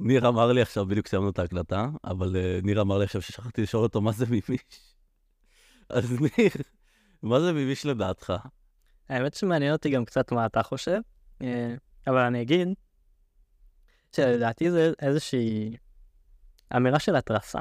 ניר 0.00 0.28
אמר 0.28 0.52
לי 0.52 0.62
עכשיו, 0.62 0.86
בדיוק 0.86 1.06
סיימנו 1.06 1.30
את 1.30 1.38
ההקלטה, 1.38 1.88
אבל 2.04 2.36
uh, 2.36 2.64
ניר 2.64 2.80
אמר 2.80 2.98
לי 2.98 3.04
עכשיו 3.04 3.22
ששכחתי 3.22 3.62
לשאול 3.62 3.82
אותו 3.82 4.00
מה 4.00 4.12
זה 4.12 4.26
מימיש. 4.26 4.95
אז 5.88 6.20
ניר, 6.20 6.50
מה 7.22 7.40
זה 7.40 7.52
מימיש 7.52 7.86
לדעתך? 7.86 8.32
האמת 9.08 9.34
שמעניין 9.34 9.72
אותי 9.72 9.90
גם 9.90 10.04
קצת 10.04 10.32
מה 10.32 10.46
אתה 10.46 10.62
חושב, 10.62 11.00
אה, 11.42 11.74
אבל 12.06 12.18
אני 12.18 12.42
אגיד 12.42 12.68
שלדעתי 14.16 14.70
זה 14.70 14.92
איזושהי 15.02 15.76
אמירה 16.76 16.98
של 16.98 17.16
התרסה. 17.16 17.58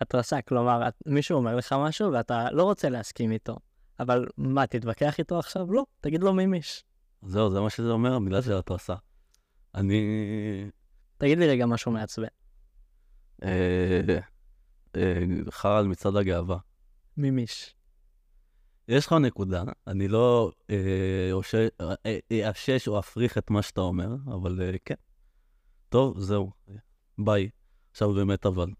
התרסה, 0.00 0.42
כלומר, 0.42 0.88
מישהו 1.06 1.36
אומר 1.36 1.56
לך 1.56 1.74
משהו 1.78 2.12
ואתה 2.12 2.50
לא 2.50 2.62
רוצה 2.62 2.88
להסכים 2.88 3.32
איתו, 3.32 3.56
אבל 4.00 4.26
מה, 4.36 4.66
תתווכח 4.66 5.18
איתו 5.18 5.38
עכשיו? 5.38 5.72
לא, 5.72 5.84
תגיד 6.00 6.22
לו 6.22 6.32
מימיש. 6.34 6.84
זהו, 7.22 7.50
זה 7.50 7.60
מה 7.60 7.70
שזה 7.70 7.90
אומר, 7.90 8.14
המילה 8.14 8.42
של 8.42 8.52
התרסה. 8.52 8.94
אני... 9.74 10.70
תגיד 11.18 11.38
לי 11.38 11.48
רגע 11.48 11.66
משהו 11.66 11.92
מעצבן. 11.92 12.26
אה, 13.42 14.00
אה, 14.96 15.24
חרא 15.50 15.78
על 15.78 15.86
מצעד 15.86 16.16
הגאווה. 16.16 16.58
מימיש. 17.16 17.74
יש 18.88 19.06
לך 19.06 19.12
נקודה, 19.12 19.62
אני 19.86 20.08
לא 20.08 20.52
אאשש 22.32 22.88
או 22.88 22.98
אפריך 22.98 23.38
את 23.38 23.50
מה 23.50 23.62
שאתה 23.62 23.80
אומר, 23.80 24.08
אבל 24.26 24.60
כן. 24.84 24.94
טוב, 25.88 26.20
זהו. 26.20 26.50
ביי. 27.18 27.50
עכשיו 27.90 28.12
באמת 28.12 28.46
אבל. 28.46 28.70